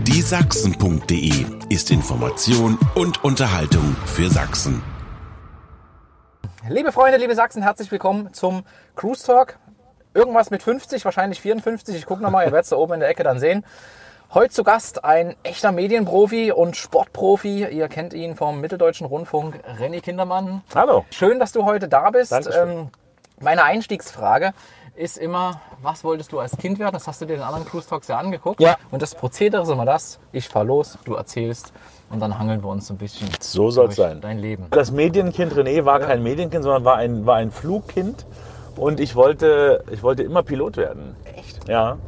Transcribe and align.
Die 0.00 0.20
Sachsen.de 0.20 1.44
ist 1.68 1.90
Information 1.92 2.76
und 2.96 3.22
Unterhaltung 3.22 3.94
für 4.06 4.28
Sachsen. 4.30 4.82
Liebe 6.68 6.90
Freunde, 6.90 7.18
liebe 7.18 7.36
Sachsen, 7.36 7.62
herzlich 7.62 7.92
willkommen 7.92 8.32
zum 8.32 8.64
Cruise 8.96 9.24
Talk. 9.24 9.58
Irgendwas 10.14 10.50
mit 10.50 10.62
50, 10.62 11.04
wahrscheinlich 11.04 11.40
54. 11.40 11.94
Ich 11.94 12.06
gucke 12.06 12.22
nochmal, 12.22 12.46
ihr 12.46 12.52
werdet 12.52 12.64
es 12.64 12.70
da 12.70 12.76
oben 12.76 12.94
in 12.94 13.00
der 13.00 13.10
Ecke 13.10 13.22
dann 13.22 13.38
sehen. 13.38 13.64
Heute 14.34 14.52
zu 14.52 14.64
Gast 14.64 15.04
ein 15.04 15.36
echter 15.44 15.70
Medienprofi 15.70 16.50
und 16.50 16.74
Sportprofi. 16.74 17.66
Ihr 17.66 17.88
kennt 17.88 18.12
ihn 18.14 18.34
vom 18.34 18.60
Mitteldeutschen 18.60 19.06
Rundfunk, 19.06 19.60
René 19.78 20.00
Kindermann. 20.00 20.62
Hallo. 20.74 21.04
Schön, 21.10 21.38
dass 21.38 21.52
du 21.52 21.64
heute 21.64 21.86
da 21.86 22.10
bist. 22.10 22.32
Dankeschön. 22.32 22.68
Ähm, 22.70 22.88
meine 23.40 23.62
Einstiegsfrage 23.62 24.54
ist 24.94 25.16
immer, 25.16 25.60
was 25.80 26.04
wolltest 26.04 26.32
du 26.32 26.38
als 26.38 26.56
Kind 26.56 26.78
werden? 26.78 26.92
Das 26.92 27.06
hast 27.06 27.20
du 27.20 27.26
dir 27.26 27.34
den 27.36 27.42
anderen 27.42 27.64
Cruise 27.64 27.88
Talks 27.88 28.08
ja 28.08 28.18
angeguckt. 28.18 28.60
Ja. 28.60 28.76
Und 28.90 29.00
das 29.02 29.14
Prozedere 29.14 29.62
ist 29.62 29.70
immer 29.70 29.86
das, 29.86 30.18
ich 30.32 30.48
fahr 30.48 30.64
los, 30.64 30.98
du 31.04 31.14
erzählst 31.14 31.72
und 32.10 32.20
dann 32.20 32.38
hangeln 32.38 32.62
wir 32.62 32.68
uns 32.68 32.86
so 32.86 32.94
ein 32.94 32.98
bisschen 32.98 33.28
So 33.40 33.70
soll's 33.70 33.96
durch 33.96 34.08
sein. 34.08 34.20
dein 34.20 34.38
Leben. 34.38 34.66
Das 34.70 34.90
Medienkind 34.90 35.54
René 35.54 35.84
war 35.84 36.00
kein 36.00 36.22
Medienkind, 36.22 36.62
sondern 36.62 36.84
war 36.84 36.96
ein, 36.96 37.24
war 37.26 37.36
ein 37.36 37.50
Flugkind. 37.50 38.26
Und 38.76 39.00
ich 39.00 39.16
wollte, 39.16 39.84
ich 39.90 40.02
wollte 40.02 40.22
immer 40.22 40.42
Pilot 40.42 40.76
werden. 40.76 41.14
Echt? 41.36 41.68
Ja. 41.68 41.98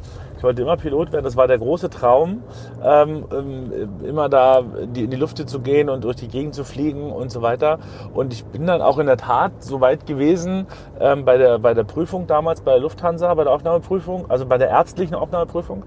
Wollte 0.45 0.61
immer 0.61 0.77
Pilot 0.77 1.11
werden. 1.11 1.25
Das 1.25 1.35
war 1.35 1.47
der 1.47 1.57
große 1.57 1.89
Traum, 1.89 2.43
ähm, 2.83 3.25
ähm, 3.31 3.71
immer 4.05 4.29
da 4.29 4.59
in 4.59 4.93
die 4.93 5.15
Luft 5.15 5.49
zu 5.49 5.59
gehen 5.59 5.89
und 5.89 6.03
durch 6.03 6.17
die 6.17 6.27
Gegend 6.27 6.53
zu 6.53 6.63
fliegen 6.63 7.11
und 7.11 7.31
so 7.31 7.41
weiter. 7.41 7.79
Und 8.13 8.31
ich 8.31 8.45
bin 8.45 8.67
dann 8.67 8.81
auch 8.81 8.99
in 8.99 9.07
der 9.07 9.17
Tat 9.17 9.63
so 9.63 9.81
weit 9.81 10.05
gewesen 10.05 10.67
ähm, 10.99 11.25
bei, 11.25 11.37
der, 11.37 11.57
bei 11.57 11.73
der 11.73 11.83
Prüfung 11.83 12.27
damals, 12.27 12.61
bei 12.61 12.73
der 12.73 12.81
Lufthansa, 12.81 13.33
bei 13.33 13.43
der 13.43 13.53
Aufnahmeprüfung, 13.53 14.29
also 14.29 14.45
bei 14.45 14.57
der 14.59 14.69
ärztlichen 14.69 15.15
Aufnahmeprüfung. 15.15 15.83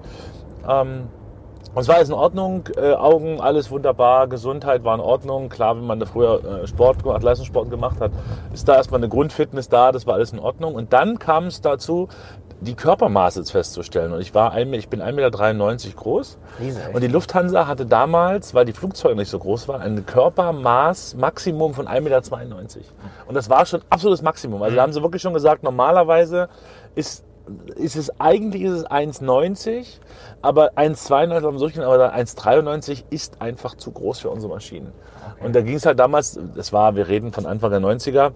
Ähm, 0.69 1.09
und 1.75 1.83
es 1.83 1.89
war 1.89 1.97
alles 1.97 2.09
in 2.09 2.15
Ordnung, 2.15 2.65
äh, 2.77 2.95
Augen, 2.95 3.41
alles 3.41 3.70
wunderbar, 3.70 4.27
Gesundheit 4.27 4.83
war 4.84 4.95
in 4.95 5.00
Ordnung. 5.00 5.48
Klar, 5.48 5.77
wenn 5.77 5.87
man 5.87 6.00
da 6.00 6.06
früher 6.06 6.62
äh, 6.62 6.67
Sport 6.67 7.05
gemacht, 7.05 7.22
Leistungssport 7.22 7.70
gemacht 7.70 8.00
hat, 8.00 8.11
ist 8.53 8.69
da 8.69 8.75
erstmal 8.75 8.98
eine 8.98 9.09
Grundfitness 9.09 9.69
da, 9.69 9.93
das 9.93 10.06
war 10.06 10.15
alles 10.15 10.33
in 10.33 10.41
Ordnung. 10.41 10.75
Und 10.75 10.93
dann 10.93 11.19
kam 11.20 11.45
es 11.45 11.61
dazu, 11.61 12.09
die 12.61 12.75
Körpermaße 12.75 13.45
festzustellen. 13.45 14.12
Und 14.12 14.20
ich 14.20 14.34
war 14.34 14.53
ein, 14.53 14.73
ich 14.75 14.89
bin 14.89 15.01
1,93 15.01 15.12
Meter 15.12 15.97
groß. 15.97 16.39
Echt? 16.61 16.95
und 16.95 17.03
die 17.03 17.09
Lufthansa 17.09 17.67
hatte 17.67 17.87
damals, 17.87 18.55
weil 18.55 18.65
die 18.65 18.73
Flugzeuge 18.73 19.17
nicht 19.17 19.31
so 19.31 19.39
groß 19.39 19.69
waren, 19.69 19.81
ein 19.81 20.05
Körpermaß 20.05 21.17
Maximum 21.17 21.75
von 21.75 21.87
1,92 21.87 22.00
Meter. 22.00 22.20
Und 23.27 23.34
das 23.34 23.48
war 23.48 23.65
schon 23.67 23.83
absolutes 23.91 24.23
Maximum. 24.23 24.62
Also 24.62 24.77
da 24.77 24.83
haben 24.83 24.92
sie 24.92 25.03
wirklich 25.03 25.23
schon 25.23 25.34
gesagt, 25.34 25.62
normalerweise 25.62 26.48
ist 26.95 27.25
ist 27.77 27.97
es 27.97 28.20
eigentlich 28.20 28.62
ist 28.62 28.72
es 28.72 28.87
1,90, 28.87 30.00
aber 30.43 30.72
1,92 30.72 31.43
haben 31.43 31.59
sie 31.59 31.65
durchgehen, 31.65 31.83
aber 31.83 32.15
1,93 32.15 33.05
ist 33.09 33.41
einfach 33.41 33.75
zu 33.75 33.91
groß 33.91 34.20
für 34.20 34.31
unsere 34.31 34.53
Maschinen. 34.53 34.93
Und 35.41 35.55
da 35.55 35.62
ging 35.62 35.77
es 35.77 35.87
halt 35.87 35.98
damals, 35.98 36.39
das 36.56 36.72
war, 36.72 36.97
wir 36.97 37.09
reden 37.09 37.33
von 37.33 37.47
Anfang 37.47 37.70
der 37.70 37.81
90er, 37.81 38.33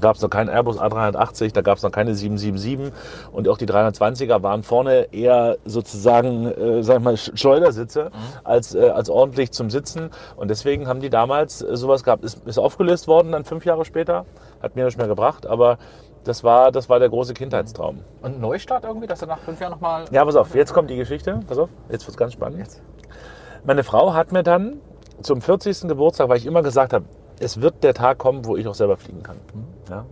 gab 0.00 0.16
es 0.16 0.22
noch 0.22 0.30
keinen 0.30 0.48
Airbus 0.48 0.78
A380, 0.78 1.52
da 1.52 1.60
gab 1.60 1.76
es 1.78 1.82
noch 1.82 1.90
keine 1.92 2.14
777 2.14 2.92
und 3.32 3.48
auch 3.48 3.58
die 3.58 3.66
320er 3.66 4.42
waren 4.42 4.62
vorne 4.62 5.08
eher 5.12 5.56
sozusagen, 5.64 6.46
äh, 6.46 6.82
sag 6.82 6.98
ich 6.98 7.02
mal, 7.04 7.14
Sch- 7.14 7.36
Schleudersitze 7.36 8.10
als, 8.44 8.74
äh, 8.74 8.88
als 8.90 9.10
ordentlich 9.10 9.52
zum 9.52 9.70
Sitzen. 9.70 10.10
Und 10.36 10.48
deswegen 10.48 10.88
haben 10.88 11.00
die 11.00 11.10
damals 11.10 11.62
äh, 11.62 11.76
sowas 11.76 12.04
gehabt. 12.04 12.24
Ist, 12.24 12.46
ist 12.46 12.58
aufgelöst 12.58 13.08
worden 13.08 13.32
dann 13.32 13.44
fünf 13.44 13.64
Jahre 13.64 13.84
später, 13.84 14.24
hat 14.62 14.76
mir 14.76 14.84
nicht 14.84 14.98
mehr 14.98 15.08
gebracht, 15.08 15.46
aber 15.46 15.78
das 16.24 16.44
war, 16.44 16.70
das 16.70 16.88
war 16.88 16.98
der 16.98 17.08
große 17.08 17.32
Kindheitstraum. 17.34 18.00
Und 18.22 18.40
Neustart 18.40 18.84
irgendwie, 18.84 19.06
dass 19.06 19.20
du 19.20 19.26
nach 19.26 19.38
fünf 19.38 19.58
Jahren 19.60 19.70
nochmal... 19.72 20.04
Ja, 20.10 20.24
pass 20.24 20.36
auf, 20.36 20.54
jetzt 20.54 20.74
kommt 20.74 20.90
die 20.90 20.96
Geschichte. 20.96 21.40
Pass 21.48 21.56
auf, 21.58 21.70
jetzt 21.90 22.06
wird's 22.06 22.18
ganz 22.18 22.34
spannend. 22.34 22.68
Meine 23.64 23.84
Frau 23.84 24.12
hat 24.14 24.32
mir 24.32 24.42
dann 24.42 24.80
zum 25.22 25.40
40. 25.40 25.88
Geburtstag, 25.88 26.28
weil 26.28 26.36
ich 26.38 26.46
immer 26.46 26.62
gesagt 26.62 26.92
habe, 26.92 27.04
es 27.40 27.60
wird 27.60 27.82
der 27.82 27.94
Tag 27.94 28.18
kommen, 28.18 28.44
wo 28.44 28.56
ich 28.56 28.68
auch 28.68 28.74
selber 28.74 28.96
fliegen 28.96 29.22
kann. 29.22 29.36
Ja. 29.88 30.04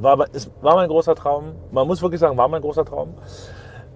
War, 0.00 0.26
es 0.32 0.50
war 0.60 0.76
mein 0.76 0.88
großer 0.88 1.14
Traum. 1.14 1.54
Man 1.72 1.86
muss 1.86 2.02
wirklich 2.02 2.20
sagen, 2.20 2.36
war 2.36 2.46
mein 2.46 2.60
großer 2.60 2.84
Traum. 2.84 3.14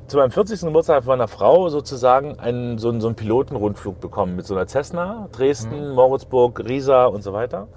Zu 0.08 0.16
meinem 0.16 0.32
40. 0.32 0.60
Geburtstag 0.62 1.04
von 1.04 1.12
meiner 1.18 1.28
Frau 1.28 1.68
sozusagen 1.68 2.38
einen, 2.40 2.78
so, 2.78 2.88
einen, 2.88 3.00
so 3.00 3.06
einen 3.06 3.16
Pilotenrundflug 3.16 4.00
bekommen 4.00 4.34
mit 4.34 4.46
so 4.46 4.54
einer 4.54 4.66
Cessna, 4.66 5.28
Dresden, 5.30 5.90
Moritzburg, 5.94 6.58
Riesa 6.66 7.06
und 7.06 7.22
so 7.22 7.32
weiter. 7.32 7.68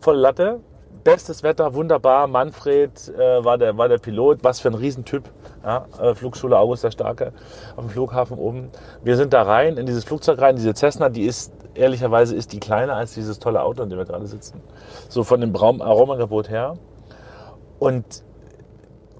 Voll 0.00 0.16
Latte. 0.16 0.60
Bestes 1.04 1.42
Wetter, 1.42 1.74
wunderbar. 1.74 2.26
Manfred 2.26 2.90
äh, 3.16 3.44
war, 3.44 3.58
der, 3.58 3.76
war 3.76 3.88
der 3.88 3.98
Pilot. 3.98 4.42
Was 4.42 4.60
für 4.60 4.68
ein 4.68 4.74
Riesentyp. 4.74 5.24
Ja, 5.62 5.84
äh, 6.00 6.14
Flugschule 6.14 6.58
August 6.58 6.82
der 6.82 6.90
Starke 6.90 7.32
auf 7.76 7.84
dem 7.84 7.90
Flughafen 7.90 8.38
oben. 8.38 8.70
Wir 9.04 9.16
sind 9.16 9.32
da 9.32 9.42
rein, 9.42 9.76
in 9.76 9.86
dieses 9.86 10.04
Flugzeug 10.04 10.40
rein. 10.40 10.56
Diese 10.56 10.74
Cessna, 10.74 11.08
die 11.08 11.24
ist, 11.24 11.52
ehrlicherweise 11.76 12.34
ist 12.34 12.52
die 12.52 12.60
kleiner 12.60 12.94
als 12.94 13.14
dieses 13.14 13.38
tolle 13.38 13.62
Auto, 13.62 13.82
in 13.82 13.90
dem 13.90 13.98
wir 13.98 14.04
gerade 14.04 14.26
sitzen. 14.26 14.60
So 15.08 15.24
von 15.24 15.40
dem 15.40 15.54
Aromangebot 15.54 16.48
her. 16.48 16.76
Und 17.78 18.04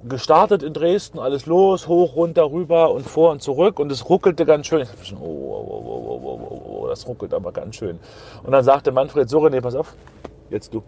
gestartet 0.08 0.62
in 0.62 0.72
Dresden, 0.72 1.18
alles 1.18 1.46
los, 1.46 1.88
hoch, 1.88 2.16
runter, 2.16 2.50
rüber 2.50 2.92
und 2.92 3.06
vor 3.06 3.30
und 3.32 3.42
zurück. 3.42 3.78
Und 3.78 3.90
es 3.92 4.08
ruckelte 4.08 4.46
ganz 4.46 4.66
schön. 4.66 4.82
Ich 4.82 4.88
dachte 4.88 5.04
schon, 5.04 5.18
oh 5.18 5.24
oh, 5.24 5.66
oh, 5.68 5.82
oh, 5.84 5.92
oh, 5.96 6.20
oh, 6.22 6.40
oh, 6.40 6.62
oh, 6.64 6.80
oh, 6.84 6.88
das 6.88 7.06
ruckelt 7.06 7.34
aber 7.34 7.52
ganz 7.52 7.76
schön. 7.76 7.98
Und 8.42 8.52
dann 8.52 8.64
sagte 8.64 8.92
Manfred 8.92 9.28
so, 9.28 9.40
René, 9.40 9.60
pass 9.60 9.74
auf, 9.74 9.94
jetzt 10.50 10.72
du. 10.72 10.82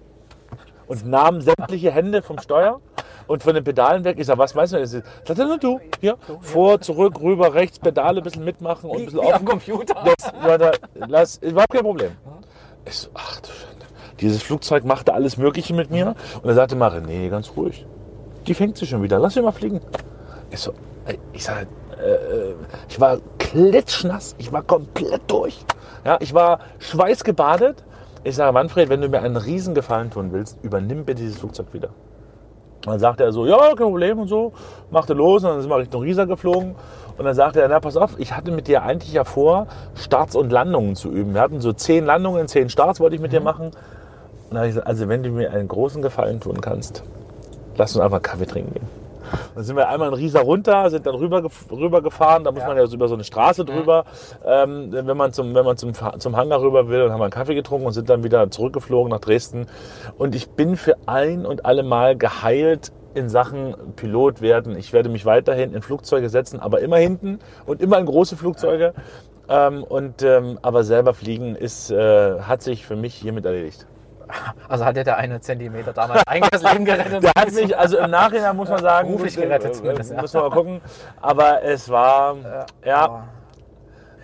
Und 0.87 1.07
nahm 1.07 1.41
sämtliche 1.41 1.91
Hände 1.91 2.23
vom 2.23 2.39
Steuer 2.39 2.81
und 3.29 3.43
von 3.43 3.55
den 3.55 3.63
Pedalen 3.63 4.03
weg. 4.03 4.17
Ich 4.19 4.27
sag, 4.27 4.39
was 4.39 4.55
meinst 4.55 4.73
du? 4.73 4.81
Das 4.81 4.91
sagt 4.91 5.39
er, 5.39 5.47
nur 5.47 5.59
du, 5.59 5.81
hier, 6.01 6.17
vor, 6.41 6.81
zurück, 6.81 7.21
rüber, 7.21 7.55
rechts, 7.55 7.79
Pedale 7.79 8.21
ein 8.21 8.25
bisschen 8.25 8.45
mitmachen 8.45 8.91
und 8.91 8.99
ein 8.99 9.05
bisschen 9.05 9.21
Wie 9.21 9.27
am 9.27 9.35
offen. 9.35 9.47
Computer. 9.47 9.95
Das, 10.05 10.33
ja, 10.45 10.59
da, 10.59 10.73
lass, 10.95 11.37
überhaupt 11.37 11.73
kein 11.73 11.83
Problem. 11.83 12.11
Ich 12.85 12.95
so, 12.95 13.11
ach 13.15 13.41
du 13.41 13.49
Schande. 13.49 13.87
Dieses 14.21 14.43
Flugzeug 14.43 14.85
machte 14.85 15.15
alles 15.15 15.37
Mögliche 15.37 15.75
mit 15.75 15.91
mir. 15.91 16.15
Und 16.43 16.49
er 16.49 16.55
sagte 16.55 16.75
mal, 16.75 16.91
René, 16.91 17.29
ganz 17.29 17.53
ruhig. 17.57 17.87
Die 18.47 18.55
fängt 18.55 18.77
sich 18.77 18.89
schon 18.89 19.03
wieder. 19.03 19.19
Lass 19.19 19.35
sie 19.35 19.43
mal 19.43 19.53
fliegen. 19.53 19.81
Ich 20.51 20.61
so, 20.61 20.73
ey, 21.05 21.19
ich 21.33 21.45
sag, 21.45 21.67
äh, 22.03 22.11
äh, 22.11 22.55
ich 22.89 22.99
war 22.99 23.19
klitschnass. 23.39 24.35
Ich 24.39 24.51
war 24.53 24.63
komplett 24.63 25.23
durch. 25.29 25.65
Ja, 26.05 26.17
ich 26.21 26.33
war 26.33 26.61
schweißgebadet. 26.79 27.85
Ich 28.25 28.37
sage, 28.37 28.53
Manfred, 28.53 28.89
wenn 28.89 29.01
du 29.01 29.09
mir 29.09 29.23
einen 29.23 29.37
Riesengefallen 29.37 30.11
tun 30.11 30.33
willst, 30.33 30.59
übernimm 30.63 31.05
bitte 31.05 31.23
dieses 31.23 31.39
Flugzeug 31.39 31.73
wieder. 31.73 31.91
Und 32.89 32.93
dann 32.95 33.01
sagte 33.01 33.23
er 33.23 33.33
so, 33.33 33.45
ja, 33.45 33.59
kein 33.77 33.77
Problem 33.77 34.19
und 34.19 34.29
so. 34.29 34.53
Machte 34.91 35.13
los 35.13 35.45
und 35.45 35.51
dann 35.51 35.61
sind 35.61 35.69
wir 35.69 35.77
Richtung 35.77 36.01
Riesa 36.01 36.25
geflogen. 36.25 36.75
Und 37.19 37.25
dann 37.25 37.35
sagte 37.35 37.61
er, 37.61 37.69
na 37.69 37.81
pass 37.81 37.99
auf, 37.99 38.19
ich 38.19 38.35
hatte 38.35 38.51
mit 38.51 38.67
dir 38.67 38.83
eigentlich 38.83 39.13
ja 39.13 39.25
vor, 39.25 39.67
Starts 39.95 40.35
und 40.35 40.51
Landungen 40.51 40.97
zu 40.97 41.11
üben. 41.11 41.35
Wir 41.35 41.43
hatten 41.43 41.61
so 41.61 41.75
zehn 41.75 42.07
Landungen, 42.07 42.49
zehn 42.49 42.71
Starts 42.71 42.99
wollte 42.99 43.17
ich 43.17 43.21
mit 43.21 43.33
dir 43.33 43.43
machen. 43.43 43.67
Und 43.67 43.75
dann 44.49 44.59
habe 44.61 44.69
ich 44.69 44.73
gesagt, 44.73 44.87
also 44.87 45.07
wenn 45.07 45.23
du 45.23 45.29
mir 45.29 45.53
einen 45.53 45.69
großen 45.69 46.01
Gefallen 46.01 46.41
tun 46.41 46.63
kannst, 46.63 47.03
lass 47.77 47.95
uns 47.95 48.03
einfach 48.03 48.23
Kaffee 48.23 48.47
trinken 48.47 48.73
gehen. 48.73 49.08
Dann 49.55 49.65
sind 49.65 49.77
wir 49.77 49.89
einmal 49.89 50.09
in 50.09 50.15
Riesa 50.15 50.41
runter, 50.41 50.91
sind 50.91 51.07
dann 51.07 51.15
rüber, 51.15 51.43
rüber 51.71 52.03
gefahren. 52.03 52.45
Da 52.45 52.53
muss 52.53 52.65
man 52.65 52.77
ja 52.77 52.87
so 52.87 52.95
über 52.95 53.09
so 53.09 53.15
eine 53.15 53.25
Straße 53.25 53.65
drüber, 53.65 54.05
ähm, 54.45 54.89
wenn 54.91 55.17
man, 55.17 55.33
zum, 55.33 55.55
wenn 55.55 55.65
man 55.65 55.77
zum, 55.77 55.93
zum 56.19 56.37
Hangar 56.37 56.61
rüber 56.61 56.89
will. 56.89 57.03
Und 57.03 57.13
haben 57.13 57.21
wir 57.21 57.25
einen 57.25 57.33
Kaffee 57.33 57.55
getrunken 57.55 57.87
und 57.87 57.93
sind 57.93 58.09
dann 58.09 58.25
wieder 58.25 58.51
zurückgeflogen 58.51 59.11
nach 59.11 59.21
Dresden. 59.21 59.67
Und 60.17 60.35
ich 60.35 60.51
bin 60.51 60.77
für 60.77 60.97
ein 61.07 61.47
und 61.47 61.65
alle 61.65 61.83
Mal 61.83 62.17
geheilt 62.17 62.93
in 63.15 63.29
Sachen 63.29 63.75
Pilot 63.97 64.41
werden. 64.41 64.77
Ich 64.77 64.93
werde 64.93 65.09
mich 65.09 65.25
weiterhin 65.25 65.75
in 65.75 65.83
Flugzeuge 65.83 66.29
setzen, 66.29 66.61
aber 66.61 66.81
immer 66.81 66.99
hinten 66.99 67.39
und 67.67 67.83
immer 67.83 67.99
in 67.99 68.07
große 68.07 68.37
Flugzeuge. 68.37 68.95
Ähm, 69.49 69.83
und, 69.83 70.23
ähm, 70.23 70.59
aber 70.63 70.85
selber 70.85 71.15
fliegen 71.15 71.57
ist, 71.57 71.91
äh, 71.91 72.41
hat 72.41 72.63
sich 72.63 72.87
für 72.87 72.97
mich 72.97 73.15
hiermit 73.15 73.47
erledigt. 73.47 73.87
Also 74.69 74.85
hat 74.85 74.97
dir 74.97 75.05
der 75.05 75.17
eine 75.17 75.41
Zentimeter 75.41 75.93
damals 75.93 76.23
eigentlich 76.27 76.51
das 76.51 76.63
Leben 76.63 76.85
gerettet. 76.85 77.23
Der 77.23 77.33
hat 77.37 77.53
mich, 77.53 77.77
also 77.77 77.99
im 77.99 78.11
Nachhinein 78.11 78.57
muss 78.57 78.69
man 78.69 78.81
sagen, 78.81 79.09
Beruflich 79.09 79.39
äh, 79.39 79.43
gerettet 79.43 79.71
äh, 79.71 79.75
zumindest, 79.75 80.13
ja. 80.13 80.21
Müssen 80.21 80.35
wir 80.35 80.43
mal 80.43 80.51
gucken. 80.51 80.81
Aber 81.21 81.63
es 81.63 81.89
war, 81.89 82.37
ja. 82.85 83.25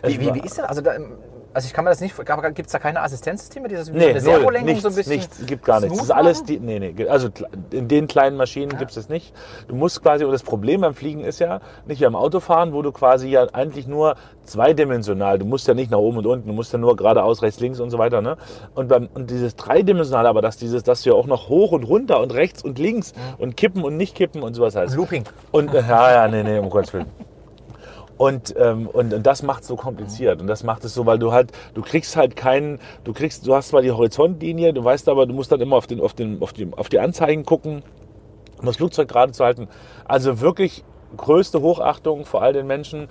es 0.02 0.12
Wie, 0.12 0.20
wie, 0.20 0.34
wie 0.34 0.40
ist 0.40 0.58
denn, 0.58 0.64
also, 0.64 0.80
da, 0.80 0.92
also 1.54 1.66
ich 1.66 1.72
kann 1.72 1.84
mir 1.84 1.90
das 1.90 2.00
nicht, 2.00 2.16
gibt 2.16 2.66
es 2.66 2.72
da 2.72 2.78
keine 2.78 3.00
Assistenzsysteme, 3.00 3.68
die 3.68 3.76
das 3.76 3.88
Nee, 3.88 4.12
null, 4.12 4.20
Servolenkung 4.20 4.66
nichts, 4.66 4.82
so 4.82 4.88
ein 4.88 4.94
bisschen 4.94 5.12
nichts, 5.12 5.46
gibt 5.46 5.64
gar 5.64 5.80
nichts. 5.80 5.96
Das 5.96 6.06
ist 6.06 6.10
alles, 6.10 6.42
die, 6.42 6.58
nee, 6.58 6.80
nee, 6.80 7.08
also 7.08 7.28
in 7.70 7.86
den 7.86 8.08
kleinen 8.08 8.36
Maschinen 8.36 8.76
gibt 8.76 8.90
es 8.90 8.96
das 8.96 9.08
nicht. 9.08 9.32
Du 9.68 9.76
musst 9.76 10.02
quasi, 10.02 10.24
und 10.24 10.32
das 10.32 10.42
Problem 10.42 10.80
beim 10.80 10.94
Fliegen 10.94 11.22
ist 11.22 11.38
ja, 11.38 11.60
nicht 11.86 12.00
wie 12.00 12.04
beim 12.04 12.16
Autofahren, 12.16 12.72
wo 12.72 12.82
du 12.82 12.90
quasi 12.90 13.28
ja 13.28 13.46
eigentlich 13.52 13.86
nur 13.86 14.16
zweidimensional, 14.44 15.38
du 15.38 15.46
musst 15.46 15.68
ja 15.68 15.74
nicht 15.74 15.90
nach 15.90 15.98
oben 15.98 16.18
und 16.18 16.26
unten, 16.26 16.48
du 16.48 16.54
musst 16.54 16.72
ja 16.72 16.78
nur 16.78 16.96
geradeaus, 16.96 17.42
rechts, 17.42 17.60
links 17.60 17.78
und 17.78 17.90
so 17.90 17.98
weiter, 17.98 18.20
ne? 18.20 18.36
Und, 18.74 18.88
beim, 18.88 19.08
und 19.14 19.30
dieses 19.30 19.54
dreidimensionale, 19.54 20.28
aber 20.28 20.42
dass 20.42 20.56
dieses, 20.56 20.82
dass 20.82 21.02
du 21.02 21.10
ja 21.10 21.14
auch 21.16 21.26
noch 21.26 21.48
hoch 21.48 21.70
und 21.72 21.84
runter 21.84 22.20
und 22.20 22.34
rechts 22.34 22.64
und 22.64 22.78
links 22.78 23.12
und 23.38 23.56
kippen 23.56 23.84
und 23.84 23.96
nicht 23.96 24.16
kippen 24.16 24.42
und 24.42 24.54
sowas 24.54 24.74
heißt. 24.74 24.96
Looping. 24.96 25.24
Und, 25.52 25.72
äh, 25.72 25.82
ja, 25.88 26.12
ja, 26.12 26.28
nee, 26.28 26.42
nee, 26.42 26.58
um 26.58 26.68
Gottes 26.68 26.92
Willen. 26.92 27.06
Und, 28.16 28.54
ähm, 28.56 28.86
und, 28.86 29.12
und 29.12 29.26
das 29.26 29.42
macht 29.42 29.62
es 29.62 29.68
so 29.68 29.76
kompliziert. 29.76 30.40
Und 30.40 30.46
das 30.46 30.62
macht 30.62 30.84
es 30.84 30.94
so, 30.94 31.04
weil 31.06 31.18
du 31.18 31.32
halt, 31.32 31.50
du 31.74 31.82
kriegst 31.82 32.16
halt 32.16 32.36
keinen, 32.36 32.78
du 33.02 33.12
kriegst, 33.12 33.46
du 33.46 33.54
hast 33.54 33.68
zwar 33.68 33.82
die 33.82 33.90
Horizontlinie, 33.90 34.72
du 34.72 34.84
weißt 34.84 35.08
aber, 35.08 35.26
du 35.26 35.34
musst 35.34 35.50
dann 35.50 35.60
immer 35.60 35.76
auf, 35.76 35.86
den, 35.86 36.00
auf, 36.00 36.14
den, 36.14 36.40
auf, 36.40 36.52
die, 36.52 36.68
auf 36.76 36.88
die 36.88 37.00
Anzeigen 37.00 37.44
gucken, 37.44 37.82
um 38.58 38.66
das 38.66 38.76
Flugzeug 38.76 39.08
gerade 39.08 39.32
zu 39.32 39.44
halten. 39.44 39.68
Also 40.04 40.40
wirklich 40.40 40.84
größte 41.16 41.60
Hochachtung 41.60 42.24
vor 42.24 42.42
all 42.42 42.52
den 42.52 42.66
Menschen. 42.66 43.08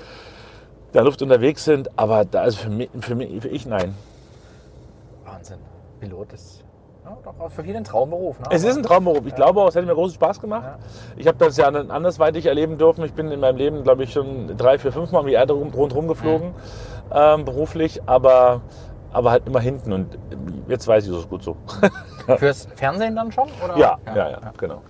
der 0.94 1.04
Luft 1.04 1.22
unterwegs 1.22 1.66
sind. 1.66 1.98
Aber 1.98 2.26
da 2.26 2.46
ist 2.46 2.58
für 2.58 2.70
mich, 2.70 2.90
für 3.02 3.16
mich, 3.16 3.42
für 3.42 3.50
ich 3.50 3.66
nein. 3.66 3.96
Wahnsinn. 5.26 5.58
Pilot 6.00 6.34
ist 6.34 6.63
doch 7.24 7.50
für 7.52 7.64
viele 7.64 7.78
ein 7.78 7.84
Traumberuf. 7.84 8.40
Ne? 8.40 8.46
Es 8.52 8.64
ist 8.64 8.78
ein 8.78 8.84
Traumberuf. 8.84 9.26
Ich 9.26 9.36
glaube 9.36 9.62
auch, 9.62 9.68
es 9.68 9.76
hätte 9.76 9.86
mir 9.88 9.94
großen 9.96 10.16
Spaß 10.16 10.40
gemacht. 10.42 10.64
Ja. 10.64 10.78
Ich 11.18 11.28
habe 11.28 11.38
das 11.38 11.58
ja 11.58 11.68
andersweitig 11.68 12.46
erleben 12.46 12.78
dürfen. 12.78 13.04
Ich 13.06 13.14
bin 13.14 13.32
in 13.32 13.40
meinem 13.40 13.58
Leben, 13.58 13.84
glaube 13.84 14.04
ich, 14.04 14.14
schon 14.14 14.56
drei, 14.58 14.78
vier, 14.80 14.92
fünf 14.92 15.12
Mal 15.12 15.20
um 15.20 15.28
die 15.28 15.34
Erde 15.34 15.54
rum- 15.54 15.74
rundherum 15.74 16.08
geflogen, 16.08 16.54
ähm, 17.14 17.46
beruflich, 17.46 18.02
aber, 18.06 18.62
aber 19.12 19.32
halt 19.32 19.48
immer 19.48 19.60
hinten. 19.60 19.94
Und 19.94 20.18
jetzt 20.68 20.88
weiß 20.88 21.06
ich, 21.06 21.12
es 21.12 21.20
ist 21.20 21.30
gut 21.30 21.44
so. 21.44 21.58
Fürs 22.38 22.68
Fernsehen 22.76 23.16
dann 23.16 23.32
schon? 23.32 23.50
Oder? 23.64 23.78
ja, 23.78 23.98
ja, 24.16 24.30
ja, 24.30 24.40
genau. 24.58 24.82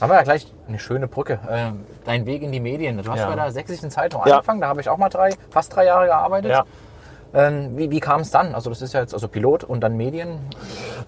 Haben 0.00 0.10
wir 0.12 0.16
ja 0.16 0.22
gleich 0.22 0.46
eine 0.66 0.78
schöne 0.78 1.08
Brücke. 1.08 1.38
Ähm, 1.50 1.84
dein 2.06 2.24
Weg 2.24 2.40
in 2.42 2.52
die 2.52 2.60
Medien. 2.60 2.96
Du 3.02 3.10
hast 3.10 3.18
Ja. 3.18 3.28
bei 3.28 3.34
der 3.36 3.52
Sächsischen 3.52 3.90
Zeitung 3.90 4.22
Ja. 4.24 4.36
angefangen. 4.36 4.62
Da 4.62 4.68
habe 4.68 4.80
ich 4.80 4.88
auch 4.88 4.96
mal 4.96 5.10
drei, 5.10 5.30
fast 5.50 5.76
drei 5.76 5.84
Jahre 5.84 6.06
gearbeitet. 6.06 6.50
Ähm, 7.32 7.76
wie 7.76 7.90
wie 7.90 8.00
kam 8.00 8.22
es 8.22 8.30
dann? 8.30 8.54
Also 8.54 8.70
das 8.70 8.82
ist 8.82 8.92
ja 8.92 9.00
jetzt 9.00 9.14
also 9.14 9.28
Pilot 9.28 9.64
und 9.64 9.80
dann 9.80 9.96
Medien. 9.96 10.40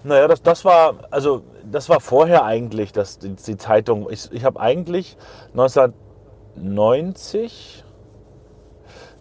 Naja, 0.03 0.27
das, 0.27 0.41
das 0.41 0.63
war, 0.63 0.95
also 1.11 1.43
das 1.69 1.89
war 1.89 1.99
vorher 1.99 2.45
eigentlich, 2.45 2.93
dass 2.93 3.19
die, 3.19 3.35
die 3.35 3.57
Zeitung, 3.57 4.09
ich, 4.09 4.31
ich 4.31 4.45
habe 4.45 4.59
eigentlich 4.59 5.17
1990 5.51 7.83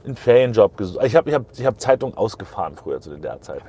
einen 0.04 0.16
Ferienjob 0.16 0.76
gesucht. 0.76 1.04
Ich 1.04 1.16
habe 1.16 1.28
ich 1.28 1.34
hab, 1.34 1.44
ich 1.56 1.66
hab 1.66 1.81
Zeitung 1.81 2.16
ausgefahren 2.16 2.76
früher 2.76 3.00
zu 3.00 3.16
der 3.16 3.40
Zeit. 3.40 3.62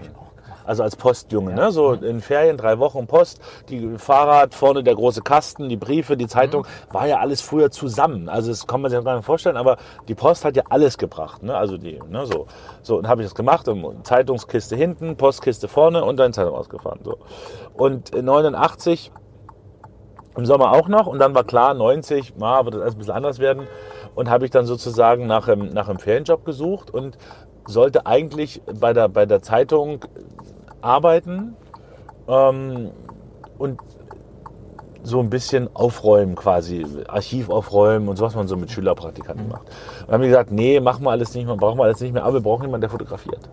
Also 0.65 0.83
als 0.83 0.95
Postjunge, 0.95 1.53
ne? 1.53 1.71
so 1.71 1.93
in 1.93 2.21
Ferien, 2.21 2.57
drei 2.57 2.79
Wochen 2.79 3.07
Post, 3.07 3.41
die 3.69 3.97
Fahrrad, 3.97 4.53
vorne 4.53 4.83
der 4.83 4.95
große 4.95 5.21
Kasten, 5.21 5.69
die 5.69 5.77
Briefe, 5.77 6.17
die 6.17 6.27
Zeitung, 6.27 6.65
war 6.91 7.07
ja 7.07 7.17
alles 7.19 7.41
früher 7.41 7.71
zusammen. 7.71 8.29
Also 8.29 8.49
das 8.51 8.67
kann 8.67 8.81
man 8.81 8.91
sich 8.91 9.03
gar 9.03 9.15
nicht 9.15 9.25
vorstellen, 9.25 9.57
aber 9.57 9.77
die 10.07 10.15
Post 10.15 10.45
hat 10.45 10.55
ja 10.55 10.63
alles 10.69 10.97
gebracht. 10.97 11.43
Ne? 11.43 11.55
Also 11.55 11.77
die, 11.77 11.99
ne, 12.09 12.25
so. 12.25 12.47
So, 12.81 12.97
und 12.97 13.07
habe 13.07 13.21
ich 13.21 13.27
das 13.27 13.35
gemacht, 13.35 13.67
und 13.67 14.05
Zeitungskiste 14.05 14.75
hinten, 14.75 15.17
Postkiste 15.17 15.67
vorne 15.67 16.03
und 16.03 16.17
dann 16.17 16.33
Zeitung 16.33 16.55
ausgefahren. 16.55 16.99
So. 17.03 17.17
Und 17.73 18.13
äh, 18.13 18.21
89 18.21 19.11
im 20.35 20.45
Sommer 20.45 20.71
auch 20.71 20.87
noch 20.87 21.07
und 21.07 21.19
dann 21.19 21.35
war 21.35 21.43
klar, 21.43 21.73
90, 21.73 22.37
ma, 22.37 22.63
wird 22.65 22.75
das 22.75 22.81
alles 22.81 22.95
ein 22.95 22.97
bisschen 22.97 23.13
anders 23.13 23.39
werden 23.39 23.67
und 24.15 24.29
habe 24.29 24.45
ich 24.45 24.51
dann 24.51 24.65
sozusagen 24.65 25.27
nach 25.27 25.47
einem, 25.47 25.69
nach 25.69 25.89
einem 25.89 25.99
Ferienjob 25.99 26.45
gesucht 26.45 26.91
und 26.91 27.17
sollte 27.67 28.05
eigentlich 28.05 28.61
bei 28.79 28.93
der, 28.93 29.09
bei 29.09 29.25
der 29.25 29.41
Zeitung 29.41 30.05
arbeiten 30.83 31.55
ähm, 32.27 32.91
und 33.57 33.79
so 35.03 35.19
ein 35.19 35.29
bisschen 35.29 35.69
aufräumen 35.75 36.35
quasi, 36.35 36.85
Archiv 37.07 37.49
aufräumen 37.49 38.07
und 38.07 38.15
so, 38.15 38.25
was 38.25 38.35
man 38.35 38.47
so 38.47 38.55
mit 38.55 38.71
Schülerpraktikanten 38.71 39.49
macht. 39.49 39.63
Und 39.63 40.07
dann 40.07 40.13
haben 40.13 40.21
die 40.21 40.29
gesagt, 40.29 40.51
nee, 40.51 40.79
machen 40.79 41.03
wir 41.03 41.11
alles 41.11 41.33
nicht 41.33 41.45
mehr, 41.45 41.57
brauchen 41.57 41.77
wir 41.77 41.83
alles 41.83 41.99
nicht 41.99 42.13
mehr, 42.13 42.23
aber 42.23 42.35
wir 42.35 42.41
brauchen 42.41 42.63
jemanden, 42.63 42.81
der 42.81 42.89
fotografiert. 42.89 43.49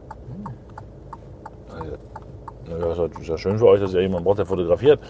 Das 2.66 2.98
ist 3.20 3.28
ja 3.28 3.36
schön 3.36 3.58
für 3.58 3.66
euch, 3.66 3.80
dass 3.80 3.92
ihr 3.94 4.00
jemanden 4.00 4.24
braucht, 4.24 4.38
der 4.38 4.46
fotografiert. 4.46 5.00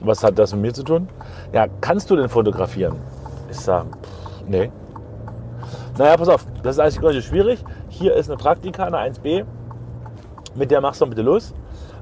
Was 0.00 0.22
hat 0.22 0.38
das 0.38 0.52
mit 0.52 0.62
mir 0.62 0.74
zu 0.74 0.82
tun? 0.82 1.08
Ja, 1.52 1.66
kannst 1.80 2.10
du 2.10 2.16
denn 2.16 2.28
fotografieren? 2.28 2.96
Ich 3.50 3.58
sage, 3.58 3.88
nee. 4.46 4.70
Naja, 5.96 6.16
pass 6.16 6.28
auf, 6.28 6.46
das 6.62 6.76
ist 6.76 6.80
eigentlich 6.80 7.00
gar 7.00 7.12
nicht 7.12 7.26
schwierig. 7.26 7.64
Hier 7.88 8.14
ist 8.14 8.28
eine 8.30 8.36
Praktika, 8.36 8.84
eine 8.84 8.98
1b. 8.98 9.44
Mit 10.54 10.70
der 10.70 10.80
machst 10.80 11.00
du 11.00 11.06
bitte 11.06 11.22
los. 11.22 11.54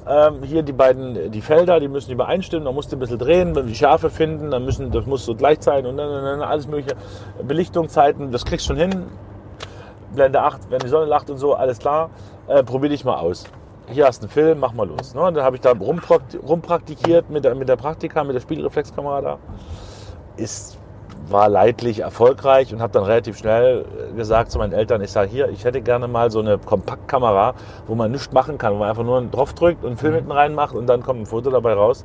Ähm, 0.08 0.42
hier 0.42 0.62
die 0.62 0.72
beiden, 0.72 1.30
die 1.30 1.42
Felder, 1.42 1.80
die 1.80 1.88
müssen 1.88 2.10
übereinstimmen. 2.12 2.64
Da 2.64 2.72
musst 2.72 2.90
du 2.90 2.96
ein 2.96 2.98
bisschen 2.98 3.18
drehen, 3.18 3.54
die 3.66 3.74
Schärfe 3.74 4.08
finden, 4.08 4.50
dann 4.50 4.64
müssen, 4.64 4.90
das 4.90 5.04
muss 5.04 5.26
so 5.26 5.34
gleich 5.34 5.58
sein 5.60 5.84
und 5.84 5.98
dann, 5.98 6.10
dann, 6.10 6.24
dann 6.24 6.42
alles 6.42 6.66
mögliche. 6.66 6.96
Belichtungszeiten, 7.46 8.32
das 8.32 8.44
kriegst 8.46 8.66
du 8.66 8.74
schon 8.74 8.90
hin. 8.90 9.06
Blende 10.14 10.40
8, 10.40 10.70
wenn 10.70 10.78
die 10.78 10.88
Sonne 10.88 11.04
lacht 11.04 11.28
und 11.28 11.36
so, 11.36 11.54
alles 11.54 11.78
klar. 11.78 12.08
Äh, 12.46 12.62
probier 12.62 12.88
dich 12.88 13.04
mal 13.04 13.16
aus. 13.16 13.44
Hier 13.90 14.06
hast 14.06 14.20
du 14.22 14.24
einen 14.24 14.30
Film, 14.30 14.60
mach 14.60 14.72
mal 14.72 14.88
los. 14.88 15.14
Ne? 15.14 15.20
Dann 15.20 15.42
habe 15.42 15.56
ich 15.56 15.62
da 15.62 15.72
rumprakti- 15.72 16.38
rumpraktikiert 16.40 17.28
mit 17.28 17.44
der, 17.44 17.54
mit 17.54 17.68
der 17.68 17.76
Praktika, 17.76 18.24
mit 18.24 18.34
der 18.34 18.40
Spiegelreflexkamera 18.40 19.20
da. 19.20 19.38
Ist, 20.38 20.77
war 21.30 21.48
leidlich 21.48 22.00
erfolgreich 22.00 22.72
und 22.72 22.80
habe 22.80 22.92
dann 22.92 23.04
relativ 23.04 23.38
schnell 23.38 23.84
äh, 23.84 24.14
gesagt 24.14 24.50
zu 24.50 24.58
meinen 24.58 24.72
Eltern, 24.72 25.00
ich 25.02 25.12
sage 25.12 25.30
hier, 25.30 25.48
ich 25.48 25.64
hätte 25.64 25.80
gerne 25.80 26.08
mal 26.08 26.30
so 26.30 26.40
eine 26.40 26.58
Kompaktkamera, 26.58 27.54
wo 27.86 27.94
man 27.94 28.10
nichts 28.10 28.32
machen 28.32 28.58
kann, 28.58 28.74
wo 28.74 28.78
man 28.78 28.90
einfach 28.90 29.04
nur 29.04 29.20
drauf 29.22 29.52
drückt 29.52 29.82
und 29.82 29.90
einen 29.90 29.96
Film 29.98 30.14
hinten 30.14 30.32
reinmacht 30.32 30.74
und 30.74 30.86
dann 30.86 31.02
kommt 31.02 31.20
ein 31.20 31.26
Foto 31.26 31.50
dabei 31.50 31.74
raus. 31.74 32.04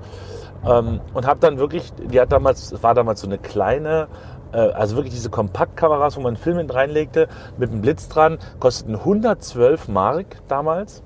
Ähm, 0.65 1.01
und 1.13 1.27
habe 1.27 1.39
dann 1.39 1.57
wirklich, 1.57 1.91
die 1.93 2.19
hat 2.19 2.31
damals, 2.31 2.71
es 2.71 2.83
war 2.83 2.93
damals 2.93 3.21
so 3.21 3.27
eine 3.27 3.37
kleine, 3.37 4.07
äh, 4.53 4.57
also 4.57 4.95
wirklich 4.95 5.13
diese 5.13 5.29
Kompaktkameras, 5.29 6.15
wo 6.17 6.21
man 6.21 6.35
einen 6.35 6.37
Film 6.37 6.57
hinten 6.57 6.71
reinlegte, 6.71 7.27
mit 7.57 7.71
einem 7.71 7.81
Blitz 7.81 8.07
dran, 8.07 8.37
kosteten 8.59 8.95
112 8.95 9.87
Mark 9.89 10.37
damals. 10.47 11.03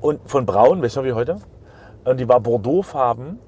Und 0.00 0.20
von 0.28 0.46
Braun, 0.46 0.80
du 0.80 0.86
noch 0.86 1.04
wie 1.04 1.12
heute? 1.12 1.36
Und 2.04 2.20
die 2.20 2.28
war 2.28 2.40
Bordeauxfarben. 2.40 3.40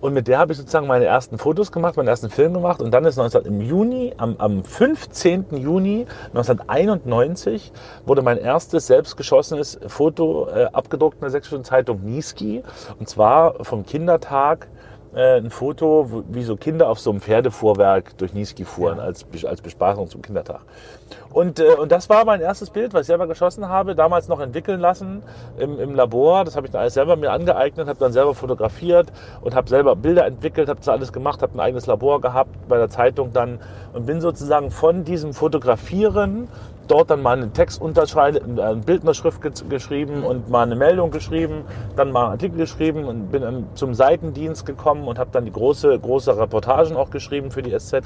Und 0.00 0.14
mit 0.14 0.28
der 0.28 0.38
habe 0.38 0.52
ich 0.52 0.58
sozusagen 0.58 0.86
meine 0.86 1.04
ersten 1.04 1.38
Fotos 1.38 1.72
gemacht, 1.72 1.96
meinen 1.96 2.08
ersten 2.08 2.30
Film 2.30 2.54
gemacht. 2.54 2.80
Und 2.80 2.92
dann 2.92 3.04
ist 3.04 3.16
19, 3.16 3.42
im 3.42 3.60
Juni, 3.60 4.14
am, 4.16 4.36
am 4.38 4.64
15. 4.64 5.46
Juni 5.52 6.06
1991, 6.28 7.72
wurde 8.06 8.22
mein 8.22 8.38
erstes 8.38 8.86
selbstgeschossenes 8.86 9.80
Foto 9.86 10.48
äh, 10.48 10.66
abgedruckt 10.72 11.16
in 11.16 11.22
der 11.22 11.30
Sächsischen 11.30 11.64
Zeitung 11.64 12.02
Niski. 12.04 12.62
Und 12.98 13.08
zwar 13.08 13.64
vom 13.64 13.84
Kindertag 13.84 14.68
äh, 15.14 15.38
ein 15.38 15.50
Foto, 15.50 16.24
wie 16.28 16.42
so 16.42 16.56
Kinder 16.56 16.88
auf 16.88 17.00
so 17.00 17.10
einem 17.10 17.20
Pferdefuhrwerk 17.20 18.16
durch 18.18 18.32
Niski 18.34 18.64
fuhren, 18.64 19.00
als, 19.00 19.26
Bes- 19.26 19.46
als 19.46 19.60
Bespaßung 19.60 20.08
zum 20.08 20.22
Kindertag. 20.22 20.60
Und, 21.32 21.60
äh, 21.60 21.74
und 21.74 21.92
das 21.92 22.08
war 22.08 22.24
mein 22.24 22.40
erstes 22.40 22.70
Bild, 22.70 22.92
was 22.94 23.02
ich 23.02 23.06
selber 23.08 23.26
geschossen 23.26 23.68
habe, 23.68 23.94
damals 23.94 24.28
noch 24.28 24.40
entwickeln 24.40 24.80
lassen 24.80 25.22
im, 25.58 25.78
im 25.80 25.94
Labor. 25.94 26.44
Das 26.44 26.56
habe 26.56 26.66
ich 26.66 26.72
dann 26.72 26.82
alles 26.82 26.94
selber 26.94 27.16
mir 27.16 27.30
angeeignet, 27.32 27.88
habe 27.88 27.98
dann 27.98 28.12
selber 28.12 28.34
fotografiert 28.34 29.12
und 29.40 29.54
habe 29.54 29.68
selber 29.68 29.96
Bilder 29.96 30.26
entwickelt, 30.26 30.68
habe 30.68 30.80
das 30.80 30.88
alles 30.88 31.12
gemacht, 31.12 31.42
habe 31.42 31.54
ein 31.54 31.60
eigenes 31.60 31.86
Labor 31.86 32.20
gehabt 32.20 32.50
bei 32.68 32.76
der 32.78 32.88
Zeitung 32.88 33.32
dann 33.32 33.58
und 33.92 34.06
bin 34.06 34.20
sozusagen 34.20 34.70
von 34.70 35.04
diesem 35.04 35.32
Fotografieren 35.32 36.48
dort 36.90 37.10
dann 37.10 37.22
mal 37.22 37.36
einen 37.36 37.52
Text 37.52 37.80
unterschreiben, 37.80 38.58
eine 38.58 38.76
Bildnerschrift 38.76 39.42
ge 39.42 39.52
geschrieben 39.68 40.24
und 40.24 40.48
mal 40.48 40.62
eine 40.62 40.76
Meldung 40.76 41.10
geschrieben, 41.10 41.64
dann 41.96 42.12
mal 42.12 42.24
einen 42.24 42.32
Artikel 42.32 42.56
geschrieben 42.58 43.04
und 43.04 43.30
bin 43.30 43.42
dann 43.42 43.66
zum 43.74 43.94
Seitendienst 43.94 44.66
gekommen 44.66 45.06
und 45.08 45.18
habe 45.18 45.30
dann 45.32 45.44
die 45.44 45.52
große, 45.52 45.98
große 45.98 46.36
Reportagen 46.36 46.96
auch 46.96 47.10
geschrieben 47.10 47.50
für 47.50 47.62
die 47.62 47.76
SZ. 47.78 48.02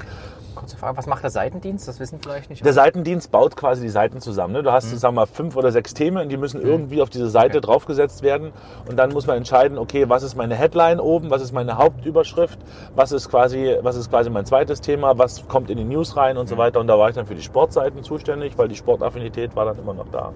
Kurze 0.55 0.77
Frage, 0.77 0.97
was 0.97 1.05
macht 1.05 1.21
der 1.21 1.29
Seitendienst? 1.29 1.87
Das 1.87 1.99
wissen 1.99 2.19
vielleicht 2.21 2.49
nicht. 2.49 2.65
Der 2.65 2.71
Seitendienst 2.71 3.29
baut 3.29 3.57
quasi 3.57 3.81
die 3.81 3.89
Seiten 3.89 4.21
zusammen. 4.21 4.53
Ne? 4.53 4.63
Du 4.63 4.71
hast, 4.71 4.89
sagen 4.89 5.15
wir 5.15 5.21
mal, 5.21 5.25
fünf 5.25 5.57
oder 5.57 5.71
sechs 5.71 5.93
Themen 5.93 6.17
und 6.17 6.29
die 6.29 6.37
müssen 6.37 6.61
irgendwie 6.61 7.01
auf 7.01 7.09
diese 7.09 7.29
Seite 7.29 7.59
draufgesetzt 7.59 8.23
werden. 8.23 8.53
Und 8.87 8.97
dann 8.97 9.11
muss 9.11 9.27
man 9.27 9.35
entscheiden, 9.35 9.77
okay, 9.77 10.07
was 10.07 10.23
ist 10.23 10.35
meine 10.35 10.55
Headline 10.55 11.01
oben, 11.01 11.29
was 11.29 11.41
ist 11.41 11.51
meine 11.51 11.77
Hauptüberschrift, 11.77 12.57
was 12.95 13.11
ist 13.11 13.29
quasi, 13.29 13.75
was 13.81 13.97
ist 13.97 14.09
quasi 14.09 14.29
mein 14.29 14.45
zweites 14.45 14.79
Thema, 14.79 15.17
was 15.17 15.45
kommt 15.47 15.69
in 15.69 15.77
die 15.77 15.83
News 15.83 16.15
rein 16.15 16.37
und 16.37 16.47
so 16.47 16.57
weiter. 16.57 16.79
Und 16.79 16.87
da 16.87 16.97
war 16.97 17.09
ich 17.09 17.15
dann 17.15 17.25
für 17.25 17.35
die 17.35 17.43
Sportseiten 17.43 18.01
zuständig, 18.03 18.57
weil 18.57 18.69
die 18.69 18.74
Sportaffinität 18.75 19.55
war 19.55 19.65
dann 19.65 19.79
immer 19.79 19.93
noch 19.93 20.07
da. 20.11 20.31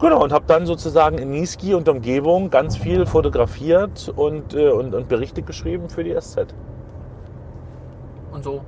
Genau, 0.00 0.22
und 0.24 0.32
habe 0.32 0.44
dann 0.46 0.66
sozusagen 0.66 1.18
in 1.18 1.30
Niski 1.30 1.72
und 1.74 1.88
Umgebung 1.88 2.50
ganz 2.50 2.76
viel 2.76 3.06
fotografiert 3.06 4.12
und, 4.16 4.54
äh, 4.54 4.70
und, 4.70 4.94
und 4.94 5.08
Berichte 5.08 5.42
geschrieben 5.42 5.88
für 5.88 6.02
die 6.02 6.14
SZ. 6.18 6.46
Und 8.32 8.42
so 8.42 8.60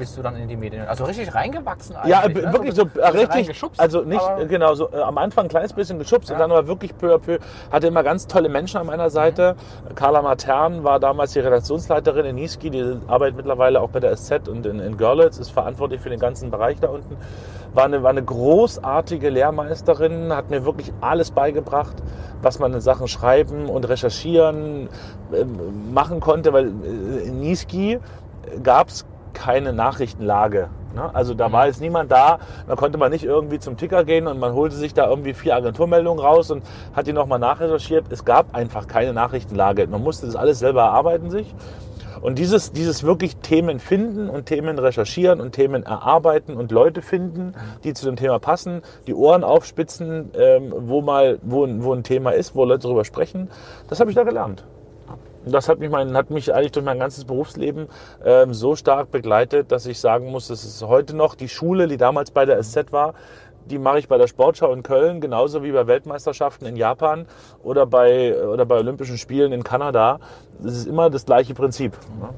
bist 0.00 0.16
du 0.16 0.22
dann 0.22 0.34
in 0.36 0.48
die 0.48 0.56
Medien. 0.56 0.88
Also 0.88 1.04
richtig 1.04 1.32
reingewachsen 1.34 1.94
Ja, 2.06 2.20
eigentlich. 2.20 2.42
äh, 2.42 2.46
ne? 2.46 2.52
wirklich 2.54 2.74
so 2.74 2.84
du 2.86 3.00
richtig. 3.00 3.62
Also 3.76 4.00
nicht, 4.00 4.22
genau, 4.48 4.74
so 4.74 4.90
äh, 4.90 4.96
am 4.96 5.18
Anfang 5.18 5.44
ein 5.44 5.48
kleines 5.48 5.74
bisschen 5.74 5.98
geschubst 5.98 6.30
und 6.30 6.36
Ja. 6.36 6.40
dann 6.40 6.50
aber 6.50 6.66
wirklich 6.66 6.96
peu 6.96 7.14
à 7.14 7.18
peu. 7.18 7.38
Hatte 7.70 7.86
immer 7.88 8.02
ganz 8.02 8.26
tolle 8.26 8.48
Menschen 8.48 8.78
an 8.80 8.86
meiner 8.86 9.10
Seite. 9.10 9.56
Carla 9.94 10.22
Matern 10.22 10.84
war 10.84 11.00
damals 11.00 11.34
die 11.34 11.40
Redaktionsleiterin 11.40 12.24
in 12.24 12.36
Niski, 12.36 12.70
die 12.70 12.96
arbeitet 13.08 13.36
mittlerweile 13.36 13.80
auch 13.82 13.90
bei 13.90 14.00
der 14.00 14.16
SZ 14.16 14.48
und 14.48 14.64
in, 14.64 14.80
in 14.80 14.96
Görlitz, 14.96 15.38
ist 15.38 15.50
verantwortlich 15.50 16.00
für 16.00 16.08
den 16.10 16.18
ganzen 16.18 16.50
Bereich 16.50 16.80
da 16.80 16.88
unten. 16.88 17.16
War 17.74 17.84
eine, 17.84 18.02
war 18.02 18.10
eine 18.10 18.22
großartige 18.22 19.28
Lehrmeisterin, 19.30 20.32
hat 20.34 20.50
mir 20.50 20.64
wirklich 20.64 20.92
alles 21.00 21.30
beigebracht, 21.30 21.96
was 22.42 22.58
man 22.58 22.72
in 22.74 22.80
Sachen 22.80 23.08
Schreiben 23.08 23.68
und 23.68 23.88
Recherchieren 23.88 24.88
ähm, 25.32 25.92
machen 25.92 26.20
konnte, 26.20 26.52
weil 26.52 26.66
äh, 26.66 27.28
in 27.28 27.40
Niski 27.40 27.98
gab 28.62 28.88
es 28.88 29.06
keine 29.32 29.72
Nachrichtenlage. 29.72 30.68
Ne? 30.94 31.14
Also 31.14 31.34
da 31.34 31.52
war 31.52 31.66
jetzt 31.66 31.80
niemand 31.80 32.10
da, 32.10 32.38
da 32.66 32.74
konnte 32.74 32.98
man 32.98 33.12
nicht 33.12 33.24
irgendwie 33.24 33.58
zum 33.58 33.76
Ticker 33.76 34.04
gehen 34.04 34.26
und 34.26 34.38
man 34.38 34.52
holte 34.52 34.74
sich 34.76 34.94
da 34.94 35.08
irgendwie 35.08 35.34
vier 35.34 35.54
Agenturmeldungen 35.56 36.22
raus 36.22 36.50
und 36.50 36.64
hat 36.94 37.06
die 37.06 37.12
nochmal 37.12 37.38
nachrecherchiert. 37.38 38.06
Es 38.10 38.24
gab 38.24 38.54
einfach 38.54 38.86
keine 38.86 39.12
Nachrichtenlage. 39.12 39.86
Man 39.86 40.02
musste 40.02 40.26
das 40.26 40.36
alles 40.36 40.58
selber 40.58 40.82
erarbeiten 40.82 41.30
sich. 41.30 41.54
Und 42.20 42.38
dieses, 42.38 42.72
dieses 42.72 43.02
wirklich 43.02 43.36
Themen 43.36 43.78
finden 43.78 44.28
und 44.28 44.46
Themen 44.46 44.78
recherchieren 44.78 45.40
und 45.40 45.52
Themen 45.52 45.82
erarbeiten 45.84 46.56
und 46.56 46.70
Leute 46.72 47.02
finden, 47.02 47.54
die 47.84 47.94
zu 47.94 48.06
dem 48.06 48.16
Thema 48.16 48.38
passen, 48.38 48.82
die 49.06 49.14
Ohren 49.14 49.44
aufspitzen, 49.44 50.30
ähm, 50.34 50.72
wo 50.76 51.00
mal, 51.02 51.38
wo, 51.42 51.64
ein- 51.64 51.82
wo 51.84 51.92
ein 51.94 52.02
Thema 52.02 52.30
ist, 52.30 52.54
wo 52.54 52.64
Leute 52.64 52.82
darüber 52.84 53.04
sprechen, 53.04 53.48
das 53.88 54.00
habe 54.00 54.10
ich 54.10 54.16
da 54.16 54.24
gelernt. 54.24 54.64
Und 55.44 55.52
das 55.54 55.70
hat 55.70 55.78
mich, 55.78 55.88
mein, 55.88 56.14
hat 56.16 56.28
mich 56.30 56.52
eigentlich 56.54 56.72
durch 56.72 56.84
mein 56.84 56.98
ganzes 56.98 57.24
Berufsleben 57.24 57.88
ähm, 58.24 58.52
so 58.52 58.76
stark 58.76 59.10
begleitet, 59.10 59.72
dass 59.72 59.86
ich 59.86 59.98
sagen 59.98 60.30
muss, 60.30 60.48
das 60.48 60.64
ist 60.64 60.82
heute 60.86 61.16
noch 61.16 61.34
die 61.34 61.48
Schule, 61.48 61.88
die 61.88 61.96
damals 61.96 62.30
bei 62.30 62.44
der 62.44 62.62
SZ 62.62 62.92
war, 62.92 63.14
die 63.66 63.78
mache 63.78 63.98
ich 63.98 64.08
bei 64.08 64.18
der 64.18 64.26
Sportschau 64.26 64.72
in 64.72 64.82
Köln, 64.82 65.20
genauso 65.20 65.62
wie 65.62 65.72
bei 65.72 65.86
Weltmeisterschaften 65.86 66.66
in 66.66 66.76
Japan 66.76 67.26
oder 67.62 67.86
bei, 67.86 68.36
oder 68.42 68.66
bei 68.66 68.76
Olympischen 68.76 69.18
Spielen 69.18 69.52
in 69.52 69.62
Kanada. 69.62 70.18
Das 70.58 70.74
ist 70.74 70.86
immer 70.86 71.10
das 71.10 71.26
gleiche 71.26 71.54
Prinzip. 71.54 71.96
Ne? 72.20 72.30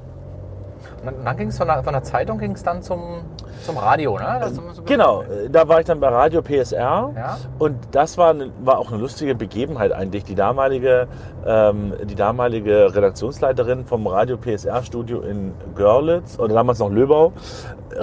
Dann, 1.25 1.37
ging 1.37 1.49
es 1.49 1.59
von, 1.59 1.67
der- 1.67 1.83
von 1.83 1.93
der 1.93 2.03
Zeitung 2.03 2.39
ging 2.39 2.53
es 2.53 2.63
dann 2.63 2.81
zum, 2.83 3.23
zum 3.65 3.77
Radio, 3.77 4.17
ne? 4.19 4.39
Das 4.41 4.55
so- 4.55 4.63
Genau, 4.85 5.23
äh, 5.23 5.51
da 5.51 5.67
war 5.67 5.81
ich 5.81 5.87
dann 5.87 5.99
bei 6.01 6.09
Radio 6.09 6.43
PSR 6.43 7.13
Ja. 7.17 7.39
und 7.59 7.77
das 7.91 8.17
war, 8.19 8.35
war 8.63 8.79
auch 8.79 8.91
eine 8.93 9.01
lustige 9.01 9.35
Begebenheit 9.35 9.93
eigentlich. 9.93 10.25
Die 10.25 10.35
damalige, 10.35 11.09
ähm, 11.45 11.93
die 12.05 12.15
damalige 12.15 12.95
Redaktionsleiterin 12.95 13.85
vom 13.85 14.07
Radio 14.07 14.37
PSR 14.37 14.83
Studio 14.85 15.21
in 15.23 15.53
Görlitz 15.75 16.39
oder 16.39 16.55
damals 16.55 16.79
noch 16.79 16.91
Löbau 16.91 17.33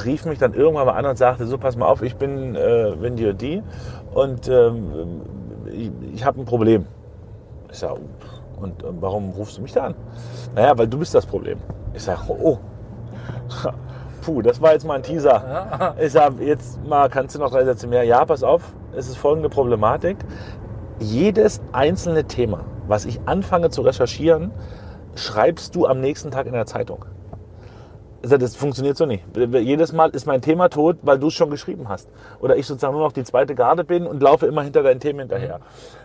rief 0.05 0.25
mich 0.25 0.39
dann 0.39 0.53
irgendwann 0.53 0.85
mal 0.85 0.93
an 0.93 1.05
und 1.05 1.17
sagte, 1.17 1.45
so 1.47 1.57
pass 1.57 1.75
mal 1.77 1.87
auf, 1.87 2.01
ich 2.01 2.15
bin 2.15 2.55
äh, 2.55 3.01
Wendy 3.01 3.27
und 3.29 3.41
die 3.41 3.63
und 4.13 4.47
ähm, 4.49 5.21
ich, 5.71 5.91
ich 6.15 6.25
habe 6.25 6.41
ein 6.41 6.45
Problem. 6.45 6.85
Ich 7.71 7.77
sage, 7.79 7.99
und 8.59 8.83
warum 8.99 9.29
rufst 9.31 9.57
du 9.57 9.61
mich 9.61 9.71
da 9.71 9.85
an? 9.85 9.95
Naja, 10.55 10.77
weil 10.77 10.87
du 10.87 10.97
bist 10.97 11.13
das 11.15 11.25
Problem. 11.25 11.59
Ich 11.93 12.03
sage, 12.03 12.19
oh, 12.27 12.57
Puh, 14.21 14.41
das 14.41 14.61
war 14.61 14.73
jetzt 14.73 14.85
mal 14.85 14.95
ein 14.95 15.03
Teaser. 15.03 15.95
Ich 15.99 16.11
sag, 16.11 16.39
jetzt 16.39 16.83
mal, 16.85 17.09
kannst 17.09 17.35
du 17.35 17.39
noch 17.39 17.51
drei 17.51 17.63
Sätze 17.65 17.87
mehr? 17.87 18.03
Ja, 18.03 18.25
pass 18.25 18.43
auf, 18.43 18.61
es 18.95 19.07
ist 19.07 19.17
folgende 19.17 19.49
Problematik. 19.49 20.17
Jedes 20.99 21.61
einzelne 21.71 22.25
Thema, 22.25 22.65
was 22.87 23.05
ich 23.05 23.21
anfange 23.25 23.69
zu 23.69 23.81
recherchieren, 23.81 24.51
schreibst 25.15 25.75
du 25.75 25.85
am 25.87 26.01
nächsten 26.01 26.31
Tag 26.31 26.47
in 26.47 26.53
der 26.53 26.65
Zeitung. 26.65 27.05
Sag, 28.21 28.39
Das 28.41 28.55
funktioniert 28.57 28.97
so 28.97 29.05
nicht. 29.05 29.23
Jedes 29.35 29.93
Mal 29.93 30.09
ist 30.09 30.25
mein 30.25 30.41
Thema 30.41 30.67
tot, 30.67 30.97
weil 31.03 31.19
du 31.19 31.27
es 31.27 31.33
schon 31.33 31.49
geschrieben 31.49 31.87
hast. 31.87 32.09
Oder 32.41 32.57
ich 32.57 32.67
sozusagen 32.67 32.93
nur 32.93 33.03
noch 33.03 33.13
die 33.13 33.23
zweite 33.23 33.55
Garde 33.55 33.85
bin 33.85 34.05
und 34.05 34.21
laufe 34.21 34.45
immer 34.45 34.61
hinter 34.63 34.83
deinen 34.83 34.99
Themen 34.99 35.19
hinterher. 35.19 35.61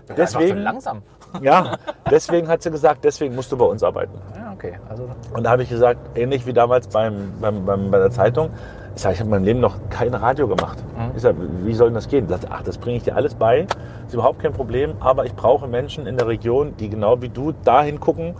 Zu 0.06 0.14
Deswegen, 0.14 0.58
langsam. 0.58 1.02
Ja, 1.42 1.76
deswegen 2.10 2.48
hat 2.48 2.62
sie 2.62 2.70
gesagt, 2.70 3.04
deswegen 3.04 3.34
musst 3.34 3.50
du 3.52 3.56
bei 3.56 3.64
uns 3.64 3.82
arbeiten. 3.82 4.12
Ja, 4.36 4.52
okay. 4.52 4.78
Also, 4.88 5.08
Und 5.32 5.44
da 5.44 5.50
habe 5.50 5.62
ich 5.62 5.68
gesagt, 5.68 5.98
ähnlich 6.16 6.46
wie 6.46 6.52
damals 6.52 6.88
beim, 6.88 7.32
beim, 7.40 7.64
beim, 7.64 7.90
bei 7.90 7.98
der 7.98 8.10
Zeitung, 8.10 8.50
ich 8.94 9.02
sage, 9.02 9.14
ich 9.14 9.20
habe 9.20 9.28
in 9.28 9.30
meinem 9.30 9.44
Leben 9.44 9.60
noch 9.60 9.76
kein 9.90 10.14
Radio 10.14 10.46
gemacht. 10.46 10.78
Ich 11.16 11.22
sage, 11.22 11.36
wie 11.64 11.74
soll 11.74 11.88
denn 11.88 11.94
das 11.94 12.08
gehen? 12.08 12.28
Sagt, 12.28 12.46
ach, 12.50 12.62
das 12.62 12.78
bringe 12.78 12.96
ich 12.96 13.02
dir 13.02 13.16
alles 13.16 13.34
bei, 13.34 13.66
ist 14.06 14.14
überhaupt 14.14 14.38
kein 14.38 14.52
Problem, 14.52 14.94
aber 15.00 15.26
ich 15.26 15.34
brauche 15.34 15.66
Menschen 15.66 16.06
in 16.06 16.16
der 16.16 16.28
Region, 16.28 16.76
die 16.78 16.88
genau 16.88 17.20
wie 17.20 17.28
du 17.28 17.52
dahin 17.64 17.98
gucken, 17.98 18.34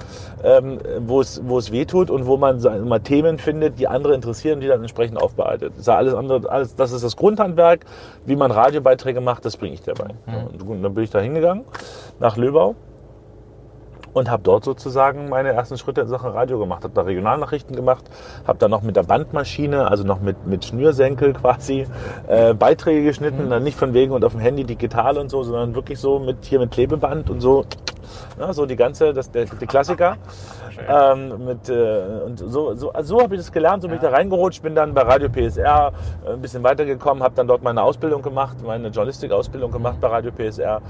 ähm, 0.44 0.78
wo, 1.00 1.20
es, 1.20 1.42
wo 1.44 1.58
es 1.58 1.72
weh 1.72 1.84
tut 1.84 2.10
und 2.10 2.26
wo 2.26 2.36
man 2.36 2.60
so 2.60 2.70
mal 2.70 3.00
Themen 3.00 3.38
findet, 3.38 3.78
die 3.78 3.88
andere 3.88 4.14
interessieren, 4.14 4.60
die 4.60 4.68
dann 4.68 4.80
entsprechend 4.80 5.20
aufbereitet. 5.20 5.72
Ich 5.76 5.84
sage, 5.84 5.98
alles 5.98 6.14
andere, 6.14 6.48
alles, 6.50 6.76
das 6.76 6.92
ist 6.92 7.02
das 7.02 7.16
Grundhandwerk, 7.16 7.84
wie 8.24 8.36
man 8.36 8.50
Radiobeiträge 8.50 9.20
macht, 9.20 9.44
das 9.44 9.56
bringe 9.56 9.74
ich 9.74 9.82
dir 9.82 9.94
bei. 9.94 10.10
Und 10.52 10.64
gut, 10.64 10.84
dann 10.84 10.94
bin 10.94 11.04
ich 11.04 11.10
da 11.10 11.18
hingegangen, 11.20 11.64
nach 12.20 12.36
Löbau 12.36 12.76
und 14.14 14.30
habe 14.30 14.42
dort 14.42 14.64
sozusagen 14.64 15.28
meine 15.28 15.50
ersten 15.50 15.76
Schritte 15.76 16.02
in 16.02 16.08
Sachen 16.08 16.30
Radio 16.30 16.58
gemacht. 16.58 16.84
Habe 16.84 16.94
da 16.94 17.02
Regionalnachrichten 17.02 17.76
gemacht, 17.76 18.04
habe 18.46 18.58
dann 18.58 18.70
noch 18.70 18.82
mit 18.82 18.96
der 18.96 19.02
Bandmaschine, 19.02 19.88
also 19.90 20.04
noch 20.04 20.20
mit, 20.20 20.46
mit 20.46 20.64
Schnürsenkel 20.64 21.34
quasi, 21.34 21.86
äh, 22.28 22.54
Beiträge 22.54 23.02
geschnitten. 23.04 23.50
Dann 23.50 23.64
nicht 23.64 23.76
von 23.76 23.92
wegen 23.92 24.12
und 24.12 24.24
auf 24.24 24.32
dem 24.32 24.40
Handy 24.40 24.64
digital 24.64 25.18
und 25.18 25.28
so, 25.28 25.42
sondern 25.42 25.74
wirklich 25.74 25.98
so 25.98 26.20
mit 26.20 26.44
hier 26.44 26.60
mit 26.60 26.70
Klebeband 26.70 27.28
und 27.28 27.40
so. 27.40 27.64
Ja, 28.38 28.52
so 28.52 28.66
die 28.66 28.76
ganze, 28.76 29.12
das, 29.12 29.30
der, 29.30 29.46
die 29.46 29.66
Klassiker. 29.66 30.16
Ähm, 30.88 31.44
mit, 31.44 31.68
äh, 31.68 32.22
und 32.26 32.38
so 32.38 32.74
so, 32.74 32.92
so 33.00 33.20
habe 33.20 33.34
ich 33.34 33.40
das 33.40 33.52
gelernt, 33.52 33.82
so 33.82 33.88
bin 33.88 33.96
ich 33.96 34.02
da 34.02 34.10
reingerutscht, 34.10 34.62
bin 34.62 34.74
dann 34.74 34.92
bei 34.92 35.02
Radio 35.02 35.28
PSR 35.28 35.92
äh, 36.24 36.32
ein 36.32 36.40
bisschen 36.40 36.62
weitergekommen, 36.62 37.22
habe 37.22 37.34
dann 37.36 37.46
dort 37.46 37.62
meine 37.62 37.82
Ausbildung 37.82 38.22
gemacht, 38.22 38.56
meine 38.64 38.88
Journalistikausbildung 38.88 39.70
gemacht 39.70 40.00
bei 40.00 40.08
Radio 40.08 40.32
PSR. 40.32 40.80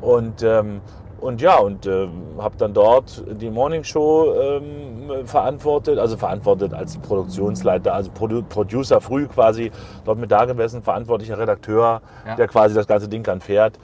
Und, 0.00 0.42
ähm, 0.42 0.80
und 1.20 1.40
ja, 1.40 1.58
und 1.58 1.86
äh, 1.86 2.08
habe 2.38 2.56
dann 2.56 2.72
dort 2.72 3.22
die 3.40 3.50
Morning 3.50 3.84
Show 3.84 4.34
ähm, 4.40 5.26
verantwortet, 5.26 5.98
also 5.98 6.16
verantwortet 6.16 6.72
als 6.74 6.96
Produktionsleiter, 6.98 7.92
also 7.94 8.10
Produ 8.10 8.42
Producer 8.42 9.00
früh 9.00 9.26
quasi, 9.26 9.70
dort 10.04 10.18
mit 10.18 10.30
da 10.30 10.44
gewesen, 10.44 10.82
verantwortlicher 10.82 11.38
Redakteur, 11.38 12.00
Ja. 12.26 12.36
der 12.36 12.48
quasi 12.48 12.74
das 12.74 12.86
ganze 12.86 13.08
Ding 13.08 13.22
dann 13.22 13.40
fährt. 13.40 13.78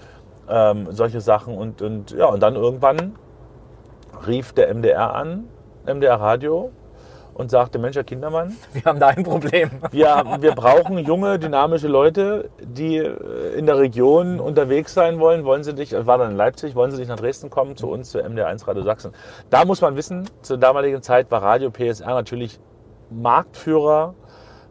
Ähm, 0.49 0.87
solche 0.91 1.21
Sachen 1.21 1.57
und, 1.59 1.83
und 1.83 2.13
ja, 2.13 2.27
und 2.27 2.41
dann 2.43 2.55
irgendwann 2.55 3.15
rief 4.27 4.53
der 4.53 4.73
MDR 4.75 5.15
an, 5.15 5.45
MDR 5.87 6.21
Radio, 6.21 6.71
und 7.37 7.51
sagte, 7.51 7.79
Mensch, 7.79 7.97
Herr 7.97 8.05
Kindermann, 8.05 8.57
wir 8.73 8.83
haben 8.85 8.99
da 8.99 9.09
ein 9.09 9.23
Problem. 9.23 9.71
wir, 9.91 10.25
wir 10.41 10.53
brauchen 10.53 10.97
junge, 10.99 11.39
dynamische 11.39 11.87
Leute, 11.89 12.49
die 12.61 12.97
äh, 12.97 13.59
in 13.59 13.67
der 13.67 13.79
Region 13.79 14.41
unterwegs 14.41 14.95
sein 14.95 15.21
wollen. 15.21 15.45
Wollen 15.45 15.63
Sie 15.63 15.73
nicht, 15.75 15.93
das 15.93 16.07
war 16.07 16.17
dann 16.19 16.31
in 16.31 16.37
Leipzig, 16.37 16.75
wollen 16.75 16.91
Sie 16.91 16.99
nicht 16.99 17.09
nach 17.09 17.21
Dresden 17.21 17.51
kommen, 17.51 17.77
zu 17.77 17.89
uns, 17.91 18.11
zu 18.11 18.19
MDR1 18.21 18.67
Radio 18.67 18.83
Sachsen. 18.83 19.13
Da 19.51 19.65
muss 19.65 19.81
man 19.83 19.97
wissen, 19.97 20.29
zur 20.43 20.57
damaligen 20.57 21.03
Zeit 21.03 21.31
war 21.31 21.43
Radio 21.43 21.71
PSR 21.71 22.15
natürlich 22.15 22.59
Marktführer. 23.11 24.15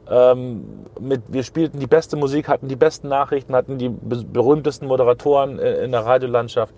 Ähm, 0.10 0.64
mit, 1.00 1.22
wir 1.28 1.44
spielten 1.44 1.80
die 1.80 1.88
beste 1.88 2.16
Musik, 2.16 2.48
hatten 2.48 2.68
die 2.68 2.76
besten 2.76 3.08
Nachrichten, 3.08 3.56
hatten 3.56 3.78
die 3.80 3.90
be- 3.90 4.24
berühmtesten 4.24 4.88
Moderatoren 4.88 5.58
äh, 5.58 5.84
in 5.84 5.92
der 5.92 6.06
Radiolandschaft. 6.06 6.74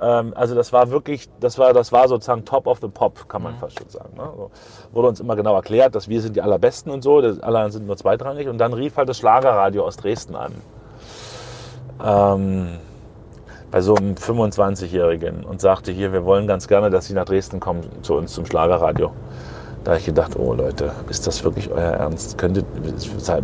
Ähm, 0.00 0.32
also 0.34 0.54
das 0.54 0.72
war 0.72 0.90
wirklich, 0.90 1.28
das 1.40 1.58
war, 1.58 1.72
das 1.72 1.92
war 1.92 2.08
sozusagen 2.08 2.44
Top 2.44 2.66
of 2.66 2.78
the 2.80 2.88
Pop, 2.88 3.28
kann 3.28 3.42
man 3.42 3.56
fast 3.56 3.78
schon 3.78 3.88
sagen. 3.88 4.16
Ne? 4.16 4.28
So, 4.36 4.50
wurde 4.92 5.08
uns 5.08 5.20
immer 5.20 5.36
genau 5.36 5.54
erklärt, 5.54 5.94
dass 5.94 6.08
wir 6.08 6.20
sind 6.20 6.36
die 6.36 6.42
allerbesten 6.42 6.92
und 6.92 7.02
so, 7.02 7.18
alle 7.18 7.36
anderen 7.44 7.72
sind 7.72 7.86
nur 7.86 7.96
zweitrangig. 7.96 8.48
Und 8.48 8.58
dann 8.58 8.72
rief 8.72 8.96
halt 8.96 9.08
das 9.08 9.18
Schlagerradio 9.18 9.84
aus 9.84 9.96
Dresden 9.96 10.36
an. 10.36 10.52
Ähm, 12.04 12.78
bei 13.70 13.80
so 13.80 13.94
einem 13.94 14.14
25-Jährigen 14.14 15.44
und 15.44 15.60
sagte 15.60 15.92
hier, 15.92 16.12
wir 16.12 16.24
wollen 16.24 16.46
ganz 16.46 16.68
gerne, 16.68 16.90
dass 16.90 17.06
Sie 17.06 17.14
nach 17.14 17.24
Dresden 17.24 17.60
kommen 17.60 17.82
zu 18.02 18.14
uns 18.14 18.32
zum 18.32 18.46
Schlagerradio. 18.46 19.12
Da 19.86 19.92
habe 19.92 20.00
ich 20.00 20.06
gedacht, 20.06 20.36
oh 20.36 20.52
Leute, 20.52 20.90
ist 21.08 21.28
das 21.28 21.44
wirklich 21.44 21.70
euer 21.70 21.92
Ernst? 21.92 22.36
Könntet, 22.38 22.66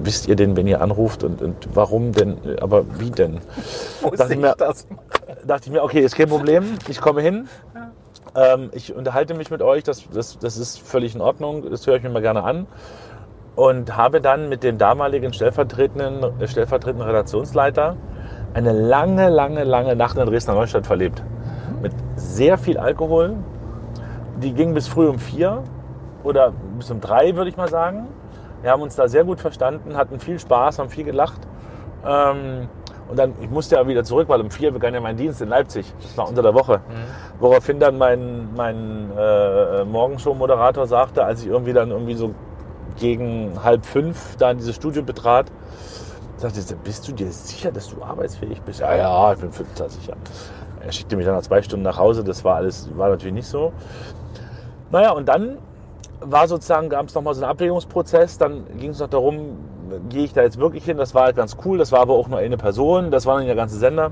wisst 0.02 0.26
ihr 0.26 0.34
denn, 0.34 0.56
wenn 0.56 0.66
ihr 0.66 0.80
anruft 0.82 1.22
und, 1.22 1.40
und 1.40 1.54
warum 1.72 2.10
denn, 2.10 2.36
aber 2.60 2.84
wie 2.98 3.12
denn? 3.12 3.38
Wo 4.02 4.10
Dachte 4.10 4.26
sehe 4.26 4.38
mir- 4.38 4.48
ich 4.48 4.54
das? 4.56 4.88
dachte 5.46 5.66
ich 5.66 5.70
mir, 5.70 5.84
okay, 5.84 6.00
ist 6.00 6.16
kein 6.16 6.28
Problem, 6.28 6.64
ich 6.88 7.00
komme 7.00 7.20
hin. 7.22 7.46
Ähm, 8.34 8.70
ich 8.72 8.92
unterhalte 8.92 9.34
mich 9.34 9.52
mit 9.52 9.62
euch, 9.62 9.84
das, 9.84 10.02
das, 10.12 10.36
das 10.40 10.56
ist 10.56 10.80
völlig 10.80 11.14
in 11.14 11.20
Ordnung, 11.20 11.70
das 11.70 11.86
höre 11.86 11.94
ich 11.94 12.02
mir 12.02 12.10
mal 12.10 12.22
gerne 12.22 12.42
an. 12.42 12.66
Und 13.54 13.96
habe 13.96 14.20
dann 14.20 14.48
mit 14.48 14.64
dem 14.64 14.78
damaligen 14.78 15.32
stellvertretenden, 15.32 16.40
äh, 16.40 16.48
stellvertretenden 16.48 17.06
Redaktionsleiter 17.06 17.96
eine 18.52 18.72
lange, 18.72 19.28
lange, 19.30 19.62
lange 19.62 19.94
Nacht 19.94 20.16
in 20.18 20.26
Dresdner 20.26 20.54
Neustadt 20.54 20.88
verlebt. 20.88 21.22
Mit 21.80 21.92
sehr 22.16 22.58
viel 22.58 22.78
Alkohol. 22.78 23.36
Die 24.42 24.52
ging 24.54 24.74
bis 24.74 24.88
früh 24.88 25.06
um 25.06 25.20
vier 25.20 25.62
oder 26.24 26.52
bis 26.78 26.90
um 26.90 27.00
drei, 27.00 27.36
würde 27.36 27.50
ich 27.50 27.56
mal 27.56 27.68
sagen. 27.68 28.08
Wir 28.62 28.70
haben 28.70 28.82
uns 28.82 28.94
da 28.94 29.08
sehr 29.08 29.24
gut 29.24 29.40
verstanden, 29.40 29.96
hatten 29.96 30.20
viel 30.20 30.38
Spaß, 30.38 30.78
haben 30.78 30.88
viel 30.88 31.04
gelacht. 31.04 31.40
Ähm, 32.06 32.68
und 33.08 33.18
dann, 33.18 33.34
ich 33.40 33.50
musste 33.50 33.76
ja 33.76 33.86
wieder 33.86 34.04
zurück, 34.04 34.28
weil 34.28 34.40
um 34.40 34.50
vier 34.50 34.72
begann 34.72 34.94
ja 34.94 35.00
mein 35.00 35.16
Dienst 35.16 35.42
in 35.42 35.48
Leipzig. 35.48 35.92
Das 36.00 36.16
war 36.16 36.28
unter 36.28 36.42
der 36.42 36.54
Woche. 36.54 36.80
Woraufhin 37.40 37.78
dann 37.78 37.98
mein, 37.98 38.54
mein 38.54 39.10
äh, 39.16 39.84
Morgenshow-Moderator 39.84 40.86
sagte, 40.86 41.24
als 41.24 41.42
ich 41.42 41.48
irgendwie 41.48 41.72
dann 41.72 41.90
irgendwie 41.90 42.14
so 42.14 42.34
gegen 42.98 43.52
halb 43.62 43.84
fünf 43.84 44.36
da 44.36 44.52
in 44.52 44.58
dieses 44.58 44.76
Studio 44.76 45.02
betrat, 45.02 45.50
sagte 46.36 46.60
er, 46.60 46.76
bist 46.76 47.06
du 47.08 47.12
dir 47.12 47.30
sicher, 47.30 47.72
dass 47.72 47.88
du 47.88 48.02
arbeitsfähig 48.02 48.62
bist? 48.62 48.80
Ja, 48.80 48.94
ja, 48.94 49.32
ich 49.32 49.40
bin 49.40 49.52
25 49.52 50.00
sicher. 50.00 50.16
Er 50.80 50.92
schickte 50.92 51.16
mich 51.16 51.26
dann 51.26 51.34
nach 51.34 51.42
zwei 51.42 51.62
Stunden 51.62 51.84
nach 51.84 51.98
Hause. 51.98 52.24
Das 52.24 52.44
war 52.44 52.56
alles, 52.56 52.88
war 52.96 53.08
natürlich 53.10 53.34
nicht 53.34 53.46
so. 53.46 53.72
Naja, 54.90 55.12
und 55.12 55.28
dann 55.28 55.58
war 56.24 56.48
sozusagen, 56.48 56.88
gab 56.88 57.08
es 57.08 57.14
nochmal 57.14 57.34
so 57.34 57.42
einen 57.42 57.50
Abwägungsprozess. 57.50 58.38
Dann 58.38 58.64
ging 58.78 58.90
es 58.90 58.98
noch 58.98 59.08
darum, 59.08 59.58
gehe 60.08 60.24
ich 60.24 60.32
da 60.32 60.42
jetzt 60.42 60.58
wirklich 60.58 60.84
hin? 60.84 60.96
Das 60.96 61.14
war 61.14 61.24
halt 61.24 61.36
ganz 61.36 61.56
cool. 61.64 61.78
Das 61.78 61.92
war 61.92 62.00
aber 62.00 62.14
auch 62.14 62.28
nur 62.28 62.38
eine 62.38 62.56
Person. 62.56 63.10
Das 63.10 63.26
war 63.26 63.38
nicht 63.38 63.48
der 63.48 63.56
ganze 63.56 63.78
Sender. 63.78 64.10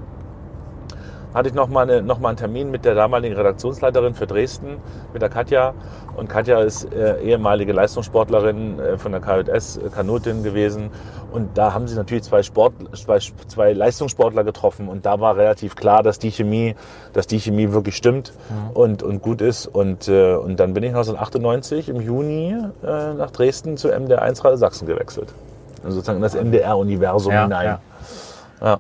Hatte 1.35 1.49
ich 1.49 1.55
nochmal 1.55 1.89
eine, 1.89 2.03
noch 2.03 2.19
mal 2.19 2.29
einen 2.31 2.39
Termin 2.39 2.71
mit 2.71 2.85
der 2.85 2.95
damaligen 2.95 3.37
Redaktionsleiterin 3.37 4.15
für 4.15 4.27
Dresden, 4.27 4.79
mit 5.13 5.23
der 5.23 5.29
Katja. 5.29 5.75
Und 6.17 6.29
Katja 6.29 6.61
ist 6.61 6.93
äh, 6.93 7.21
ehemalige 7.23 7.73
Leistungssportlerin 7.73 8.79
äh, 8.81 8.99
von 8.99 9.13
der 9.13 9.21
KJS, 9.21 9.77
äh, 9.77 9.89
Kanutin 9.91 10.43
gewesen. 10.43 10.91
Und 11.33 11.57
da 11.57 11.73
haben 11.73 11.87
sie 11.87 11.95
natürlich 11.95 12.25
zwei, 12.25 12.43
Sport, 12.43 12.75
zwei, 12.97 13.21
zwei 13.47 13.73
Leistungssportler 13.73 14.43
getroffen. 14.43 14.89
Und 14.89 15.07
da 15.07 15.21
war 15.21 15.37
relativ 15.37 15.77
klar, 15.77 16.03
dass 16.03 16.19
die 16.19 16.33
Chemie, 16.33 16.75
dass 17.13 17.29
die 17.29 17.39
Chemie 17.39 17.71
wirklich 17.73 17.97
stimmt 17.97 18.33
und, 18.75 19.05
und 19.05 19.23
gut 19.23 19.41
ist. 19.41 19.67
Und, 19.69 20.09
äh, 20.09 20.35
und 20.35 20.59
dann 20.59 20.75
bin 20.75 20.83
ich 20.83 20.91
1998 20.91 21.89
im 21.89 22.01
Juni 22.01 22.57
äh, 22.83 23.15
nach 23.15 23.31
Dresden 23.31 23.77
zu 23.77 23.89
MDR1 23.89 24.45
Radio 24.45 24.57
Sachsen 24.57 24.87
gewechselt. 24.89 25.33
Also 25.85 25.97
sozusagen 25.97 26.17
in 26.17 26.23
das 26.23 26.35
MDR-Universum 26.35 27.33
Ja, 27.33 27.43
hinein. 27.45 27.67
ja. 27.67 27.81
Ja. 28.67 28.79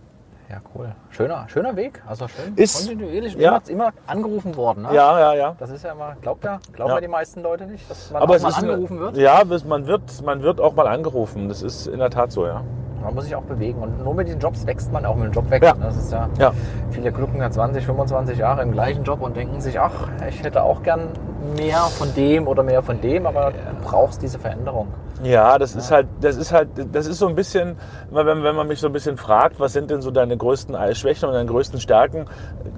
Ja, 0.50 0.56
cool. 0.74 0.88
Schöner, 1.10 1.44
schöner 1.48 1.76
Weg. 1.76 2.02
Also 2.08 2.26
schön 2.26 2.54
Ist- 2.56 2.88
kontinuierlich 2.88 3.34
ja. 3.36 3.60
immer, 3.68 3.68
immer 3.68 3.92
angerufen 4.08 4.56
worden. 4.56 4.82
Ne? 4.82 4.88
Ja, 4.92 5.18
ja, 5.20 5.34
ja. 5.34 5.56
Das 5.58 5.70
ist 5.70 5.84
ja 5.84 5.92
immer, 5.92 6.16
glaubt 6.20 6.42
ja, 6.44 6.58
glauben 6.72 6.88
Ja. 6.90 6.96
ja 6.96 7.00
die 7.00 7.08
meisten 7.08 7.40
Leute 7.42 7.66
nicht, 7.66 7.88
dass 7.88 8.10
man 8.10 8.20
Aber 8.22 8.32
mal 8.38 8.48
ist 8.48 8.58
eine- 8.58 8.72
angerufen 8.72 8.98
wird. 8.98 9.16
Ja, 9.16 9.42
man 9.66 9.86
wird, 9.86 10.22
man 10.24 10.42
wird 10.42 10.60
auch 10.60 10.74
mal 10.74 10.88
angerufen. 10.88 11.48
Das 11.48 11.62
ist 11.62 11.86
in 11.86 12.00
der 12.00 12.10
Tat 12.10 12.32
so, 12.32 12.46
ja. 12.46 12.62
Man 13.00 13.14
muss 13.14 13.24
sich 13.24 13.34
auch 13.36 13.42
bewegen. 13.44 13.80
Und 13.80 14.02
nur 14.04 14.12
mit 14.12 14.26
den 14.28 14.40
Jobs 14.40 14.66
wächst 14.66 14.92
man 14.92 15.06
auch 15.06 15.14
mit 15.14 15.26
dem 15.26 15.32
Job 15.32 15.44
Ja. 15.44 15.50
wechseln. 15.52 15.80
Das 15.80 15.96
ist 15.96 16.10
ja, 16.12 16.28
Ja. 16.38 16.52
viele 16.90 17.12
glucken 17.12 17.40
ja 17.40 17.48
20, 17.50 17.86
25 17.86 18.36
Jahre 18.38 18.62
im 18.62 18.72
gleichen 18.72 19.04
Job 19.04 19.22
und 19.22 19.36
denken 19.36 19.60
sich, 19.60 19.78
ach, 19.78 20.08
ich 20.28 20.42
hätte 20.42 20.62
auch 20.64 20.82
gern 20.82 21.08
mehr 21.56 21.78
von 21.78 22.12
dem 22.14 22.48
oder 22.48 22.62
mehr 22.64 22.82
von 22.82 23.00
dem, 23.00 23.24
aber 23.26 23.52
du 23.52 23.88
brauchst 23.88 24.20
diese 24.20 24.38
Veränderung. 24.40 24.88
Ja, 25.22 25.58
das 25.58 25.74
ist 25.74 25.90
halt, 25.90 26.06
das 26.20 26.36
ist 26.36 26.50
halt, 26.50 26.68
das 26.92 27.06
ist 27.06 27.18
so 27.18 27.28
ein 27.28 27.34
bisschen, 27.34 27.76
wenn, 28.10 28.42
wenn 28.42 28.56
man 28.56 28.66
mich 28.66 28.80
so 28.80 28.86
ein 28.86 28.92
bisschen 28.92 29.18
fragt, 29.18 29.60
was 29.60 29.72
sind 29.74 29.90
denn 29.90 30.00
so 30.00 30.10
deine 30.10 30.36
größten 30.36 30.74
Schwächen 30.94 31.28
und 31.28 31.34
deine 31.34 31.50
größten 31.50 31.80
Stärken, 31.80 32.24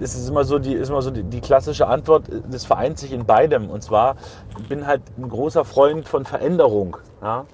ist 0.00 0.16
es 0.16 0.28
immer 0.28 0.44
so 0.44 0.58
die, 0.58 0.72
ist 0.72 0.88
immer 0.88 1.02
so 1.02 1.10
die, 1.10 1.22
die 1.22 1.40
klassische 1.40 1.86
Antwort, 1.86 2.24
das 2.50 2.64
vereint 2.64 2.98
sich 2.98 3.12
in 3.12 3.26
beidem. 3.26 3.70
Und 3.70 3.82
zwar, 3.82 4.16
ich 4.58 4.68
bin 4.68 4.86
halt 4.86 5.02
ein 5.18 5.28
großer 5.28 5.64
Freund 5.64 6.08
von 6.08 6.24
Veränderung. 6.24 6.96
Ja? 7.22 7.44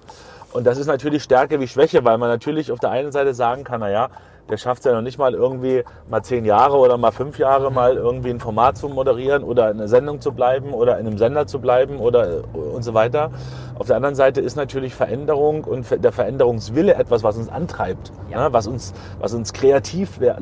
Und 0.52 0.66
das 0.66 0.78
ist 0.78 0.86
natürlich 0.86 1.22
Stärke 1.22 1.60
wie 1.60 1.68
Schwäche, 1.68 2.04
weil 2.04 2.16
man 2.16 2.30
natürlich 2.30 2.72
auf 2.72 2.78
der 2.78 2.90
einen 2.90 3.12
Seite 3.12 3.34
sagen 3.34 3.64
kann, 3.64 3.80
na 3.80 3.90
ja, 3.90 4.08
der 4.48 4.56
schafft 4.56 4.80
es 4.80 4.86
ja 4.86 4.92
noch 4.92 5.02
nicht 5.02 5.18
mal 5.18 5.34
irgendwie 5.34 5.84
mal 6.08 6.22
zehn 6.22 6.44
Jahre 6.44 6.78
oder 6.78 6.96
mal 6.96 7.10
fünf 7.10 7.38
Jahre 7.38 7.70
mal 7.70 7.94
irgendwie 7.94 8.30
ein 8.30 8.40
Format 8.40 8.78
zu 8.78 8.88
moderieren 8.88 9.42
oder 9.42 9.70
in 9.70 9.78
einer 9.78 9.88
Sendung 9.88 10.20
zu 10.20 10.32
bleiben 10.32 10.72
oder 10.72 10.98
in 10.98 11.06
einem 11.06 11.18
Sender 11.18 11.46
zu 11.46 11.60
bleiben 11.60 11.98
oder 11.98 12.42
und 12.54 12.82
so 12.82 12.94
weiter. 12.94 13.30
Auf 13.78 13.86
der 13.86 13.96
anderen 13.96 14.14
Seite 14.16 14.40
ist 14.40 14.56
natürlich 14.56 14.94
Veränderung 14.94 15.62
und 15.64 15.86
der 16.02 16.10
Veränderungswille 16.12 16.94
etwas, 16.94 17.22
was 17.22 17.36
uns 17.36 17.48
antreibt, 17.48 18.10
Ja. 18.30 18.44
ne? 18.48 18.52
was 18.52 18.66
uns, 18.66 18.92
was 19.20 19.34
uns 19.34 19.52
kreativ 19.52 20.20
äh, 20.20 20.34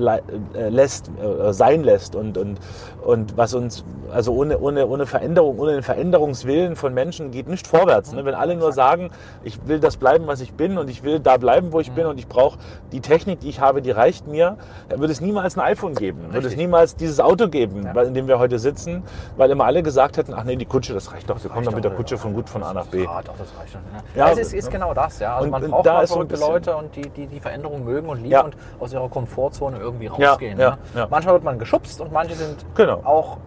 lässt, 0.69 1.11
äh, 1.21 1.53
sein 1.53 1.85
lässt 1.85 2.17
und, 2.17 2.39
und, 2.39 2.59
und 3.05 3.37
was 3.37 3.53
uns, 3.55 3.85
also 4.13 4.33
ohne, 4.33 4.59
ohne, 4.59 4.87
ohne 4.87 5.05
Veränderung, 5.07 5.59
ohne 5.59 5.73
den 5.73 5.83
Veränderungswillen 5.83 6.77
von 6.77 6.95
Menschen 6.95 7.31
geht 7.31 7.47
nicht 7.49 7.67
vorwärts. 7.67 8.13
Ne? 8.13 8.25
Wenn 8.25 8.35
alle 8.35 8.57
nur 8.57 8.73
sagen, 8.73 9.11
ich 9.45 9.59
will 9.69 9.81
das 9.81 9.97
bleiben, 9.99 10.27
was 10.27 10.41
ich 10.41 10.55
bin 10.55 10.79
und 10.79 10.89
ich 10.89 11.03
will 11.03 11.21
da 11.21 11.37
bleiben, 11.37 11.73
wo 11.73 11.81
ich 11.81 11.93
bin 11.93 12.07
und 12.07 12.19
ich 12.19 12.29
brauche 12.29 12.59
die 12.93 13.01
Technik, 13.01 13.41
die 13.41 13.49
ich 13.51 13.61
habe, 13.61 13.83
die 13.83 13.91
reicht 13.91 14.27
mir, 14.27 14.57
dann 14.89 15.01
würde 15.01 15.13
es 15.13 15.21
niemals 15.21 15.59
ein 15.59 15.61
iPhone 15.61 15.95
geben, 15.95 16.21
würde 16.29 16.39
es 16.39 16.45
Richtig. 16.47 16.59
niemals 16.59 16.97
dieses 16.97 17.21
Auto 17.21 17.49
geben, 17.49 17.85
Ja. 17.85 18.03
in 18.03 18.15
dem 18.15 18.29
wir 18.29 18.39
heute 18.39 18.59
sitzen, 18.59 19.03
weil 19.37 19.51
immer 19.51 19.65
alle 19.67 19.83
gesagt 19.83 20.17
hätten, 20.17 20.33
ach 20.35 20.45
nee, 20.45 20.57
die 20.57 20.65
Kutsche, 20.65 20.95
das 20.95 21.13
reicht 21.13 21.29
doch, 21.29 21.43
wir 21.43 21.51
kommen 21.51 21.65
dann 21.67 21.75
mit 21.75 21.85
der 21.85 21.93
Kutsche 21.93 22.17
von 22.17 22.33
gut 22.33 22.49
von 22.49 22.63
A 22.63 22.73
nach 22.73 22.87
B. 22.87 23.05
Ja, 23.05 23.23
doch, 23.27 23.35
das 23.39 23.49
reicht 23.59 23.73
schon. 23.73 23.81
Ja, 24.15 24.27
Ja, 24.27 24.33
es 24.33 24.39
ist, 24.39 24.53
ist 24.55 24.71
genau 24.71 24.95
das, 24.95 25.19
ja. 25.19 25.35
Also 25.37 25.45
und- 25.45 25.51
man 25.51 25.71
braucht 25.71 25.87
da 25.87 26.01
ist 26.03 26.11
ein 26.11 26.15
verrückte 26.15 26.37
Leute 26.37 26.77
und 26.77 26.95
die, 26.97 27.09
die 27.11 27.27
die 27.27 27.41
Veränderung 27.41 27.85
mögen 27.85 28.09
und 28.09 28.19
lieben 28.19 28.31
Ja. 28.31 28.41
und 28.43 28.57
aus 28.81 28.93
ihrer 28.93 29.09
Komfortzone 29.09 29.79
irgendwie 29.79 30.07
rausgehen. 30.07 30.59
ja, 30.59 30.79
ne? 30.95 31.07
Manchmal 31.11 31.35
wird 31.35 31.45
man 31.45 31.59
geschubst 31.59 32.01
und 32.01 32.13
manche 32.13 32.35
sind 32.35 32.65
Genau. 32.75 33.01
auch, 33.05 33.39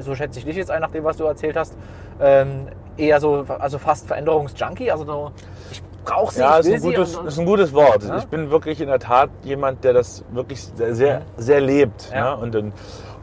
so 0.00 0.14
schätze 0.14 0.38
ich 0.38 0.44
dich 0.44 0.56
jetzt 0.56 0.70
ein, 0.70 0.80
nach 0.80 0.90
dem, 0.90 1.04
was 1.04 1.16
du 1.16 1.24
erzählt 1.24 1.56
hast, 1.56 1.76
ähm, 2.20 2.68
eher 2.96 3.20
so, 3.20 3.44
also 3.58 3.78
fast 3.78 4.06
Veränderungsjunkie. 4.06 4.90
Also 4.90 5.04
so, 5.04 5.30
ich 5.70 5.82
brauche 6.04 6.32
sie, 6.34 6.40
Ja, 6.40 6.54
ich 6.58 6.60
ist 6.60 6.66
will 6.66 6.74
ein, 6.74 6.80
sie. 6.80 6.88
gutes, 6.94 7.14
und, 7.14 7.20
und, 7.22 7.28
ist 7.28 7.38
ein 7.38 7.46
gutes 7.46 7.72
Wort. 7.72 8.02
Ich 8.18 8.26
bin 8.26 8.50
wirklich 8.50 8.80
in 8.80 8.88
der 8.88 8.98
Tat 8.98 9.30
jemand, 9.44 9.84
der 9.84 9.92
das 9.92 10.24
wirklich 10.32 10.62
sehr, 10.64 10.94
sehr, 10.94 11.22
sehr 11.36 11.60
lebt. 11.60 12.10
Ja. 12.10 12.16
Ja. 12.16 12.32
Und, 12.34 12.56
und, 12.56 12.72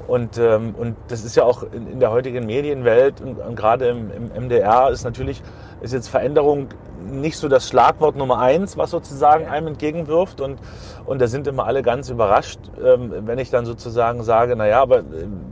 und, 0.07 0.37
ähm, 0.37 0.75
und 0.77 0.95
das 1.07 1.23
ist 1.23 1.35
ja 1.35 1.43
auch 1.43 1.63
in, 1.63 1.87
in 1.87 1.99
der 1.99 2.11
heutigen 2.11 2.45
Medienwelt 2.45 3.21
und, 3.21 3.39
und 3.39 3.55
gerade 3.55 3.87
im, 3.87 4.11
im 4.11 4.43
MDR 4.45 4.89
ist 4.89 5.03
natürlich 5.03 5.41
ist 5.81 5.93
jetzt 5.93 6.07
Veränderung 6.07 6.69
nicht 7.05 7.37
so 7.37 7.47
das 7.47 7.67
Schlagwort 7.67 8.15
Nummer 8.15 8.39
eins, 8.39 8.77
was 8.77 8.91
sozusagen 8.91 9.45
einem 9.47 9.67
entgegenwirft. 9.67 10.41
Und, 10.41 10.59
und 11.05 11.21
da 11.21 11.27
sind 11.27 11.47
immer 11.47 11.65
alle 11.65 11.83
ganz 11.83 12.09
überrascht, 12.09 12.59
ähm, 12.83 13.13
wenn 13.25 13.39
ich 13.39 13.49
dann 13.49 13.65
sozusagen 13.65 14.23
sage, 14.23 14.55
naja, 14.55 14.81
aber 14.81 14.99
äh, 14.99 15.03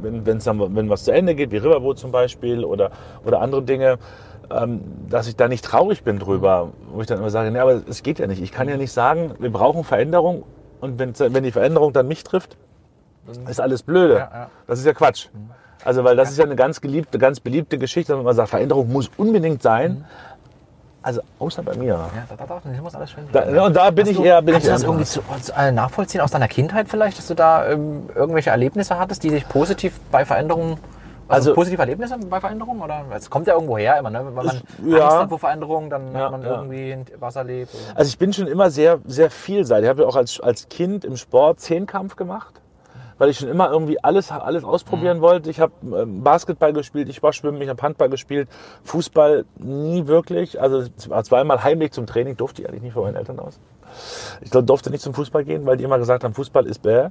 wenn, 0.01 0.25
wenn's 0.25 0.45
dann, 0.45 0.75
wenn 0.75 0.89
was 0.89 1.03
zu 1.03 1.11
Ende 1.11 1.35
geht, 1.35 1.51
wie 1.51 1.57
Riverboat 1.57 1.99
zum 1.99 2.11
Beispiel 2.11 2.63
oder, 2.63 2.91
oder 3.23 3.41
andere 3.41 3.61
Dinge, 3.61 3.99
ähm, 4.51 4.81
dass 5.09 5.27
ich 5.27 5.35
da 5.35 5.47
nicht 5.47 5.63
traurig 5.63 6.03
bin 6.03 6.19
drüber, 6.19 6.69
wo 6.91 7.01
ich 7.01 7.07
dann 7.07 7.19
immer 7.19 7.29
sage, 7.29 7.51
nee, 7.51 7.59
aber 7.59 7.81
es 7.87 8.03
geht 8.03 8.19
ja 8.19 8.27
nicht. 8.27 8.41
Ich 8.41 8.51
kann 8.51 8.67
ja 8.67 8.77
nicht 8.77 8.91
sagen, 8.91 9.33
wir 9.39 9.51
brauchen 9.51 9.83
Veränderung 9.83 10.43
und 10.81 10.99
wenn, 10.99 11.13
wenn 11.17 11.43
die 11.43 11.51
Veränderung 11.51 11.93
dann 11.93 12.07
mich 12.07 12.23
trifft, 12.23 12.57
ist 13.49 13.59
alles 13.59 13.83
blöde. 13.83 14.15
Ja, 14.15 14.29
ja. 14.33 14.49
Das 14.67 14.79
ist 14.79 14.85
ja 14.85 14.93
Quatsch. 14.93 15.27
Also, 15.85 16.03
weil 16.03 16.15
das 16.15 16.31
ist 16.31 16.37
ja 16.37 16.45
eine 16.45 16.55
ganz 16.55 16.79
geliebte, 16.79 17.17
ganz 17.19 17.39
beliebte 17.39 17.77
Geschichte, 17.77 18.17
wenn 18.17 18.23
man 18.23 18.35
sagt, 18.35 18.49
Veränderung 18.49 18.91
muss 18.91 19.09
unbedingt 19.17 19.61
sein. 19.61 20.05
Also, 21.01 21.19
außer 21.39 21.61
bei 21.63 21.75
mir. 21.75 21.87
ja, 21.87 22.09
da, 22.29 22.35
da, 22.37 22.45
da, 22.45 22.61
das 22.63 22.81
muss 22.81 22.95
alles 22.95 23.11
schön 23.11 23.25
Da, 23.33 23.41
bleiben. 23.41 23.59
und 23.59 23.75
da 23.75 23.91
bin 23.91 24.05
Hast 24.05 24.11
ich 24.11 24.17
du, 24.17 24.23
eher, 24.23 24.41
bin 24.41 24.53
kannst 24.53 24.67
ich 24.67 24.71
du 24.73 24.77
das 24.79 24.83
irgendwie 24.83 25.03
zu, 25.03 25.21
zu, 25.41 25.51
äh, 25.51 25.69
nachvollziehen 25.73 26.21
aus 26.21 26.31
deiner 26.31 26.47
Kindheit 26.47 26.87
vielleicht, 26.87 27.17
dass 27.17 27.27
du 27.27 27.33
da 27.33 27.67
ähm, 27.69 28.03
irgendwelche 28.15 28.51
Erlebnisse 28.51 28.97
hattest, 28.97 29.21
die 29.23 29.29
dich 29.29 29.47
positiv 29.49 29.99
bei 30.11 30.23
Veränderungen, 30.23 30.77
also, 31.27 31.49
Also- 31.49 31.55
positive 31.55 31.81
Erlebnisse 31.81 32.17
bei 32.29 32.39
Veränderungen 32.39 32.81
oder 32.81 33.03
es 33.17 33.29
kommt 33.29 33.47
ja 33.47 33.53
irgendwo 33.55 33.77
her 33.77 33.97
immer, 33.99 34.11
ne? 34.11 34.25
wenn 34.25 34.33
man 34.33 34.47
Angst 34.49 34.63
ja. 34.85 35.19
hat 35.23 35.27
vor 35.27 35.39
Veränderungen, 35.39 35.89
dann 35.89 36.13
Ja, 36.13 36.19
hat 36.21 36.31
man 36.31 36.41
ja. 36.43 36.55
irgendwie 36.55 36.95
was 37.19 37.35
erlebt. 37.35 37.75
Also 37.95 38.07
ich 38.07 38.17
bin 38.17 38.31
schon 38.31 38.47
immer 38.47 38.71
sehr, 38.71 38.99
sehr 39.05 39.29
vielseitig. 39.29 39.83
Ich 39.83 39.89
habe 39.89 40.03
ja 40.03 40.07
auch 40.07 40.15
als, 40.15 40.39
als 40.39 40.69
Kind 40.69 41.03
im 41.03 41.17
Sport 41.17 41.59
Zehnkampf 41.59 42.15
gemacht, 42.15 42.61
weil 43.17 43.29
ich 43.29 43.39
schon 43.39 43.49
immer 43.49 43.69
irgendwie 43.69 44.03
alles, 44.03 44.31
alles 44.31 44.63
ausprobieren 44.63 45.21
wollte. 45.21 45.49
Ich 45.49 45.59
habe 45.59 45.73
ähm, 45.83 46.23
Basketball 46.23 46.73
gespielt, 46.73 47.09
ich 47.09 47.21
war 47.23 47.33
schwimmen, 47.33 47.61
ich 47.61 47.69
habe 47.69 47.81
Handball 47.81 48.09
gespielt, 48.09 48.49
Fußball 48.83 49.45
nie 49.57 50.07
wirklich. 50.07 50.59
Also 50.61 50.83
zweimal 50.87 51.63
heimlich 51.63 51.91
zum 51.91 52.05
Training, 52.05 52.37
durfte 52.37 52.61
ich 52.61 52.69
eigentlich 52.69 52.83
nicht 52.83 52.93
von 52.93 53.03
meinen 53.03 53.15
Eltern 53.15 53.39
aus. 53.39 53.59
Ich 54.41 54.49
durfte 54.49 54.89
nicht 54.89 55.01
zum 55.01 55.13
Fußball 55.13 55.43
gehen, 55.43 55.65
weil 55.65 55.77
die 55.77 55.83
immer 55.83 55.97
gesagt 55.97 56.23
haben, 56.23 56.33
Fußball 56.33 56.65
ist 56.65 56.81
bäh. 56.81 57.09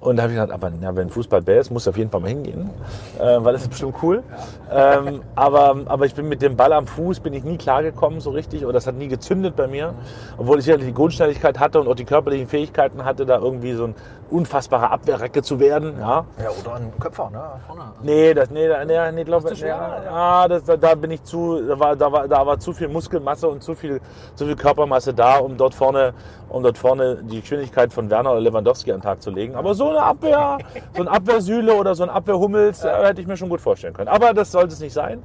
Und 0.00 0.16
da 0.16 0.22
habe 0.22 0.32
ich 0.32 0.36
gesagt, 0.36 0.52
aber 0.52 0.72
ja, 0.80 0.94
wenn 0.96 1.10
Fußball 1.10 1.42
bäh 1.42 1.58
ist, 1.58 1.70
muss 1.70 1.84
ich 1.84 1.88
auf 1.88 1.96
jeden 1.96 2.10
Fall 2.10 2.20
mal 2.20 2.28
hingehen, 2.28 2.70
äh, 3.18 3.38
weil 3.38 3.52
das 3.52 3.62
ist 3.62 3.68
bestimmt 3.68 3.96
cool. 4.02 4.22
Ähm, 4.70 5.22
aber, 5.34 5.76
aber 5.86 6.06
ich 6.06 6.14
bin 6.14 6.28
mit 6.28 6.42
dem 6.42 6.56
Ball 6.56 6.72
am 6.72 6.86
Fuß, 6.86 7.20
bin 7.20 7.32
ich 7.32 7.44
nie 7.44 7.56
klargekommen 7.56 8.20
so 8.20 8.30
richtig 8.30 8.64
oder 8.64 8.74
das 8.74 8.86
hat 8.86 8.94
nie 8.96 9.08
gezündet 9.08 9.56
bei 9.56 9.66
mir. 9.66 9.94
Obwohl 10.38 10.58
ich 10.58 10.64
sicherlich 10.64 10.86
die 10.86 10.94
Grundschnelligkeit 10.94 11.58
hatte 11.58 11.80
und 11.80 11.88
auch 11.88 11.94
die 11.94 12.04
körperlichen 12.04 12.48
Fähigkeiten 12.48 13.04
hatte, 13.04 13.26
da 13.26 13.38
irgendwie 13.38 13.74
so 13.74 13.84
ein 13.84 13.94
unfassbarer 14.32 14.90
Abwehrrecke 14.90 15.42
zu 15.42 15.60
werden. 15.60 15.94
Ja. 15.98 16.24
Ja, 16.42 16.50
oder 16.60 16.74
ein 16.76 16.92
Köpfer, 16.98 17.30
ne? 17.30 17.42
Vorne. 17.66 17.82
Nee, 18.02 18.34
das, 18.34 18.50
nee, 18.50 18.66
da- 18.66 18.84
nee, 18.84 19.12
nee 19.12 19.24
glaube 19.24 19.46
zu 19.48 19.56
schwer, 19.56 20.02
ja, 20.04 20.04
ja, 20.42 20.48
das, 20.48 20.64
da, 20.64 20.76
da 20.76 20.94
bin 20.94 21.10
ich 21.10 21.22
zu, 21.22 21.60
da 21.66 21.78
war, 21.78 21.96
da, 21.96 22.10
war, 22.10 22.26
da 22.28 22.46
war 22.46 22.58
zu 22.58 22.72
viel 22.72 22.88
Muskelmasse 22.88 23.48
und 23.48 23.62
zu 23.62 23.74
viel, 23.74 24.00
zu 24.34 24.46
viel 24.46 24.56
Körpermasse 24.56 25.14
da, 25.14 25.38
um 25.38 25.56
dort 25.56 25.74
vorne, 25.74 26.14
um 26.48 26.62
dort 26.62 26.78
vorne 26.78 27.18
die 27.22 27.40
Geschwindigkeit 27.40 27.92
von 27.92 28.08
Werner 28.10 28.32
oder 28.32 28.40
Lewandowski 28.40 28.90
an 28.92 28.98
den 28.98 29.02
Tag 29.04 29.22
zu 29.22 29.30
legen. 29.30 29.54
Aber 29.54 29.74
so 29.74 29.90
eine 29.90 30.02
Abwehr, 30.02 30.58
so 30.96 31.02
ein 31.02 31.08
Abwehrsühle 31.08 31.74
oder 31.74 31.94
so 31.94 32.02
ein 32.02 32.10
Abwehrhummels, 32.10 32.84
äh, 32.84 33.06
hätte 33.06 33.20
ich 33.20 33.26
mir 33.26 33.36
schon 33.36 33.48
gut 33.48 33.60
vorstellen 33.60 33.94
können. 33.94 34.08
Aber 34.08 34.32
das 34.34 34.50
sollte 34.52 34.72
es 34.72 34.80
nicht 34.80 34.92
sein. 34.94 35.22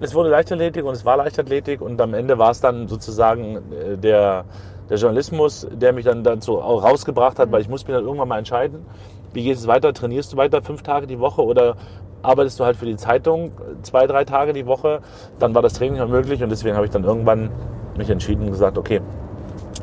Es 0.00 0.14
wurde 0.14 0.28
Leichtathletik 0.28 0.84
und 0.84 0.92
es 0.92 1.04
war 1.04 1.16
Leichtathletik 1.16 1.80
und 1.80 2.00
am 2.00 2.14
Ende 2.14 2.38
war 2.38 2.50
es 2.50 2.60
dann 2.60 2.88
sozusagen 2.88 3.56
äh, 3.72 3.96
der, 3.96 4.44
der 4.88 4.98
Journalismus, 4.98 5.66
der 5.70 5.92
mich 5.92 6.04
dann 6.04 6.24
dazu 6.24 6.60
auch 6.60 6.82
rausgebracht 6.82 7.38
hat, 7.38 7.50
weil 7.52 7.60
ich 7.60 7.68
musste 7.68 7.90
mich 7.90 7.96
dann 7.96 8.04
irgendwann 8.04 8.28
mal 8.28 8.38
entscheiden, 8.38 8.84
wie 9.32 9.44
geht 9.44 9.56
es 9.56 9.66
weiter? 9.66 9.92
Trainierst 9.92 10.32
du 10.32 10.36
weiter 10.36 10.62
fünf 10.62 10.82
Tage 10.82 11.06
die 11.06 11.18
Woche 11.18 11.42
oder 11.42 11.76
arbeitest 12.22 12.60
du 12.60 12.64
halt 12.64 12.76
für 12.76 12.86
die 12.86 12.96
Zeitung 12.96 13.52
zwei, 13.82 14.06
drei 14.06 14.24
Tage 14.24 14.52
die 14.52 14.66
Woche? 14.66 15.00
Dann 15.38 15.54
war 15.54 15.62
das 15.62 15.74
Training 15.74 15.94
nicht 15.94 16.08
mehr 16.08 16.16
möglich 16.20 16.42
und 16.42 16.50
deswegen 16.50 16.76
habe 16.76 16.86
ich 16.86 16.92
dann 16.92 17.04
irgendwann 17.04 17.50
mich 17.96 18.10
entschieden 18.10 18.44
und 18.44 18.50
gesagt, 18.50 18.78
okay, 18.78 19.00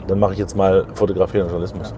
dann 0.07 0.19
mache 0.19 0.33
ich 0.33 0.39
jetzt 0.39 0.55
mal 0.55 0.85
Fotografie 0.93 1.39
und 1.41 1.47
Journalismus. 1.47 1.93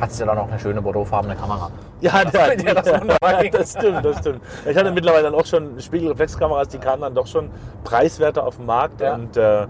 Hattest 0.00 0.20
du 0.20 0.24
dann 0.24 0.36
noch 0.36 0.48
eine 0.48 0.58
schöne 0.58 0.80
bordeauxfarbene 0.80 1.36
Kamera? 1.36 1.70
Ja, 2.00 2.24
der, 2.24 2.58
Ja, 2.64 2.72
das 2.72 2.84
das 3.52 3.72
stimmt, 3.72 4.02
das 4.02 4.18
stimmt. 4.20 4.40
Ich 4.66 4.74
hatte 4.74 4.90
mittlerweile 4.90 5.24
dann 5.24 5.34
auch 5.34 5.44
schon 5.44 5.78
Spiegelreflexkameras, 5.78 6.68
die 6.68 6.78
kamen 6.78 7.02
dann 7.02 7.14
doch 7.14 7.26
schon 7.26 7.50
preiswerter 7.84 8.46
auf 8.46 8.56
den 8.56 8.64
Markt. 8.64 9.02
Ja. 9.02 9.16
Und, 9.16 9.36
äh, 9.36 9.66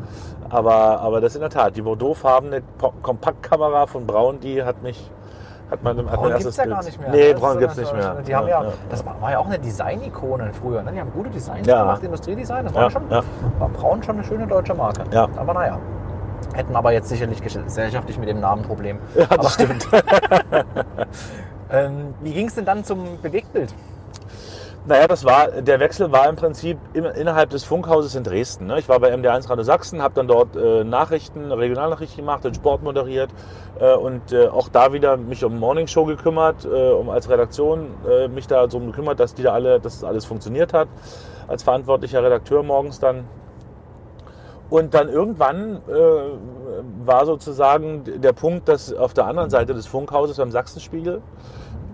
aber, 0.51 1.01
aber 1.01 1.21
das 1.21 1.35
in 1.35 1.41
der 1.41 1.51
Tat, 1.51 1.77
die 1.77 1.83
Bordeaux-farbene 1.83 2.63
Kompaktkamera 3.03 3.87
von 3.87 4.07
Braun, 4.07 4.41
die 4.41 4.63
hat 4.63 4.83
mich, 4.83 5.11
hat 5.71 5.83
mein, 5.83 5.97
hat 5.99 6.17
Braun 6.21 6.33
gibt 6.35 6.45
es 6.45 6.57
ja 6.57 6.67
gar 6.67 6.85
nicht 6.85 7.01
mehr. 7.01 7.11
Nee, 7.11 7.33
ne? 7.33 7.35
Braun 7.39 7.59
gibt 7.59 7.73
es 7.73 7.79
nicht 7.79 7.93
mehr. 7.93 8.17
Die 8.27 8.35
haben 8.35 8.49
ja, 8.49 8.65
das 8.91 9.05
war, 9.05 9.31
ja 9.31 9.39
auch 9.39 9.47
eine 9.47 9.59
Design-Ikone 9.59 10.53
früher. 10.53 10.83
Ne? 10.83 10.93
Die 10.93 11.01
haben 11.01 11.13
gute 11.13 11.31
Designs 11.31 11.67
Ja. 11.67 11.83
gemacht, 11.83 12.03
Industriedesign. 12.03 12.65
Das 12.65 12.75
war, 12.75 12.83
Ja, 12.83 12.91
schon, 12.91 13.11
ja. 13.11 13.23
war 13.59 13.69
Braun 13.69 14.03
schon 14.03 14.17
eine 14.17 14.25
schöne 14.25 14.47
deutsche 14.47 14.75
Marke. 14.75 15.05
Ja. 15.13 15.29
Aber 15.37 15.55
naja. 15.55 15.79
Hätten 16.55 16.75
aber 16.75 16.93
jetzt 16.93 17.09
sicherlich 17.09 17.41
gesellschaftlich 17.43 18.19
mit 18.19 18.29
dem 18.29 18.41
Namen 18.41 18.63
Problem. 18.63 18.99
Ja, 19.15 19.27
das 19.37 19.55
stimmt. 19.55 19.87
Ähm, 21.73 22.15
wie 22.21 22.33
ging 22.33 22.49
es 22.49 22.55
denn 22.57 22.65
dann 22.65 22.85
zum 22.85 23.21
Bewegtbild? 23.23 23.73
Naja, 24.87 25.07
das 25.07 25.27
war, 25.27 25.49
der 25.49 25.79
Wechsel 25.79 26.11
war 26.11 26.27
im 26.27 26.37
Prinzip 26.37 26.79
innerhalb 26.95 27.51
des 27.51 27.65
Funkhauses 27.65 28.15
in 28.15 28.25
Dresden. 28.25 28.67
Ne? 28.67 28.79
Ich 28.79 28.89
war 28.89 28.99
bei 28.99 29.15
MD1 29.15 29.51
Radio 29.51 29.63
Sachsen, 29.63 30.01
habe 30.01 30.15
dann 30.15 30.27
dort 30.27 30.57
äh, 30.57 30.85
Nachrichten, 30.85 31.53
Regionalnachrichten 31.53 32.17
gemacht, 32.17 32.45
den 32.45 32.55
Sport 32.55 32.83
moderiert 32.83 33.29
äh, 33.79 33.93
und 33.93 34.33
äh, 34.33 34.49
auch 34.49 34.71
da 34.71 34.95
wieder 34.95 35.19
mich 35.19 35.45
um 35.45 35.59
Morning 35.59 35.87
Show 35.87 36.07
gekümmert, 36.07 36.65
um 36.65 37.11
als 37.11 37.29
Redaktion 37.29 37.89
mich 38.35 38.47
da 38.47 38.69
so 38.71 38.81
gekümmert, 38.81 39.21
dass 39.21 39.35
die 39.35 39.43
da 39.43 39.53
alle, 39.53 39.81
dass 39.81 40.01
das 40.01 40.05
alles 40.05 40.25
funktioniert 40.25 40.73
hat, 40.73 40.89
als 41.47 41.63
verantwortlicher 41.63 42.23
Redakteur 42.23 42.63
morgens 42.63 42.99
dann. 42.99 43.25
Und 44.71 44.95
dann 44.95 45.09
irgendwann 45.09 45.81
war 47.05 47.27
sozusagen 47.27 48.05
der 48.21 48.33
Punkt, 48.33 48.69
dass 48.69 48.93
auf 48.93 49.15
der 49.15 49.27
anderen 49.27 49.51
Seite 49.51 49.75
des 49.75 49.87
Funkhauses 49.87 50.37
beim 50.37 50.51
Sachsenspiegel 50.51 51.23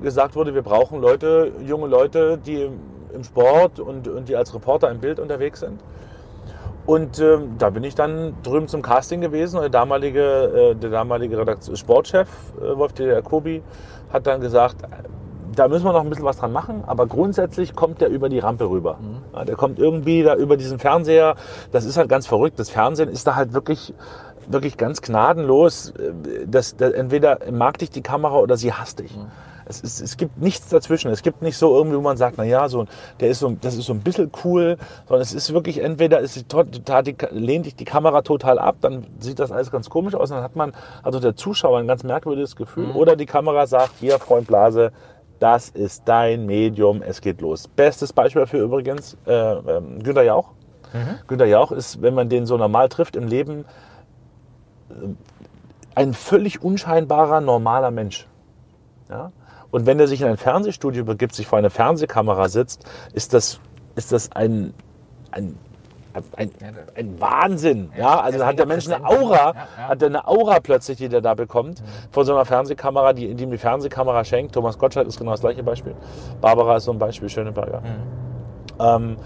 gesagt 0.02 0.36
wurde, 0.36 0.54
wir 0.54 0.62
brauchen 0.62 1.00
Leute, 1.00 1.52
junge 1.64 1.86
Leute, 1.86 2.38
die 2.38 2.68
im 3.12 3.24
Sport 3.24 3.80
und, 3.80 4.08
und 4.08 4.28
die 4.28 4.36
als 4.36 4.54
Reporter 4.54 4.90
im 4.90 5.00
Bild 5.00 5.18
unterwegs 5.18 5.60
sind. 5.60 5.80
Und 6.86 7.18
ähm, 7.18 7.56
da 7.58 7.70
bin 7.70 7.82
ich 7.82 7.96
dann 7.96 8.34
drüben 8.44 8.68
zum 8.68 8.80
Casting 8.80 9.20
gewesen 9.20 9.56
und 9.56 9.62
der 9.62 9.70
damalige, 9.70 10.22
äh, 10.22 10.74
der 10.76 10.90
damalige 10.90 11.36
Redaktion, 11.36 11.76
Sportchef 11.76 12.28
äh, 12.60 12.76
Wolf 12.76 12.92
D. 12.92 13.08
Jacobi 13.08 13.62
hat 14.12 14.26
dann 14.28 14.40
gesagt, 14.40 14.76
da 15.56 15.66
müssen 15.66 15.84
wir 15.84 15.92
noch 15.92 16.02
ein 16.02 16.08
bisschen 16.08 16.24
was 16.24 16.36
dran 16.36 16.52
machen, 16.52 16.84
aber 16.86 17.06
grundsätzlich 17.06 17.74
kommt 17.74 18.00
der 18.00 18.08
über 18.08 18.28
die 18.28 18.38
Rampe 18.38 18.68
rüber. 18.68 18.98
Ja, 19.34 19.44
der 19.44 19.56
kommt 19.56 19.78
irgendwie 19.78 20.22
da 20.22 20.36
über 20.36 20.56
diesen 20.56 20.78
Fernseher. 20.78 21.34
Das 21.72 21.84
ist 21.84 21.96
halt 21.96 22.08
ganz 22.08 22.26
verrückt. 22.26 22.58
Das 22.58 22.70
Fernsehen 22.70 23.08
ist 23.08 23.26
da 23.26 23.34
halt 23.34 23.52
wirklich, 23.52 23.94
wirklich 24.48 24.76
ganz 24.76 25.00
gnadenlos. 25.02 25.92
Das, 26.46 26.76
das, 26.76 26.92
entweder 26.92 27.38
mag 27.50 27.78
dich 27.78 27.90
die 27.90 28.02
Kamera 28.02 28.36
oder 28.36 28.56
sie 28.56 28.72
hasst 28.72 29.00
dich. 29.00 29.16
Es, 29.68 29.80
ist, 29.80 30.00
es 30.00 30.16
gibt 30.16 30.38
nichts 30.38 30.68
dazwischen. 30.68 31.10
Es 31.10 31.22
gibt 31.22 31.42
nicht 31.42 31.56
so 31.56 31.76
irgendwie, 31.76 31.96
wo 31.96 32.00
man 32.00 32.16
sagt, 32.16 32.38
na 32.38 32.44
ja, 32.44 32.68
so, 32.68 32.86
der 33.20 33.30
ist 33.30 33.40
so, 33.40 33.50
das 33.60 33.76
ist 33.76 33.86
so 33.86 33.92
ein 33.92 34.00
bisschen 34.00 34.30
cool, 34.44 34.76
sondern 35.06 35.22
es 35.22 35.32
ist 35.32 35.52
wirklich 35.52 35.82
entweder 35.82 36.20
ist 36.20 36.36
die, 36.36 36.44
total, 36.44 37.02
die, 37.02 37.16
lehnt 37.30 37.66
dich 37.66 37.76
die 37.76 37.84
Kamera 37.84 38.22
total 38.22 38.58
ab, 38.58 38.76
dann 38.80 39.06
sieht 39.18 39.38
das 39.38 39.50
alles 39.50 39.70
ganz 39.70 39.90
komisch 39.90 40.14
aus, 40.14 40.30
dann 40.30 40.42
hat 40.42 40.56
man 40.56 40.72
also 41.02 41.18
der 41.20 41.36
Zuschauer 41.36 41.78
ein 41.78 41.86
ganz 41.86 42.04
merkwürdiges 42.04 42.56
Gefühl. 42.56 42.90
Oder 42.94 43.16
die 43.16 43.26
Kamera 43.26 43.66
sagt, 43.66 43.92
hier, 43.98 44.18
Freund 44.18 44.46
Blase, 44.46 44.92
das 45.38 45.68
ist 45.68 46.02
dein 46.06 46.46
Medium, 46.46 47.02
es 47.02 47.20
geht 47.20 47.40
los. 47.40 47.68
Bestes 47.68 48.12
Beispiel 48.12 48.42
dafür 48.42 48.64
übrigens, 48.64 49.16
äh, 49.26 49.32
ähm, 49.32 50.02
Günter 50.02 50.22
Jauch. 50.22 50.52
Günter 51.26 51.46
Jauch 51.46 51.72
ist, 51.72 52.00
wenn 52.00 52.14
man 52.14 52.28
den 52.28 52.46
so 52.46 52.56
normal 52.56 52.88
trifft 52.88 53.16
im 53.16 53.26
Leben, 53.26 53.64
äh, 54.90 54.94
ein 55.94 56.14
völlig 56.14 56.62
unscheinbarer, 56.62 57.40
normaler 57.40 57.90
Mensch. 57.90 58.26
Ja? 59.08 59.32
Und 59.70 59.86
wenn 59.86 59.98
er 59.98 60.06
sich 60.06 60.20
in 60.22 60.28
ein 60.28 60.36
Fernsehstudio 60.36 61.04
begibt, 61.04 61.34
sich 61.34 61.46
vor 61.46 61.58
eine 61.58 61.70
Fernsehkamera 61.70 62.48
sitzt, 62.48 62.84
ist 63.12 63.34
das, 63.34 63.60
ist 63.94 64.12
das 64.12 64.32
ein, 64.32 64.74
ein, 65.30 65.56
ein, 66.36 66.50
ein 66.96 67.20
Wahnsinn. 67.20 67.90
Ja, 67.96 68.20
also 68.20 68.44
hat 68.44 68.58
der 68.58 68.66
Mensch 68.66 68.88
eine 68.88 69.04
Aura, 69.04 69.54
hat 69.76 70.02
er 70.02 70.08
eine 70.08 70.26
Aura 70.26 70.60
plötzlich, 70.60 70.98
die 70.98 71.08
der 71.08 71.20
da 71.20 71.34
bekommt, 71.34 71.82
von 72.10 72.24
so 72.24 72.34
einer 72.34 72.44
Fernsehkamera, 72.44 73.12
die, 73.12 73.34
die 73.34 73.44
ihm 73.44 73.50
die 73.50 73.58
Fernsehkamera 73.58 74.24
schenkt. 74.24 74.54
Thomas 74.54 74.78
Gottschalk 74.78 75.06
ist 75.06 75.18
genau 75.18 75.32
das 75.32 75.40
gleiche 75.40 75.62
Beispiel. 75.62 75.94
Barbara 76.40 76.76
ist 76.76 76.84
so 76.84 76.92
ein 76.92 76.98
Beispiel, 76.98 77.28
Schöneberger. 77.28 77.82
Ähm, 78.78 79.16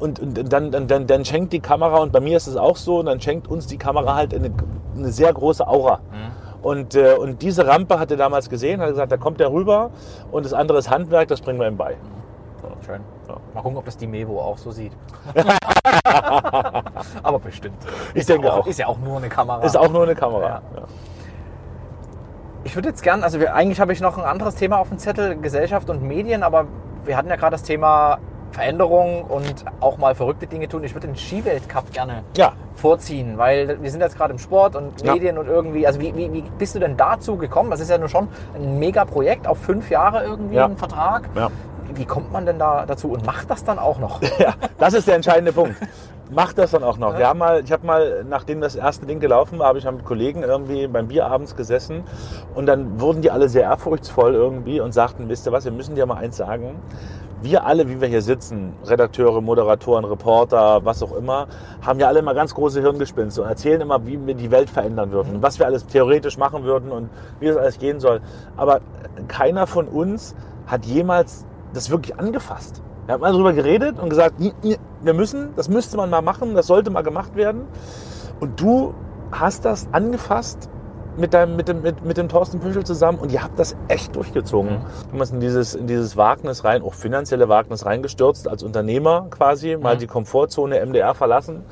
und, 0.00 0.18
und 0.18 0.52
dann, 0.52 0.70
dann, 0.88 1.06
dann, 1.06 1.24
schenkt 1.24 1.52
die 1.52 1.60
Kamera, 1.60 1.98
und 1.98 2.12
bei 2.12 2.20
mir 2.20 2.36
ist 2.36 2.48
es 2.48 2.56
auch 2.56 2.76
so, 2.76 2.98
und 2.98 3.06
dann 3.06 3.20
schenkt 3.20 3.48
uns 3.48 3.66
die 3.66 3.78
Kamera 3.78 4.16
halt 4.16 4.34
eine, 4.34 4.50
eine 4.96 5.12
sehr 5.12 5.32
große 5.32 5.66
Aura. 5.66 6.00
Und, 6.62 6.94
äh, 6.94 7.14
und 7.14 7.42
diese 7.42 7.66
Rampe 7.66 7.98
hat 7.98 8.10
er 8.10 8.16
damals 8.16 8.50
gesehen, 8.50 8.80
hat 8.80 8.88
gesagt, 8.88 9.12
da 9.12 9.16
kommt 9.16 9.40
er 9.40 9.52
rüber 9.52 9.90
und 10.32 10.44
das 10.44 10.52
andere 10.52 10.78
ist 10.78 10.90
Handwerk, 10.90 11.28
das 11.28 11.40
bringen 11.40 11.60
wir 11.60 11.68
ihm 11.68 11.76
bei. 11.76 11.96
Schön. 12.84 13.00
Ja. 13.28 13.36
Mal 13.54 13.62
gucken, 13.62 13.76
ob 13.76 13.84
das 13.84 13.96
die 13.96 14.06
Mevo 14.06 14.40
auch 14.40 14.56
so 14.56 14.70
sieht. 14.70 14.92
Aber 17.22 17.38
bestimmt. 17.38 17.76
Ich 18.14 18.20
Ist 18.20 18.28
ja 18.28 18.36
denke 18.36 18.52
auch. 18.52 18.66
Ist 18.66 18.78
ja 18.78 18.86
auch 18.86 18.98
nur 18.98 19.18
eine 19.18 19.28
Kamera. 19.28 19.62
Ist 19.62 19.76
auch 19.76 19.90
nur 19.90 20.04
eine 20.04 20.14
Kamera. 20.14 20.62
Ja. 20.74 20.82
Ich 22.64 22.74
würde 22.74 22.88
jetzt 22.88 23.02
gern, 23.02 23.22
also 23.22 23.40
wir, 23.40 23.54
eigentlich 23.54 23.80
habe 23.80 23.92
ich 23.92 24.00
noch 24.00 24.16
ein 24.16 24.24
anderes 24.24 24.54
Thema 24.54 24.78
auf 24.78 24.88
dem 24.88 24.98
Zettel, 24.98 25.36
Gesellschaft 25.36 25.90
und 25.90 26.02
Medien, 26.02 26.42
aber 26.42 26.66
wir 27.04 27.16
hatten 27.16 27.28
ja 27.28 27.36
gerade 27.36 27.52
das 27.52 27.62
Thema 27.62 28.18
Veränderung 28.52 29.22
und 29.24 29.64
auch 29.80 29.98
mal 29.98 30.14
verrückte 30.14 30.46
Dinge 30.46 30.68
tun. 30.68 30.82
Ich 30.84 30.94
würde 30.94 31.06
den 31.06 31.16
Skiweltcup 31.16 31.92
gerne 31.92 32.22
Ja. 32.36 32.52
vorziehen, 32.76 33.38
weil 33.38 33.80
wir 33.82 33.90
sind 33.90 34.00
jetzt 34.00 34.16
gerade 34.16 34.32
im 34.32 34.38
Sport 34.38 34.76
und 34.76 35.02
Ja. 35.02 35.12
Medien 35.14 35.38
und 35.38 35.46
irgendwie, 35.48 35.86
also 35.86 36.00
wie, 36.00 36.14
wie, 36.16 36.32
wie 36.32 36.42
bist 36.58 36.74
du 36.74 36.78
denn 36.78 36.96
dazu 36.96 37.36
gekommen? 37.36 37.70
Das 37.70 37.80
ist 37.80 37.90
ja 37.90 37.98
nur 37.98 38.08
schon 38.08 38.28
ein 38.54 38.78
mega 38.78 39.04
Projekt 39.04 39.46
auf 39.46 39.58
fünf 39.58 39.90
Jahre 39.90 40.24
irgendwie 40.24 40.56
Ja. 40.56 40.66
ein 40.66 40.76
Vertrag. 40.76 41.28
Ja. 41.34 41.48
Wie 41.94 42.04
kommt 42.04 42.30
man 42.32 42.44
denn 42.46 42.58
da 42.58 42.84
dazu 42.86 43.12
und 43.12 43.24
macht 43.24 43.50
das 43.50 43.64
dann 43.64 43.78
auch 43.78 43.98
noch? 43.98 44.20
Ja, 44.38 44.54
das 44.78 44.94
ist 44.94 45.08
der 45.08 45.16
entscheidende 45.16 45.52
Punkt. 45.52 45.74
Macht 46.30 46.58
das 46.58 46.72
dann 46.72 46.82
auch 46.82 46.98
noch. 46.98 47.16
Wir 47.16 47.26
haben 47.26 47.38
mal, 47.38 47.64
ich 47.64 47.72
habe 47.72 47.86
mal, 47.86 48.24
nachdem 48.28 48.60
das 48.60 48.76
erste 48.76 49.06
Ding 49.06 49.18
gelaufen 49.18 49.58
war, 49.58 49.68
habe 49.68 49.78
ich 49.78 49.84
mal 49.84 49.92
mit 49.92 50.04
Kollegen 50.04 50.42
irgendwie 50.42 50.86
beim 50.86 51.08
Bier 51.08 51.26
abends 51.26 51.56
gesessen 51.56 52.04
und 52.54 52.66
dann 52.66 53.00
wurden 53.00 53.22
die 53.22 53.30
alle 53.30 53.48
sehr 53.48 53.62
ehrfurchtsvoll 53.62 54.34
irgendwie 54.34 54.80
und 54.80 54.92
sagten, 54.92 55.28
wisst 55.30 55.46
ihr 55.46 55.52
was, 55.52 55.64
wir 55.64 55.72
müssen 55.72 55.94
dir 55.94 56.04
mal 56.04 56.18
eins 56.18 56.36
sagen. 56.36 56.76
Wir 57.40 57.64
alle, 57.64 57.88
wie 57.88 58.00
wir 58.00 58.08
hier 58.08 58.20
sitzen, 58.20 58.74
Redakteure, 58.84 59.40
Moderatoren, 59.40 60.04
Reporter, 60.04 60.84
was 60.84 61.02
auch 61.02 61.16
immer, 61.16 61.46
haben 61.80 62.00
ja 62.00 62.08
alle 62.08 62.18
immer 62.18 62.34
ganz 62.34 62.52
große 62.52 62.80
Hirngespinste 62.82 63.42
und 63.42 63.48
erzählen 63.48 63.80
immer, 63.80 64.04
wie 64.06 64.26
wir 64.26 64.34
die 64.34 64.50
Welt 64.50 64.68
verändern 64.68 65.12
würden 65.12 65.36
und 65.36 65.42
was 65.42 65.58
wir 65.58 65.66
alles 65.66 65.86
theoretisch 65.86 66.36
machen 66.36 66.64
würden 66.64 66.90
und 66.90 67.08
wie 67.40 67.46
das 67.46 67.56
alles 67.56 67.78
gehen 67.78 68.00
soll. 68.00 68.20
Aber 68.56 68.80
keiner 69.28 69.66
von 69.66 69.86
uns 69.86 70.34
hat 70.66 70.84
jemals 70.84 71.46
das 71.72 71.90
wirklich 71.90 72.18
angefasst. 72.18 72.82
Wir 73.08 73.14
haben 73.14 73.22
mal 73.22 73.32
darüber 73.32 73.54
geredet 73.54 73.98
und 73.98 74.10
gesagt, 74.10 74.38
"Hm, 74.38 74.52
hm, 74.60 74.76
wir 75.00 75.14
müssen, 75.14 75.54
das 75.56 75.70
müsste 75.70 75.96
man 75.96 76.10
mal 76.10 76.20
machen, 76.20 76.54
das 76.54 76.66
sollte 76.66 76.90
mal 76.90 77.00
gemacht 77.00 77.36
werden. 77.36 77.62
Und 78.38 78.60
du 78.60 78.92
hast 79.32 79.64
das 79.64 79.88
angefasst 79.92 80.68
mit, 81.16 81.32
deinem, 81.32 81.56
mit, 81.56 81.68
dem, 81.68 81.80
mit, 81.80 82.04
mit 82.04 82.18
dem 82.18 82.28
Thorsten 82.28 82.60
Püschel 82.60 82.84
zusammen 82.84 83.18
und 83.18 83.32
ihr 83.32 83.42
habt 83.42 83.58
das 83.58 83.76
echt 83.88 84.14
durchgezogen. 84.14 84.82
Du 85.10 85.18
hast 85.18 85.32
in 85.32 85.40
dieses, 85.40 85.74
in 85.74 85.86
dieses 85.86 86.18
Wagnis 86.18 86.64
rein, 86.64 86.82
auch 86.82 86.92
finanzielle 86.92 87.48
Wagnis 87.48 87.86
reingestürzt, 87.86 88.46
als 88.46 88.62
Unternehmer 88.62 89.28
quasi, 89.30 89.78
mal 89.78 89.96
die 89.96 90.06
Komfortzone 90.06 90.84
MDR 90.84 91.14
verlassen 91.14 91.64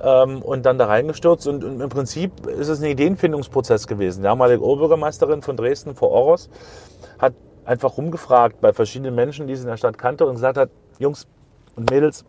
ähm, 0.00 0.42
und 0.42 0.64
dann 0.64 0.78
da 0.78 0.86
reingestürzt. 0.86 1.48
Und, 1.48 1.64
und 1.64 1.80
im 1.80 1.88
Prinzip 1.88 2.46
ist 2.46 2.68
es 2.68 2.80
ein 2.80 2.88
Ideenfindungsprozess 2.88 3.88
gewesen. 3.88 4.20
Die 4.20 4.28
damalige 4.28 4.62
Oberbürgermeisterin 4.62 5.42
von 5.42 5.56
Dresden, 5.56 5.96
Frau 5.96 6.12
Oros, 6.12 6.48
hat 7.18 7.34
einfach 7.68 7.98
rumgefragt 7.98 8.60
bei 8.60 8.72
verschiedenen 8.72 9.14
Menschen, 9.14 9.46
die 9.46 9.54
sie 9.54 9.62
in 9.62 9.68
der 9.68 9.76
Stadt 9.76 9.98
kannte 9.98 10.26
und 10.26 10.34
gesagt 10.34 10.56
hat, 10.56 10.70
Jungs 10.98 11.26
und 11.76 11.90
Mädels, 11.90 12.24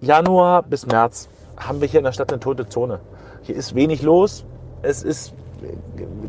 Januar 0.00 0.62
bis 0.62 0.86
März 0.86 1.28
haben 1.56 1.80
wir 1.80 1.88
hier 1.88 2.00
in 2.00 2.04
der 2.04 2.12
Stadt 2.12 2.30
eine 2.30 2.38
tote 2.38 2.68
Zone. 2.68 3.00
Hier 3.42 3.56
ist 3.56 3.74
wenig 3.74 4.02
los. 4.02 4.44
Es 4.82 5.02
ist 5.02 5.32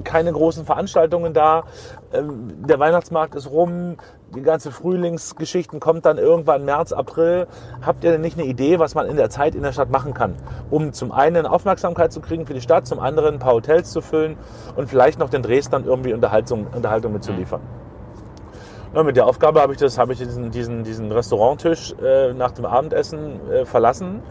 keine 0.05 0.31
großen 0.31 0.65
Veranstaltungen 0.65 1.33
da. 1.33 1.65
Ähm, 2.13 2.65
Der 2.65 2.79
Weihnachtsmarkt 2.79 3.35
ist 3.35 3.51
rum. 3.51 3.97
Die 4.33 4.41
ganze 4.41 4.71
Frühlingsgeschichten 4.71 5.81
kommt 5.81 6.05
dann 6.05 6.17
irgendwann 6.17 6.63
März, 6.63 6.93
April. 6.93 7.47
Habt 7.85 8.05
ihr 8.05 8.11
denn 8.11 8.21
nicht 8.21 8.39
eine 8.39 8.47
Idee, 8.47 8.79
was 8.79 8.95
man 8.95 9.05
in 9.05 9.17
der 9.17 9.29
Zeit 9.29 9.53
in 9.53 9.63
der 9.63 9.73
Stadt 9.73 9.89
machen 9.89 10.13
kann? 10.13 10.35
Um 10.69 10.93
zum 10.93 11.11
einen 11.11 11.45
Aufmerksamkeit 11.45 12.13
zu 12.13 12.21
kriegen 12.21 12.45
für 12.45 12.53
die 12.53 12.61
Stadt, 12.61 12.87
zum 12.87 12.99
anderen 12.99 13.35
ein 13.35 13.39
paar 13.39 13.53
Hotels 13.53 13.91
zu 13.91 13.99
füllen 13.99 14.37
und 14.77 14.89
vielleicht 14.89 15.19
noch 15.19 15.29
den 15.29 15.43
Dresdnern 15.43 15.83
irgendwie 15.83 16.13
Unterhaltung, 16.13 16.67
Unterhaltung 16.73 17.11
mitzuliefern. 17.11 17.61
Ja, 18.95 19.03
mit 19.03 19.17
der 19.17 19.27
Aufgabe 19.27 19.61
habe 19.61 19.73
ich, 19.73 19.79
das, 19.79 19.97
habe 19.97 20.13
ich 20.13 20.19
diesen, 20.19 20.49
diesen, 20.49 20.83
diesen 20.83 21.11
Restauranttisch 21.11 21.93
äh, 22.01 22.33
nach 22.33 22.51
dem 22.51 22.65
Abendessen 22.65 23.39
äh, 23.51 23.65
verlassen 23.65 24.21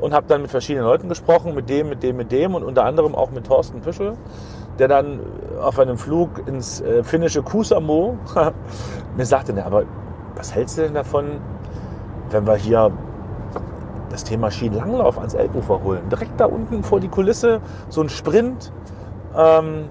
und 0.00 0.14
habe 0.14 0.26
dann 0.28 0.42
mit 0.42 0.52
verschiedenen 0.52 0.86
Leuten 0.86 1.08
gesprochen, 1.08 1.54
mit 1.54 1.68
dem, 1.68 1.88
mit 1.88 2.02
dem, 2.04 2.16
mit 2.16 2.30
dem 2.30 2.54
und 2.54 2.62
unter 2.62 2.84
anderem 2.84 3.16
auch 3.16 3.32
mit 3.32 3.46
Thorsten 3.46 3.80
Püschel, 3.80 4.14
der 4.78 4.86
dann 4.86 5.18
auf 5.60 5.80
einem 5.80 5.98
Flug 5.98 6.46
ins 6.46 6.80
äh, 6.80 7.02
finnische 7.02 7.42
Kusamo 7.42 8.16
mir 9.16 9.26
sagte, 9.26 9.52
na, 9.52 9.64
aber 9.64 9.82
was 10.36 10.54
hältst 10.54 10.78
du 10.78 10.82
denn 10.82 10.94
davon, 10.94 11.40
wenn 12.30 12.46
wir 12.46 12.54
hier 12.54 12.92
das 14.10 14.22
Thema 14.22 14.52
Skilanglauf 14.52 15.18
ans 15.18 15.34
Elbufer 15.34 15.82
holen? 15.82 16.08
Direkt 16.08 16.38
da 16.38 16.44
unten 16.46 16.84
vor 16.84 17.00
die 17.00 17.08
Kulisse, 17.08 17.60
so 17.88 18.00
ein 18.00 18.08
Sprint, 18.08 18.72
ähm, 19.36 19.88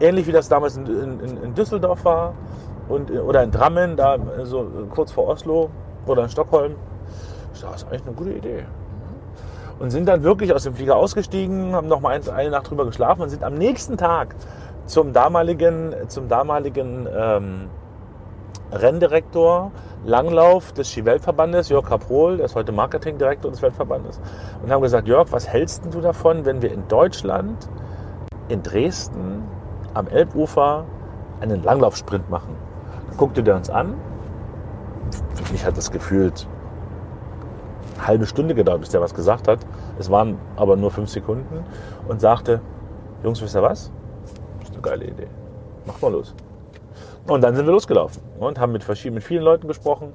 ähnlich 0.00 0.26
wie 0.26 0.32
das 0.32 0.48
damals 0.48 0.78
in, 0.78 0.86
in, 0.86 1.42
in 1.42 1.54
Düsseldorf 1.54 2.02
war 2.06 2.32
und, 2.88 3.10
oder 3.10 3.42
in 3.42 3.50
Drammen, 3.50 3.96
da 3.96 4.16
so 4.44 4.66
kurz 4.90 5.12
vor 5.12 5.28
Oslo 5.28 5.70
oder 6.06 6.24
in 6.24 6.28
Stockholm. 6.28 6.74
Das 7.52 7.62
ist 7.82 7.86
eigentlich 7.86 8.02
eine 8.06 8.14
gute 8.14 8.32
Idee. 8.32 8.64
Und 9.78 9.90
sind 9.90 10.06
dann 10.06 10.22
wirklich 10.22 10.52
aus 10.54 10.62
dem 10.64 10.74
Flieger 10.74 10.96
ausgestiegen, 10.96 11.74
haben 11.74 11.88
noch 11.88 12.00
mal 12.00 12.10
ein- 12.10 12.28
eine 12.28 12.50
Nacht 12.50 12.70
drüber 12.70 12.84
geschlafen 12.84 13.22
und 13.22 13.28
sind 13.28 13.42
am 13.42 13.54
nächsten 13.54 13.96
Tag 13.96 14.34
zum 14.86 15.12
damaligen, 15.12 15.94
zum 16.08 16.28
damaligen 16.28 17.08
ähm, 17.16 17.68
Renndirektor 18.72 19.72
Langlauf 20.04 20.72
des 20.72 20.90
Skiweltverbandes, 20.90 21.70
Jörg 21.70 21.88
Kaprol, 21.88 22.36
der 22.36 22.46
ist 22.46 22.54
heute 22.54 22.72
Marketingdirektor 22.72 23.50
des 23.50 23.62
Weltverbandes, 23.62 24.20
und 24.62 24.70
haben 24.70 24.82
gesagt, 24.82 25.08
Jörg, 25.08 25.28
was 25.32 25.48
hältst 25.48 25.82
du 25.90 26.00
davon, 26.00 26.44
wenn 26.44 26.60
wir 26.60 26.70
in 26.72 26.86
Deutschland, 26.88 27.68
in 28.48 28.62
Dresden, 28.62 29.42
am 29.94 30.06
Elbufer 30.08 30.84
einen 31.40 31.62
Langlaufsprint 31.62 32.28
machen? 32.28 32.54
Guckte 33.16 33.42
der 33.42 33.56
uns 33.56 33.70
an. 33.70 33.94
Für 35.34 35.52
mich 35.52 35.64
hat 35.64 35.76
das 35.76 35.90
gefühlt 35.90 36.46
eine 37.96 38.06
halbe 38.06 38.26
Stunde 38.26 38.54
gedauert, 38.54 38.80
bis 38.80 38.90
der 38.90 39.00
was 39.00 39.14
gesagt 39.14 39.48
hat. 39.48 39.60
Es 39.98 40.10
waren 40.10 40.38
aber 40.56 40.76
nur 40.76 40.90
fünf 40.90 41.10
Sekunden 41.10 41.64
und 42.08 42.20
sagte, 42.20 42.60
Jungs, 43.22 43.40
wisst 43.40 43.54
ihr 43.54 43.62
was? 43.62 43.90
Das 44.60 44.68
ist 44.68 44.74
eine 44.74 44.82
geile 44.82 45.04
Idee. 45.04 45.28
Mach 45.86 46.00
mal 46.00 46.12
los. 46.12 46.34
Und 47.26 47.42
dann 47.42 47.56
sind 47.56 47.66
wir 47.66 47.72
losgelaufen 47.72 48.22
und 48.38 48.58
haben 48.58 48.72
mit 48.72 48.84
verschiedenen, 48.84 49.14
mit 49.14 49.24
vielen 49.24 49.42
Leuten 49.42 49.66
gesprochen 49.66 50.12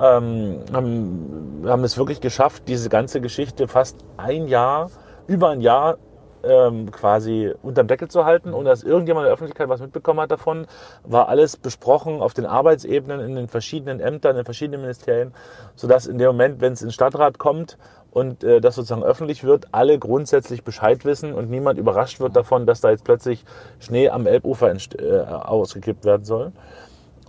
ähm, 0.00 0.60
haben, 0.72 1.62
haben 1.66 1.84
es 1.84 1.98
wirklich 1.98 2.20
geschafft, 2.20 2.64
diese 2.68 2.88
ganze 2.88 3.20
Geschichte 3.20 3.68
fast 3.68 3.96
ein 4.16 4.48
Jahr, 4.48 4.90
über 5.26 5.50
ein 5.50 5.60
Jahr 5.60 5.98
ähm, 6.42 6.90
quasi 6.90 7.52
unterm 7.62 7.86
Deckel 7.86 8.08
zu 8.08 8.24
halten, 8.24 8.52
ohne 8.52 8.68
dass 8.68 8.82
irgendjemand 8.82 9.24
in 9.24 9.28
der 9.28 9.34
Öffentlichkeit 9.34 9.68
was 9.68 9.80
mitbekommen 9.80 10.20
hat 10.20 10.30
davon. 10.30 10.66
War 11.04 11.28
alles 11.28 11.56
besprochen 11.56 12.20
auf 12.20 12.34
den 12.34 12.46
Arbeitsebenen, 12.46 13.20
in 13.20 13.36
den 13.36 13.48
verschiedenen 13.48 14.00
Ämtern, 14.00 14.32
in 14.32 14.36
den 14.38 14.44
verschiedenen 14.44 14.82
Ministerien, 14.82 15.32
sodass 15.74 16.06
in 16.06 16.18
dem 16.18 16.28
Moment, 16.28 16.60
wenn 16.60 16.72
es 16.72 16.82
in 16.82 16.88
den 16.88 16.92
Stadtrat 16.92 17.38
kommt 17.38 17.78
und 18.10 18.44
äh, 18.44 18.60
das 18.60 18.74
sozusagen 18.74 19.04
öffentlich 19.04 19.44
wird, 19.44 19.68
alle 19.72 19.98
grundsätzlich 19.98 20.64
Bescheid 20.64 21.04
wissen 21.04 21.34
und 21.34 21.50
niemand 21.50 21.78
überrascht 21.78 22.20
wird 22.20 22.36
davon, 22.36 22.66
dass 22.66 22.80
da 22.80 22.90
jetzt 22.90 23.04
plötzlich 23.04 23.44
Schnee 23.78 24.08
am 24.08 24.26
Elbufer 24.26 24.72
äh, 24.72 25.20
ausgekippt 25.20 26.04
werden 26.04 26.24
soll. 26.24 26.52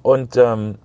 Und 0.02 0.38
ähm, 0.38 0.76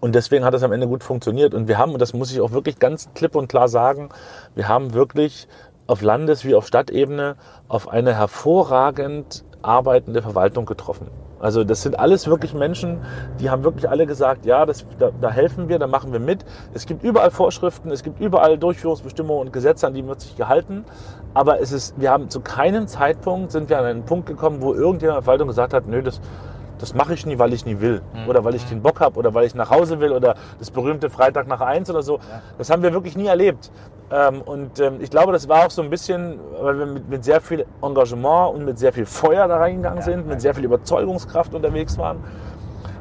und 0.00 0.14
deswegen 0.14 0.44
hat 0.44 0.54
es 0.54 0.62
am 0.62 0.72
Ende 0.72 0.86
gut 0.86 1.02
funktioniert. 1.02 1.54
Und 1.54 1.68
wir 1.68 1.78
haben, 1.78 1.92
und 1.92 2.00
das 2.00 2.12
muss 2.12 2.30
ich 2.30 2.40
auch 2.40 2.52
wirklich 2.52 2.78
ganz 2.78 3.08
klipp 3.14 3.34
und 3.34 3.48
klar 3.48 3.68
sagen, 3.68 4.10
wir 4.54 4.68
haben 4.68 4.92
wirklich 4.92 5.48
auf 5.86 6.02
Landes- 6.02 6.44
wie 6.44 6.54
auf 6.54 6.66
Stadtebene 6.66 7.36
auf 7.68 7.88
eine 7.88 8.14
hervorragend 8.14 9.44
arbeitende 9.62 10.22
Verwaltung 10.22 10.66
getroffen. 10.66 11.08
Also 11.38 11.64
das 11.64 11.82
sind 11.82 11.98
alles 11.98 12.26
wirklich 12.28 12.54
Menschen, 12.54 13.00
die 13.40 13.50
haben 13.50 13.62
wirklich 13.62 13.90
alle 13.90 14.06
gesagt, 14.06 14.46
ja, 14.46 14.64
das, 14.64 14.86
da, 14.98 15.10
da, 15.20 15.30
helfen 15.30 15.68
wir, 15.68 15.78
da 15.78 15.86
machen 15.86 16.12
wir 16.12 16.20
mit. 16.20 16.46
Es 16.72 16.86
gibt 16.86 17.04
überall 17.04 17.30
Vorschriften, 17.30 17.90
es 17.90 18.02
gibt 18.02 18.20
überall 18.20 18.56
Durchführungsbestimmungen 18.56 19.46
und 19.46 19.52
Gesetze, 19.52 19.86
an 19.86 19.92
die 19.94 20.06
wird 20.06 20.22
sich 20.22 20.36
gehalten. 20.36 20.84
Aber 21.34 21.60
es 21.60 21.72
ist, 21.72 22.00
wir 22.00 22.10
haben 22.10 22.30
zu 22.30 22.40
keinem 22.40 22.86
Zeitpunkt 22.86 23.52
sind 23.52 23.68
wir 23.68 23.78
an 23.78 23.84
einen 23.84 24.04
Punkt 24.04 24.26
gekommen, 24.26 24.62
wo 24.62 24.72
irgendjemand 24.72 25.02
in 25.02 25.08
der 25.08 25.22
Verwaltung 25.22 25.48
gesagt 25.48 25.74
hat, 25.74 25.86
nö, 25.86 26.02
das, 26.02 26.22
das 26.78 26.94
mache 26.94 27.12
ich 27.12 27.26
nie, 27.26 27.38
weil 27.38 27.52
ich 27.52 27.66
nie 27.66 27.80
will. 27.80 28.00
Mhm. 28.14 28.28
Oder 28.30 28.44
weil 28.44 28.54
ich 28.54 28.64
den 28.64 28.80
Bock 28.80 29.00
habe 29.00 29.18
oder 29.18 29.34
weil 29.34 29.46
ich 29.46 29.54
nach 29.54 29.70
Hause 29.70 30.00
will 30.00 30.12
oder 30.12 30.36
das 30.58 30.70
berühmte 30.70 31.10
Freitag 31.10 31.48
nach 31.48 31.60
eins 31.60 31.90
oder 31.90 32.02
so. 32.02 32.18
Das 32.56 32.70
haben 32.70 32.82
wir 32.82 32.94
wirklich 32.94 33.16
nie 33.16 33.26
erlebt. 33.26 33.70
Ähm, 34.10 34.42
und 34.42 34.78
ähm, 34.78 34.98
ich 35.00 35.10
glaube, 35.10 35.32
das 35.32 35.48
war 35.48 35.66
auch 35.66 35.70
so 35.70 35.82
ein 35.82 35.90
bisschen, 35.90 36.38
weil 36.60 36.78
wir 36.78 36.86
mit, 36.86 37.08
mit 37.08 37.24
sehr 37.24 37.40
viel 37.40 37.66
Engagement 37.82 38.54
und 38.54 38.64
mit 38.64 38.78
sehr 38.78 38.92
viel 38.92 39.06
Feuer 39.06 39.48
da 39.48 39.56
reingegangen 39.56 39.98
ja, 39.98 40.04
sind, 40.04 40.28
mit 40.28 40.40
sehr 40.40 40.54
viel 40.54 40.64
Überzeugungskraft 40.64 41.54
unterwegs 41.54 41.98
waren. 41.98 42.18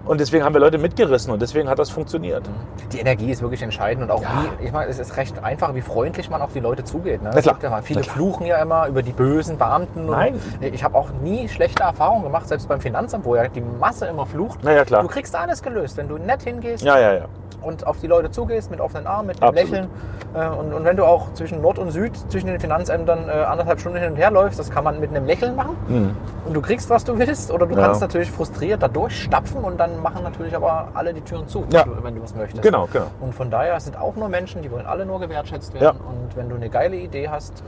Und 0.06 0.20
deswegen 0.20 0.44
haben 0.44 0.54
wir 0.54 0.60
Leute 0.60 0.78
mitgerissen 0.78 1.34
und 1.34 1.41
deswegen 1.41 1.68
hat 1.68 1.80
das 1.80 1.89
funktioniert. 1.89 2.44
Die 2.91 3.00
Energie 3.00 3.32
ist 3.32 3.41
wirklich 3.41 3.63
entscheidend 3.63 4.04
und 4.04 4.12
auch 4.12 4.22
ja. 4.22 4.46
wie, 4.60 4.65
ich 4.65 4.72
meine, 4.72 4.89
es 4.89 5.00
ist 5.00 5.18
recht 5.18 5.44
einfach, 5.44 5.74
wie 5.74 5.82
freundlich 5.82 6.30
man 6.30 6.44
auf 6.44 6.54
die 6.54 6.60
Leute 6.60 6.84
zugeht. 6.84 7.24
Ne? 7.24 7.32
Ja 7.41 7.82
viele 7.82 8.04
fluchen 8.04 8.46
ja 8.46 8.62
immer 8.62 8.88
über 8.88 9.02
die 9.02 9.12
bösen 9.12 9.58
Beamten. 9.58 10.06
Nein. 10.06 10.39
Ich 10.62 10.84
habe 10.84 10.96
auch 10.96 11.10
nie 11.24 11.50
schlechte 11.50 11.82
Erfahrungen 11.82 12.24
gemacht, 12.24 12.48
selbst 12.48 12.68
beim 12.68 12.80
Finanzamt, 12.80 13.26
wo 13.26 13.36
ja 13.36 13.48
die 13.48 13.62
Masse 13.62 14.06
immer 14.06 14.28
flucht. 14.28 14.60
Na 14.62 14.74
ja, 14.74 14.86
klar. 14.86 15.02
Du 15.02 15.08
kriegst 15.08 15.36
alles 15.36 15.63
gelöst, 15.63 15.98
wenn 15.98 16.08
du 16.08 16.20
nett 16.20 16.44
hingehst. 16.44 16.84
Ja, 16.84 17.00
ja, 17.00 17.13
ja 17.13 17.26
und 17.62 17.88
auf 17.88 18.00
die 18.00 18.08
Leute 18.08 18.32
zugehst 18.32 18.72
mit 18.72 18.80
offenen 18.80 19.08
Armen, 19.08 19.28
mit 19.28 19.41
einem 19.41 19.56
Lächeln. 19.56 19.89
Äh, 20.34 20.48
und, 20.48 20.74
und, 20.74 20.84
wenn 20.86 20.98
du 20.98 21.06
auch 21.06 21.34
zwischen 21.34 21.62
Nord 21.62 21.80
und 21.80 21.91
Süd, 21.91 22.12
zwischen 22.30 22.48
den 22.48 22.60
Finanzämtern 22.60 23.30
äh, 23.30 23.32
anderthalb 23.32 23.80
Stunden 23.80 24.00
hin 24.00 24.12
und 24.12 24.18
her 24.18 24.32
läufst, 24.32 24.60
das 24.60 24.70
kann 24.70 24.84
man 24.84 25.00
mit 25.00 25.10
einem 25.10 25.26
Lächeln 25.26 25.56
machen. 25.56 25.76
Mhm. 25.88 26.15
Und 26.46 26.54
du 26.54 26.62
kriegst, 26.62 26.89
was 26.89 27.04
du 27.04 27.18
willst. 27.18 27.52
Oder 27.52 27.65
du 27.65 27.76
ja. 27.76 27.86
kannst 27.86 28.02
natürlich 28.02 28.32
frustriert 28.32 28.84
da 28.84 28.88
durchstapfen 28.88 29.63
und 29.63 29.80
dann 29.80 30.02
machen 30.02 30.24
natürlich 30.24 30.56
aber 30.56 30.89
alle 30.94 31.13
die 31.13 31.22
Türen 31.22 31.48
zu, 31.48 31.65
ja. 31.70 31.86
wenn, 31.86 31.96
du, 31.96 32.04
wenn, 32.04 32.15
du, 32.15 32.24
was 32.24 32.36
möchtest. 32.36 32.62
Genau, 32.62 32.88
genau. 32.91 33.08
Und 33.22 33.34
von 33.34 33.50
daher 33.50 33.80
sind 33.80 33.98
auch 33.98 34.15
nur 34.15 34.30
Menschen, 34.30 34.62
die 34.62 34.72
wollen 34.72 34.86
alle 34.86 35.06
nur 35.06 35.20
gewertschätzt 35.20 35.74
werden. 35.74 35.98
Ja. 36.00 36.10
Und 36.10 36.36
wenn 36.36 36.50
du 36.50 36.56
eine 36.56 36.70
geile 36.70 36.98
Idee 36.98 37.30
hast 37.30 37.63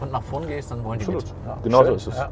und 0.00 0.12
nach 0.12 0.22
vorn 0.22 0.46
gehst, 0.46 0.70
dann 0.70 0.84
wollen 0.84 0.98
die 0.98 1.06
Absolut. 1.06 1.24
mit. 1.24 1.62
genau 1.64 1.78
Schön. 1.78 1.86
so 1.86 1.94
ist 1.94 2.06
es. 2.08 2.28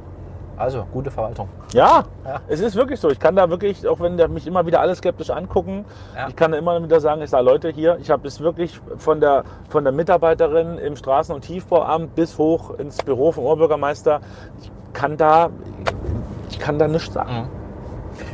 Also, 0.56 0.86
gute 0.92 1.10
Verwaltung. 1.10 1.48
Ja, 1.72 2.04
ja, 2.24 2.40
es 2.48 2.60
ist 2.60 2.76
wirklich 2.76 3.00
so. 3.00 3.10
Ich 3.10 3.18
kann 3.18 3.34
da 3.34 3.50
wirklich, 3.50 3.86
auch 3.86 4.00
wenn 4.00 4.16
mich 4.32 4.46
immer 4.46 4.66
wieder 4.66 4.80
alle 4.80 4.94
skeptisch 4.94 5.30
angucken, 5.30 5.84
ja. 6.14 6.28
ich 6.28 6.36
kann 6.36 6.52
da 6.52 6.58
immer 6.58 6.82
wieder 6.82 7.00
sagen, 7.00 7.22
ich 7.22 7.30
sage, 7.30 7.44
Leute, 7.44 7.70
hier, 7.70 7.98
ich 8.00 8.10
habe 8.10 8.26
es 8.28 8.40
wirklich 8.40 8.80
von 8.96 9.20
der, 9.20 9.44
von 9.68 9.84
der 9.84 9.92
Mitarbeiterin 9.92 10.78
im 10.78 10.94
Straßen- 10.94 11.32
und 11.32 11.42
Tiefbauamt 11.42 12.14
bis 12.14 12.38
hoch 12.38 12.78
ins 12.78 12.98
Büro 12.98 13.32
vom 13.32 13.44
Oberbürgermeister, 13.44 14.20
ich 14.62 14.70
kann 14.92 15.16
da, 15.16 15.50
ich 16.50 16.58
kann 16.58 16.78
da 16.78 16.88
nichts 16.88 17.12
sagen. 17.12 17.32
Mhm. 17.32 17.64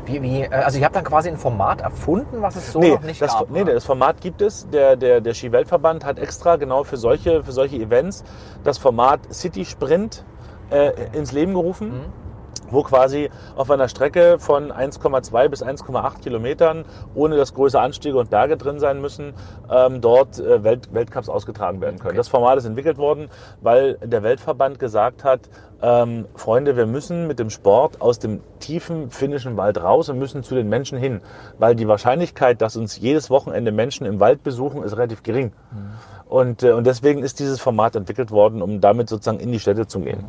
Wie, 0.04 0.22
wie, 0.22 0.42
äh, 0.42 0.48
also 0.50 0.78
ich 0.78 0.84
habe 0.84 0.94
dann 0.94 1.04
quasi 1.04 1.28
ein 1.28 1.36
Format 1.36 1.80
erfunden, 1.80 2.42
was 2.42 2.56
es 2.56 2.72
so 2.72 2.80
nee, 2.80 2.90
noch 2.90 3.02
nicht 3.02 3.20
das, 3.20 3.32
gab. 3.32 3.50
Nee, 3.50 3.64
das 3.64 3.84
Format 3.84 4.20
gibt 4.20 4.42
es. 4.42 4.68
Der, 4.70 4.96
der, 4.96 5.20
der 5.20 5.34
Skiweltverband 5.34 6.04
hat 6.04 6.18
extra 6.18 6.56
genau 6.56 6.84
für 6.84 6.96
solche, 6.96 7.42
für 7.44 7.52
solche 7.52 7.76
Events 7.76 8.24
das 8.64 8.78
Format 8.78 9.20
City 9.32 9.64
Sprint 9.64 10.24
äh, 10.70 10.92
ins 11.12 11.32
Leben 11.32 11.54
gerufen. 11.54 11.88
Mhm 11.88 12.30
wo 12.70 12.82
quasi 12.82 13.30
auf 13.56 13.70
einer 13.70 13.88
Strecke 13.88 14.38
von 14.38 14.72
1,2 14.72 15.48
bis 15.48 15.62
1,8 15.62 16.20
Kilometern, 16.22 16.84
ohne 17.14 17.36
dass 17.36 17.54
größere 17.54 17.82
Anstiege 17.82 18.18
und 18.18 18.30
Berge 18.30 18.56
drin 18.56 18.78
sein 18.78 19.00
müssen, 19.00 19.34
ähm, 19.70 20.00
dort 20.00 20.38
äh, 20.38 20.62
Welt, 20.64 20.92
Weltcups 20.92 21.28
ausgetragen 21.28 21.80
werden 21.80 21.98
können. 21.98 22.10
Okay. 22.10 22.16
Das 22.16 22.28
Format 22.28 22.58
ist 22.58 22.64
entwickelt 22.64 22.98
worden, 22.98 23.28
weil 23.60 23.94
der 24.04 24.22
Weltverband 24.22 24.78
gesagt 24.78 25.24
hat, 25.24 25.40
ähm, 25.82 26.26
Freunde, 26.34 26.76
wir 26.76 26.86
müssen 26.86 27.26
mit 27.26 27.38
dem 27.38 27.50
Sport 27.50 28.00
aus 28.02 28.18
dem 28.18 28.40
tiefen 28.58 29.10
finnischen 29.10 29.56
Wald 29.56 29.82
raus 29.82 30.08
und 30.10 30.18
müssen 30.18 30.42
zu 30.42 30.54
den 30.54 30.68
Menschen 30.68 30.98
hin, 30.98 31.22
weil 31.58 31.74
die 31.74 31.88
Wahrscheinlichkeit, 31.88 32.60
dass 32.60 32.76
uns 32.76 32.98
jedes 32.98 33.30
Wochenende 33.30 33.72
Menschen 33.72 34.06
im 34.06 34.20
Wald 34.20 34.42
besuchen, 34.42 34.82
ist 34.82 34.96
relativ 34.96 35.22
gering. 35.22 35.52
Mhm. 35.72 35.90
Und, 36.28 36.62
äh, 36.62 36.72
und 36.72 36.86
deswegen 36.86 37.22
ist 37.22 37.40
dieses 37.40 37.60
Format 37.60 37.96
entwickelt 37.96 38.30
worden, 38.30 38.62
um 38.62 38.80
damit 38.80 39.08
sozusagen 39.08 39.40
in 39.40 39.50
die 39.50 39.58
Städte 39.58 39.86
zu 39.86 40.00
gehen. 40.00 40.26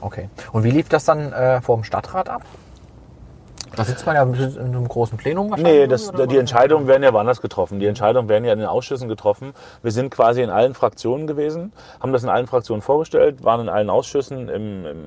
Okay. 0.00 0.28
Und 0.52 0.64
wie 0.64 0.70
lief 0.70 0.88
das 0.88 1.04
dann 1.04 1.32
äh, 1.32 1.60
vor 1.60 1.76
dem 1.76 1.84
Stadtrat 1.84 2.28
ab? 2.28 2.42
Da 3.76 3.84
sitzt 3.84 4.04
man 4.04 4.16
ja 4.16 4.22
in 4.22 4.58
einem 4.58 4.88
großen 4.88 5.16
Plenum 5.16 5.50
wahrscheinlich. 5.50 5.74
Nee, 5.74 5.86
das, 5.86 6.10
die 6.28 6.36
Entscheidungen 6.36 6.88
werden 6.88 7.02
ja 7.02 7.12
woanders 7.12 7.40
getroffen. 7.40 7.78
Die 7.78 7.86
Entscheidungen 7.86 8.28
werden 8.28 8.44
ja 8.44 8.52
in 8.52 8.58
den 8.58 8.68
Ausschüssen 8.68 9.08
getroffen. 9.08 9.52
Wir 9.82 9.92
sind 9.92 10.10
quasi 10.10 10.42
in 10.42 10.50
allen 10.50 10.74
Fraktionen 10.74 11.26
gewesen, 11.26 11.72
haben 12.00 12.12
das 12.12 12.24
in 12.24 12.28
allen 12.28 12.48
Fraktionen 12.48 12.82
vorgestellt, 12.82 13.44
waren 13.44 13.60
in 13.60 13.68
allen 13.68 13.88
Ausschüssen, 13.88 14.48
im, 14.48 14.86
im 14.86 14.98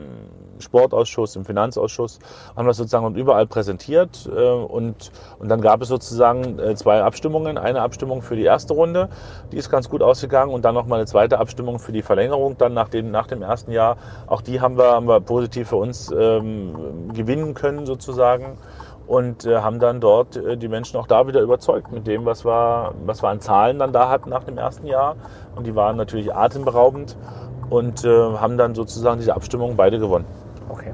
Sportausschuss, 0.63 1.35
im 1.35 1.45
Finanzausschuss, 1.45 2.19
haben 2.55 2.67
das 2.67 2.77
sozusagen 2.77 3.15
überall 3.15 3.45
präsentiert. 3.45 4.29
Äh, 4.33 4.49
und, 4.49 5.11
und 5.39 5.49
dann 5.49 5.61
gab 5.61 5.81
es 5.81 5.89
sozusagen 5.89 6.59
äh, 6.59 6.75
zwei 6.75 7.03
Abstimmungen. 7.03 7.57
Eine 7.57 7.81
Abstimmung 7.81 8.21
für 8.21 8.35
die 8.35 8.43
erste 8.43 8.73
Runde, 8.73 9.09
die 9.51 9.57
ist 9.57 9.69
ganz 9.69 9.89
gut 9.89 10.01
ausgegangen. 10.01 10.53
Und 10.53 10.65
dann 10.65 10.73
nochmal 10.73 10.99
eine 10.99 11.07
zweite 11.07 11.39
Abstimmung 11.39 11.79
für 11.79 11.91
die 11.91 12.01
Verlängerung 12.01 12.57
dann 12.57 12.73
nach 12.73 12.89
dem, 12.89 13.11
nach 13.11 13.27
dem 13.27 13.41
ersten 13.41 13.71
Jahr. 13.71 13.97
Auch 14.27 14.41
die 14.41 14.61
haben 14.61 14.77
wir, 14.77 14.91
haben 14.91 15.07
wir 15.07 15.19
positiv 15.19 15.69
für 15.69 15.77
uns 15.77 16.11
ähm, 16.11 17.11
gewinnen 17.13 17.53
können 17.53 17.85
sozusagen 17.85 18.57
und 19.07 19.45
äh, 19.45 19.57
haben 19.57 19.79
dann 19.79 19.99
dort 19.99 20.35
äh, 20.37 20.57
die 20.57 20.67
Menschen 20.67 20.97
auch 20.97 21.07
da 21.07 21.27
wieder 21.27 21.41
überzeugt 21.41 21.91
mit 21.91 22.07
dem, 22.07 22.25
was 22.25 22.45
wir, 22.45 22.93
was 23.05 23.21
wir 23.21 23.29
an 23.29 23.41
Zahlen 23.41 23.79
dann 23.79 23.93
da 23.93 24.09
hatten 24.09 24.29
nach 24.29 24.43
dem 24.43 24.57
ersten 24.57 24.87
Jahr. 24.87 25.15
Und 25.55 25.67
die 25.67 25.75
waren 25.75 25.97
natürlich 25.97 26.33
atemberaubend 26.33 27.17
und 27.69 28.05
äh, 28.05 28.09
haben 28.09 28.57
dann 28.57 28.75
sozusagen 28.75 29.19
diese 29.19 29.35
Abstimmung 29.35 29.75
beide 29.75 29.99
gewonnen. 29.99 30.25
Okay. 30.69 30.93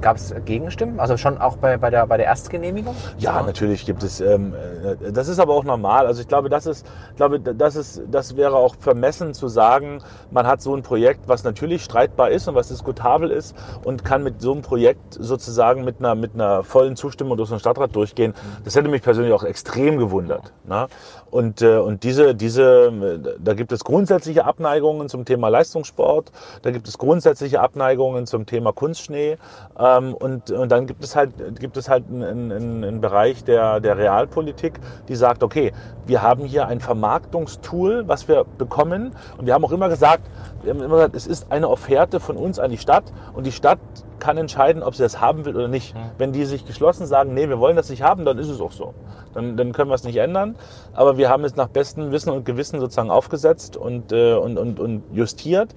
Gab 0.00 0.16
es 0.16 0.34
Gegenstimmen? 0.44 1.00
Also 1.00 1.16
schon 1.16 1.38
auch 1.38 1.56
bei, 1.56 1.76
bei, 1.76 1.90
der, 1.90 2.06
bei 2.06 2.16
der 2.16 2.26
Erstgenehmigung? 2.26 2.94
Ja, 3.18 3.42
natürlich 3.42 3.86
gibt 3.86 4.02
es. 4.02 4.20
Ähm, 4.20 4.54
äh, 4.54 5.12
das 5.12 5.28
ist 5.28 5.38
aber 5.38 5.54
auch 5.54 5.64
normal. 5.64 6.06
Also 6.06 6.22
ich 6.22 6.28
glaube, 6.28 6.48
das 6.48 6.66
ist, 6.66 6.86
glaube, 7.16 7.40
das 7.40 7.76
ist, 7.76 8.02
das 8.10 8.36
wäre 8.36 8.56
auch 8.56 8.74
vermessen 8.78 9.34
zu 9.34 9.48
sagen, 9.48 10.02
man 10.30 10.46
hat 10.46 10.62
so 10.62 10.74
ein 10.74 10.82
Projekt, 10.82 11.28
was 11.28 11.44
natürlich 11.44 11.84
streitbar 11.84 12.30
ist 12.30 12.48
und 12.48 12.54
was 12.54 12.68
diskutabel 12.68 13.30
ist 13.30 13.54
und 13.84 14.04
kann 14.04 14.22
mit 14.22 14.40
so 14.40 14.52
einem 14.52 14.62
Projekt 14.62 15.14
sozusagen 15.14 15.84
mit 15.84 15.98
einer, 15.98 16.14
mit 16.14 16.34
einer 16.34 16.62
vollen 16.64 16.96
Zustimmung 16.96 17.36
durch 17.36 17.50
den 17.50 17.58
Stadtrat 17.58 17.94
durchgehen. 17.94 18.34
Das 18.64 18.74
hätte 18.74 18.88
mich 18.88 19.02
persönlich 19.02 19.32
auch 19.32 19.44
extrem 19.44 19.98
gewundert. 19.98 20.52
Ne? 20.64 20.88
Und, 21.30 21.62
äh, 21.62 21.76
und 21.76 22.02
diese, 22.02 22.34
diese, 22.34 23.36
da 23.38 23.54
gibt 23.54 23.72
es 23.72 23.84
grundsätzliche 23.84 24.44
Abneigungen 24.44 25.08
zum 25.08 25.24
Thema 25.24 25.48
Leistungssport, 25.48 26.32
da 26.62 26.70
gibt 26.70 26.88
es 26.88 26.98
grundsätzliche 26.98 27.60
Abneigungen 27.60 28.26
zum 28.26 28.46
Thema 28.46 28.72
Kunstschnee 28.72 29.36
ähm, 29.78 30.14
und, 30.14 30.50
und 30.50 30.70
dann 30.70 30.86
gibt 30.86 31.04
es 31.04 31.14
halt, 31.14 31.30
gibt 31.60 31.76
es 31.76 31.88
halt 31.88 32.04
einen, 32.08 32.50
einen, 32.52 32.84
einen 32.84 33.00
Bereich 33.00 33.44
der, 33.44 33.80
der 33.80 33.96
Realpolitik, 33.96 34.80
die 35.08 35.14
sagt, 35.14 35.42
okay, 35.42 35.72
wir 36.06 36.22
haben 36.22 36.44
hier 36.44 36.66
ein 36.66 36.80
Vermarktungstool, 36.80 38.08
was 38.08 38.26
wir 38.26 38.44
bekommen. 38.58 39.12
Und 39.38 39.46
wir 39.46 39.54
haben 39.54 39.64
auch 39.64 39.72
immer 39.72 39.88
gesagt, 39.88 40.24
wir 40.62 40.70
haben 40.70 40.82
immer 40.82 40.96
gesagt, 40.96 41.14
es 41.16 41.26
ist 41.26 41.50
eine 41.50 41.68
Offerte 41.68 42.20
von 42.20 42.36
uns 42.36 42.58
an 42.58 42.70
die 42.70 42.78
Stadt 42.78 43.04
und 43.34 43.46
die 43.46 43.52
Stadt 43.52 43.78
kann 44.18 44.36
entscheiden, 44.36 44.82
ob 44.82 44.94
sie 44.94 45.02
das 45.02 45.20
haben 45.20 45.44
will 45.44 45.56
oder 45.56 45.68
nicht. 45.68 45.94
Mhm. 45.94 45.98
Wenn 46.18 46.32
die 46.32 46.44
sich 46.44 46.66
geschlossen 46.66 47.06
sagen, 47.06 47.34
nee, 47.34 47.48
wir 47.48 47.58
wollen 47.58 47.76
das 47.76 47.88
nicht 47.90 48.02
haben, 48.02 48.24
dann 48.24 48.38
ist 48.38 48.48
es 48.48 48.60
auch 48.60 48.72
so. 48.72 48.94
Dann, 49.34 49.56
dann 49.56 49.72
können 49.72 49.90
wir 49.90 49.94
es 49.94 50.04
nicht 50.04 50.16
ändern. 50.16 50.56
Aber 50.92 51.16
wir 51.16 51.28
haben 51.28 51.44
es 51.44 51.56
nach 51.56 51.68
bestem 51.68 52.12
Wissen 52.12 52.30
und 52.30 52.44
Gewissen 52.44 52.80
sozusagen 52.80 53.10
aufgesetzt 53.10 53.76
und, 53.76 54.12
äh, 54.12 54.34
und, 54.34 54.58
und, 54.58 54.78
und 54.78 55.02
justiert. 55.12 55.74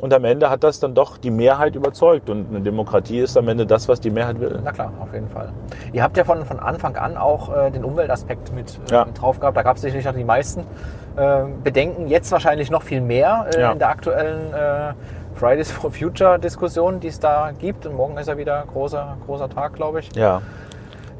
Und 0.00 0.14
am 0.14 0.24
Ende 0.24 0.48
hat 0.48 0.64
das 0.64 0.80
dann 0.80 0.94
doch 0.94 1.18
die 1.18 1.30
Mehrheit 1.30 1.76
überzeugt. 1.76 2.30
Und 2.30 2.48
eine 2.48 2.62
Demokratie 2.62 3.20
ist 3.20 3.36
am 3.36 3.48
Ende 3.48 3.66
das, 3.66 3.86
was 3.86 4.00
die 4.00 4.10
Mehrheit 4.10 4.40
will. 4.40 4.58
Na 4.64 4.72
klar, 4.72 4.92
auf 4.98 5.12
jeden 5.12 5.28
Fall. 5.28 5.52
Ihr 5.92 6.02
habt 6.02 6.16
ja 6.16 6.24
von, 6.24 6.46
von 6.46 6.58
Anfang 6.58 6.96
an 6.96 7.18
auch 7.18 7.54
äh, 7.54 7.70
den 7.70 7.84
Umweltaspekt 7.84 8.54
mit, 8.54 8.78
äh, 8.88 8.92
ja. 8.92 9.04
mit 9.04 9.20
drauf 9.20 9.40
gehabt. 9.40 9.58
Da 9.58 9.62
gab 9.62 9.76
es 9.76 9.82
sicherlich 9.82 10.08
auch 10.08 10.14
die 10.14 10.24
meisten 10.24 10.64
äh, 11.20 11.44
Bedenken. 11.62 12.08
Jetzt 12.08 12.32
wahrscheinlich 12.32 12.70
noch 12.70 12.82
viel 12.82 13.00
mehr 13.00 13.46
äh, 13.54 13.60
ja. 13.60 13.72
in 13.72 13.78
der 13.78 13.90
aktuellen 13.90 14.54
äh, 14.54 14.94
Fridays 15.34 15.70
for 15.70 15.92
Future 15.92 16.38
Diskussion, 16.38 16.98
die 17.00 17.08
es 17.08 17.20
da 17.20 17.52
gibt. 17.58 17.84
Und 17.84 17.94
morgen 17.94 18.16
ist 18.16 18.28
ja 18.28 18.38
wieder 18.38 18.64
großer, 18.72 19.18
großer 19.26 19.50
Tag, 19.50 19.74
glaube 19.74 20.00
ich. 20.00 20.14
Ja. 20.16 20.40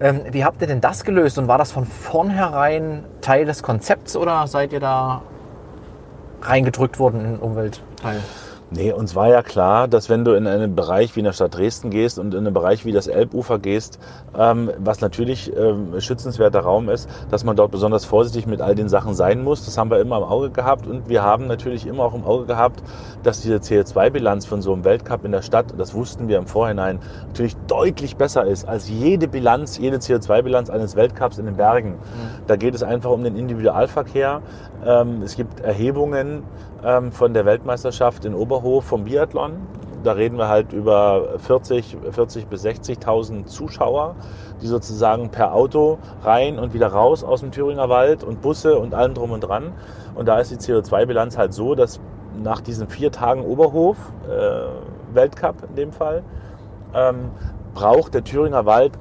Ähm, 0.00 0.22
wie 0.30 0.44
habt 0.44 0.62
ihr 0.62 0.66
denn 0.66 0.80
das 0.80 1.04
gelöst 1.04 1.38
und 1.38 1.48
war 1.48 1.58
das 1.58 1.70
von 1.72 1.84
vornherein 1.84 3.04
Teil 3.20 3.44
des 3.44 3.62
Konzepts 3.62 4.16
oder 4.16 4.46
seid 4.46 4.72
ihr 4.72 4.80
da 4.80 5.20
reingedrückt 6.40 6.98
worden 6.98 7.20
in 7.20 7.32
den 7.32 7.38
Umweltteil? 7.38 8.20
Nee, 8.72 8.92
uns 8.92 9.16
war 9.16 9.28
ja 9.28 9.42
klar, 9.42 9.88
dass 9.88 10.08
wenn 10.08 10.24
du 10.24 10.32
in 10.34 10.46
einen 10.46 10.76
Bereich 10.76 11.16
wie 11.16 11.20
in 11.20 11.24
der 11.24 11.32
Stadt 11.32 11.56
Dresden 11.56 11.90
gehst 11.90 12.20
und 12.20 12.34
in 12.34 12.46
einen 12.46 12.54
Bereich 12.54 12.84
wie 12.84 12.92
das 12.92 13.08
Elbufer 13.08 13.58
gehst, 13.58 13.98
ähm, 14.38 14.70
was 14.78 15.00
natürlich 15.00 15.52
ähm, 15.56 16.00
schützenswerter 16.00 16.60
Raum 16.60 16.88
ist, 16.88 17.08
dass 17.32 17.42
man 17.42 17.56
dort 17.56 17.72
besonders 17.72 18.04
vorsichtig 18.04 18.46
mit 18.46 18.60
all 18.60 18.76
den 18.76 18.88
Sachen 18.88 19.14
sein 19.14 19.42
muss. 19.42 19.64
Das 19.64 19.76
haben 19.76 19.90
wir 19.90 19.98
immer 19.98 20.18
im 20.18 20.22
Auge 20.22 20.50
gehabt 20.50 20.86
und 20.86 21.08
wir 21.08 21.24
haben 21.24 21.48
natürlich 21.48 21.84
immer 21.84 22.04
auch 22.04 22.14
im 22.14 22.22
Auge 22.22 22.46
gehabt, 22.46 22.80
dass 23.24 23.40
diese 23.40 23.56
CO2-Bilanz 23.56 24.46
von 24.46 24.62
so 24.62 24.72
einem 24.72 24.84
Weltcup 24.84 25.24
in 25.24 25.32
der 25.32 25.42
Stadt, 25.42 25.74
das 25.76 25.92
wussten 25.92 26.28
wir 26.28 26.38
im 26.38 26.46
Vorhinein, 26.46 27.00
natürlich 27.26 27.56
deutlich 27.66 28.16
besser 28.16 28.46
ist 28.46 28.68
als 28.68 28.88
jede 28.88 29.26
Bilanz, 29.26 29.78
jede 29.78 29.96
CO2-Bilanz 29.96 30.70
eines 30.70 30.94
Weltcups 30.94 31.38
in 31.38 31.46
den 31.46 31.56
Bergen. 31.56 31.90
Mhm. 31.94 31.96
Da 32.46 32.54
geht 32.54 32.76
es 32.76 32.84
einfach 32.84 33.10
um 33.10 33.24
den 33.24 33.34
Individualverkehr. 33.34 34.42
Ähm, 34.86 35.22
es 35.22 35.34
gibt 35.34 35.58
Erhebungen, 35.58 36.44
ähm, 36.84 37.12
von 37.12 37.34
der 37.34 37.44
Weltmeisterschaft 37.44 38.24
in 38.24 38.34
Oberhof 38.34 38.84
vom 38.84 39.04
Biathlon. 39.04 39.66
Da 40.02 40.12
reden 40.12 40.38
wir 40.38 40.48
halt 40.48 40.72
über 40.72 41.38
40, 41.38 41.98
40 42.10 42.46
bis 42.46 42.64
60.000 42.64 43.44
Zuschauer, 43.44 44.16
die 44.62 44.66
sozusagen 44.66 45.30
per 45.30 45.54
Auto 45.54 45.98
rein 46.22 46.58
und 46.58 46.72
wieder 46.72 46.88
raus 46.88 47.22
aus 47.22 47.40
dem 47.40 47.50
Thüringer 47.50 47.88
Wald 47.90 48.24
und 48.24 48.40
Busse 48.40 48.78
und 48.78 48.94
allem 48.94 49.12
drum 49.12 49.30
und 49.30 49.40
dran. 49.40 49.72
Und 50.14 50.26
da 50.26 50.38
ist 50.38 50.50
die 50.50 50.56
CO2-Bilanz 50.56 51.36
halt 51.36 51.52
so, 51.52 51.74
dass 51.74 52.00
nach 52.42 52.62
diesen 52.62 52.88
vier 52.88 53.12
Tagen 53.12 53.44
Oberhof, 53.44 53.98
äh, 54.26 55.14
Weltcup 55.14 55.56
in 55.68 55.76
dem 55.76 55.92
Fall, 55.92 56.22
ähm, 56.94 57.30
braucht 57.74 58.14
der 58.14 58.24
Thüringer 58.24 58.64
Wald 58.64 58.92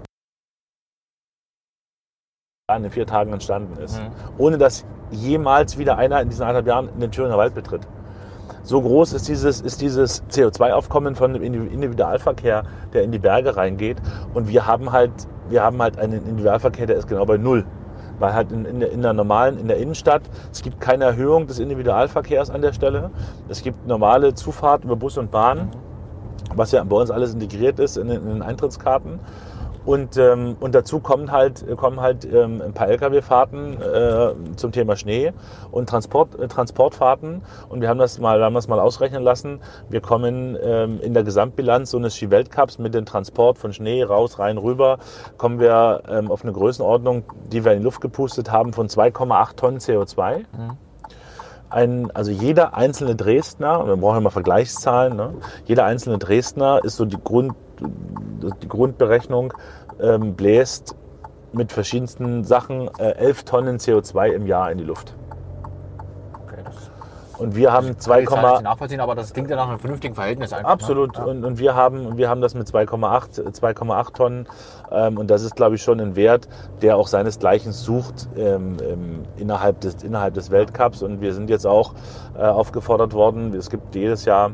in 2.75 2.83
den 2.83 2.91
vier 2.91 3.05
Tagen 3.05 3.33
entstanden 3.33 3.81
ist. 3.81 3.99
Mhm. 3.99 4.07
Ohne 4.37 4.57
dass 4.57 4.85
jemals 5.11 5.77
wieder 5.77 5.97
einer 5.97 6.21
in 6.21 6.29
diesen 6.29 6.43
anderthalb 6.43 6.67
Jahren 6.67 6.89
in 6.93 6.99
den 6.99 7.11
Thüringer 7.11 7.37
Wald 7.37 7.55
betritt. 7.55 7.81
So 8.63 8.81
groß 8.81 9.13
ist 9.13 9.27
dieses, 9.27 9.61
ist 9.61 9.81
dieses 9.81 10.23
CO2-Aufkommen 10.29 11.15
von 11.15 11.33
dem 11.33 11.41
Individualverkehr, 11.41 12.63
der 12.93 13.03
in 13.03 13.11
die 13.11 13.19
Berge 13.19 13.55
reingeht. 13.55 13.97
Und 14.33 14.47
wir 14.47 14.67
haben 14.67 14.91
halt, 14.91 15.11
wir 15.49 15.63
haben 15.63 15.81
halt 15.81 15.97
einen 15.97 16.25
Individualverkehr, 16.25 16.85
der 16.85 16.97
ist 16.97 17.07
genau 17.07 17.25
bei 17.25 17.37
Null. 17.37 17.65
Weil 18.19 18.33
halt 18.33 18.51
in, 18.51 18.65
in, 18.65 18.79
der, 18.81 18.91
in 18.91 19.01
der 19.01 19.13
normalen, 19.13 19.57
in 19.57 19.67
der 19.69 19.77
Innenstadt, 19.77 20.21
es 20.51 20.61
gibt 20.61 20.81
keine 20.81 21.05
Erhöhung 21.05 21.47
des 21.47 21.59
Individualverkehrs 21.59 22.49
an 22.49 22.61
der 22.61 22.73
Stelle. 22.73 23.11
Es 23.47 23.63
gibt 23.63 23.87
normale 23.87 24.33
Zufahrt 24.33 24.83
über 24.83 24.97
Bus 24.97 25.17
und 25.17 25.31
Bahn, 25.31 25.71
was 26.53 26.71
ja 26.71 26.83
bei 26.83 26.97
uns 26.97 27.11
alles 27.11 27.33
integriert 27.33 27.79
ist 27.79 27.97
in, 27.97 28.09
in 28.09 28.25
den 28.27 28.41
Eintrittskarten. 28.41 29.19
Und, 29.89 30.17
ähm, 30.17 30.55
und 30.59 30.75
dazu 30.75 30.99
kommen 30.99 31.31
halt, 31.31 31.65
kommen 31.75 31.99
halt 31.99 32.23
ähm, 32.23 32.61
ein 32.61 32.73
paar 32.73 32.89
Lkw-Fahrten 32.89 33.81
äh, 33.81 34.55
zum 34.55 34.71
Thema 34.71 34.95
Schnee 34.95 35.33
und 35.71 35.89
Transport, 35.89 36.39
äh, 36.39 36.47
Transportfahrten. 36.47 37.41
Und 37.69 37.81
wir 37.81 37.89
haben 37.89 37.97
das 37.97 38.19
mal, 38.19 38.39
haben 38.43 38.53
das 38.53 38.67
mal 38.67 38.79
ausrechnen 38.79 39.23
lassen. 39.23 39.61
Wir 39.89 39.99
kommen 39.99 40.55
ähm, 40.61 41.01
in 41.01 41.15
der 41.15 41.23
Gesamtbilanz 41.23 41.89
so 41.89 41.97
eines 41.97 42.15
Ski-Weltcups 42.15 42.77
mit 42.77 42.93
dem 42.93 43.07
Transport 43.07 43.57
von 43.57 43.73
Schnee 43.73 44.03
raus, 44.03 44.37
rein, 44.37 44.59
rüber, 44.59 44.99
kommen 45.39 45.59
wir 45.59 46.03
ähm, 46.07 46.29
auf 46.29 46.43
eine 46.43 46.53
Größenordnung, 46.53 47.23
die 47.51 47.65
wir 47.65 47.71
in 47.71 47.79
die 47.79 47.85
Luft 47.85 47.99
gepustet 47.99 48.51
haben, 48.51 48.73
von 48.73 48.89
2,8 48.89 49.55
Tonnen 49.55 49.79
CO2. 49.79 50.37
Mhm. 50.37 50.77
Ein, 51.71 52.11
also 52.15 52.31
jeder 52.31 52.75
einzelne 52.75 53.15
Dresdner, 53.15 53.85
wir 53.87 53.95
brauchen 53.95 54.17
immer 54.17 54.31
Vergleichszahlen, 54.31 55.15
ne? 55.15 55.33
jeder 55.65 55.85
einzelne 55.85 56.17
Dresdner 56.17 56.83
ist 56.83 56.97
so 56.97 57.05
die, 57.05 57.17
Grund, 57.23 57.53
die 57.79 58.67
Grundberechnung, 58.67 59.53
ähm, 60.01 60.35
bläst 60.35 60.95
mit 61.51 61.71
verschiedensten 61.71 62.43
Sachen 62.43 62.89
äh, 62.99 63.11
11 63.11 63.43
Tonnen 63.43 63.77
CO2 63.77 64.29
im 64.31 64.45
Jahr 64.45 64.71
in 64.71 64.77
die 64.77 64.83
Luft. 64.83 65.15
Okay, 66.43 66.61
das 66.63 66.91
und 67.39 67.55
wir 67.55 67.71
haben 67.71 67.97
2, 67.97 68.25
nachvollziehen, 68.61 68.99
aber 68.99 69.15
das 69.15 69.31
klingt 69.31 69.49
ja 69.49 69.55
nach 69.55 69.69
einem 69.69 69.79
vernünftigen 69.79 70.13
Verhältnis 70.13 70.51
einfach. 70.51 70.67
Ne? 70.67 70.73
Absolut. 70.73 71.17
Ne? 71.17 71.19
Ja. 71.19 71.31
Und, 71.31 71.45
und, 71.45 71.59
wir 71.59 71.73
haben 71.73 72.17
wir 72.17 72.29
haben 72.29 72.41
das 72.41 72.53
mit 72.53 72.67
2,8 72.67 73.41
2,8 73.59 74.13
Tonnen 74.13 74.47
ähm, 74.91 75.17
und 75.17 75.31
das 75.31 75.43
ist 75.43 75.55
glaube 75.55 75.75
ich 75.75 75.81
schon 75.81 76.01
ein 76.01 76.15
Wert, 76.15 76.49
der 76.81 76.97
auch 76.97 77.07
seinesgleichen 77.07 77.71
sucht 77.71 78.27
ähm, 78.35 78.77
ähm, 78.81 79.23
innerhalb 79.37 79.79
des 79.79 80.03
innerhalb 80.03 80.33
des 80.33 80.51
Weltcups 80.51 81.01
und 81.01 81.21
wir 81.21 81.33
sind 81.33 81.49
jetzt 81.49 81.65
auch 81.65 81.93
äh, 82.37 82.41
aufgefordert 82.41 83.13
worden. 83.13 83.53
Es 83.53 83.69
gibt 83.69 83.95
jedes 83.95 84.25
Jahr 84.25 84.51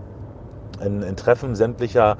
ein, 0.79 1.03
ein 1.03 1.15
Treffen 1.15 1.55
sämtlicher 1.55 2.17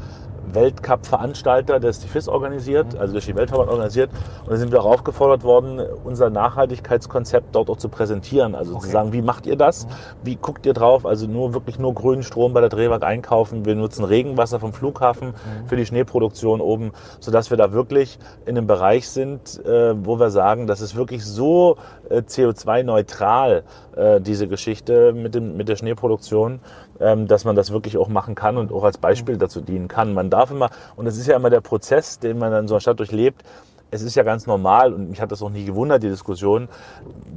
Weltcup-Veranstalter, 0.53 1.79
der 1.79 1.91
die 1.91 2.07
FIS 2.07 2.27
organisiert, 2.27 2.93
mhm. 2.93 2.99
also 2.99 3.13
der 3.13 3.21
Ski-Weltverband 3.21 3.69
organisiert. 3.69 4.09
Und 4.43 4.51
da 4.51 4.57
sind 4.57 4.71
wir 4.71 4.81
auch 4.81 4.91
aufgefordert 4.91 5.43
worden, 5.43 5.81
unser 6.03 6.29
Nachhaltigkeitskonzept 6.29 7.55
dort 7.55 7.69
auch 7.69 7.77
zu 7.77 7.89
präsentieren. 7.89 8.55
Also 8.55 8.75
okay. 8.75 8.85
zu 8.85 8.91
sagen, 8.91 9.13
wie 9.13 9.21
macht 9.21 9.45
ihr 9.45 9.55
das? 9.55 9.85
Mhm. 9.85 9.89
Wie 10.23 10.35
guckt 10.35 10.65
ihr 10.65 10.73
drauf? 10.73 11.05
Also 11.05 11.27
nur 11.27 11.53
wirklich 11.53 11.79
nur 11.79 11.93
grünen 11.93 12.23
Strom 12.23 12.53
bei 12.53 12.61
der 12.61 12.69
Drehwerk 12.69 13.03
einkaufen. 13.03 13.65
Wir 13.65 13.75
nutzen 13.75 14.03
Regenwasser 14.03 14.59
vom 14.59 14.73
Flughafen 14.73 15.29
mhm. 15.29 15.67
für 15.67 15.75
die 15.75 15.85
Schneeproduktion 15.85 16.61
oben, 16.61 16.91
sodass 17.19 17.49
wir 17.49 17.57
da 17.57 17.71
wirklich 17.71 18.19
in 18.45 18.57
einem 18.57 18.67
Bereich 18.67 19.09
sind, 19.09 19.63
äh, 19.65 19.93
wo 20.05 20.19
wir 20.19 20.29
sagen, 20.29 20.67
das 20.67 20.81
ist 20.81 20.95
wirklich 20.95 21.25
so 21.25 21.77
äh, 22.09 22.19
CO2-neutral, 22.19 23.63
äh, 23.95 24.21
diese 24.21 24.47
Geschichte 24.47 25.13
mit, 25.13 25.35
dem, 25.35 25.57
mit 25.57 25.69
der 25.69 25.75
Schneeproduktion, 25.75 26.59
ähm, 26.99 27.27
dass 27.27 27.45
man 27.45 27.55
das 27.55 27.71
wirklich 27.71 27.97
auch 27.97 28.07
machen 28.07 28.35
kann 28.35 28.57
und 28.57 28.71
auch 28.71 28.83
als 28.83 28.97
Beispiel 28.97 29.37
dazu 29.37 29.61
dienen 29.61 29.87
kann. 29.87 30.13
Man 30.13 30.29
darf 30.29 30.51
immer, 30.51 30.69
und 30.95 31.07
es 31.07 31.17
ist 31.17 31.27
ja 31.27 31.35
immer 31.35 31.49
der 31.49 31.61
Prozess, 31.61 32.19
den 32.19 32.37
man 32.37 32.53
in 32.53 32.67
so 32.67 32.75
einer 32.75 32.81
Stadt 32.81 32.99
durchlebt, 32.99 33.43
es 33.91 34.01
ist 34.01 34.15
ja 34.15 34.23
ganz 34.23 34.47
normal 34.47 34.93
und 34.93 35.09
mich 35.09 35.21
hat 35.21 35.31
das 35.31 35.41
auch 35.41 35.49
nie 35.49 35.65
gewundert, 35.65 36.03
die 36.03 36.09
Diskussion. 36.09 36.67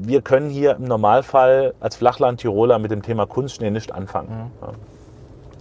Wir 0.00 0.22
können 0.22 0.50
hier 0.50 0.76
im 0.76 0.84
Normalfall 0.84 1.74
als 1.78 1.96
Flachland-Tiroler 1.96 2.78
mit 2.78 2.90
dem 2.90 3.02
Thema 3.02 3.26
Kunstschnee 3.26 3.70
nicht 3.70 3.94
anfangen. 3.94 4.28
Mhm. 4.28 4.66
Ja. 4.66 4.72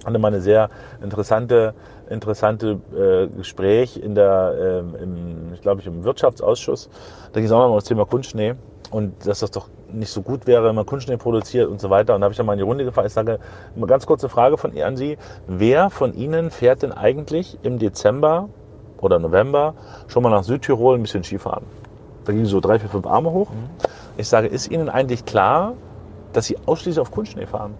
Hatte 0.05 0.19
mal 0.19 0.29
eine 0.29 0.41
sehr 0.41 0.69
interessante, 1.03 1.73
interessante 2.10 2.79
äh, 2.95 3.27
Gespräch 3.36 3.97
in 3.97 4.15
der, 4.15 4.55
äh, 4.57 5.03
im, 5.03 5.53
ich 5.53 5.62
glaube 5.62 5.81
ich, 5.81 5.88
im 5.88 6.03
Wirtschaftsausschuss. 6.03 6.89
Da 7.33 7.39
ging 7.39 7.45
es 7.45 7.51
auch 7.51 7.60
noch 7.60 7.69
um 7.69 7.75
das 7.75 7.83
Thema 7.83 8.05
Kunstschnee 8.05 8.55
und 8.91 9.26
dass 9.26 9.39
das 9.39 9.52
doch 9.52 9.67
nicht 9.91 10.12
so 10.12 10.21
gut 10.21 10.47
wäre, 10.47 10.63
wenn 10.63 10.76
man 10.76 10.86
Kunstschnee 10.86 11.17
produziert 11.17 11.69
und 11.69 11.80
so 11.80 11.89
weiter. 11.89 12.15
Und 12.15 12.21
da 12.21 12.26
habe 12.26 12.34
ich 12.34 12.38
dann 12.38 12.45
mal 12.45 12.54
in 12.54 12.60
die 12.60 12.63
Runde 12.63 12.84
gefragt. 12.84 13.08
Ich 13.08 13.13
sage, 13.13 13.39
eine 13.76 13.86
ganz 13.86 14.06
kurze 14.06 14.30
Frage 14.30 14.58
von 14.58 14.73
ihr 14.73 14.88
an 14.88 14.97
Sie. 14.97 15.17
Wer 15.47 15.89
von 15.89 16.13
Ihnen 16.13 16.52
fährt 16.52 16.84
denn 16.84 16.91
eigentlich 16.91 17.58
im 17.63 17.80
Dezember 17.80 18.50
oder 19.00 19.19
November 19.19 19.73
schon 20.08 20.23
mal 20.23 20.30
nach 20.30 20.43
Südtirol 20.43 20.95
ein 20.95 21.02
bisschen 21.02 21.23
Skifahren? 21.23 21.65
Da 22.26 22.34
gingen 22.34 22.45
so 22.45 22.60
drei, 22.60 22.80
vier, 22.80 22.89
fünf 22.89 23.06
Arme 23.08 23.32
hoch. 23.32 23.50
Mhm. 23.50 23.69
Ich 24.17 24.28
sage, 24.28 24.47
ist 24.47 24.69
Ihnen 24.69 24.89
eigentlich 24.89 25.26
klar, 25.26 25.73
dass 26.34 26.45
Sie 26.45 26.58
ausschließlich 26.65 27.00
auf 27.00 27.12
Kunstschnee 27.12 27.45
fahren? 27.45 27.76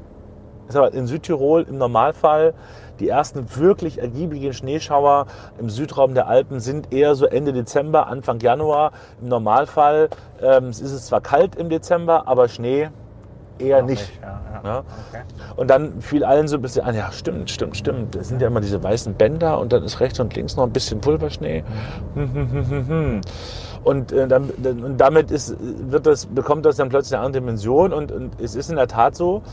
Ich 0.68 0.74
sage, 0.74 0.96
in 0.98 1.08
Südtirol 1.08 1.66
im 1.70 1.78
Normalfall 1.78 2.54
die 3.00 3.10
ersten 3.10 3.56
wirklich 3.56 4.00
ergiebigen 4.00 4.54
Schneeschauer 4.54 5.28
im 5.60 5.70
Südraum 5.70 6.14
der 6.14 6.28
Alpen 6.28 6.60
sind 6.60 6.94
eher 6.94 7.16
so 7.16 7.26
Ende 7.26 7.54
Dezember, 7.54 8.08
Anfang 8.08 8.40
Januar. 8.40 8.92
Im 9.22 9.30
Normalfall 9.30 10.10
ähm, 10.42 10.70
ist 10.70 10.82
es 10.82 11.08
zwar 11.08 11.22
kalt 11.22 11.56
im 11.56 11.70
Dezember, 11.70 12.28
aber 12.28 12.48
Schnee 12.48 12.90
eher 13.60 13.82
nicht. 13.82 14.02
nicht 14.02 14.22
ja, 14.22 14.42
ja. 14.64 14.80
Okay. 14.80 15.22
Und 15.56 15.70
dann 15.70 16.02
fiel 16.02 16.24
allen 16.24 16.48
so 16.48 16.58
ein 16.58 16.62
bisschen 16.62 16.86
an, 16.86 16.96
ja 16.96 17.12
stimmt, 17.12 17.50
stimmt, 17.50 17.78
stimmt. 17.78 18.16
Das 18.16 18.28
sind 18.28 18.42
ja 18.42 18.48
immer 18.48 18.62
diese 18.62 18.82
weißen 18.82 19.16
Bänder 19.16 19.60
und 19.60 19.74
dann 19.74 19.84
ist 19.84 20.00
rechts 20.00 20.20
und 20.20 20.36
links 20.36 20.56
noch 20.56 20.64
ein 20.64 20.72
bisschen 20.72 21.02
Pulverschnee. 21.02 21.64
Und, 23.84 24.12
äh, 24.12 24.28
dann, 24.28 24.50
und 24.50 24.98
damit 24.98 25.32
ist, 25.32 25.56
wird 25.60 26.06
das, 26.08 26.26
bekommt 26.26 26.66
das 26.66 26.76
dann 26.76 26.90
plötzlich 26.90 27.16
eine 27.16 27.26
andere 27.26 27.42
Dimension. 27.42 27.94
Und, 27.94 28.12
und 28.12 28.42
es 28.42 28.54
ist 28.54 28.70
in 28.70 28.76
der 28.76 28.88
Tat 28.88 29.16
so, 29.16 29.44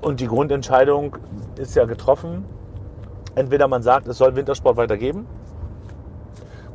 und 0.00 0.20
die 0.20 0.26
Grundentscheidung 0.26 1.16
ist 1.56 1.74
ja 1.74 1.84
getroffen. 1.84 2.44
Entweder 3.34 3.68
man 3.68 3.82
sagt, 3.82 4.06
es 4.06 4.18
soll 4.18 4.34
Wintersport 4.36 4.76
weitergeben. 4.76 5.26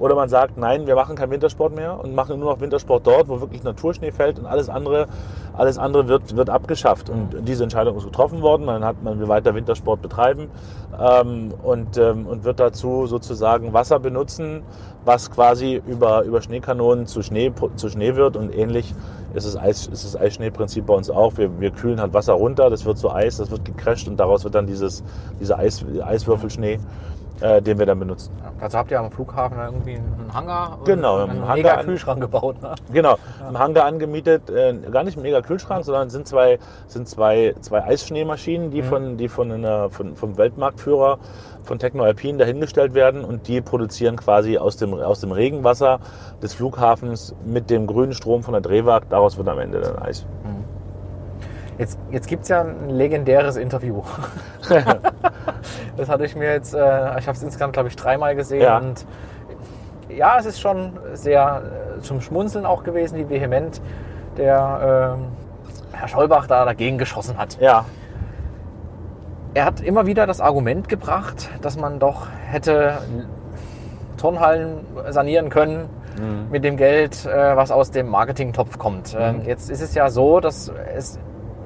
Oder 0.01 0.15
man 0.15 0.29
sagt, 0.29 0.57
nein, 0.57 0.87
wir 0.87 0.95
machen 0.95 1.15
keinen 1.15 1.29
Wintersport 1.29 1.75
mehr 1.75 1.99
und 1.99 2.15
machen 2.15 2.39
nur 2.39 2.51
noch 2.53 2.59
Wintersport 2.59 3.05
dort, 3.05 3.29
wo 3.29 3.39
wirklich 3.39 3.63
Naturschnee 3.63 4.11
fällt 4.11 4.39
und 4.39 4.47
alles 4.47 4.67
andere, 4.67 5.05
alles 5.53 5.77
andere 5.77 6.07
wird, 6.07 6.35
wird 6.35 6.49
abgeschafft. 6.49 7.11
Und 7.11 7.35
mhm. 7.35 7.45
diese 7.45 7.61
Entscheidung 7.63 7.95
ist 7.97 8.05
getroffen 8.05 8.41
worden. 8.41 8.65
Man, 8.65 8.83
hat, 8.83 9.03
man 9.03 9.19
will 9.19 9.27
weiter 9.27 9.53
Wintersport 9.53 10.01
betreiben 10.01 10.49
ähm, 10.99 11.53
und, 11.61 11.97
ähm, 11.97 12.25
und 12.25 12.43
wird 12.43 12.59
dazu 12.59 13.05
sozusagen 13.05 13.73
Wasser 13.73 13.99
benutzen, 13.99 14.63
was 15.05 15.29
quasi 15.29 15.79
über, 15.85 16.23
über 16.23 16.41
Schneekanonen 16.41 17.05
zu 17.05 17.21
Schnee, 17.21 17.51
zu 17.75 17.89
Schnee 17.89 18.15
wird 18.15 18.37
und 18.37 18.55
ähnlich 18.55 18.95
ist 19.35 19.45
das, 19.45 19.55
Eis, 19.55 19.85
ist 19.85 20.03
das 20.03 20.19
Eisschneeprinzip 20.19 20.87
bei 20.87 20.95
uns 20.95 21.11
auch. 21.11 21.37
Wir, 21.37 21.59
wir 21.59 21.69
kühlen 21.69 22.01
halt 22.01 22.13
Wasser 22.13 22.33
runter, 22.33 22.71
das 22.71 22.85
wird 22.85 22.97
zu 22.97 23.11
Eis, 23.11 23.37
das 23.37 23.51
wird 23.51 23.65
gecrasht 23.65 24.07
und 24.07 24.17
daraus 24.17 24.43
wird 24.43 24.55
dann 24.55 24.65
dieses, 24.65 25.03
dieser 25.39 25.59
Eis, 25.59 25.85
Eiswürfelschnee. 26.03 26.79
Äh, 27.41 27.61
den 27.61 27.77
wir 27.79 27.85
dann 27.85 27.99
benutzen. 27.99 28.31
Ja, 28.41 28.51
dazu 28.59 28.77
habt 28.77 28.91
ihr 28.91 28.99
am 28.99 29.11
Flughafen 29.11 29.57
irgendwie 29.59 29.95
einen 29.95 30.31
Hangar 30.33 30.77
Genau, 30.85 31.17
einen 31.17 31.31
einen 31.31 31.41
Hangar 31.41 31.55
mega 31.55 31.73
an- 31.73 31.85
Kühlschrank 31.85 32.21
gebaut. 32.21 32.61
Ne? 32.61 32.75
Genau, 32.93 33.17
im 33.49 33.57
Hangar 33.59 33.85
angemietet, 33.85 34.49
äh, 34.49 34.73
gar 34.91 35.03
nicht 35.03 35.17
ein 35.17 35.21
mega 35.23 35.41
Kühlschrank, 35.41 35.83
sondern 35.85 36.09
sind 36.09 36.27
zwei, 36.27 36.59
sind 36.87 37.07
zwei, 37.07 37.55
zwei 37.61 37.83
Eisschneemaschinen, 37.83 38.71
die, 38.71 38.81
von, 38.83 39.17
die 39.17 39.27
von 39.27 39.51
einer, 39.51 39.89
von, 39.89 40.15
vom 40.15 40.37
Weltmarktführer 40.37 41.17
von 41.63 41.77
Techno 41.77 42.03
Alpine 42.03 42.39
dahingestellt 42.39 42.93
werden 42.95 43.23
und 43.23 43.47
die 43.47 43.61
produzieren 43.61 44.15
quasi 44.15 44.57
aus 44.57 44.77
dem, 44.77 44.93
aus 44.95 45.19
dem 45.19 45.31
Regenwasser 45.31 45.99
des 46.41 46.53
Flughafens 46.55 47.35
mit 47.45 47.69
dem 47.69 47.85
grünen 47.85 48.13
Strom 48.13 48.41
von 48.41 48.53
der 48.53 48.61
Drehwag, 48.61 49.01
daraus 49.09 49.37
wird 49.37 49.47
am 49.47 49.59
Ende 49.59 49.79
dann 49.81 49.99
Eis. 49.99 50.25
Jetzt, 51.81 51.97
jetzt 52.11 52.27
gibt 52.27 52.43
es 52.43 52.49
ja 52.49 52.61
ein 52.61 52.91
legendäres 52.91 53.55
Interview. 53.55 54.03
das 55.97 56.09
hatte 56.09 56.25
ich 56.25 56.35
mir 56.35 56.53
jetzt, 56.53 56.75
äh, 56.75 56.77
ich 57.17 57.27
habe 57.27 57.35
es 57.35 57.41
insgesamt, 57.41 57.73
glaube 57.73 57.89
ich, 57.89 57.95
dreimal 57.95 58.35
gesehen. 58.35 58.61
Ja. 58.61 58.77
Und 58.77 59.03
ja, 60.07 60.37
es 60.37 60.45
ist 60.45 60.61
schon 60.61 60.93
sehr 61.13 61.63
äh, 61.97 62.01
zum 62.01 62.21
Schmunzeln 62.21 62.67
auch 62.67 62.83
gewesen, 62.83 63.17
wie 63.17 63.27
vehement 63.27 63.81
der 64.37 65.15
ähm, 65.17 65.25
Herr 65.91 66.07
Schollbach 66.07 66.45
da 66.45 66.65
dagegen 66.65 66.99
geschossen 66.99 67.39
hat. 67.39 67.59
Ja, 67.59 67.85
Er 69.55 69.65
hat 69.65 69.81
immer 69.81 70.05
wieder 70.05 70.27
das 70.27 70.39
Argument 70.39 70.87
gebracht, 70.87 71.49
dass 71.63 71.77
man 71.77 71.97
doch 71.97 72.27
hätte 72.45 72.99
Turnhallen 74.17 74.85
sanieren 75.09 75.49
können 75.49 75.89
mit 76.51 76.63
dem 76.63 76.77
Geld, 76.77 77.25
äh, 77.25 77.55
was 77.55 77.71
aus 77.71 77.89
dem 77.89 78.07
Marketingtopf 78.07 78.77
kommt. 78.77 79.17
Ähm, 79.19 79.41
Jetzt 79.47 79.71
ist 79.71 79.81
es 79.81 79.95
ja 79.95 80.11
so, 80.11 80.39
dass 80.39 80.71
es 80.95 81.17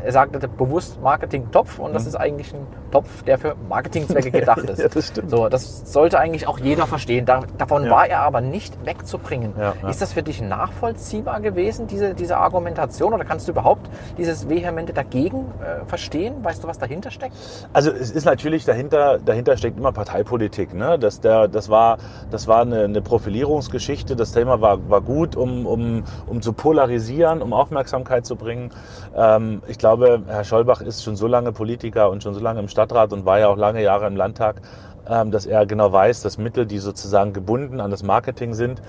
er 0.05 0.11
sagte 0.11 0.47
bewusst 0.47 1.01
Marketingtopf 1.01 1.79
und 1.79 1.93
das 1.93 2.05
ist 2.05 2.15
eigentlich 2.15 2.53
ein 2.53 2.65
Topf, 2.91 3.23
der 3.23 3.37
für 3.37 3.55
Marketingzwecke 3.67 4.31
gedacht 4.31 4.59
ist. 4.69 4.79
Ja, 4.79 4.87
das 4.87 5.07
stimmt. 5.07 5.29
So, 5.31 5.49
das 5.49 5.91
sollte 5.91 6.19
eigentlich 6.19 6.47
auch 6.47 6.59
jeder 6.59 6.85
verstehen. 6.85 7.25
Da, 7.25 7.41
davon 7.57 7.85
Ja. 7.85 7.91
war 7.91 8.07
er 8.07 8.19
aber 8.21 8.39
nicht 8.41 8.85
wegzubringen. 8.85 9.53
Ja. 9.57 9.89
Ist 9.89 10.01
das 10.01 10.13
für 10.13 10.23
dich 10.23 10.41
nachvollziehbar 10.41 11.39
gewesen, 11.41 11.87
diese, 11.87 12.13
diese 12.13 12.37
Argumentation? 12.37 13.13
Oder 13.13 13.25
kannst 13.25 13.47
du 13.47 13.51
überhaupt 13.51 13.89
dieses 14.17 14.47
vehemente 14.47 14.93
dagegen 14.93 15.45
äh, 15.61 15.85
verstehen? 15.85 16.35
Weißt 16.43 16.63
du, 16.63 16.67
was 16.67 16.77
dahinter 16.77 17.09
steckt? 17.11 17.35
Also 17.73 17.89
es 17.91 18.11
ist 18.11 18.25
natürlich 18.25 18.63
dahinter, 18.65 19.17
dahinter 19.17 19.57
steckt 19.57 19.77
immer 19.77 19.91
Parteipolitik. 19.91 20.73
Ne? 20.73 20.99
Das, 20.99 21.19
der, 21.21 21.47
das 21.47 21.69
war, 21.69 21.97
das 22.29 22.47
war 22.47 22.61
eine, 22.61 22.83
eine 22.83 23.01
Profilierungsgeschichte. 23.01 24.15
Das 24.15 24.31
Thema 24.33 24.61
war, 24.61 24.89
war 24.89 25.01
gut, 25.01 25.35
um, 25.35 25.65
um, 25.65 26.03
um 26.27 26.41
zu 26.41 26.53
polarisieren, 26.53 27.41
um 27.41 27.53
Aufmerksamkeit 27.53 28.25
zu 28.25 28.35
bringen. 28.35 28.69
Ähm, 29.15 29.61
ich 29.67 29.77
glaube, 29.77 29.94
Herr 29.97 30.43
Schollbach 30.43 30.81
ist 30.81 31.03
schon 31.03 31.15
so 31.15 31.27
lange 31.27 31.51
Politiker 31.51 32.09
und 32.09 32.23
schon 32.23 32.33
so 32.33 32.39
lange 32.39 32.59
im 32.59 32.67
Stadtrat 32.67 33.13
und 33.13 33.25
war 33.25 33.39
ja 33.39 33.47
auch 33.47 33.57
lange 33.57 33.81
Jahre 33.81 34.07
im 34.07 34.15
Landtag, 34.15 34.61
ähm, 35.07 35.31
dass 35.31 35.45
er 35.45 35.65
genau 35.65 35.91
weiß, 35.91 36.21
dass 36.21 36.37
Mittel, 36.37 36.65
die 36.65 36.79
sozusagen 36.79 37.33
gebunden 37.33 37.79
an 37.81 37.91
das 37.91 38.03
Marketing 38.03 38.53
sind, 38.53 38.81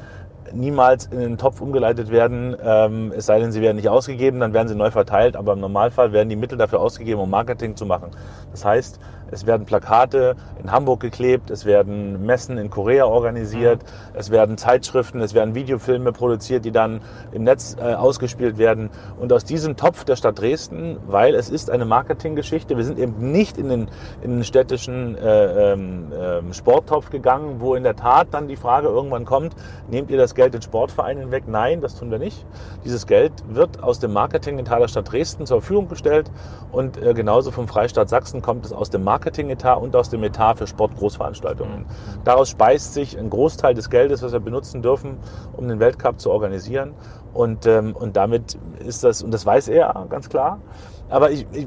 niemals 0.53 1.07
in 1.07 1.19
den 1.19 1.39
Topf 1.39 1.61
umgeleitet 1.61 2.11
werden, 2.11 2.57
ähm, 2.63 3.13
es 3.17 3.27
sei 3.27 3.39
denn, 3.41 3.53
sie 3.53 3.61
werden 3.61 3.77
nicht 3.77 3.89
ausgegeben, 3.89 4.41
dann 4.41 4.53
werden 4.53 4.69
sie 4.69 4.75
neu 4.75 4.91
verteilt, 4.91 5.37
aber 5.37 5.53
im 5.53 5.61
Normalfall 5.61 6.13
werden 6.13 6.29
die 6.29 6.37
Mittel 6.37 6.59
dafür 6.59 6.81
ausgegeben, 6.81 7.21
um 7.21 7.31
Marketing 7.31 7.77
zu 7.77 7.87
machen. 7.87 8.11
Das 8.51 8.65
heißt, 8.65 9.01
es 9.31 9.45
werden 9.45 9.67
Plakate 9.67 10.37
in 10.63 10.71
Hamburg 10.71 11.01
geklebt, 11.01 11.51
es 11.51 11.65
werden 11.65 12.25
Messen 12.25 12.59
in 12.59 12.71
Korea 12.71 13.07
organisiert, 13.07 13.81
es 14.15 14.31
werden 14.31 14.57
Zeitschriften, 14.57 15.21
es 15.21 15.35
werden 15.35 15.55
Videofilme 15.55 16.13
produziert, 16.13 16.65
die 16.65 16.71
dann 16.71 17.01
im 17.33 17.43
Netz 17.43 17.77
äh, 17.79 17.95
ausgespielt 17.95 18.57
werden. 18.57 18.91
Und 19.19 19.33
aus 19.33 19.45
diesem 19.45 19.77
Topf 19.77 20.05
der 20.05 20.15
Stadt 20.15 20.39
Dresden, 20.39 20.99
weil 21.07 21.35
es 21.35 21.51
ist 21.51 21.71
eine 21.71 21.85
Marketinggeschichte, 21.85 22.77
wir 22.77 22.85
sind 22.85 22.99
eben 23.01 23.33
nicht 23.33 23.59
in 23.59 23.69
den, 23.69 23.89
in 24.23 24.31
den 24.31 24.45
städtischen 24.45 25.17
äh, 25.17 25.73
ähm, 25.73 26.13
ähm, 26.17 26.53
Sporttopf 26.53 27.11
gegangen, 27.11 27.57
wo 27.59 27.75
in 27.75 27.83
der 27.83 27.97
Tat 27.97 28.29
dann 28.31 28.47
die 28.47 28.57
Frage 28.57 28.87
irgendwann 28.87 29.25
kommt, 29.25 29.57
nehmt 29.91 30.11
ihr 30.11 30.19
das 30.19 30.36
Geld 30.37 30.55
den 30.55 30.63
Sportvereinen 30.63 31.33
weg? 31.33 31.45
Nein, 31.49 31.81
das 31.81 31.97
tun 31.97 32.13
wir 32.13 32.21
nicht. 32.21 32.47
Dieses 32.85 33.07
Geld 33.09 33.33
wird 33.49 33.83
aus 33.83 33.99
dem 33.99 34.13
Marketingetat 34.13 34.81
der 34.81 34.89
Stadt 34.89 35.11
Dresden 35.11 35.47
zur 35.47 35.61
Verfügung 35.61 35.89
gestellt 35.89 36.31
und 36.71 36.97
äh, 37.03 37.13
genauso 37.15 37.51
vom 37.51 37.67
Freistaat 37.67 38.09
Sachsen 38.09 38.43
kommt 38.43 38.65
es 38.65 38.73
aus 38.73 38.91
dem 38.91 39.03
Marketingetat 39.03 39.81
und 39.81 39.97
aus 39.97 40.11
dem 40.11 40.23
Etat 40.23 40.55
für 40.55 40.69
Sportgroßveranstaltungen. 40.69 41.87
Daraus 42.23 42.51
speist 42.51 42.95
sich 42.95 43.19
ein 43.19 43.31
Großteil 43.31 43.75
des 43.75 43.91
Geldes, 43.91 44.23
was 44.23 44.33
wir 44.33 44.41
benutzen 44.41 44.83
dürfen, 44.83 45.19
um 45.57 45.67
den 45.67 45.81
Weltcup 45.81 46.21
zu 46.21 46.31
organisieren. 46.31 46.95
Und, 47.35 47.67
ähm, 47.67 47.97
und 47.97 48.17
damit 48.17 48.59
ist 48.79 49.05
das, 49.05 49.23
und 49.23 49.33
das 49.33 49.45
weiß 49.45 49.69
er 49.69 50.07
ganz 50.09 50.29
klar. 50.29 50.61
Aber 51.09 51.31
ich, 51.31 51.47
ich 51.53 51.67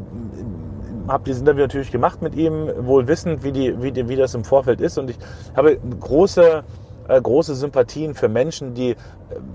habe 1.07 1.23
dieses 1.23 1.41
Interview 1.41 1.61
natürlich 1.61 1.91
gemacht 1.91 2.21
mit 2.21 2.35
ihm, 2.35 2.69
wohl 2.79 3.07
wissend, 3.07 3.43
wie, 3.43 3.51
die, 3.51 3.81
wie, 3.81 3.91
die, 3.91 4.07
wie 4.07 4.15
das 4.15 4.35
im 4.35 4.43
Vorfeld 4.43 4.81
ist. 4.81 4.97
Und 4.97 5.09
ich 5.09 5.17
habe 5.55 5.77
große, 5.99 6.43
äh, 6.43 6.61
große 7.17 7.55
Sympathien 7.55 8.13
für 8.13 8.29
Menschen, 8.29 8.73
die 8.73 8.91
äh, 8.91 8.95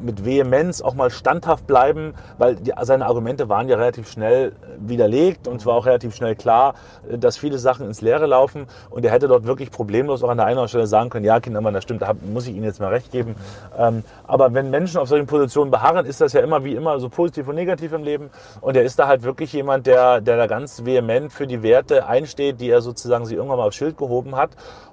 mit 0.02 0.24
Vehemenz 0.24 0.82
auch 0.82 0.94
mal 0.94 1.10
standhaft 1.10 1.66
bleiben, 1.66 2.14
weil 2.38 2.56
die, 2.56 2.72
seine 2.82 3.06
Argumente 3.06 3.48
waren 3.48 3.68
ja 3.68 3.76
relativ 3.76 4.10
schnell 4.10 4.48
äh, 4.48 4.52
widerlegt 4.78 5.46
und 5.46 5.56
es 5.56 5.66
war 5.66 5.74
auch 5.74 5.86
relativ 5.86 6.14
schnell 6.14 6.34
klar, 6.34 6.74
äh, 7.08 7.18
dass 7.18 7.36
viele 7.36 7.58
Sachen 7.58 7.86
ins 7.86 8.00
Leere 8.00 8.26
laufen. 8.26 8.66
Und 8.90 9.04
er 9.04 9.12
hätte 9.12 9.28
dort 9.28 9.46
wirklich 9.46 9.70
problemlos 9.70 10.22
auch 10.22 10.28
an 10.28 10.38
der 10.38 10.46
einen 10.46 10.54
oder 10.54 10.62
anderen 10.62 10.68
Stelle 10.68 10.86
sagen 10.86 11.10
können, 11.10 11.24
ja, 11.24 11.40
Kindermann, 11.40 11.74
das 11.74 11.84
stimmt, 11.84 12.02
da 12.02 12.12
muss 12.32 12.46
ich 12.46 12.54
Ihnen 12.54 12.64
jetzt 12.64 12.80
mal 12.80 12.88
recht 12.88 13.12
geben. 13.12 13.36
Ähm, 13.78 14.04
aber 14.26 14.52
wenn 14.54 14.70
Menschen 14.70 14.98
auf 14.98 15.08
solchen 15.08 15.26
Positionen 15.26 15.70
beharren, 15.70 16.06
ist 16.06 16.20
das 16.20 16.32
ja 16.32 16.40
immer 16.40 16.64
wie 16.64 16.74
immer 16.74 16.98
so 16.98 17.08
positiv 17.08 17.48
und 17.48 17.54
negativ 17.54 17.92
im 17.92 18.02
Leben. 18.02 18.30
Und 18.60 18.76
er 18.76 18.82
ist 18.82 18.98
da 18.98 19.06
halt 19.06 19.22
wirklich 19.22 19.52
jemand, 19.52 19.86
der, 19.86 20.20
der 20.20 20.36
da 20.36 20.46
ganz 20.46 20.84
vehement 20.84 21.32
für 21.32 21.46
die 21.46 21.62
Werte 21.62 22.06
einsteht, 22.06 22.60
die 22.60 22.70
er 22.70 22.80
sozusagen 22.80 23.26
sich 23.26 23.36
irgendwann 23.36 23.58
mal 23.58 23.66
aufs 23.66 23.76
Schild 23.76 23.96
gehoben 23.96 24.36
hat. 24.36 24.50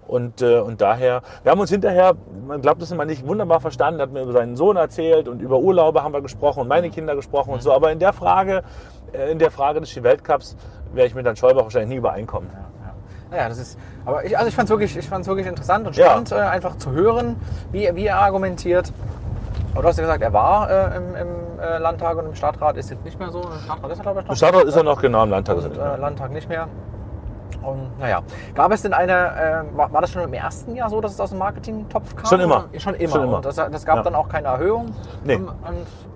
Und, 0.07 0.41
äh, 0.41 0.59
und 0.59 0.81
daher, 0.81 1.21
wir 1.43 1.51
haben 1.51 1.59
uns 1.59 1.69
hinterher, 1.69 2.15
man 2.47 2.61
glaubt 2.61 2.81
es 2.81 2.91
immer 2.91 3.05
nicht, 3.05 3.25
wunderbar 3.25 3.59
verstanden, 3.61 4.01
hat 4.01 4.11
mir 4.11 4.23
über 4.23 4.33
seinen 4.33 4.55
Sohn 4.57 4.75
erzählt 4.75 5.27
und 5.27 5.41
über 5.41 5.59
Urlaube 5.59 6.03
haben 6.03 6.13
wir 6.13 6.21
gesprochen 6.21 6.61
und 6.61 6.67
meine 6.67 6.89
Kinder 6.89 7.15
gesprochen 7.15 7.53
und 7.53 7.61
so. 7.63 7.71
Aber 7.71 7.91
in 7.91 7.99
der 7.99 8.11
Frage, 8.13 8.63
äh, 9.13 9.31
in 9.31 9.39
der 9.39 9.51
Frage 9.51 9.79
des 9.79 9.89
Ski-Weltcups 9.89 10.57
werde 10.93 11.07
ich 11.07 11.15
mit 11.15 11.25
Herrn 11.25 11.35
Schäuber 11.37 11.63
wahrscheinlich 11.63 11.89
nie 11.89 11.95
übereinkommen. 11.97 12.49
Naja, 13.29 13.47
das 13.47 13.59
ist. 13.59 13.79
Aber 14.05 14.25
ich, 14.25 14.37
also 14.37 14.49
ich 14.49 14.55
fand 14.55 14.65
es 14.65 14.71
wirklich, 14.71 14.97
ich 14.97 15.07
fand's 15.07 15.27
wirklich 15.27 15.47
interessant 15.47 15.87
und 15.87 15.95
Ja. 15.95 16.07
spannend, 16.07 16.33
äh, 16.33 16.35
einfach 16.35 16.77
zu 16.77 16.91
hören, 16.91 17.37
wie, 17.71 17.89
wie 17.95 18.05
er 18.07 18.17
argumentiert. 18.19 18.91
Aber 19.73 19.83
du 19.83 19.87
hast 19.87 19.97
ja 19.97 20.03
gesagt, 20.03 20.21
er 20.21 20.33
war 20.33 20.69
äh, 20.69 20.97
im, 20.97 21.15
im 21.15 21.27
äh, 21.61 21.77
Landtag 21.77 22.17
und 22.17 22.25
im 22.25 22.35
Stadtrat, 22.35 22.75
ist 22.75 22.89
jetzt 22.89 23.05
nicht 23.05 23.17
mehr 23.17 23.31
so. 23.31 23.39
Im 23.41 23.59
Stadtrat 23.63 23.91
ist 23.91 23.99
er, 23.99 24.03
glaube 24.03 24.19
ich, 24.19 24.25
noch. 24.25 24.31
Im 24.31 24.35
Stadtrat 24.35 24.63
ist 24.65 24.75
er 24.75 24.83
noch 24.83 25.01
genau 25.01 25.23
im 25.23 25.29
Landtag. 25.29 25.57
ist 25.59 25.63
er 25.63 25.69
und, 25.69 25.77
nicht 25.77 25.85
äh, 25.85 26.01
Landtag 26.01 26.31
nicht 26.31 26.49
mehr. 26.49 26.67
Und 27.63 27.99
naja, 27.99 28.21
gab 28.55 28.71
es 28.71 28.81
denn 28.81 28.93
eine, 28.93 29.11
äh, 29.71 29.77
war, 29.77 29.91
war 29.93 30.01
das 30.01 30.11
schon 30.11 30.23
im 30.23 30.33
ersten 30.33 30.75
Jahr 30.75 30.89
so, 30.89 31.01
dass 31.01 31.13
es 31.13 31.19
aus 31.19 31.29
dem 31.29 31.39
Marketing-Topf 31.39 32.15
kam? 32.15 32.25
Schon 32.25 32.39
immer. 32.41 32.65
Oder? 32.71 32.79
Schon 32.79 32.93
immer. 32.95 33.11
Schon 33.13 33.23
immer. 33.23 33.35
Und 33.37 33.45
das, 33.45 33.55
das 33.55 33.85
gab 33.85 33.97
Ja. 33.97 34.03
dann 34.03 34.15
auch 34.15 34.29
keine 34.29 34.47
Erhöhung. 34.47 34.93
Nee. 35.23 35.35
Und 35.35 35.51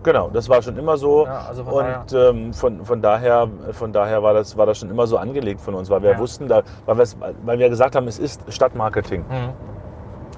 Genau, 0.03 0.29
das 0.29 0.47
war 0.49 0.61
schon 0.61 0.77
immer 0.77 0.97
so. 0.97 1.25
Ja, 1.25 1.45
also 1.49 1.63
von 1.63 1.83
und 1.85 2.13
ähm, 2.13 2.53
von, 2.53 2.85
von, 2.85 3.01
daher, 3.01 3.47
von 3.71 3.91
daher 3.91 4.21
war 4.21 4.35
das, 4.35 4.55
war 4.55 4.67
das 4.67 4.77
schon 4.77 4.91
immer 4.91 5.07
so 5.07 5.17
angelegt 5.17 5.59
von 5.61 5.73
uns, 5.73 5.89
weil 5.89 6.03
wir 6.03 6.11
Ja. 6.11 6.19
wussten, 6.19 6.47
da, 6.47 6.61
weil, 6.85 6.97
weil 7.43 7.57
wir 7.57 7.69
gesagt 7.69 7.95
haben, 7.95 8.07
es 8.07 8.19
ist 8.19 8.41
Stadtmarketing. 8.53 9.25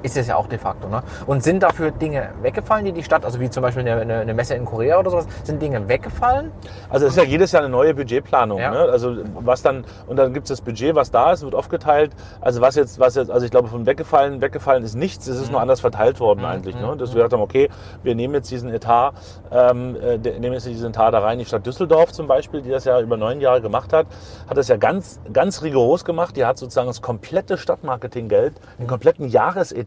Ist 0.03 0.17
es 0.17 0.27
ja 0.27 0.35
auch 0.35 0.47
de 0.47 0.57
facto. 0.57 0.87
Ne? 0.87 1.03
Und 1.25 1.43
sind 1.43 1.63
dafür 1.63 1.91
Dinge 1.91 2.29
weggefallen, 2.41 2.85
die 2.85 2.91
die 2.91 3.03
Stadt, 3.03 3.25
also 3.25 3.39
wie 3.39 3.49
zum 3.49 3.63
Beispiel 3.63 3.87
eine, 3.87 4.01
eine, 4.01 4.19
eine 4.19 4.33
Messe 4.33 4.55
in 4.55 4.65
Korea 4.65 4.99
oder 4.99 5.09
sowas, 5.09 5.27
sind 5.43 5.61
Dinge 5.61 5.87
weggefallen? 5.87 6.51
Also 6.89 7.05
es 7.05 7.13
ist 7.13 7.17
ja 7.17 7.23
jedes 7.23 7.51
Jahr 7.51 7.63
eine 7.63 7.71
neue 7.71 7.93
Budgetplanung. 7.93 8.59
Ja. 8.59 8.71
Ne? 8.71 8.79
Also 8.79 9.17
was 9.39 9.61
dann 9.61 9.85
und 10.05 10.17
dann 10.17 10.33
gibt 10.33 10.45
es 10.45 10.49
das 10.49 10.61
Budget, 10.61 10.95
was 10.95 11.11
da 11.11 11.31
ist, 11.33 11.43
wird 11.43 11.55
aufgeteilt. 11.55 12.11
Also 12.41 12.61
was 12.61 12.75
jetzt, 12.75 12.99
was 12.99 13.15
jetzt, 13.15 13.31
also 13.31 13.45
ich 13.45 13.51
glaube 13.51 13.67
von 13.67 13.85
weggefallen, 13.85 14.41
weggefallen 14.41 14.83
ist 14.83 14.95
nichts. 14.95 15.27
Es 15.27 15.39
ist 15.39 15.51
nur 15.51 15.61
anders 15.61 15.81
verteilt 15.81 16.19
worden 16.19 16.45
eigentlich. 16.45 16.75
Ne? 16.75 16.95
Dass 16.97 17.09
wir 17.09 17.15
gesagt 17.15 17.33
haben, 17.33 17.41
okay, 17.41 17.69
wir 18.03 18.15
nehmen 18.15 18.35
jetzt 18.35 18.51
diesen 18.51 18.69
Etat, 18.69 19.13
ähm, 19.51 19.95
äh, 19.95 20.17
nehmen 20.17 20.53
jetzt 20.53 20.67
diesen 20.67 20.89
Etat 20.89 21.11
da 21.11 21.19
rein. 21.19 21.39
Die 21.39 21.45
Stadt 21.45 21.65
Düsseldorf 21.65 22.11
zum 22.11 22.27
Beispiel, 22.27 22.61
die 22.61 22.69
das 22.69 22.85
ja 22.85 22.99
über 23.01 23.17
neun 23.17 23.41
Jahre 23.41 23.61
gemacht 23.61 23.93
hat, 23.93 24.07
hat 24.49 24.57
das 24.57 24.67
ja 24.67 24.77
ganz, 24.77 25.19
ganz 25.33 25.63
rigoros 25.63 26.05
gemacht. 26.05 26.35
Die 26.37 26.45
hat 26.45 26.57
sozusagen 26.57 26.87
das 26.87 27.01
komplette 27.01 27.57
Stadtmarketinggeld, 27.57 28.53
den 28.79 28.87
kompletten 28.87 29.27
Jahresetat 29.27 29.86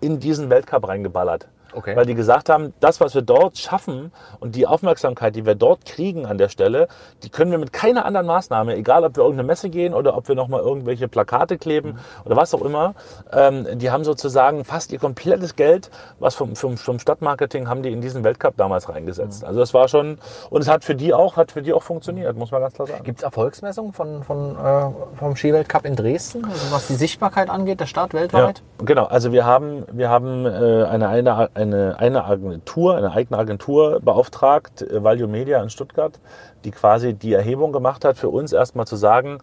in 0.00 0.20
diesen 0.20 0.48
Weltcup 0.48 0.86
reingeballert. 0.86 1.48
Okay. 1.78 1.94
Weil 1.94 2.06
die 2.06 2.16
gesagt 2.16 2.48
haben, 2.48 2.74
das, 2.80 3.00
was 3.00 3.14
wir 3.14 3.22
dort 3.22 3.56
schaffen 3.56 4.10
und 4.40 4.56
die 4.56 4.66
Aufmerksamkeit, 4.66 5.36
die 5.36 5.46
wir 5.46 5.54
dort 5.54 5.84
kriegen 5.84 6.26
an 6.26 6.36
der 6.36 6.48
Stelle, 6.48 6.88
die 7.22 7.28
können 7.28 7.52
wir 7.52 7.58
mit 7.58 7.72
keiner 7.72 8.04
anderen 8.04 8.26
Maßnahme, 8.26 8.74
egal 8.74 9.04
ob 9.04 9.16
wir 9.16 9.22
irgendeine 9.22 9.46
Messe 9.46 9.70
gehen 9.70 9.94
oder 9.94 10.16
ob 10.16 10.26
wir 10.26 10.34
nochmal 10.34 10.60
irgendwelche 10.60 11.06
Plakate 11.06 11.56
kleben 11.56 12.00
oder 12.24 12.34
was 12.34 12.52
auch 12.52 12.62
immer, 12.62 12.94
ähm, 13.32 13.78
die 13.78 13.92
haben 13.92 14.02
sozusagen 14.02 14.64
fast 14.64 14.90
ihr 14.90 14.98
komplettes 14.98 15.54
Geld, 15.54 15.88
was 16.18 16.34
vom, 16.34 16.56
vom, 16.56 16.76
vom 16.76 16.98
Stadtmarketing 16.98 17.68
haben 17.68 17.84
die 17.84 17.92
in 17.92 18.00
diesen 18.00 18.24
Weltcup 18.24 18.56
damals 18.56 18.88
reingesetzt. 18.88 19.44
Also 19.44 19.60
das 19.60 19.72
war 19.72 19.86
schon, 19.86 20.18
und 20.50 20.60
es 20.60 20.68
hat 20.68 20.82
für 20.82 20.96
die 20.96 21.14
auch, 21.14 21.36
hat 21.36 21.52
für 21.52 21.62
die 21.62 21.72
auch 21.72 21.84
funktioniert, 21.84 22.36
muss 22.36 22.50
man 22.50 22.60
ganz 22.60 22.74
klar 22.74 22.88
sagen. 22.88 23.04
Gibt 23.04 23.18
es 23.18 23.22
Erfolgsmessungen 23.22 23.92
von, 23.92 24.24
von, 24.24 24.56
äh, 24.56 24.90
vom 25.16 25.36
Skiweltcup 25.36 25.84
in 25.84 25.94
Dresden, 25.94 26.44
also 26.44 26.72
was 26.72 26.88
die 26.88 26.96
Sichtbarkeit 26.96 27.48
angeht, 27.48 27.78
der 27.78 27.86
Stadt 27.86 28.12
Ja, 28.12 28.20
weltweit? 28.20 28.62
genau. 28.84 29.04
Also 29.04 29.30
wir 29.30 29.46
haben, 29.46 29.84
wir 29.92 30.08
haben 30.08 30.44
äh, 30.44 30.48
eine, 30.48 31.08
eine, 31.08 31.48
eine, 31.54 31.67
eine 31.74 32.24
Agentur, 32.24 32.96
eine 32.96 33.12
eigene 33.12 33.38
Agentur 33.38 34.00
beauftragt, 34.00 34.82
äh, 34.82 35.02
Value 35.02 35.28
Media 35.28 35.62
in 35.62 35.70
Stuttgart, 35.70 36.18
die 36.64 36.70
quasi 36.70 37.14
die 37.14 37.32
Erhebung 37.32 37.72
gemacht 37.72 38.04
hat, 38.04 38.16
für 38.16 38.28
uns 38.28 38.52
erstmal 38.52 38.86
zu 38.86 38.96
sagen, 38.96 39.38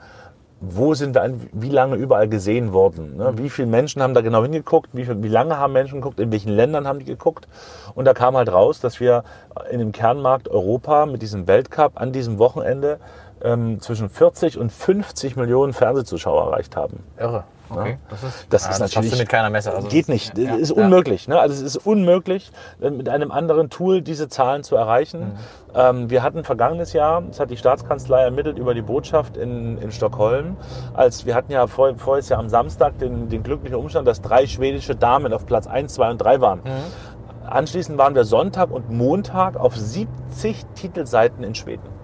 wo 0.62 0.94
sind 0.94 1.16
wir, 1.16 1.36
wie 1.52 1.70
lange 1.70 1.96
überall 1.96 2.28
gesehen 2.28 2.74
worden? 2.74 3.18
Ne? 3.18 3.34
Wie 3.38 3.50
viele 3.50 3.68
Menschen 3.68 4.02
haben 4.02 4.14
da 4.14 4.22
genau 4.22 4.42
hingeguckt? 4.42 4.90
Wie, 4.94 5.06
viel, 5.06 5.22
wie 5.22 5.28
lange 5.28 5.58
haben 5.58 5.74
Menschen 5.74 6.00
geguckt? 6.02 6.20
In 6.20 6.32
welchen 6.32 6.52
Ländern 6.52 6.88
haben 6.88 7.00
die 7.00 7.06
geguckt? 7.06 7.48
Und 7.94 8.06
da 8.06 8.14
kam 8.14 8.36
halt 8.38 8.52
raus, 8.52 8.80
dass 8.80 9.00
wir 9.00 9.24
in 9.70 9.80
dem 9.80 9.92
Kernmarkt 9.92 10.48
Europa 10.48 11.06
mit 11.06 11.22
diesem 11.22 11.48
Weltcup 11.48 11.94
an 11.96 12.14
diesem 12.14 12.40
Wochenende 12.40 13.00
ähm, 13.44 13.82
zwischen 13.82 14.10
40 14.10 14.58
und 14.58 14.72
50 14.72 15.36
Millionen 15.36 15.74
Fernsehzuschauer 15.74 16.46
erreicht 16.46 16.76
haben. 16.76 17.04
Irre. 17.20 17.44
Okay. 17.82 17.98
Das 18.10 18.24
ist, 18.24 18.48
Das 18.50 18.64
ja, 18.64 18.72
ist 18.72 18.82
das 18.82 18.92
natürlich 18.92 19.12
du 19.14 19.18
mit 19.18 19.30
keiner 19.30 19.50
Messe. 19.50 19.74
Also 19.74 19.88
geht 19.88 20.10
nicht. 20.10 20.38
ja, 20.38 20.56
ist 20.56 20.72
unmöglich. 20.72 21.28
Ne? 21.28 21.40
Also 21.40 21.56
es 21.56 21.62
ist 21.62 21.78
unmöglich, 21.86 22.52
äh, 22.82 22.90
mit 22.90 23.10
einem 23.10 23.32
anderen 23.32 23.70
Tool 23.70 24.02
diese 24.02 24.30
Zahlen 24.30 24.64
zu 24.64 24.76
erreichen. 24.76 25.20
Mhm. 25.20 25.34
Ähm, 25.76 26.10
wir 26.10 26.24
hatten 26.24 26.44
vergangenes 26.44 26.94
Jahr, 26.94 27.22
das 27.22 27.40
hat 27.40 27.50
die 27.50 27.58
Staatskanzlei 27.58 28.24
ermittelt 28.24 28.58
über 28.58 28.74
die 28.74 28.82
Botschaft 28.82 29.38
in, 29.38 29.78
in 29.78 29.92
Stockholm, 29.92 30.58
als 30.94 31.26
wir 31.26 31.36
hatten 31.36 31.52
ja 31.52 31.68
vor, 31.68 31.96
voriges 31.98 32.30
Jahr 32.30 32.40
am 32.40 32.50
Samstag 32.50 32.98
den, 33.00 33.30
den 33.30 33.44
glücklichen 33.44 33.78
Umstand, 33.78 34.08
dass 34.08 34.22
drei 34.22 34.48
schwedische 34.48 34.96
Damen 34.96 35.34
auf 35.34 35.46
Platz 35.46 35.68
1, 35.68 35.94
2 35.94 36.12
und 36.12 36.18
3 36.20 36.42
waren. 36.42 36.60
Mhm. 36.60 37.48
Anschließend 37.48 37.98
waren 37.98 38.16
wir 38.16 38.24
Sonntag 38.24 38.72
und 38.72 38.90
Montag 38.90 39.56
auf 39.56 39.76
70 39.76 40.66
Titelseiten 40.76 41.44
in 41.44 41.54
Schweden 41.54 41.96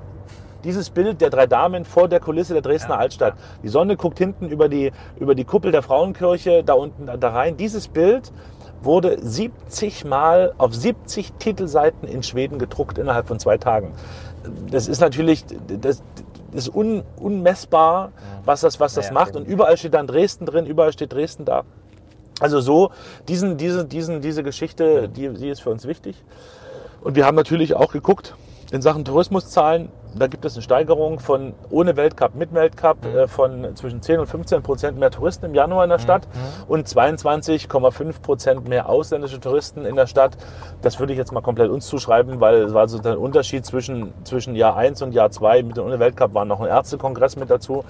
dieses 0.63 0.89
Bild 0.89 1.21
der 1.21 1.29
drei 1.29 1.47
Damen 1.47 1.85
vor 1.85 2.07
der 2.07 2.19
Kulisse 2.19 2.53
der 2.53 2.61
Dresdner 2.61 2.95
Ja, 2.95 3.01
Altstadt. 3.01 3.33
Die 3.63 3.69
Sonne 3.69 3.97
guckt 3.97 4.17
hinten 4.17 4.47
über 4.47 4.69
die, 4.69 4.91
über 5.19 5.35
die 5.35 5.45
Kuppel 5.45 5.71
der 5.71 5.81
Frauenkirche 5.81 6.63
da 6.63 6.73
unten 6.73 7.07
da 7.19 7.29
rein. 7.29 7.57
Dieses 7.57 7.87
Bild 7.87 8.31
wurde 8.81 9.17
70 9.21 10.05
Mal 10.05 10.53
auf 10.57 10.73
70 10.73 11.33
Titelseiten 11.33 12.07
in 12.07 12.23
Schweden 12.23 12.59
gedruckt 12.59 12.97
innerhalb 12.97 13.27
von 13.27 13.39
zwei 13.39 13.57
Tagen. 13.57 13.93
Das 14.71 14.87
ist 14.87 15.01
natürlich 15.01 15.45
das, 15.67 16.03
das 16.51 16.67
ist 16.67 16.75
un, 16.75 17.03
unmessbar, 17.17 18.11
was 18.43 18.61
das, 18.61 18.79
was 18.79 18.93
das 18.93 19.07
Ja, 19.07 19.13
macht. 19.13 19.35
Und 19.35 19.47
überall 19.47 19.77
steht 19.77 19.93
dann 19.93 20.07
Dresden 20.07 20.45
drin, 20.45 20.65
überall 20.65 20.91
steht 20.91 21.13
Dresden 21.13 21.45
da. 21.45 21.63
Also 22.39 22.59
so, 22.59 22.89
diesen, 23.27 23.57
diese, 23.57 23.85
diesen, 23.85 24.21
diese 24.21 24.41
Geschichte, 24.41 25.07
die, 25.07 25.29
die 25.29 25.49
ist 25.49 25.61
für 25.61 25.69
uns 25.69 25.85
wichtig. 25.85 26.23
Und 27.01 27.15
wir 27.15 27.25
haben 27.25 27.35
natürlich 27.35 27.75
auch 27.75 27.91
geguckt 27.91 28.35
in 28.71 28.81
Sachen 28.81 29.05
Tourismuszahlen. 29.05 29.89
Da 30.13 30.27
gibt 30.27 30.43
es 30.45 30.55
eine 30.55 30.61
Steigerung 30.61 31.19
von 31.19 31.53
ohne 31.69 31.95
Weltcup, 31.95 32.35
mit 32.35 32.53
Weltcup 32.53 33.05
äh, 33.05 33.27
von 33.27 33.75
zwischen 33.75 34.01
10 34.01 34.19
und 34.19 34.27
15 34.27 34.61
Prozent 34.61 34.99
mehr 34.99 35.11
Touristen 35.11 35.45
im 35.45 35.55
Januar 35.55 35.83
in 35.83 35.89
der 35.89 35.99
Stadt 35.99 36.27
und 36.67 36.87
22,5 36.87 38.21
Prozent 38.21 38.67
mehr 38.67 38.89
ausländische 38.89 39.39
Touristen 39.39 39.85
in 39.85 39.95
der 39.95 40.07
Stadt. 40.07 40.37
Das 40.81 40.99
würde 40.99 41.13
ich 41.13 41.19
jetzt 41.19 41.31
mal 41.31 41.41
komplett 41.41 41.69
uns 41.69 41.87
zuschreiben, 41.87 42.39
weil 42.39 42.55
es 42.63 42.73
war 42.73 42.87
so 42.87 42.99
der 42.99 43.19
Unterschied 43.19 43.65
zwischen, 43.65 44.13
zwischen 44.23 44.55
Jahr 44.55 44.75
1 44.75 45.01
und 45.01 45.13
Jahr 45.13 45.31
2. 45.31 45.63
Mit 45.63 45.77
dem 45.77 45.85
ohne 45.85 45.99
Weltcup 45.99 46.33
war 46.33 46.45
noch 46.45 46.59
ein 46.59 46.67
Ärztekongress 46.67 47.35
mit 47.37 47.49
dazu. 47.49 47.83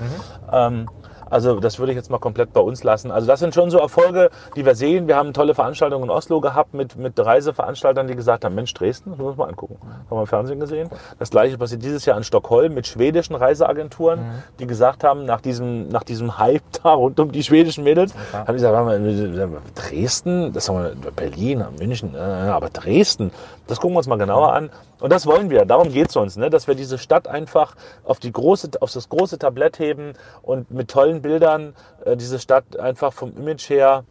Ähm, 0.51 0.87
also 1.31 1.59
das 1.59 1.79
würde 1.79 1.93
ich 1.93 1.95
jetzt 1.95 2.11
mal 2.11 2.19
komplett 2.19 2.53
bei 2.53 2.59
uns 2.59 2.83
lassen. 2.83 3.09
Also 3.09 3.25
das 3.25 3.39
sind 3.39 3.55
schon 3.55 3.71
so 3.71 3.79
Erfolge, 3.79 4.29
die 4.55 4.65
wir 4.65 4.75
sehen. 4.75 5.07
Wir 5.07 5.15
haben 5.15 5.33
tolle 5.33 5.55
Veranstaltungen 5.55 6.03
in 6.03 6.09
Oslo 6.09 6.41
gehabt 6.41 6.73
mit, 6.73 6.97
mit 6.97 7.17
Reiseveranstaltern, 7.17 8.07
die 8.07 8.15
gesagt 8.15 8.43
haben, 8.43 8.53
Mensch, 8.53 8.73
Dresden, 8.73 9.11
das 9.11 9.19
müssen 9.19 9.37
wir 9.37 9.45
mal 9.45 9.49
angucken. 9.49 9.77
Haben 9.81 10.17
wir 10.17 10.21
im 10.21 10.27
Fernsehen 10.27 10.59
gesehen. 10.59 10.89
Das 11.17 11.29
gleiche 11.29 11.57
passiert 11.57 11.83
dieses 11.83 12.05
Jahr 12.05 12.17
in 12.17 12.23
Stockholm 12.23 12.73
mit 12.73 12.85
schwedischen 12.85 13.35
Reiseagenturen, 13.35 14.43
die 14.59 14.67
gesagt 14.67 15.03
haben, 15.05 15.25
nach 15.25 15.39
diesem, 15.41 15.87
nach 15.87 16.03
diesem 16.03 16.37
Hype 16.37 16.63
da 16.83 16.91
rund 16.91 17.19
um 17.19 17.31
die 17.31 17.43
schwedischen 17.43 17.83
Mädels, 17.85 18.13
haben 18.33 18.47
die 18.47 18.53
gesagt, 18.53 18.73
warte 18.73 18.99
mal, 18.99 19.61
Dresden, 19.73 20.51
das 20.51 20.67
haben 20.67 20.83
wir 21.01 21.11
Berlin, 21.11 21.63
München, 21.79 22.15
aber 22.15 22.69
Dresden, 22.69 23.31
das 23.67 23.79
gucken 23.79 23.93
wir 23.93 23.99
uns 23.99 24.07
mal 24.07 24.17
genauer 24.17 24.51
an. 24.51 24.69
Und 24.99 25.11
das 25.11 25.25
wollen 25.25 25.49
wir, 25.49 25.65
darum 25.65 25.91
geht 25.91 26.09
es 26.09 26.15
uns, 26.15 26.37
ne? 26.37 26.49
dass 26.49 26.67
wir 26.67 26.75
diese 26.75 26.97
Stadt 26.99 27.27
einfach 27.27 27.75
auf, 28.03 28.19
die 28.19 28.31
große, 28.31 28.69
auf 28.81 28.91
das 28.91 29.09
große 29.09 29.39
Tablett 29.39 29.79
heben 29.79 30.13
und 30.43 30.69
mit 30.69 30.89
tollen 30.89 31.20
Bildern 31.21 31.73
äh, 32.05 32.17
diese 32.17 32.39
Stadt 32.39 32.77
einfach 32.79 33.13
vom 33.13 33.35
Image 33.37 33.69
her 33.69 34.03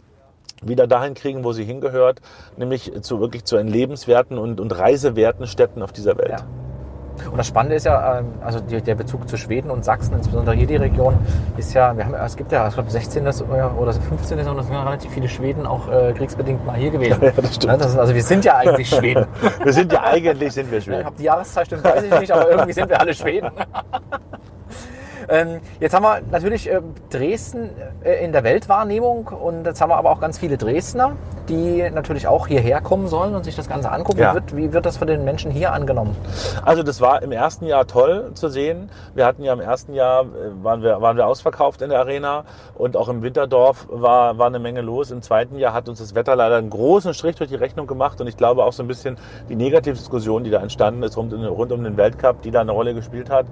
wieder 0.63 0.87
dahin 0.87 1.15
kriegen, 1.15 1.45
wo 1.45 1.53
sie 1.53 1.65
hingehört, 1.65 2.21
nämlich 2.57 2.93
zu 3.03 3.21
wirklich 3.21 3.45
zu 3.45 3.57
lebenswerten 3.59 4.39
und, 4.39 4.61
und 4.61 4.77
reisewerten 4.79 5.47
Städten 5.47 5.83
auf 5.83 5.93
dieser 5.93 6.19
Welt. 6.19 6.31
Ja. 6.31 6.47
Und 7.31 7.37
das 7.37 7.47
Spannende 7.49 7.77
ist 7.77 7.85
ja, 7.85 8.19
ähm, 8.19 8.33
also 8.43 8.61
der 8.61 8.95
Bezug 8.95 9.29
zu 9.29 9.37
Schweden 9.37 9.71
und 9.71 9.85
Sachsen, 9.85 10.15
insbesondere 10.15 10.55
hier 10.55 10.67
die 10.67 10.77
Region, 10.77 11.19
ist 11.59 11.75
ja, 11.75 11.95
wir 11.97 12.07
haben, 12.07 12.15
es 12.15 12.37
gibt 12.37 12.51
ja, 12.53 12.67
ich 12.69 12.75
glaube 12.75 12.91
16. 12.91 13.27
oder 13.27 13.93
15. 13.93 14.39
Jahrhundert 14.39 14.65
sind 14.65 14.75
ja 14.75 14.83
relativ 14.83 15.11
viele 15.13 15.29
Schweden 15.29 15.67
auch 15.67 15.89
äh, 15.91 16.13
kriegsbedingt 16.15 16.65
mal 16.65 16.77
hier 16.77 16.91
gewesen. 16.91 17.21
Ja, 17.31 17.33
das 17.33 17.55
stimmt. 17.55 17.73
Ja, 17.73 17.77
das 17.77 17.93
ist, 17.93 17.99
also 17.99 18.15
wir 18.15 18.23
sind 18.23 18.45
ja 18.45 18.57
eigentlich 18.57 18.89
Schweden. 18.97 19.27
Wir 19.63 19.73
sind 19.73 19.93
ja 19.93 20.03
eigentlich, 20.03 20.53
sind 20.53 20.71
wir 20.71 20.79
Ich 20.79 20.85
Schweden. 20.85 21.05
habe 21.05 21.17
die 21.19 21.25
Jahreszeit 21.25 21.67
stimmt, 21.67 21.85
weiß 21.85 22.05
ich 22.05 22.21
nicht, 22.21 22.33
aber 22.33 22.51
irgendwie 22.51 22.73
sind 22.73 22.89
wir 22.89 22.99
alle 23.01 23.13
Schweden. 23.15 23.51
Ähm, 25.31 25.61
jetzt 25.79 25.95
haben 25.95 26.03
wir 26.03 26.23
natürlich 26.33 26.69
ähm, 26.69 26.93
Dresden 27.09 27.71
äh, 28.03 28.25
in 28.25 28.33
der 28.33 28.43
Weltwahrnehmung 28.43 29.29
und 29.29 29.65
jetzt 29.65 29.81
haben 29.81 29.91
wir 29.91 29.97
aber 29.97 30.11
auch 30.11 30.21
ganz 30.21 30.39
viele 30.39 30.59
Dresdner, 30.59 31.17
die 31.51 31.91
natürlich 31.91 32.27
auch 32.27 32.47
hierher 32.47 32.81
kommen 32.81 33.09
sollen 33.09 33.35
und 33.35 33.45
sich 33.45 33.57
das 33.57 33.69
Ganze 33.69 33.91
angucken. 33.91 34.21
Ja. 34.21 34.31
Wie, 34.31 34.35
wird, 34.35 34.57
wie 34.57 34.73
wird 34.73 34.87
das 34.87 34.97
von 34.97 35.09
den 35.09 35.25
Menschen 35.25 35.51
hier 35.51 35.73
angenommen? 35.73 36.17
Also 36.65 36.83
das 36.83 37.01
war 37.01 37.23
im 37.23 37.33
ersten 37.33 37.67
Jahr 37.67 37.87
toll 37.87 38.31
zu 38.35 38.49
sehen. 38.49 38.91
Wir 39.15 39.27
hatten 39.27 39.43
ja 39.43 39.53
im 39.53 39.61
ersten 39.61 39.93
Jahr, 39.93 40.23
äh, 40.23 40.27
waren 40.63 40.83
wir, 40.83 41.01
waren 41.01 41.17
wir 41.17 41.27
ausverkauft 41.27 41.83
in 41.83 41.91
der 41.91 41.99
Arena 41.99 42.45
und 42.75 42.97
auch 42.97 43.09
im 43.09 43.23
Winterdorf 43.23 43.89
war, 43.91 44.39
war 44.39 44.47
eine 44.47 44.61
Menge 44.61 44.81
los. 44.81 45.11
Im 45.11 45.23
zweiten 45.23 45.59
Jahr 45.59 45.73
hat 45.73 45.89
uns 45.89 45.99
das 45.99 46.15
Wetter 46.15 46.37
leider 46.37 46.57
einen 46.57 46.71
großen 46.71 47.13
Strich 47.15 47.37
durch 47.37 47.51
die 47.51 47.57
Rechnung 47.57 47.87
gemacht 47.87 48.21
und 48.21 48.29
ich 48.29 48.37
glaube 48.37 48.65
auch 48.65 48.73
so 48.73 48.83
ein 48.83 48.89
bisschen 48.89 49.19
die 49.49 49.57
Negativdiskussion, 49.57 50.45
die 50.45 50.51
da 50.51 50.61
entstanden 50.61 51.03
ist 51.03 51.17
rund, 51.17 51.33
rund 51.33 51.73
um 51.73 51.83
den 51.83 51.97
Weltcup, 51.97 52.43
die 52.43 52.51
da 52.51 52.61
eine 52.61 52.73
Rolle 52.73 52.95
gespielt 52.95 53.29
hat. 53.31 53.47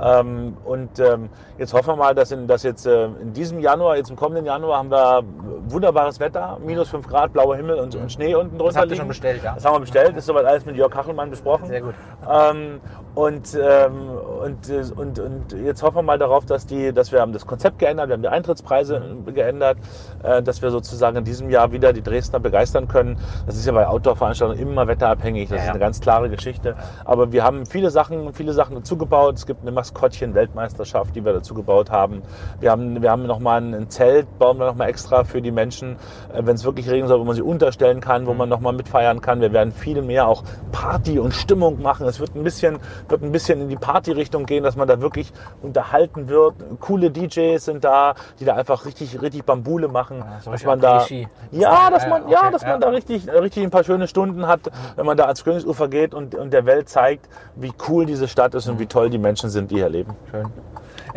Ähm, 0.00 0.56
und 0.64 1.00
ähm, 1.00 1.28
jetzt 1.58 1.72
hoffen 1.72 1.88
wir 1.88 1.96
mal, 1.96 2.14
dass, 2.14 2.30
in, 2.30 2.46
dass 2.46 2.62
jetzt 2.62 2.86
äh, 2.86 3.06
in 3.06 3.32
diesem 3.32 3.58
Januar, 3.58 3.96
jetzt 3.96 4.10
im 4.10 4.16
kommenden 4.16 4.46
Januar 4.46 4.78
haben 4.78 4.90
wir 4.90 5.22
wunderbares 5.68 6.20
Wetter, 6.20 6.58
minus 6.64 6.88
5 6.88 7.08
Grad, 7.08 7.32
blauer 7.38 7.56
Himmel 7.56 7.78
und, 7.78 7.94
und 7.94 8.10
Schnee 8.10 8.34
unten 8.34 8.58
drunter 8.58 8.74
Das 8.74 8.82
habt 8.82 8.90
ihr 8.90 8.96
schon 8.96 9.08
bestellt, 9.08 9.42
ja? 9.44 9.54
Das 9.54 9.64
haben 9.64 9.76
wir 9.76 9.80
bestellt, 9.80 10.16
ist 10.16 10.26
soweit 10.26 10.44
alles 10.44 10.66
mit 10.66 10.76
Jörg 10.76 10.90
Kachelmann 10.90 11.30
besprochen. 11.30 11.66
Sehr 11.66 11.82
gut. 11.82 11.94
Ähm, 12.28 12.80
und, 13.14 13.58
ähm, 13.60 14.10
und, 14.44 14.96
und, 14.96 15.18
und 15.18 15.52
jetzt 15.64 15.82
hoffen 15.82 15.96
wir 15.96 16.02
mal 16.02 16.18
darauf, 16.18 16.46
dass, 16.46 16.66
die, 16.66 16.92
dass 16.92 17.12
wir 17.12 17.20
haben 17.20 17.32
das 17.32 17.46
Konzept 17.46 17.78
geändert, 17.78 18.08
wir 18.08 18.14
haben 18.14 18.22
die 18.22 18.28
Eintrittspreise 18.28 19.02
geändert, 19.34 19.78
äh, 20.22 20.42
dass 20.42 20.62
wir 20.62 20.70
sozusagen 20.70 21.16
in 21.16 21.24
diesem 21.24 21.50
Jahr 21.50 21.70
wieder 21.72 21.92
die 21.92 22.02
Dresdner 22.02 22.40
begeistern 22.40 22.88
können. 22.88 23.18
Das 23.46 23.56
ist 23.56 23.66
ja 23.66 23.72
bei 23.72 23.86
Outdoor-Veranstaltungen 23.86 24.60
immer 24.60 24.88
wetterabhängig, 24.88 25.48
das 25.48 25.56
Ja, 25.56 25.62
ist 25.62 25.66
ja. 25.66 25.72
eine 25.72 25.80
ganz 25.80 26.00
klare 26.00 26.28
Geschichte. 26.28 26.76
Aber 27.04 27.32
wir 27.32 27.44
haben 27.44 27.66
viele 27.66 27.90
Sachen, 27.90 28.32
viele 28.34 28.52
Sachen 28.52 28.74
dazu 28.74 28.96
gebaut. 28.96 29.36
Es 29.36 29.46
gibt 29.46 29.62
eine 29.62 29.72
Maskottchen-Weltmeisterschaft, 29.72 31.14
die 31.14 31.24
wir 31.24 31.32
dazu 31.32 31.54
gebaut 31.54 31.90
haben. 31.90 32.22
Wir 32.60 32.70
haben, 32.70 33.00
wir 33.00 33.10
haben 33.10 33.26
nochmal 33.26 33.62
ein 33.62 33.90
Zelt, 33.90 34.26
bauen 34.38 34.58
wir 34.58 34.66
nochmal 34.66 34.88
extra 34.88 35.24
für 35.24 35.40
die 35.42 35.50
Menschen, 35.52 35.96
äh, 36.32 36.42
wenn 36.44 36.54
es 36.54 36.64
wirklich 36.64 36.88
regnen 36.88 37.08
soll, 37.08 37.18
man 37.28 37.36
sie 37.36 37.42
unterstellen 37.42 38.00
kann, 38.00 38.26
wo 38.26 38.34
man 38.34 38.48
nochmal 38.48 38.72
mitfeiern 38.72 39.20
kann. 39.20 39.40
Wir 39.40 39.52
werden 39.52 39.72
viel 39.72 40.02
mehr 40.02 40.26
auch 40.26 40.42
Party 40.72 41.18
und 41.20 41.32
Stimmung 41.32 41.80
machen. 41.80 42.06
Es 42.06 42.18
wird 42.18 42.34
ein 42.34 42.42
bisschen, 42.42 42.78
wird 43.08 43.22
ein 43.22 43.30
bisschen 43.32 43.60
in 43.60 43.68
die 43.68 43.76
Party-Richtung 43.76 44.46
gehen, 44.46 44.64
dass 44.64 44.74
man 44.76 44.88
da 44.88 45.00
wirklich 45.00 45.32
unterhalten 45.62 46.28
wird. 46.28 46.54
Coole 46.80 47.10
DJs 47.10 47.64
sind 47.64 47.84
da, 47.84 48.14
die 48.40 48.44
da 48.44 48.54
einfach 48.56 48.84
richtig, 48.84 49.20
richtig 49.22 49.44
Bambule 49.44 49.88
machen. 49.88 50.24
so 50.40 50.50
dass 50.50 50.64
man 50.64 50.80
da, 50.80 51.06
ja, 51.50 51.90
dass 51.90 52.02
Ja, 52.02 52.08
man, 52.08 52.28
ja, 52.28 52.50
dass 52.50 52.62
ja. 52.62 52.70
man 52.70 52.80
da 52.80 52.88
richtig, 52.88 53.28
richtig 53.28 53.62
ein 53.62 53.70
paar 53.70 53.84
schöne 53.84 54.08
Stunden 54.08 54.46
hat, 54.46 54.60
wenn 54.96 55.06
man 55.06 55.16
da 55.16 55.24
ans 55.24 55.44
Königsufer 55.44 55.88
geht 55.88 56.14
und, 56.14 56.34
und 56.34 56.52
der 56.52 56.66
Welt 56.66 56.88
zeigt, 56.88 57.28
wie 57.54 57.72
cool 57.88 58.06
diese 58.06 58.26
Stadt 58.28 58.54
ist 58.54 58.68
und 58.68 58.78
wie 58.78 58.86
toll 58.86 59.10
die 59.10 59.18
Menschen 59.18 59.50
sind, 59.50 59.70
die 59.70 59.76
hier 59.76 59.88
leben. 59.88 60.16
Schön. 60.30 60.46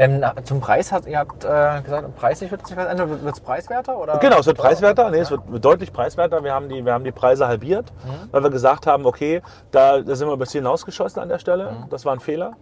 Ähm, 0.01 0.25
zum 0.45 0.59
Preis 0.61 0.91
hat 0.91 1.05
ihr 1.05 1.19
habt 1.19 1.45
äh, 1.45 1.81
gesagt, 1.83 2.15
preislich 2.15 2.49
wird 2.49 2.65
sich 2.65 2.75
was 2.75 2.87
ändern. 2.87 3.23
Wird 3.23 3.35
es 3.35 3.39
preiswerter? 3.39 3.99
Oder? 3.99 4.17
Genau, 4.17 4.39
es 4.39 4.47
wird 4.47 4.57
preiswerter. 4.57 5.11
Nee, 5.11 5.19
es 5.19 5.29
wird 5.29 5.41
deutlich 5.63 5.93
preiswerter. 5.93 6.43
Wir 6.43 6.55
haben 6.55 6.69
die, 6.69 6.83
wir 6.83 6.91
haben 6.93 7.03
die 7.03 7.11
Preise 7.11 7.47
halbiert, 7.47 7.93
weil 8.31 8.41
wir 8.41 8.49
gesagt 8.49 8.87
haben, 8.87 9.05
okay, 9.05 9.43
da, 9.69 10.01
da 10.01 10.15
sind 10.15 10.27
wir 10.27 10.33
ein 10.33 10.39
bisschen 10.39 10.63
hinausgeschossen 10.63 11.21
an 11.21 11.29
der 11.29 11.37
Stelle. 11.37 11.85
Das 11.91 12.03
war 12.03 12.13
ein 12.13 12.19
Fehler. 12.19 12.53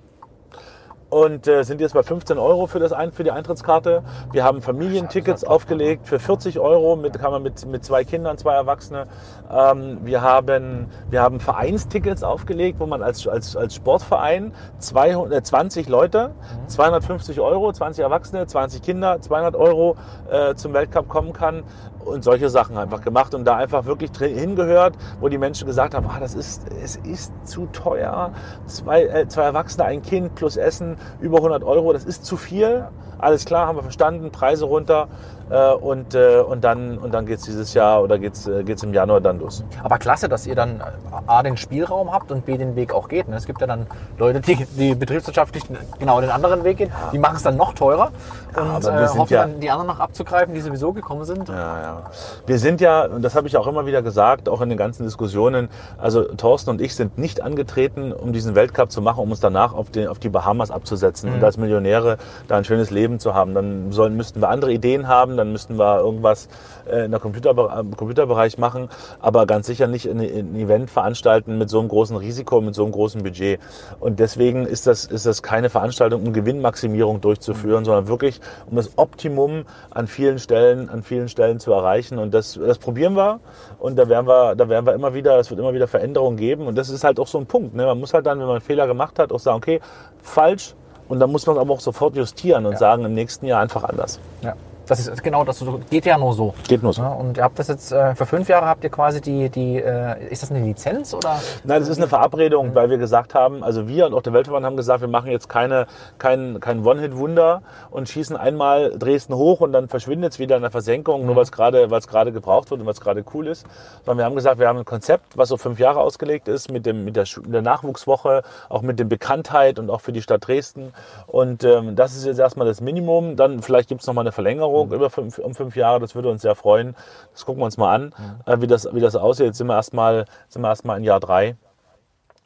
Und 1.10 1.48
äh, 1.48 1.64
sind 1.64 1.82
jetzt 1.82 1.96
bei 1.96 2.04
15 2.04 2.38
Euro 2.38 2.68
für, 2.68 2.78
das 2.80 2.94
ein, 2.94 3.12
für 3.12 3.24
die 3.24 3.32
Eintrittskarte. 3.32 4.04
Wir 4.32 4.44
haben 4.44 4.62
Familientickets 4.62 5.44
aufgelegt 5.44 6.08
für 6.08 6.20
40 6.20 6.60
Euro. 6.60 6.96
Mit, 6.96 7.18
kann 7.20 7.32
man 7.32 7.42
mit, 7.42 7.66
mit 7.66 7.84
zwei 7.84 8.04
Kindern, 8.04 8.38
zwei 8.38 8.54
Erwachsene. 8.54 9.06
Ähm, 9.52 9.98
wir, 10.04 10.22
haben, 10.22 10.88
wir 11.10 11.22
haben 11.24 11.40
Vereinstickets 11.40 12.22
aufgelegt, 12.22 12.80
wo 12.80 12.86
man 12.86 13.02
als, 13.02 13.28
als, 13.28 13.56
als 13.56 13.74
Sportverein 13.74 14.54
200, 14.78 15.40
äh, 15.40 15.42
20 15.42 15.90
Leute, 15.90 16.32
250 16.68 17.40
Euro, 17.40 17.74
20 17.74 18.04
Erwachsene, 18.04 18.46
20 18.46 18.84
Kinder, 18.84 19.20
200 19.20 19.56
Euro 19.56 19.96
äh, 20.30 20.54
zum 20.54 20.74
Weltcup 20.74 21.10
kommen 21.10 21.34
kann. 21.34 21.64
Und 22.06 22.24
solche 22.24 22.50
Sachen 22.50 22.78
einfach 22.78 23.02
gemacht 23.02 23.36
und 23.36 23.46
da 23.46 23.58
einfach 23.58 23.86
wirklich 23.86 24.12
hingehört, 24.18 24.96
wo 25.20 25.28
die 25.28 25.38
Menschen 25.38 25.68
gesagt 25.68 25.94
haben, 25.94 26.08
ah, 26.08 26.20
das 26.20 26.34
ist, 26.34 26.64
es 26.82 26.96
ist 26.98 27.34
zu 27.46 27.68
teuer. 27.68 28.32
Zwei, 28.68 29.04
äh, 29.04 29.28
zwei 29.28 29.44
Erwachsene, 29.44 29.86
ein 29.86 30.02
Kind 30.02 30.34
plus 30.34 30.56
Essen, 30.56 30.98
über 31.22 31.38
100 31.38 31.64
Euro, 31.64 31.94
das 31.94 32.06
ist 32.06 32.26
zu 32.26 32.38
viel. 32.38 32.88
Alles 33.18 33.46
klar, 33.46 33.68
haben 33.68 33.78
wir 33.78 33.84
verstanden, 33.84 34.32
Preise 34.32 34.66
runter. 34.66 35.08
Äh, 35.50 35.74
und, 35.74 36.14
äh, 36.14 36.40
und 36.42 36.64
dann, 36.64 36.98
und 36.98 37.14
dann 37.14 37.26
geht 37.26 37.40
es 37.40 37.46
dieses 37.46 37.74
Jahr 37.74 38.04
oder 38.04 38.20
geht 38.20 38.34
es 38.34 38.48
äh, 38.48 38.64
im 38.84 38.94
Januar 38.94 39.20
dann 39.20 39.40
los. 39.40 39.64
Aber 39.84 39.98
klasse, 39.98 40.30
dass 40.30 40.46
ihr 40.46 40.56
dann 40.56 40.82
A, 41.26 41.42
den 41.42 41.58
Spielraum 41.58 42.12
habt 42.14 42.32
und 42.32 42.46
B, 42.46 42.58
den 42.58 42.76
Weg 42.76 42.94
auch 42.94 43.08
geht. 43.08 43.28
Ne? 43.28 43.36
Es 43.36 43.46
gibt 43.46 43.60
ja 43.62 43.68
dann 43.68 43.88
Leute, 44.18 44.42
die, 44.42 44.66
die 44.78 44.94
betriebswirtschaftlich 44.96 45.64
genau 45.98 46.22
den 46.22 46.30
anderen 46.30 46.64
Weg 46.64 46.78
gehen. 46.78 46.92
Die 47.12 47.18
machen 47.20 47.38
es 47.38 47.44
dann 47.44 47.58
noch 47.58 47.74
teurer 47.74 48.12
und 48.56 48.84
wir 48.84 48.92
äh, 48.94 49.08
hoffen 49.08 49.34
ja- 49.34 49.42
dann, 49.42 49.60
die 49.60 49.70
anderen 49.72 49.88
noch 49.88 50.00
abzugreifen, 50.00 50.54
die 50.54 50.62
sowieso 50.62 50.94
gekommen 50.94 51.26
sind. 51.26 51.50
Ja, 51.50 51.56
ja. 51.82 52.04
Wir 52.46 52.60
sind 52.60 52.80
ja, 52.82 53.06
und 53.06 53.24
das 53.24 53.36
habe 53.36 53.48
ich 53.48 53.58
auch 53.58 53.68
immer 53.68 53.86
wieder 53.86 54.02
gesagt, 54.02 54.50
auch 54.50 54.62
in 54.62 54.70
den 54.70 54.78
ganzen 54.78 55.04
Diskussionen, 55.04 55.70
also 55.98 56.24
Thorsten 56.24 56.70
und 56.70 56.82
ich 56.82 56.96
sind 56.96 57.18
nicht 57.18 57.42
angetreten, 57.42 58.14
um 58.14 58.34
diesen 58.34 58.54
Weltcup 58.56 58.92
zu 58.92 59.02
machen, 59.02 59.20
um 59.20 59.32
uns 59.32 59.40
danach 59.40 59.74
auf, 59.74 59.90
den, 59.90 60.08
auf 60.08 60.20
die 60.20 60.30
Bahamas 60.30 60.70
abzusetzen 60.72 61.34
und 61.34 61.44
als 61.44 61.58
Millionäre 61.58 62.18
da 62.48 62.58
ein 62.58 62.66
schönes 62.66 62.92
Leben 62.92 63.20
zu 63.20 63.34
haben. 63.34 63.54
Dann 63.56 63.92
sollen, 63.92 64.16
müssten 64.16 64.42
wir 64.42 64.50
andere 64.50 64.72
Ideen 64.72 65.08
haben, 65.08 65.38
dann 65.40 65.52
müssten 65.52 65.78
wir 65.78 66.00
irgendwas 66.00 66.48
äh, 66.90 67.06
in 67.06 67.12
der 67.12 67.20
Computer, 67.20 67.52
im 67.80 67.96
Computerbereich 67.96 68.58
machen, 68.58 68.90
aber 69.20 69.46
ganz 69.46 69.68
sicher 69.68 69.88
nicht 69.88 70.08
ein, 70.08 70.20
ein 70.20 70.56
Event 70.56 70.90
veranstalten 70.90 71.58
mit 71.58 71.70
so 71.70 71.80
einem 71.80 71.90
großen 71.90 72.16
Risiko, 72.18 72.62
mit 72.62 72.76
so 72.76 72.84
einem 72.84 72.92
großen 72.92 73.24
Budget. 73.24 73.60
Und 74.00 74.20
deswegen 74.20 74.66
ist 74.66 74.88
das, 74.88 75.06
ist 75.06 75.26
das 75.26 75.42
keine 75.42 75.70
Veranstaltung, 75.70 76.26
um 76.26 76.34
Gewinnmaximierung 76.34 77.22
durchzuführen, 77.22 77.86
sondern 77.86 78.08
wirklich 78.08 78.40
um 78.70 78.76
das 78.76 78.98
Optimum 78.98 79.66
an 79.90 80.08
vielen 80.08 80.40
Stellen, 80.40 80.90
an 80.90 81.04
vielen 81.04 81.30
Stellen 81.30 81.60
zu 81.60 81.72
erreichen. 81.72 82.20
Und 82.20 82.34
das, 82.34 82.60
das 82.62 82.78
probieren 82.78 83.16
wir. 83.16 83.40
Und 83.80 83.98
da 83.98 84.10
werden 84.10 84.28
wir, 84.28 84.56
da 84.56 84.70
werden 84.70 84.86
wir 84.86 84.94
immer 84.94 85.14
wieder, 85.14 85.40
es 85.40 85.50
wird 85.50 85.60
immer 85.60 85.74
wieder 85.74 85.88
Veränderungen 85.88 86.38
geben. 86.38 86.68
Und 86.68 86.78
das 86.78 86.90
ist 86.90 87.04
halt 87.04 87.20
auch 87.20 87.28
so 87.28 87.38
ein 87.38 87.46
Punkt. 87.46 87.74
Ne? 87.76 87.86
Man 87.86 88.00
muss 88.00 88.14
halt 88.14 88.26
dann, 88.26 88.40
wenn 88.40 88.46
man 88.46 88.58
einen 88.58 88.66
Fehler 88.66 88.88
gemacht 88.88 89.20
hat, 89.20 89.32
auch 89.32 89.40
sagen, 89.40 89.58
okay, 89.58 89.80
falsch. 90.22 90.76
Und 91.08 91.20
dann 91.20 91.32
muss 91.32 91.48
man 91.48 91.58
aber 91.58 91.74
auch 91.74 91.80
sofort 91.80 92.16
justieren 92.16 92.68
und 92.68 92.78
sagen, 92.78 93.04
im 93.04 93.16
nächsten 93.16 93.48
Jahr 93.48 93.62
einfach 93.62 93.84
anders. 93.84 94.20
Ja. 94.44 94.54
Das 94.90 95.00
ist 95.00 95.22
genau 95.22 95.44
das 95.44 95.64
geht 95.92 96.06
ja 96.08 96.18
nur 96.18 96.34
so. 96.34 96.56
Geht 96.68 96.82
nur 96.82 96.94
so. 96.94 97.04
Ja, 97.04 97.10
und 97.10 97.38
ihr 97.38 97.44
habt 97.44 97.60
das 97.60 97.68
jetzt 97.68 97.92
äh, 97.92 98.16
für 98.16 98.26
fünf 98.26 98.50
Jahre 98.50 98.66
habt 98.66 98.84
ihr 98.84 98.90
quasi 98.90 99.22
die, 99.22 99.50
die 99.50 99.78
äh, 99.78 100.32
ist 100.32 100.42
das 100.42 100.50
eine 100.50 100.66
Lizenz 100.66 101.14
oder? 101.14 101.40
Nein, 101.64 101.80
das 101.80 101.90
ist 101.90 101.98
eine 101.98 102.08
Verabredung, 102.08 102.74
weil 102.74 102.90
wir 102.90 102.98
gesagt 102.98 103.36
haben, 103.36 103.64
also 103.64 103.88
wir 103.88 104.08
und 104.08 104.16
auch 104.16 104.24
der 104.24 104.34
Weltverband 104.34 104.66
haben 104.66 104.78
gesagt, 104.78 105.02
wir 105.02 105.08
machen 105.08 105.30
jetzt 105.30 105.48
keine, 105.48 105.86
kein, 106.18 106.60
kein 106.60 106.84
One-Hit-Wunder 106.84 107.62
und 107.92 108.10
schießen 108.10 108.36
einmal 108.36 108.98
Dresden 108.98 109.36
hoch 109.36 109.62
und 109.62 109.74
dann 109.74 109.90
verschwindet 109.90 110.34
es 110.34 110.40
wieder 110.40 110.56
in 110.56 110.64
der 110.64 110.72
Versenkung, 110.72 111.24
nur 111.24 111.36
weil 111.36 111.44
es 111.44 111.52
gerade 111.52 111.92
weil 111.92 112.00
es 112.00 112.08
gerade 112.08 112.32
gebraucht 112.32 112.72
wird 112.72 112.82
und 112.82 112.88
weil 112.88 112.94
es 112.94 113.02
gerade 113.02 113.24
cool 113.36 113.46
ist. 113.46 113.68
Sondern 114.06 114.18
wir 114.18 114.26
haben 114.26 114.36
gesagt, 114.36 114.58
wir 114.58 114.68
haben 114.68 114.80
ein 114.80 114.86
Konzept, 114.86 115.38
was 115.38 115.52
auf 115.52 115.62
fünf 115.62 115.78
Jahre 115.78 116.00
ausgelegt 116.00 116.48
ist, 116.48 116.72
mit, 116.72 116.88
dem, 116.88 117.06
mit, 117.06 117.16
der, 117.16 117.26
mit 117.44 117.54
der 117.54 117.62
Nachwuchswoche, 117.62 118.42
auch 118.70 118.82
mit 118.82 118.98
der 118.98 119.06
Bekanntheit 119.06 119.78
und 119.78 119.92
auch 119.92 120.02
für 120.02 120.14
die 120.14 120.24
Stadt 120.24 120.48
Dresden. 120.48 120.94
Und 121.28 121.64
ähm, 121.64 121.96
das 121.96 122.16
ist 122.16 122.26
jetzt 122.26 122.40
erstmal 122.40 122.66
das 122.66 122.82
Minimum. 122.82 123.36
Dann 123.36 123.62
vielleicht 123.62 123.88
gibt 123.88 124.02
es 124.02 124.08
nochmal 124.08 124.24
eine 124.24 124.32
Verlängerung 124.32 124.79
über 124.86 125.10
fünf, 125.10 125.38
um 125.40 125.54
fünf 125.54 125.76
Jahre, 125.76 126.00
das 126.00 126.16
würde 126.16 126.30
uns 126.30 126.42
sehr 126.42 126.56
freuen. 126.56 126.96
Das 127.34 127.46
gucken 127.46 127.62
wir 127.62 127.66
uns 127.66 127.78
mal 127.78 127.94
an, 127.94 128.14
äh, 128.46 128.62
wie, 128.62 128.68
das, 128.68 128.88
wie 128.94 129.00
das 129.00 129.16
aussieht. 129.16 129.48
Jetzt 129.48 129.58
sind 129.58 129.68
wir 129.68 129.76
erstmal 129.76 130.26
sind 130.48 130.62
wir 130.62 130.70
erstmal 130.70 130.98
in 130.98 131.04
Jahr 131.04 131.20
drei 131.20 131.56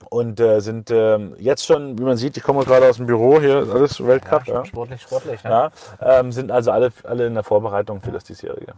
und 0.10 0.40
äh, 0.40 0.60
sind 0.60 0.92
ähm, 0.92 1.36
jetzt 1.38 1.66
schon, 1.66 1.98
wie 1.98 2.04
man 2.04 2.18
sieht, 2.18 2.38
ich 2.38 2.44
komme 2.44 2.64
gerade 2.64 2.90
aus 2.90 2.98
dem 2.98 3.06
Büro 3.06 3.40
hier, 3.40 3.66
alles 3.72 4.06
Weltcup, 4.06 4.48
ja, 4.48 4.66
Sportlich, 4.66 5.02
sportlich. 5.02 5.44
Ne? 5.44 5.50
ja, 5.50 5.72
ähm, 6.02 6.32
sind 6.32 6.52
also 6.52 6.72
alle, 6.72 6.92
alle 7.04 7.28
in 7.28 7.34
der 7.34 7.44
Vorbereitung 7.44 8.02
für 8.02 8.12
das 8.12 8.24
diesjährige. 8.24 8.74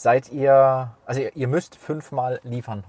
Seid 0.00 0.30
ihr, 0.30 0.90
also 1.06 1.20
ihr, 1.34 1.48
müsst 1.48 1.74
fünfmal 1.74 2.38
liefern. 2.44 2.84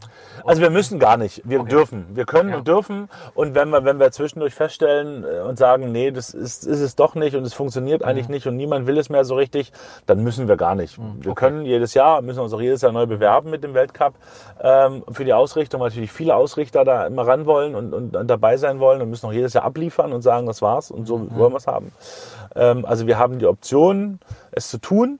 Also 0.45 0.61
wir 0.61 0.69
müssen 0.69 0.99
gar 0.99 1.17
nicht, 1.17 1.41
wir 1.43 1.63
dürfen, 1.63 2.05
wir 2.15 2.25
können 2.25 2.49
Ja. 2.51 2.57
und 2.57 2.67
dürfen 2.67 3.09
und 3.33 3.55
wenn 3.55 3.69
wir, 3.71 3.83
wenn 3.83 3.99
wir 3.99 4.11
zwischendurch 4.11 4.53
feststellen 4.53 5.23
äh, 5.23 5.39
und 5.39 5.57
sagen, 5.57 5.91
nee, 5.91 6.11
das 6.11 6.35
ist, 6.35 6.67
ist 6.67 6.79
es 6.81 6.95
doch 6.95 7.15
nicht 7.15 7.35
und 7.35 7.43
es 7.45 7.55
funktioniert 7.55 8.03
eigentlich 8.03 8.27
Mhm. 8.27 8.33
nicht 8.35 8.45
und 8.45 8.57
niemand 8.57 8.85
will 8.85 8.95
es 8.99 9.09
mehr 9.09 9.25
so 9.25 9.33
richtig, 9.33 9.71
dann 10.05 10.23
müssen 10.23 10.47
wir 10.47 10.55
gar 10.55 10.75
nicht. 10.75 10.99
Wir 11.21 11.33
können 11.33 11.65
jedes 11.65 11.95
Jahr, 11.95 12.21
müssen 12.21 12.41
uns 12.41 12.53
auch 12.53 12.61
jedes 12.61 12.83
Jahr 12.83 12.91
neu 12.91 13.07
bewerben 13.07 13.49
mit 13.49 13.63
dem 13.63 13.73
Weltcup 13.73 14.13
ähm, 14.61 15.03
für 15.11 15.25
die 15.25 15.33
Ausrichtung, 15.33 15.81
weil 15.81 15.89
natürlich 15.89 16.11
viele 16.11 16.35
Ausrichter 16.35 16.85
da 16.85 17.07
immer 17.07 17.25
ran 17.25 17.47
wollen 17.47 17.73
und, 17.73 17.91
und, 17.91 18.15
und 18.15 18.27
dabei 18.27 18.57
sein 18.57 18.79
wollen 18.79 19.01
und 19.01 19.09
müssen 19.09 19.25
auch 19.25 19.33
jedes 19.33 19.53
Jahr 19.53 19.63
abliefern 19.63 20.13
und 20.13 20.21
sagen, 20.21 20.45
das 20.45 20.61
war's 20.61 20.91
und 20.91 21.07
so 21.07 21.17
Mhm. 21.17 21.35
wollen 21.37 21.53
wir 21.53 21.57
es 21.57 21.65
haben. 21.65 21.91
Ähm, 22.55 22.85
also 22.85 23.07
wir 23.07 23.17
haben 23.17 23.39
die 23.39 23.47
Option, 23.47 24.19
es 24.51 24.67
zu 24.69 24.77
tun, 24.77 25.17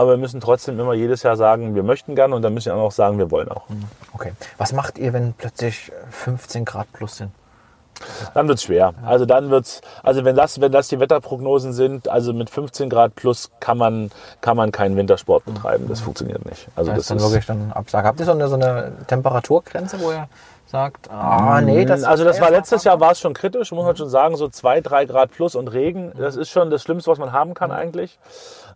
aber 0.00 0.12
wir 0.12 0.16
müssen 0.16 0.40
trotzdem 0.40 0.80
immer 0.80 0.94
jedes 0.94 1.22
Jahr 1.22 1.36
sagen, 1.36 1.74
wir 1.74 1.82
möchten 1.82 2.14
gerne 2.14 2.34
und 2.34 2.40
dann 2.40 2.54
müssen 2.54 2.66
wir 2.66 2.74
auch 2.74 2.84
noch 2.84 2.92
sagen, 2.92 3.18
wir 3.18 3.30
wollen 3.30 3.50
auch. 3.50 3.64
Okay. 4.14 4.32
Was 4.56 4.72
macht 4.72 4.96
ihr, 4.96 5.12
wenn 5.12 5.34
plötzlich 5.34 5.92
15 6.10 6.64
Grad 6.64 6.90
plus 6.94 7.18
sind? 7.18 7.32
Dann 8.32 8.48
wird's 8.48 8.62
schwer. 8.62 8.94
Also 9.04 9.26
dann 9.26 9.50
wird's, 9.50 9.82
also 10.02 10.24
wenn 10.24 10.34
das, 10.34 10.58
wenn 10.58 10.72
das 10.72 10.88
die 10.88 10.98
Wetterprognosen 11.00 11.74
sind, 11.74 12.08
also 12.08 12.32
mit 12.32 12.48
15 12.48 12.88
Grad 12.88 13.14
plus 13.14 13.50
kann 13.60 13.76
man, 13.76 14.10
kann 14.40 14.56
man 14.56 14.72
keinen 14.72 14.96
Wintersport 14.96 15.44
betreiben. 15.44 15.86
Das 15.86 16.00
funktioniert 16.00 16.46
nicht. 16.46 16.68
Also 16.76 16.92
Das 16.92 17.00
das 17.00 17.04
ist 17.04 17.10
dann 17.10 17.20
wirklich 17.20 17.44
dann 17.44 17.70
Absage. 17.72 18.08
Habt 18.08 18.20
ihr 18.20 18.24
so 18.24 18.32
eine, 18.32 18.48
so 18.48 18.54
eine 18.54 18.92
Temperaturgrenze, 19.06 20.00
wo 20.00 20.12
ihr 20.12 20.28
sagt, 20.66 21.10
ah 21.10 21.60
nee, 21.60 21.84
das 21.84 22.04
also 22.04 22.24
das 22.24 22.40
war 22.40 22.50
letztes 22.50 22.84
Jahr 22.84 23.00
war 23.00 23.12
es 23.12 23.20
schon 23.20 23.34
kritisch, 23.34 23.70
muss 23.72 23.84
man 23.84 23.96
schon 23.96 24.08
sagen, 24.08 24.36
so 24.36 24.48
zwei, 24.48 24.80
drei 24.80 25.04
Grad 25.04 25.30
plus 25.32 25.54
und 25.54 25.68
Regen. 25.68 26.12
Das 26.16 26.36
ist 26.36 26.48
schon 26.48 26.70
das 26.70 26.82
Schlimmste, 26.82 27.10
was 27.10 27.18
man 27.18 27.32
haben 27.32 27.52
kann 27.52 27.70
eigentlich. 27.70 28.18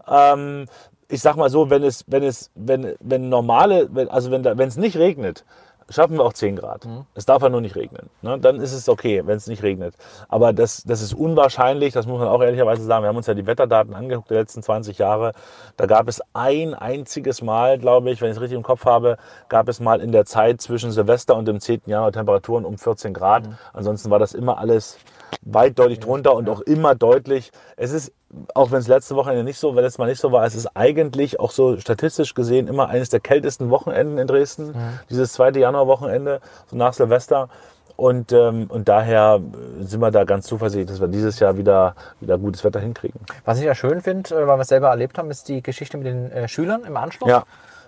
Ähm, 0.07 0.67
ich 1.09 1.21
sag 1.21 1.37
mal 1.37 1.51
so, 1.51 1.71
wenn 1.71 1.83
es, 1.83 2.05
wenn 2.07 2.23
es, 2.23 2.51
wenn, 2.55 2.95
wenn 3.01 3.29
normale, 3.29 3.89
wenn, 3.93 4.09
also 4.09 4.31
wenn 4.31 4.43
da, 4.43 4.57
wenn 4.59 4.69
es 4.69 4.77
nicht 4.77 4.97
regnet, 4.97 5.45
schaffen 5.91 6.17
wir 6.17 6.25
auch 6.25 6.33
10 6.33 6.57
Grad. 6.57 6.87
Es 7.15 7.27
darf 7.27 7.43
ja 7.43 7.49
nur 7.49 7.61
nicht 7.61 7.77
regnen. 7.77 8.09
Ne? 8.23 8.39
Dann 8.39 8.61
ist 8.61 8.73
es 8.73 8.89
okay, 8.89 9.23
wenn 9.27 9.37
es 9.37 9.47
nicht 9.47 9.63
regnet. 9.63 9.95
Aber 10.29 10.53
das, 10.53 10.83
das 10.85 11.03
ist 11.03 11.15
unwahrscheinlich, 11.15 11.93
das 11.93 12.07
muss 12.07 12.19
man 12.19 12.29
auch 12.29 12.43
ehrlicherweise 12.43 12.85
sagen. 12.85 13.05
Wir 13.05 13.09
haben 13.09 13.17
uns 13.17 13.27
ja 13.27 13.35
die 13.35 13.47
Wetterdaten 13.47 13.95
angeguckt 13.95 14.31
der 14.31 14.39
letzten 14.39 14.63
20 14.63 14.99
Jahre. 14.99 15.33
Da 15.77 15.87
gab 15.87 16.09
es 16.09 16.23
ein 16.33 16.75
einziges 16.75 17.43
Mal, 17.43 17.79
glaube 17.79 18.11
ich, 18.11 18.21
wenn 18.21 18.31
ich 18.31 18.37
es 18.37 18.41
richtig 18.41 18.57
im 18.57 18.63
Kopf 18.63 18.85
habe, 18.85 19.19
gab 19.49 19.69
es 19.69 19.81
mal 19.81 20.01
in 20.01 20.13
der 20.13 20.25
Zeit 20.25 20.61
zwischen 20.61 20.91
Silvester 20.91 21.37
und 21.37 21.47
dem 21.47 21.61
10. 21.61 21.83
Januar 21.87 22.13
Temperaturen 22.13 22.65
um 22.65 22.79
14 22.79 23.13
Grad. 23.13 23.45
Ansonsten 23.73 24.11
war 24.11 24.19
das 24.19 24.35
immer 24.35 24.59
alles 24.59 24.99
weit 25.43 25.79
deutlich 25.79 26.01
drunter 26.01 26.35
und 26.35 26.49
auch 26.49 26.61
immer 26.61 26.95
deutlich. 26.95 27.51
Es 27.77 27.93
ist, 27.93 28.13
auch 28.55 28.71
wenn 28.71 28.79
es 28.79 28.89
letzte 28.89 29.17
Wochenende 29.17 29.45
nicht 29.45 29.59
so, 29.59 29.75
wenn 29.75 29.83
letztes 29.83 29.99
Mal 29.99 30.09
nicht 30.09 30.21
so 30.21 30.33
war, 30.33 30.45
es 30.45 30.55
ist 30.55 30.77
eigentlich 30.77 31.41
auch 31.41 31.51
so 31.51 31.79
statistisch 31.79 32.35
gesehen 32.35 32.69
immer 32.69 32.89
eines 32.89 33.09
der 33.09 33.21
kältesten 33.21 33.71
Wochenenden 33.71 34.19
in 34.19 34.27
Dresden. 34.27 34.75
Dieses 35.11 35.33
zweite 35.33 35.61
Januarwochenende, 35.61 36.41
so 36.67 36.77
nach 36.77 36.93
Silvester. 36.93 37.49
Und, 37.97 38.33
ähm, 38.33 38.67
und 38.69 38.89
daher 38.89 39.41
sind 39.81 40.01
wir 40.01 40.11
da 40.11 40.25
ganz 40.25 40.47
zuversichtlich, 40.47 40.89
dass 40.89 41.01
wir 41.01 41.07
dieses 41.07 41.39
Jahr 41.39 41.57
wieder, 41.57 41.95
wieder 42.21 42.39
gutes 42.39 42.65
Wetter 42.65 42.81
hinkriegen. 42.81 43.21
Was 43.45 43.59
ich 43.59 43.65
ja 43.65 43.75
schön 43.75 44.01
finde, 44.01 44.35
äh, 44.35 44.47
weil 44.49 44.57
wir 44.59 44.63
es 44.63 44.69
selber 44.69 44.89
erlebt 44.89 45.17
haben, 45.17 45.31
ist 45.31 45.49
die 45.49 45.63
Geschichte 45.63 45.97
mit 45.97 46.07
den 46.07 46.31
äh, 46.33 46.49
Schülern 46.49 46.83
im 46.85 46.97
Anschluss. 46.97 47.31
Ja. 47.31 47.45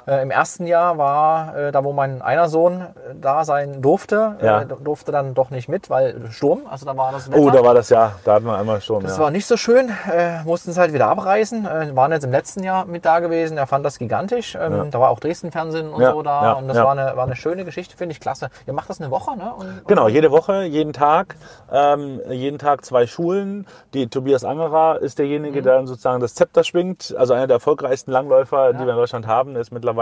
Äh, 0.07 0.22
Im 0.22 0.30
ersten 0.30 0.66
Jahr 0.66 0.98
war 0.98 1.57
äh, 1.57 1.72
da, 1.72 1.82
wo 1.82 1.92
mein 1.92 2.22
einer 2.22 2.48
Sohn 2.48 2.80
äh, 2.80 3.14
da 3.20 3.44
sein 3.44 3.82
durfte, 3.82 4.36
Ja. 4.40 4.62
äh, 4.62 4.66
durfte 4.66 5.11
dann 5.11 5.34
doch 5.34 5.50
nicht 5.50 5.68
mit, 5.68 5.90
weil 5.90 6.30
Sturm, 6.30 6.62
also 6.70 6.86
da 6.86 6.96
war 6.96 7.11
das 7.11 7.28
Wetter. 7.28 7.40
Oh, 7.40 7.50
da 7.50 7.64
war 7.64 7.74
das 7.74 7.88
ja, 7.90 8.12
da 8.24 8.34
hatten 8.34 8.46
wir 8.46 8.57
einmal 8.57 8.80
schon. 8.80 9.02
Das 9.02 9.16
Ja. 9.16 9.24
war 9.24 9.30
nicht 9.32 9.46
so 9.46 9.57
schön, 9.57 9.90
äh, 10.12 10.44
mussten 10.44 10.70
es 10.70 10.78
halt 10.78 10.92
wieder 10.92 11.09
abreißen. 11.09 11.64
Waren 11.96 12.12
jetzt 12.12 12.24
im 12.24 12.30
letzten 12.30 12.62
Jahr 12.62 12.84
mit 12.84 13.04
da 13.04 13.18
gewesen. 13.18 13.59
Er 13.59 13.66
fand 13.66 13.84
das 13.84 13.98
gigantisch. 13.98 14.57
Ähm, 14.61 14.90
Da 14.92 15.00
war 15.00 15.11
auch 15.11 15.18
Dresden-Fernsehen 15.18 15.90
und 15.92 16.00
Ja, 16.00 16.12
so 16.12 16.22
da. 16.22 16.42
ja, 16.44 16.52
und 16.52 16.68
das 16.68 16.76
ja. 16.76 16.84
war, 16.84 16.92
eine, 16.92 17.16
war 17.16 17.24
eine 17.24 17.34
schöne 17.34 17.64
Geschichte, 17.64 17.96
finde 17.96 18.12
ich 18.12 18.20
klasse. 18.20 18.50
Ihr 18.68 18.74
macht 18.74 18.88
das 18.88 19.00
eine 19.00 19.11
Woche, 19.11 19.36
ne? 19.36 19.52
Und, 19.54 19.66
und 19.66 19.88
Genau, 19.88 20.07
jede 20.07 20.30
Woche, 20.30 20.62
jeden 20.62 20.92
Tag, 20.92 21.34
ähm, 21.72 22.20
jeden 22.30 22.59
Tag 22.59 22.84
zwei 22.84 23.09
Schulen. 23.09 23.66
Die 23.92 24.07
Tobias 24.09 24.44
Angerer 24.44 25.00
ist 25.00 25.18
derjenige, 25.18 25.62
der 25.62 25.74
dann 25.74 25.88
sozusagen 25.88 26.20
das 26.20 26.34
Zepter 26.36 26.62
schwingt. 26.62 27.12
Also 27.18 27.34
einer 27.34 27.48
der 27.48 27.57
erfolgreichsten 27.57 28.12
Langläufer, 28.12 28.72
die 28.72 28.84
wir 28.84 28.90
in 28.90 28.96
Deutschland 28.96 29.26
haben. 29.26 29.57
Ist 29.57 29.72
mittlerweile 29.72 29.95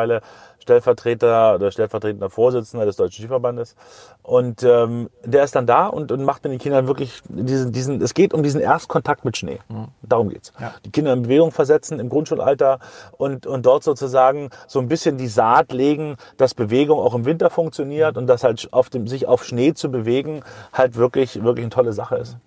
Stellvertreter 0.58 1.56
oder 1.56 1.70
stellvertretender 1.70 2.30
Vorsitzender 2.30 2.86
des 2.86 2.96
Deutschen 2.96 3.22
Skiverbandes. 3.22 3.76
Und 4.22 4.62
ähm, 4.62 5.10
der 5.22 5.44
ist 5.44 5.54
dann 5.54 5.66
da 5.66 5.86
und, 5.86 6.10
und 6.10 6.24
macht 6.24 6.42
mit 6.44 6.52
den 6.52 6.58
Kindern 6.58 6.86
wirklich 6.86 7.20
diesen, 7.28 7.72
diesen, 7.72 8.00
es 8.00 8.14
geht 8.14 8.32
um 8.32 8.42
diesen 8.42 8.60
Erstkontakt 8.60 9.24
mit 9.24 9.36
Schnee. 9.36 9.60
Darum 10.02 10.30
geht's. 10.30 10.52
Die 10.84 10.90
Kinder 10.90 11.12
in 11.12 11.22
Bewegung 11.22 11.52
versetzen 11.52 12.00
im 12.00 12.08
Grundschulalter 12.08 12.78
und, 13.12 13.46
und 13.46 13.66
dort 13.66 13.84
sozusagen 13.84 14.50
so 14.66 14.78
ein 14.78 14.88
bisschen 14.88 15.18
die 15.18 15.28
Saat 15.28 15.72
legen, 15.72 16.16
dass 16.38 16.54
Bewegung 16.54 16.98
auch 16.98 17.14
im 17.14 17.26
Winter 17.26 17.50
funktioniert 17.50 18.16
und 18.16 18.26
dass 18.26 18.42
halt 18.42 18.68
auf 18.72 18.88
dem, 18.88 19.06
sich 19.06 19.26
auf 19.26 19.44
Schnee 19.44 19.74
zu 19.74 19.90
bewegen 19.90 20.42
halt 20.72 20.96
wirklich, 20.96 21.42
wirklich 21.42 21.64
eine 21.64 21.70
tolle 21.70 21.92
Sache 21.92 22.16
ist. 22.16 22.38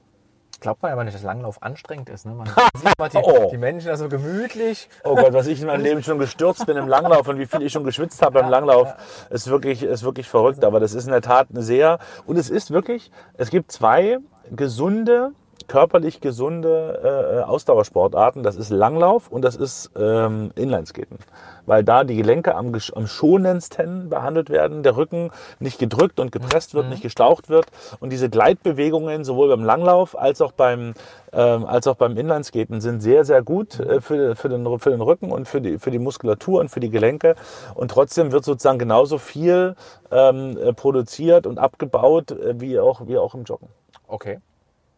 Glaubt 0.60 0.82
man 0.82 0.92
aber 0.92 1.04
nicht, 1.04 1.16
dass 1.16 1.24
Langlauf 1.24 1.62
anstrengend 1.62 2.10
ist. 2.10 2.26
Ne? 2.26 2.34
Man 2.34 2.48
sieht 2.76 2.98
mal 3.00 3.10
die, 3.10 3.18
Oh. 3.18 3.50
die 3.52 3.58
Menschen 3.58 3.88
da 3.88 3.98
so 3.98 4.10
gemütlich. 4.10 4.90
Oh 5.04 5.16
Gott, 5.16 5.34
was 5.34 5.48
ich 5.48 5.62
in 5.62 5.68
meinem 5.68 5.84
Leben 5.84 6.04
schon 6.04 6.20
gestürzt 6.20 6.66
bin 6.66 6.78
im 6.78 6.88
Langlauf 6.88 7.28
und 7.28 7.40
wie 7.40 7.46
viel 7.46 7.62
ich 7.62 7.72
schon 7.74 7.84
geschwitzt 7.84 8.22
habe 8.22 8.42
beim 8.42 8.50
Langlauf, 8.50 8.94
ist 9.30 9.48
wirklich, 9.50 9.84
ist 9.84 10.04
wirklich 10.04 10.28
verrückt. 10.28 10.64
Aber 10.64 10.80
das 10.80 10.94
ist 10.94 11.06
in 11.06 11.12
der 11.12 11.22
Tat 11.22 11.48
eine 11.52 11.62
sehr, 11.62 12.00
und 12.26 12.38
es 12.38 12.50
ist 12.50 12.72
wirklich, 12.72 13.12
es 13.38 13.50
gibt 13.50 13.72
zwei 13.72 14.18
gesunde 14.52 15.32
körperlich 15.68 16.22
gesunde 16.22 17.42
äh, 17.42 17.44
Ausdauersportarten. 17.44 18.44
Das 18.44 18.56
ist 18.56 18.70
Langlauf 18.70 19.30
und 19.30 19.44
das 19.44 19.56
ist 19.56 19.92
ähm, 19.98 20.52
Inlineskaten. 20.56 21.20
Weil 21.66 21.84
da 21.84 22.04
die 22.04 22.16
Gelenke 22.16 22.56
am, 22.56 22.74
am 22.96 23.08
schonendsten 23.08 24.10
behandelt 24.10 24.50
werden, 24.50 24.84
der 24.84 24.96
Rücken 24.96 25.32
nicht 25.60 25.80
gedrückt 25.80 26.20
und 26.20 26.32
gepresst 26.32 26.74
wird, 26.74 26.88
nicht 26.90 27.02
gestaucht 27.02 27.50
wird. 27.50 27.66
Und 28.00 28.12
diese 28.12 28.30
Gleitbewegungen 28.30 29.24
sowohl 29.24 29.50
beim 29.50 29.64
Langlauf 29.64 30.18
als 30.18 30.42
auch 30.42 30.54
beim, 30.54 30.94
ähm, 31.34 31.66
als 31.66 31.88
auch 31.88 31.96
beim 31.96 32.16
Inlineskaten 32.18 32.80
sind 32.80 33.02
sehr, 33.02 33.26
sehr 33.26 33.44
gut 33.44 33.80
äh, 33.80 34.00
für, 34.00 34.36
für, 34.36 34.50
den, 34.50 34.80
für 34.80 34.92
den 34.92 35.02
Rücken 35.02 35.32
und 35.32 35.48
für 35.48 35.60
die, 35.60 35.78
für 35.78 35.92
die 35.92 36.00
Muskulatur 36.00 36.62
und 36.62 36.70
für 36.70 36.80
die 36.80 36.90
Gelenke. 36.90 37.36
Und 37.76 37.92
trotzdem 37.92 38.32
wird 38.32 38.46
sozusagen 38.46 38.80
genauso 38.80 39.18
viel 39.18 39.76
ähm, 40.12 40.58
äh, 40.58 40.74
produziert 40.74 41.46
und 41.46 41.60
abgebaut 41.60 42.32
äh, 42.32 42.60
wie, 42.62 42.80
auch, 42.80 43.08
wie 43.08 43.18
auch 43.18 43.36
im 43.36 43.44
Joggen. 43.44 43.68
Okay. 44.08 44.40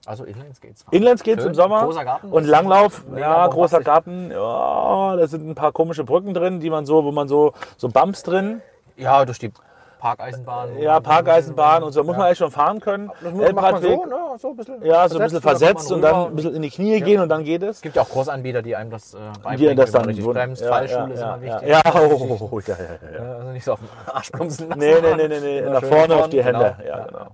Also 0.09 0.23
Inlineskates. 0.23 0.85
Inlineskates 0.89 1.45
im 1.45 1.53
Sommer 1.53 1.83
Großer 1.83 2.03
Garten. 2.03 2.31
und 2.31 2.43
Langlauf, 2.45 3.03
ja, 3.15 3.45
großer. 3.45 3.81
Garten, 3.81 4.31
ja, 4.31 5.15
da 5.15 5.27
sind 5.27 5.47
ein 5.47 5.53
paar 5.53 5.71
komische 5.71 6.03
Brücken 6.03 6.33
drin, 6.33 6.59
die 6.59 6.71
man 6.71 6.87
so, 6.87 7.03
wo 7.03 7.11
man 7.11 7.27
so, 7.27 7.53
so 7.77 7.89
Bumps 7.89 8.23
drin, 8.23 8.63
Ja, 8.97 9.23
durch 9.23 9.37
die 9.37 9.51
Parkeisenbahn. 9.99 10.79
ja, 10.79 10.99
Parkeisenbahn 10.99 11.83
und 11.83 11.91
so, 11.91 11.99
da 11.99 12.05
muss 12.05 12.15
man 12.17 12.25
eigentlich 12.27 12.37
schon 12.37 12.51
fahren 12.51 12.79
können. 12.79 13.11
Das 13.21 13.33
muss, 13.33 13.33
man 13.33 13.39
so, 13.41 13.45
Elbradweg, 13.47 14.07
ne? 14.07 14.15
So 14.37 14.49
ein 14.49 14.55
bisschen 14.55 14.85
ja, 14.85 15.07
so 15.09 15.17
ein 15.19 15.23
bisschen 15.23 15.41
versetzt 15.41 15.91
und 15.91 16.01
dann 16.01 16.27
ein 16.27 16.35
bisschen 16.35 16.55
in 16.55 16.61
die 16.61 16.69
Knie 16.69 17.01
gehen 17.01 17.19
und 17.21 17.29
dann 17.29 17.43
geht 17.43 17.61
es. 17.63 17.77
Es 17.77 17.81
gibt 17.81 17.95
ja 17.97 18.01
auch 18.03 18.09
Kursanbieter, 18.09 18.61
die 18.61 18.75
einem 18.75 18.89
das 18.91 19.13
äh, 19.13 19.17
Die 19.17 19.39
beibringen, 19.43 19.75
das 19.77 19.89
wie 19.89 19.93
man 19.93 20.01
dann 20.01 20.09
richtig 20.09 20.25
wund- 20.25 20.33
bremst. 20.33 20.61
ja, 20.61 20.67
Fallschule 20.69 20.99
ja, 20.99 21.07
ist 21.13 21.19
ja, 21.19 21.35
immer 21.35 21.45
ja, 21.45 21.53
wichtig. 21.61 21.69
Ja, 21.69 21.81
oh, 21.95 22.49
oh, 22.51 22.59
ja, 22.65 22.75
ja, 22.75 23.19
ja. 23.19 23.25
Ja, 23.25 23.35
Also 23.39 23.51
nicht 23.51 23.63
so 23.65 23.73
auf 23.73 23.79
den 23.79 23.89
Arsch 24.15 24.31
plumpsen 24.31 24.69
lassen. 24.69 24.79
Nee, 24.79 24.95
nee, 25.01 25.15
nee, 25.15 25.27
nee, 25.27 25.39
nee, 25.61 25.69
nach 25.69 25.83
vorne 25.83 26.15
auf 26.15 26.29
die 26.29 26.37
genau. 26.37 26.59
Hände. 26.63 26.75
Ja, 26.87 27.05
genau. 27.05 27.27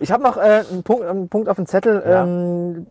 Ich 0.00 0.12
habe 0.12 0.22
noch 0.22 0.36
äh, 0.36 0.62
einen, 0.70 0.82
Punkt, 0.82 1.04
einen 1.06 1.28
Punkt 1.28 1.48
auf 1.48 1.56
dem 1.56 1.66
Zettel. 1.66 2.02
Ja. 2.06 2.22
Ähm, 2.24 2.86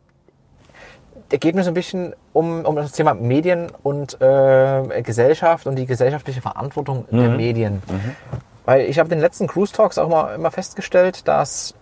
der 1.32 1.38
geht 1.38 1.54
mir 1.54 1.64
so 1.64 1.70
ein 1.70 1.76
bisschen 1.76 2.16
um, 2.34 2.66
um 2.66 2.76
das 2.76 2.92
Thema 2.94 3.14
Medien 3.14 3.68
und 3.84 4.20
äh, 4.20 5.04
Gesellschaft 5.04 5.68
und 5.68 5.76
die 5.76 5.86
gesellschaftliche 5.86 6.42
Verantwortung 6.42 7.06
der 7.12 7.30
Medien. 7.30 7.84
Weil 8.70 8.82
ich 8.82 9.00
habe 9.00 9.08
in 9.08 9.18
den 9.18 9.22
letzten 9.22 9.48
Cruise 9.48 9.74
Talks 9.74 9.98
auch 9.98 10.10
mal 10.10 10.36
immer 10.36 10.52
festgestellt, 10.52 11.28
dass 11.28 11.74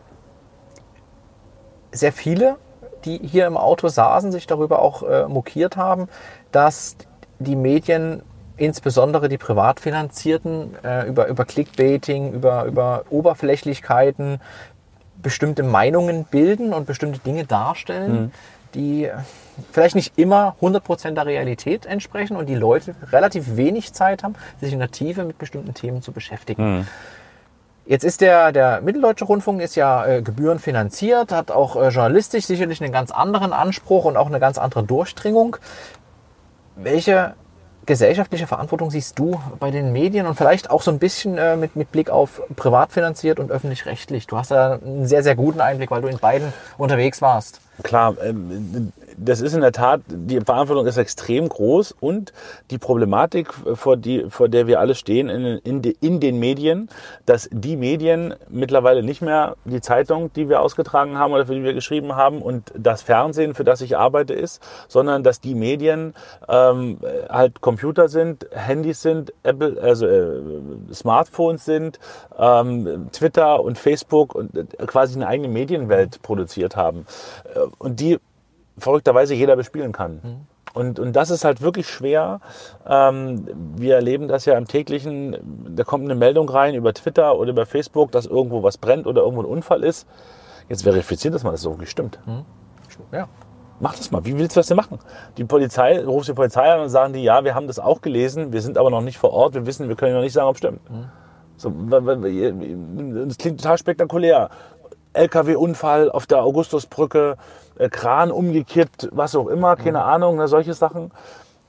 sehr 1.91 2.13
viele, 2.13 2.55
die 3.03 3.17
hier 3.17 3.45
im 3.45 3.57
Auto 3.57 3.89
saßen, 3.89 4.31
sich 4.31 4.47
darüber 4.47 4.81
auch 4.81 5.03
äh, 5.03 5.27
mokiert 5.27 5.75
haben, 5.75 6.07
dass 6.53 6.95
die 7.39 7.57
Medien, 7.57 8.23
insbesondere 8.55 9.27
die 9.27 9.37
privat 9.37 9.81
finanzierten, 9.81 10.81
äh, 10.81 11.05
über, 11.09 11.27
über 11.27 11.43
Clickbaiting, 11.43 12.31
über, 12.31 12.63
über 12.63 13.03
Oberflächlichkeiten, 13.09 14.39
bestimmte 15.21 15.63
Meinungen 15.63 16.23
bilden 16.23 16.73
und 16.73 16.87
bestimmte 16.87 17.19
Dinge 17.19 17.43
darstellen, 17.43 18.31
die 18.75 19.11
vielleicht 19.71 19.95
nicht 19.95 20.17
immer 20.17 20.55
100% 20.61 21.11
der 21.11 21.25
Realität 21.25 21.85
entsprechen 21.85 22.35
und 22.35 22.47
die 22.47 22.55
Leute 22.55 22.95
relativ 23.11 23.57
wenig 23.57 23.93
Zeit 23.93 24.23
haben, 24.23 24.35
sich 24.61 24.73
in 24.73 24.79
der 24.79 24.91
Tiefe 24.91 25.23
mit 25.23 25.37
bestimmten 25.37 25.73
Themen 25.73 26.01
zu 26.01 26.11
beschäftigen. 26.11 26.87
Jetzt 27.87 28.03
ist 28.03 28.19
der, 28.19 28.51
der 28.51 28.81
Mitteldeutsche 28.81 29.23
Rundfunk 29.23 29.61
ist 29.61 29.75
ja 29.75 30.05
äh, 30.05 30.21
gebührenfinanziert, 30.21 31.31
hat 31.31 31.51
auch 31.51 31.77
äh, 31.77 31.87
journalistisch 31.87 32.45
sicherlich 32.45 32.83
einen 32.83 32.91
ganz 32.91 33.11
anderen 33.11 33.53
Anspruch 33.53 34.03
und 34.03 34.17
auch 34.17 34.27
eine 34.27 34.41
ganz 34.41 34.57
andere 34.57 34.83
Durchdringung. 34.83 35.55
Welche 36.75 37.33
gesellschaftliche 37.85 38.45
Verantwortung 38.45 38.91
siehst 38.91 39.17
du 39.17 39.41
bei 39.59 39.71
den 39.71 39.93
Medien 39.93 40.27
und 40.27 40.35
vielleicht 40.35 40.69
auch 40.69 40.81
so 40.81 40.91
ein 40.91 40.99
bisschen 40.99 41.37
äh, 41.37 41.55
mit, 41.55 41.77
mit 41.77 41.89
Blick 41.93 42.09
auf 42.09 42.41
privat 42.57 42.91
finanziert 42.91 43.39
und 43.39 43.49
öffentlich-rechtlich? 43.49 44.27
Du 44.27 44.37
hast 44.37 44.51
da 44.51 44.73
einen 44.73 45.07
sehr, 45.07 45.23
sehr 45.23 45.35
guten 45.35 45.61
Einblick, 45.61 45.89
weil 45.89 46.01
du 46.01 46.09
in 46.09 46.19
beiden 46.19 46.51
unterwegs 46.77 47.21
warst. 47.21 47.61
Klar, 47.83 48.15
ähm, 48.21 48.91
das 49.17 49.41
ist 49.41 49.53
in 49.53 49.61
der 49.61 49.71
Tat, 49.71 50.01
die 50.07 50.39
Verantwortung 50.39 50.85
ist 50.85 50.97
extrem 50.97 51.49
groß 51.49 51.95
und 51.99 52.33
die 52.69 52.77
Problematik, 52.77 53.51
vor, 53.73 53.97
die, 53.97 54.25
vor 54.29 54.47
der 54.47 54.67
wir 54.67 54.79
alle 54.79 54.95
stehen 54.95 55.29
in, 55.29 55.57
in, 55.57 55.81
de, 55.81 55.95
in 56.01 56.19
den 56.19 56.39
Medien, 56.39 56.89
dass 57.25 57.49
die 57.51 57.75
Medien 57.75 58.35
mittlerweile 58.49 59.01
nicht 59.01 59.21
mehr 59.21 59.55
die 59.65 59.81
Zeitung, 59.81 60.31
die 60.33 60.49
wir 60.49 60.61
ausgetragen 60.61 61.17
haben 61.17 61.33
oder 61.33 61.47
für 61.47 61.55
die 61.55 61.63
wir 61.63 61.73
geschrieben 61.73 62.15
haben 62.15 62.41
und 62.41 62.71
das 62.77 63.01
Fernsehen, 63.01 63.55
für 63.55 63.63
das 63.63 63.81
ich 63.81 63.97
arbeite, 63.97 64.33
ist, 64.33 64.61
sondern 64.87 65.23
dass 65.23 65.41
die 65.41 65.55
Medien 65.55 66.13
ähm, 66.47 66.99
halt 67.29 67.61
Computer 67.61 68.09
sind, 68.09 68.47
Handys 68.51 69.01
sind, 69.01 69.33
Apple, 69.43 69.81
also 69.81 70.05
äh, 70.05 70.41
Smartphones 70.93 71.65
sind, 71.65 71.99
ähm, 72.37 73.07
Twitter 73.11 73.63
und 73.63 73.79
Facebook 73.79 74.35
und 74.35 74.55
äh, 74.55 74.65
quasi 74.85 75.15
eine 75.15 75.27
eigene 75.27 75.47
Medienwelt 75.47 76.21
produziert 76.21 76.75
haben. 76.75 77.07
Äh, 77.55 77.59
und 77.79 77.99
die 77.99 78.19
verrückterweise 78.77 79.33
jeder 79.33 79.55
bespielen 79.55 79.91
kann. 79.91 80.45
Und, 80.73 80.99
und 80.99 81.15
das 81.15 81.29
ist 81.31 81.43
halt 81.43 81.61
wirklich 81.61 81.87
schwer. 81.87 82.39
Ähm, 82.87 83.45
wir 83.75 83.95
erleben 83.95 84.27
das 84.27 84.45
ja 84.45 84.57
im 84.57 84.67
täglichen, 84.67 85.37
da 85.75 85.83
kommt 85.83 86.03
eine 86.05 86.15
Meldung 86.15 86.47
rein 86.49 86.75
über 86.75 86.93
Twitter 86.93 87.37
oder 87.37 87.49
über 87.51 87.65
Facebook, 87.65 88.11
dass 88.11 88.25
irgendwo 88.27 88.61
was 88.63 88.77
brennt 88.77 89.07
oder 89.07 89.21
irgendwo 89.23 89.41
ein 89.41 89.47
Unfall 89.47 89.83
ist. 89.83 90.07
Jetzt 90.69 90.83
verifiziert 90.83 91.33
das 91.33 91.43
mal, 91.43 91.51
dass 91.51 91.61
es 91.61 91.63
so 91.63 91.71
wirklich 91.71 91.89
stimmt. 91.89 92.19
Ja. 93.11 93.27
Mach 93.79 93.95
das 93.95 94.11
mal. 94.11 94.25
Wie 94.25 94.37
willst 94.37 94.55
du 94.55 94.59
das 94.59 94.67
denn 94.67 94.77
machen? 94.77 94.99
Die 95.37 95.43
Polizei, 95.45 95.97
du 95.99 96.09
rufst 96.09 96.29
die 96.29 96.33
Polizei 96.33 96.71
an 96.71 96.81
und 96.81 96.89
sagen 96.89 97.13
die, 97.13 97.23
ja, 97.23 97.43
wir 97.43 97.55
haben 97.55 97.67
das 97.67 97.79
auch 97.79 98.01
gelesen, 98.01 98.51
wir 98.51 98.61
sind 98.61 98.77
aber 98.77 98.89
noch 98.89 99.01
nicht 99.01 99.17
vor 99.17 99.31
Ort, 99.33 99.53
wir 99.53 99.65
wissen, 99.65 99.87
wir 99.87 99.95
können 99.95 100.13
noch 100.15 100.21
nicht 100.21 100.33
sagen, 100.33 100.47
ob 100.47 100.55
es 100.55 100.59
stimmt. 100.59 100.81
So, 101.57 101.71
wa- 101.73 102.05
wa- 102.05 102.15
das 103.25 103.37
klingt 103.37 103.61
total 103.61 103.77
spektakulär. 103.77 104.49
LKW-Unfall 105.13 106.11
auf 106.11 106.27
der 106.27 106.43
Augustusbrücke, 106.43 107.37
Kran 107.91 108.31
umgekippt, 108.31 109.09
was 109.11 109.35
auch 109.35 109.47
immer, 109.47 109.75
keine 109.75 110.03
Ahnung, 110.03 110.37
ne, 110.37 110.47
solche 110.47 110.73
Sachen. 110.73 111.11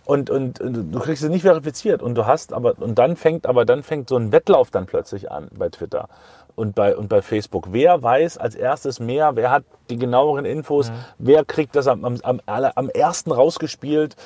Und, 0.04 0.30
und, 0.30 0.58
und 0.60 0.90
du 0.90 0.98
kriegst 1.00 1.22
es 1.22 1.28
nicht 1.28 1.42
verifiziert 1.42 2.02
und 2.02 2.14
du 2.14 2.24
hast 2.24 2.54
aber 2.54 2.74
und 2.78 2.98
dann 2.98 3.14
fängt 3.16 3.46
aber 3.46 3.66
dann 3.66 3.82
fängt 3.82 4.08
so 4.08 4.16
ein 4.16 4.32
Wettlauf 4.32 4.70
dann 4.70 4.86
plötzlich 4.86 5.30
an 5.30 5.48
bei 5.54 5.68
Twitter 5.68 6.08
und 6.56 6.74
bei 6.74 6.96
und 6.96 7.08
bei 7.10 7.20
Facebook. 7.20 7.68
Wer 7.72 8.02
weiß 8.02 8.38
als 8.38 8.54
erstes 8.54 9.00
mehr? 9.00 9.36
Wer 9.36 9.50
hat 9.50 9.64
die 9.90 9.98
genaueren 9.98 10.46
Infos? 10.46 10.90
Wer 11.18 11.44
kriegt 11.44 11.76
das 11.76 11.86
am, 11.88 12.06
am, 12.06 12.16
am, 12.22 12.40
aller- 12.46 12.72
am 12.76 12.88
ersten 12.88 13.32
rausgespielt? 13.32 14.16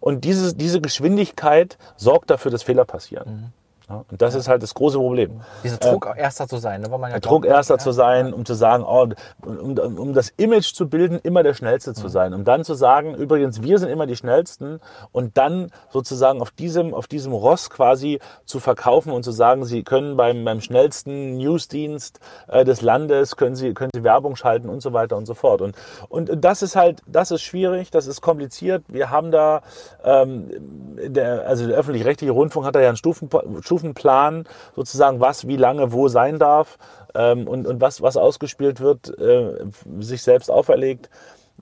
Und 0.00 0.24
diese 0.24 0.56
diese 0.56 0.80
Geschwindigkeit 0.80 1.78
sorgt 1.96 2.30
dafür, 2.30 2.50
dass 2.50 2.64
Fehler 2.64 2.84
passieren. 2.84 3.26
Ja, 3.28 3.48
und 3.88 4.20
das 4.20 4.34
ist 4.34 4.48
halt 4.48 4.62
das 4.62 4.74
große 4.74 4.98
Problem. 4.98 5.40
Dieser 5.64 5.78
Druck, 5.78 6.12
Erster 6.14 6.46
zu 6.46 6.58
sein, 6.58 6.82
ne, 6.82 6.90
wo 6.90 6.98
man 6.98 7.10
ja 7.10 7.20
Druck 7.20 7.42
glaubt, 7.42 7.56
erster 7.56 7.74
ja, 7.74 7.78
zu 7.78 7.92
sein, 7.92 8.34
um 8.34 8.44
zu 8.44 8.52
sagen, 8.52 8.84
oh, 8.86 9.08
um, 9.46 9.78
um, 9.78 9.98
um 9.98 10.12
das 10.12 10.28
Image 10.36 10.74
zu 10.74 10.88
bilden, 10.88 11.18
immer 11.22 11.42
der 11.42 11.54
Schnellste 11.54 11.94
zu 11.94 12.08
sein. 12.08 12.34
Um 12.34 12.44
dann 12.44 12.64
zu 12.64 12.74
sagen, 12.74 13.14
übrigens, 13.14 13.62
wir 13.62 13.78
sind 13.78 13.88
immer 13.88 14.06
die 14.06 14.16
Schnellsten 14.16 14.80
und 15.10 15.38
dann 15.38 15.70
sozusagen 15.88 16.42
auf 16.42 16.50
diesem, 16.50 16.92
auf 16.92 17.06
diesem 17.06 17.32
Ross 17.32 17.70
quasi 17.70 18.20
zu 18.44 18.60
verkaufen 18.60 19.10
und 19.10 19.22
zu 19.22 19.30
sagen, 19.30 19.64
sie 19.64 19.82
können 19.84 20.18
beim, 20.18 20.44
beim 20.44 20.60
schnellsten 20.60 21.38
Newsdienst 21.38 22.20
äh, 22.48 22.64
des 22.66 22.82
Landes, 22.82 23.36
können 23.36 23.56
sie, 23.56 23.72
können 23.72 23.90
sie 23.94 24.04
Werbung 24.04 24.36
schalten 24.36 24.68
und 24.68 24.82
so 24.82 24.92
weiter 24.92 25.16
und 25.16 25.24
so 25.24 25.32
fort. 25.32 25.62
Und, 25.62 25.74
und 26.10 26.44
das 26.44 26.60
ist 26.62 26.76
halt, 26.76 27.00
das 27.06 27.30
ist 27.30 27.40
schwierig, 27.40 27.90
das 27.90 28.06
ist 28.06 28.20
kompliziert. 28.20 28.84
Wir 28.88 29.10
haben 29.10 29.30
da, 29.30 29.62
ähm, 30.04 30.50
der, 31.06 31.46
also 31.46 31.66
der 31.66 31.78
öffentlich-rechtliche 31.78 32.32
Rundfunk 32.32 32.66
hat 32.66 32.74
da 32.74 32.80
ja 32.80 32.88
einen 32.88 32.98
Stufen, 32.98 33.30
Stufenplan, 33.78 34.44
sozusagen, 34.74 35.20
was 35.20 35.46
wie 35.46 35.56
lange 35.56 35.92
wo 35.92 36.08
sein 36.08 36.38
darf 36.38 36.78
ähm, 37.14 37.46
und, 37.46 37.66
und 37.66 37.80
was, 37.80 38.02
was 38.02 38.16
ausgespielt 38.16 38.80
wird, 38.80 39.16
äh, 39.18 39.64
sich 40.00 40.22
selbst 40.22 40.50
auferlegt, 40.50 41.08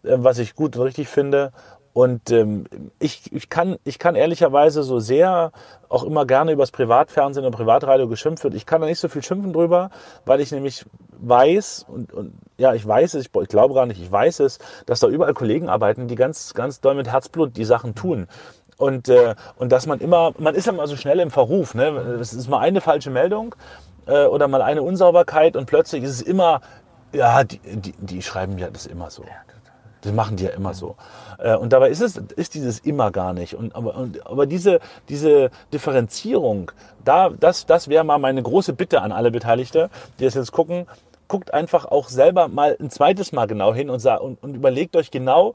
äh, 0.03 0.17
was 0.17 0.39
ich 0.39 0.55
gut 0.55 0.77
und 0.77 0.83
richtig 0.83 1.09
finde. 1.09 1.53
Und 1.93 2.31
ähm, 2.31 2.67
ich, 2.99 3.33
ich, 3.33 3.49
kann, 3.49 3.77
ich 3.85 3.99
kann 3.99 4.17
ehrlicherweise 4.17 4.83
so 4.83 4.99
sehr 4.99 5.53
auch 5.89 6.05
immer 6.05 6.27
gerne 6.27 6.53
übers 6.53 6.71
Privatfernsehen 6.71 7.47
und 7.47 7.53
Privatradio 7.53 8.07
geschimpft 8.07 8.45
wird. 8.45 8.55
Ich 8.55 8.67
kann 8.67 8.83
da 8.83 8.87
nicht 8.87 8.99
so 8.99 9.09
viel 9.09 9.23
schimpfen 9.23 9.55
drüber, 9.55 9.91
weil 10.27 10.43
ich 10.43 10.53
nämlich 10.53 10.85
weiß 11.19 11.87
und, 11.89 12.13
und 12.13 12.35
ja, 12.59 12.75
ich 12.75 12.87
weiß 12.87 13.15
es, 13.15 13.27
ich, 13.27 13.35
ich 13.35 13.49
glaube 13.49 13.73
gar 13.73 13.87
nicht, 13.87 14.03
ich 14.03 14.13
weiß 14.13 14.41
es, 14.41 14.59
dass 14.85 15.01
da 15.01 15.09
überall 15.09 15.33
Kollegen 15.33 15.71
arbeiten, 15.71 16.07
die 16.07 16.17
ganz, 16.17 16.53
ganz 16.53 16.83
doll 16.83 16.95
mit 16.95 17.11
Herzblut 17.11 17.57
die 17.57 17.65
Sachen 17.65 17.95
tun. 17.95 18.29
Und, 18.79 19.09
äh, 19.09 19.35
und 19.57 19.73
dass 19.73 19.87
man 19.87 20.01
immer, 20.01 20.33
man 20.39 20.55
ist 20.55 20.67
ja 20.67 20.73
immer 20.73 20.87
so 20.87 20.97
schnell 20.97 21.21
im 21.21 21.31
Verruf. 21.31 21.75
Ne? 21.75 21.89
Es 22.21 22.33
ist 22.33 22.49
mal 22.49 22.59
eine 22.61 22.81
falsche 22.81 23.11
Meldung 23.11 23.55
äh, 24.07 24.27
oder 24.27 24.49
mal 24.49 24.63
eine 24.63 24.83
Unsauberkeit 24.83 25.57
und 25.57 25.67
plötzlich 25.67 26.03
ist 26.03 26.11
es 26.11 26.23
immer, 26.23 26.61
ja, 27.13 27.45
die, 27.45 27.59
die, 27.59 27.95
die 27.99 28.23
schreiben 28.23 28.59
ja 28.59 28.69
das 28.71 28.87
immer 28.87 29.11
so. 29.11 29.25
Das 30.03 30.13
machen 30.13 30.37
die 30.37 30.45
ja 30.45 30.51
immer 30.51 30.75
so. 30.75 30.97
Äh, 31.39 31.57
Und 31.57 31.73
dabei 31.73 31.91
ist 31.91 32.01
es 32.01 32.17
ist 32.17 32.55
dieses 32.55 32.79
immer 32.81 33.11
gar 33.11 33.33
nicht. 33.33 33.55
Und, 33.55 33.75
aber, 33.75 33.97
und, 33.97 34.25
aber 34.27 34.47
diese, 34.47 34.81
diese 35.09 35.51
Differenzierung, 35.73 36.71
da, 37.05 37.31
das, 37.31 37.67
das 37.67 37.89
wäre 37.89 38.05
mal 38.05 38.19
meine 38.19 38.43
große 38.43 38.73
Bitte 38.73 39.03
an 39.03 39.11
alle 39.11 39.31
Beteiligte, 39.31 39.91
die 40.19 40.25
das 40.25 40.35
jetzt 40.35 40.53
gucken. 40.53 40.87
Guckt 41.29 41.53
einfach 41.53 41.87
auch 41.87 42.09
selber 42.09 42.47
mal 42.47 42.77
ein 42.79 42.91
zweites 42.91 43.33
Mal 43.33 43.47
genau 43.47 43.75
hin 43.75 43.91
und, 43.91 44.05
und, 44.07 44.43
und 44.43 44.55
überlegt 44.55 44.95
euch 44.95 45.11
genau, 45.11 45.55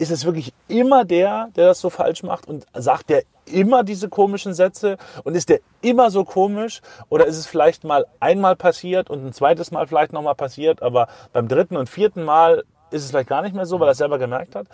ist 0.00 0.10
es 0.10 0.24
wirklich 0.24 0.54
immer 0.66 1.04
der, 1.04 1.50
der 1.56 1.66
das 1.66 1.80
so 1.80 1.90
falsch 1.90 2.22
macht 2.22 2.48
und 2.48 2.64
sagt 2.72 3.10
der 3.10 3.22
immer 3.44 3.84
diese 3.84 4.08
komischen 4.08 4.54
Sätze 4.54 4.96
und 5.24 5.34
ist 5.34 5.50
der 5.50 5.60
immer 5.82 6.10
so 6.10 6.24
komisch 6.24 6.80
oder 7.10 7.26
ist 7.26 7.36
es 7.36 7.46
vielleicht 7.46 7.84
mal 7.84 8.06
einmal 8.18 8.56
passiert 8.56 9.10
und 9.10 9.26
ein 9.26 9.32
zweites 9.34 9.70
Mal 9.72 9.86
vielleicht 9.86 10.14
nochmal 10.14 10.34
passiert, 10.34 10.82
aber 10.82 11.08
beim 11.34 11.48
dritten 11.48 11.76
und 11.76 11.90
vierten 11.90 12.24
Mal 12.24 12.64
ist 12.90 13.04
es 13.04 13.10
vielleicht 13.10 13.28
gar 13.28 13.42
nicht 13.42 13.54
mehr 13.54 13.66
so, 13.66 13.78
weil 13.78 13.88
er 13.88 13.92
es 13.92 13.98
selber 13.98 14.18
gemerkt 14.18 14.56
hat. 14.56 14.68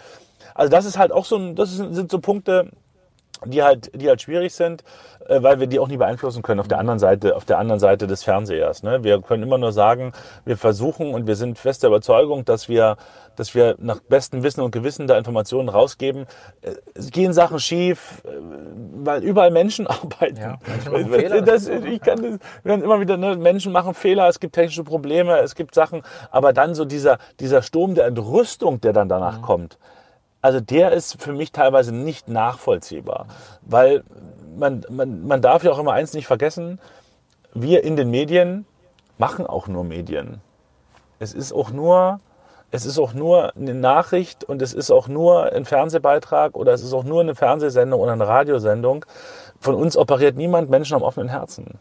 Also 0.54 0.70
das 0.70 0.84
ist 0.84 0.96
halt 0.96 1.10
auch 1.10 1.24
so 1.24 1.52
das 1.54 1.72
sind 1.76 2.08
so 2.08 2.20
Punkte, 2.20 2.70
die 3.44 3.62
halt, 3.62 3.90
die 3.94 4.08
halt 4.08 4.22
schwierig 4.22 4.54
sind, 4.54 4.82
äh, 5.28 5.42
weil 5.42 5.60
wir 5.60 5.66
die 5.66 5.78
auch 5.78 5.88
nie 5.88 5.96
beeinflussen 5.96 6.42
können 6.42 6.60
auf 6.60 6.68
der 6.68 6.78
anderen 6.78 6.98
Seite, 6.98 7.36
auf 7.36 7.44
der 7.44 7.58
anderen 7.58 7.80
Seite 7.80 8.06
des 8.06 8.22
Fernsehers. 8.22 8.82
Ne? 8.82 9.04
Wir 9.04 9.20
können 9.20 9.42
immer 9.42 9.58
nur 9.58 9.72
sagen, 9.72 10.12
wir 10.44 10.56
versuchen 10.56 11.12
und 11.14 11.26
wir 11.26 11.36
sind 11.36 11.58
fest 11.58 11.82
der 11.82 11.88
Überzeugung, 11.88 12.44
dass 12.44 12.68
wir, 12.68 12.96
dass 13.36 13.54
wir 13.54 13.76
nach 13.78 14.00
bestem 14.00 14.42
Wissen 14.42 14.62
und 14.62 14.70
Gewissen 14.70 15.06
da 15.06 15.18
Informationen 15.18 15.68
rausgeben. 15.68 16.26
Äh, 16.62 16.72
Es 16.94 17.10
gehen 17.10 17.32
Sachen 17.32 17.58
schief, 17.58 18.22
äh, 18.24 18.28
weil 19.04 19.22
überall 19.22 19.50
Menschen 19.50 19.86
arbeiten. 19.86 20.36
Ja, 20.40 20.58
Menschen 20.66 20.92
machen 20.92 21.12
Fehler, 21.12 21.42
das, 21.42 21.68
ich 21.68 22.00
kann 22.00 22.22
das, 22.22 22.38
wir 22.62 22.72
haben 22.72 22.82
immer 22.82 23.00
wieder, 23.00 23.16
ne, 23.16 23.36
Menschen 23.36 23.72
machen 23.72 23.94
Fehler, 23.94 24.28
es 24.28 24.40
gibt 24.40 24.54
technische 24.54 24.84
Probleme, 24.84 25.38
es 25.38 25.54
gibt 25.54 25.74
Sachen, 25.74 26.02
aber 26.30 26.52
dann 26.52 26.74
so 26.74 26.84
dieser, 26.84 27.18
dieser 27.40 27.62
Sturm 27.62 27.94
der 27.94 28.06
Entrüstung, 28.06 28.80
der 28.80 28.92
dann 28.92 29.08
danach 29.08 29.42
kommt, 29.42 29.78
also 30.46 30.60
der 30.60 30.92
ist 30.92 31.20
für 31.20 31.32
mich 31.32 31.50
teilweise 31.50 31.92
nicht 31.92 32.28
nachvollziehbar, 32.28 33.26
weil 33.62 34.04
man, 34.56 34.86
man, 34.88 35.26
man 35.26 35.42
darf 35.42 35.64
ja 35.64 35.72
auch 35.72 35.78
immer 35.80 35.92
eins 35.92 36.12
nicht 36.12 36.28
vergessen, 36.28 36.80
wir 37.52 37.82
in 37.82 37.96
den 37.96 38.12
Medien 38.12 38.64
machen 39.18 39.44
auch 39.44 39.66
nur 39.66 39.82
Medien. 39.82 40.40
Es 41.18 41.34
ist 41.34 41.52
auch 41.52 41.72
nur, 41.72 42.20
es 42.70 42.86
ist 42.86 42.96
auch 42.96 43.12
nur 43.12 43.56
eine 43.56 43.74
Nachricht 43.74 44.44
und 44.44 44.62
es 44.62 44.72
ist 44.72 44.92
auch 44.92 45.08
nur 45.08 45.52
ein 45.52 45.64
Fernsehbeitrag 45.64 46.56
oder 46.56 46.72
es 46.74 46.84
ist 46.84 46.92
auch 46.92 47.02
nur 47.02 47.22
eine 47.22 47.34
Fernsehsendung 47.34 48.00
oder 48.00 48.12
eine 48.12 48.28
Radiosendung. 48.28 49.04
Von 49.58 49.74
uns 49.74 49.96
operiert 49.96 50.36
niemand 50.36 50.70
Menschen 50.70 50.94
am 50.94 51.02
offenen 51.02 51.28
Herzen. 51.28 51.80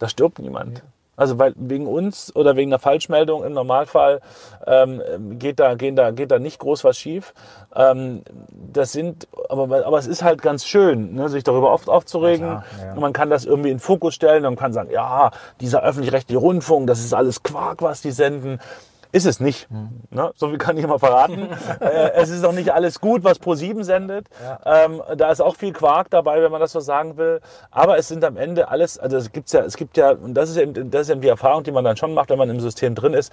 Da 0.00 0.08
stirbt 0.08 0.40
niemand. 0.40 0.82
Also 1.14 1.38
weil 1.38 1.52
wegen 1.56 1.86
uns 1.86 2.34
oder 2.34 2.56
wegen 2.56 2.70
einer 2.70 2.78
Falschmeldung 2.78 3.44
im 3.44 3.52
Normalfall 3.52 4.20
ähm, 4.66 5.02
geht, 5.38 5.60
da, 5.60 5.74
gehen 5.74 5.94
da, 5.94 6.10
geht 6.10 6.30
da 6.30 6.38
nicht 6.38 6.58
groß 6.58 6.84
was 6.84 6.96
schief. 6.96 7.34
Ähm, 7.76 8.22
das 8.50 8.92
sind, 8.92 9.28
aber, 9.50 9.86
aber 9.86 9.98
es 9.98 10.06
ist 10.06 10.22
halt 10.22 10.40
ganz 10.40 10.64
schön, 10.64 11.14
ne, 11.14 11.28
sich 11.28 11.44
darüber 11.44 11.72
oft 11.72 11.88
aufzuregen. 11.88 12.46
Ja, 12.46 12.64
klar, 12.76 12.86
ja. 12.86 12.92
Und 12.94 13.00
man 13.00 13.12
kann 13.12 13.28
das 13.28 13.44
irgendwie 13.44 13.70
in 13.70 13.76
den 13.76 13.80
Fokus 13.80 14.14
stellen 14.14 14.46
und 14.46 14.56
kann 14.56 14.72
sagen, 14.72 14.90
ja, 14.90 15.30
dieser 15.60 15.82
öffentlich-rechtliche 15.82 16.38
Rundfunk, 16.38 16.86
das 16.86 17.00
ist 17.00 17.12
alles 17.12 17.42
Quark, 17.42 17.82
was 17.82 18.00
die 18.00 18.10
senden. 18.10 18.58
Ist 19.12 19.26
es 19.26 19.40
nicht. 19.40 19.68
Hm. 19.68 19.90
Ne? 20.10 20.32
So 20.36 20.48
viel 20.48 20.56
kann 20.56 20.78
ich 20.78 20.84
immer 20.84 20.98
verraten. 20.98 21.48
äh, 21.80 22.12
es 22.14 22.30
ist 22.30 22.44
auch 22.44 22.52
nicht 22.52 22.70
alles 22.70 22.98
gut, 22.98 23.24
was 23.24 23.40
Pro7 23.40 23.84
sendet. 23.84 24.26
Ähm, 24.64 25.02
da 25.16 25.30
ist 25.30 25.42
auch 25.42 25.54
viel 25.54 25.74
Quark 25.74 26.08
dabei, 26.08 26.42
wenn 26.42 26.50
man 26.50 26.60
das 26.60 26.72
so 26.72 26.80
sagen 26.80 27.18
will. 27.18 27.40
Aber 27.70 27.98
es 27.98 28.08
sind 28.08 28.24
am 28.24 28.38
Ende 28.38 28.68
alles, 28.68 28.98
also 28.98 29.18
es 29.18 29.30
gibt's 29.30 29.52
ja, 29.52 29.60
es 29.60 29.76
gibt 29.76 29.98
ja, 29.98 30.12
und 30.12 30.32
das 30.32 30.48
ist 30.48 30.56
eben, 30.56 30.90
das 30.90 31.02
ist 31.02 31.10
eben 31.10 31.20
die 31.20 31.28
Erfahrung, 31.28 31.62
die 31.62 31.72
man 31.72 31.84
dann 31.84 31.98
schon 31.98 32.14
macht, 32.14 32.30
wenn 32.30 32.38
man 32.38 32.48
im 32.48 32.60
System 32.60 32.94
drin 32.94 33.12
ist. 33.12 33.32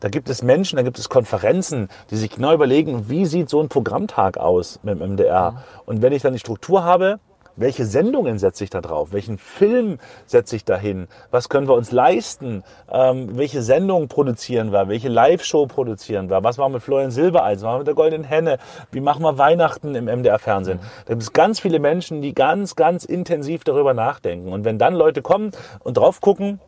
Da 0.00 0.10
gibt 0.10 0.28
es 0.28 0.42
Menschen, 0.42 0.76
da 0.76 0.82
gibt 0.82 0.98
es 0.98 1.08
Konferenzen, 1.08 1.88
die 2.10 2.16
sich 2.16 2.30
genau 2.30 2.52
überlegen, 2.52 3.08
wie 3.08 3.24
sieht 3.24 3.48
so 3.48 3.62
ein 3.62 3.70
Programmtag 3.70 4.36
aus 4.36 4.80
mit 4.82 5.00
dem 5.00 5.12
MDR. 5.12 5.64
Und 5.86 6.02
wenn 6.02 6.12
ich 6.12 6.20
dann 6.20 6.34
die 6.34 6.38
Struktur 6.38 6.84
habe, 6.84 7.18
welche 7.56 7.86
Sendungen 7.86 8.38
setze 8.38 8.64
ich 8.64 8.70
da 8.70 8.80
drauf? 8.80 9.12
Welchen 9.12 9.38
Film 9.38 9.98
setze 10.26 10.56
ich 10.56 10.64
da 10.64 10.76
hin? 10.76 11.08
Was 11.30 11.48
können 11.48 11.68
wir 11.68 11.74
uns 11.74 11.90
leisten? 11.92 12.62
Ähm, 12.90 13.36
welche 13.36 13.62
Sendungen 13.62 14.08
produzieren 14.08 14.72
wir? 14.72 14.88
Welche 14.88 15.08
Live-Show 15.08 15.66
produzieren 15.66 16.28
wir? 16.30 16.44
Was 16.44 16.58
machen 16.58 16.72
wir 16.72 16.76
mit 16.76 16.82
Florian 16.82 17.10
Silbereisen? 17.10 17.62
Was 17.62 17.66
machen 17.66 17.74
wir 17.74 17.78
mit 17.78 17.86
der 17.88 17.94
Goldenen 17.94 18.24
Henne? 18.24 18.58
Wie 18.92 19.00
machen 19.00 19.22
wir 19.22 19.38
Weihnachten 19.38 19.94
im 19.94 20.04
MDR-Fernsehen? 20.04 20.80
Da 21.06 21.14
gibt 21.14 21.22
es 21.22 21.32
ganz 21.32 21.60
viele 21.60 21.78
Menschen, 21.78 22.22
die 22.22 22.34
ganz, 22.34 22.76
ganz 22.76 23.04
intensiv 23.04 23.64
darüber 23.64 23.94
nachdenken. 23.94 24.52
Und 24.52 24.64
wenn 24.64 24.78
dann 24.78 24.94
Leute 24.94 25.22
kommen 25.22 25.52
und 25.80 25.96
drauf 25.96 26.20
gucken, 26.20 26.60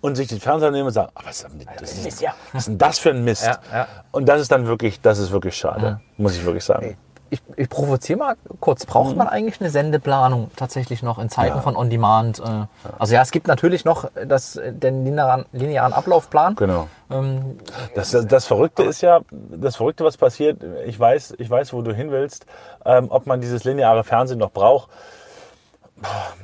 und 0.00 0.16
sich 0.16 0.28
den 0.28 0.40
Fernseher 0.40 0.72
nehmen 0.72 0.88
und 0.88 0.92
sagen, 0.92 1.10
"Ah, 1.14 1.20
was, 1.24 1.42
ist 1.42 1.48
denn 1.48 1.64
das, 2.04 2.20
ja. 2.20 2.34
was 2.52 2.62
ist 2.62 2.68
denn 2.68 2.78
das 2.78 2.98
für 2.98 3.10
ein 3.10 3.24
Mist? 3.24 3.46
Ja, 3.46 3.58
ja. 3.72 3.88
Und 4.10 4.28
das 4.28 4.40
ist 4.40 4.50
dann 4.50 4.66
wirklich, 4.66 5.00
das 5.00 5.18
ist 5.18 5.30
wirklich 5.30 5.56
schade, 5.56 6.00
muss 6.16 6.36
ich 6.36 6.44
wirklich 6.44 6.64
sagen. 6.64 6.96
Ich, 7.28 7.42
ich 7.56 7.68
provoziere 7.68 8.18
mal 8.18 8.36
kurz. 8.60 8.86
Braucht 8.86 9.16
man 9.16 9.26
eigentlich 9.26 9.60
eine 9.60 9.70
Sendeplanung 9.70 10.50
tatsächlich 10.54 11.02
noch 11.02 11.18
in 11.18 11.28
Zeiten 11.28 11.56
Ja. 11.56 11.60
von 11.60 11.74
On-Demand? 11.76 12.38
Äh, 12.38 12.66
Also 12.98 13.14
ja, 13.14 13.22
es 13.22 13.32
gibt 13.32 13.48
natürlich 13.48 13.84
noch 13.84 14.08
das, 14.26 14.60
den 14.64 15.04
linearen, 15.04 15.44
linearen 15.52 15.92
Ablaufplan. 15.92 16.54
Genau. 16.54 16.86
Ähm, 17.10 17.58
Das, 17.96 18.12
das, 18.12 18.26
das 18.26 18.46
Verrückte 18.46 18.84
ist 18.84 19.00
ja, 19.00 19.20
das 19.32 19.74
Verrückte, 19.76 20.04
was 20.04 20.16
passiert, 20.16 20.62
ich 20.86 20.98
weiß, 20.98 21.34
ich 21.38 21.50
weiß, 21.50 21.72
wo 21.72 21.82
du 21.82 21.92
hin 21.92 22.10
willst, 22.12 22.46
ähm, 22.84 23.06
ob 23.10 23.26
man 23.26 23.40
dieses 23.40 23.64
lineare 23.64 24.04
Fernsehen 24.04 24.38
noch 24.38 24.52
braucht. 24.52 24.88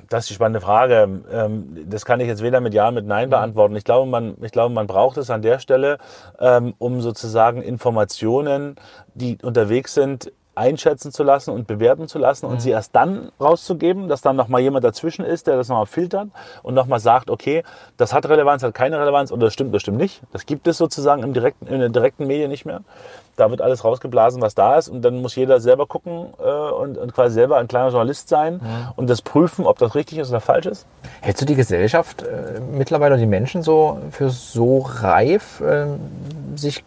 Das 0.08 0.24
ist 0.24 0.30
die 0.30 0.34
spannende 0.34 0.62
Frage. 0.62 1.20
Ähm, 1.30 1.86
das 1.86 2.04
kann 2.06 2.20
ich 2.20 2.26
jetzt 2.26 2.42
weder 2.42 2.60
mit 2.60 2.72
Ja, 2.72 2.90
mit 2.90 3.06
Nein 3.06 3.28
beantworten. 3.28 3.76
Ich 3.76 3.84
glaube, 3.84 4.10
man, 4.10 4.36
ich 4.40 4.50
glaube, 4.50 4.74
man 4.74 4.86
braucht 4.86 5.18
es 5.18 5.28
an 5.30 5.42
der 5.42 5.58
Stelle, 5.58 5.98
ähm, 6.40 6.74
um 6.78 7.02
sozusagen 7.02 7.60
Informationen, 7.62 8.76
die 9.14 9.38
unterwegs 9.42 9.92
sind, 9.94 10.32
einschätzen 10.54 11.12
zu 11.12 11.22
lassen 11.22 11.50
und 11.50 11.66
bewerten 11.66 12.08
zu 12.08 12.18
lassen 12.18 12.46
und 12.46 12.60
sie 12.60 12.70
erst 12.70 12.94
dann 12.94 13.32
rauszugeben, 13.40 14.08
dass 14.08 14.20
dann 14.20 14.36
nochmal 14.36 14.60
jemand 14.60 14.84
dazwischen 14.84 15.24
ist, 15.24 15.46
der 15.46 15.56
das 15.56 15.68
nochmal 15.68 15.86
filtert 15.86 16.28
und 16.62 16.74
nochmal 16.74 17.00
sagt, 17.00 17.30
okay, 17.30 17.62
das 17.96 18.12
hat 18.12 18.28
Relevanz, 18.28 18.62
hat 18.62 18.74
keine 18.74 19.00
Relevanz 19.00 19.32
oder 19.32 19.46
das 19.46 19.54
stimmt, 19.54 19.74
das 19.74 19.82
stimmt 19.82 19.98
nicht. 19.98 20.20
Das 20.32 20.44
gibt 20.44 20.66
es 20.66 20.76
sozusagen 20.76 21.22
im 21.22 21.32
direkten, 21.32 21.66
in 21.66 21.80
den 21.80 21.92
direkten 21.92 22.26
Medien 22.26 22.50
nicht 22.50 22.66
mehr. 22.66 22.80
Da 23.36 23.50
wird 23.50 23.62
alles 23.62 23.82
rausgeblasen, 23.82 24.42
was 24.42 24.54
da 24.54 24.76
ist 24.76 24.88
und 24.88 25.00
dann 25.00 25.22
muss 25.22 25.34
jeder 25.36 25.58
selber 25.58 25.86
gucken 25.86 26.34
äh, 26.38 26.50
und, 26.50 26.98
und 26.98 27.14
quasi 27.14 27.34
selber 27.34 27.56
ein 27.56 27.66
kleiner 27.66 27.88
Journalist 27.88 28.28
sein 28.28 28.60
und 28.96 29.08
das 29.08 29.22
prüfen, 29.22 29.64
ob 29.64 29.78
das 29.78 29.94
richtig 29.94 30.18
ist 30.18 30.28
oder 30.28 30.40
falsch 30.40 30.66
ist. 30.66 30.86
hältst 31.22 31.40
du 31.40 31.46
die 31.46 31.54
Gesellschaft 31.54 32.22
äh, 32.22 32.60
mittlerweile, 32.60 33.16
die 33.16 33.26
Menschen 33.26 33.62
so 33.62 34.00
für 34.10 34.28
so 34.28 34.80
reif, 34.80 35.62
äh, 35.62 35.86
sich 36.56 36.84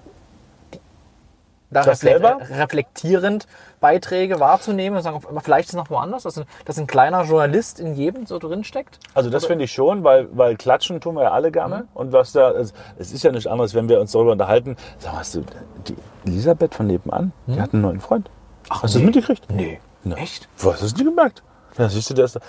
da 1.84 1.96
selber? 1.96 2.38
reflektierend 2.50 3.48
Beiträge 3.80 4.40
wahrzunehmen 4.40 4.98
und 4.98 5.04
sagen, 5.04 5.22
vielleicht 5.44 5.68
ist 5.68 5.74
es 5.74 5.78
noch 5.78 5.90
woanders, 5.90 6.24
dass 6.24 6.38
ein, 6.38 6.46
dass 6.66 6.78
ein 6.78 6.88
kleiner 6.88 7.24
Journalist 7.24 7.80
in 7.80 7.96
jedem 7.96 8.26
so 8.26 8.40
drin 8.40 8.64
steckt? 8.64 9.00
Also 9.14 9.30
das 9.30 9.46
finde 9.46 9.66
ich 9.66 9.72
schon, 9.72 10.04
weil, 10.04 10.28
weil 10.32 10.56
klatschen 10.56 11.02
tun 11.02 11.16
wir 11.16 11.24
ja 11.24 11.32
alle 11.32 11.52
gerne. 11.52 11.88
Und 11.94 12.12
was 12.12 12.32
da, 12.32 12.52
es, 12.52 12.74
es 12.98 13.12
ist 13.12 13.24
ja 13.24 13.32
nicht 13.32 13.48
anders, 13.48 13.74
wenn 13.74 13.90
wir 13.90 14.00
uns 14.00 14.12
darüber 14.12 14.32
unterhalten. 14.32 14.76
Sag 14.98 15.14
mal, 15.14 15.20
hast 15.20 15.36
du 15.36 15.44
die 15.88 15.96
Elisabeth 16.26 16.74
von 16.74 16.88
nebenan, 16.88 17.32
die 17.48 17.60
hat 17.62 17.74
einen 17.74 17.82
neuen 17.84 18.02
Freund. 18.02 18.30
Ach, 18.70 18.84
hast 18.84 18.96
du 18.96 19.00
das 19.00 19.06
mitgekriegt? 19.06 19.52
Nee. 19.52 19.80
Na, 20.04 20.16
Echt? 20.16 20.48
Wo 20.58 20.72
hast 20.72 20.82
du 20.82 20.86
nicht 20.86 20.98
gemerkt? 20.98 21.44
Ja, 21.78 21.90
siehst 21.90 22.10
du, 22.10 22.14
der 22.14 22.26
ist 22.26 22.36
da. 22.36 22.40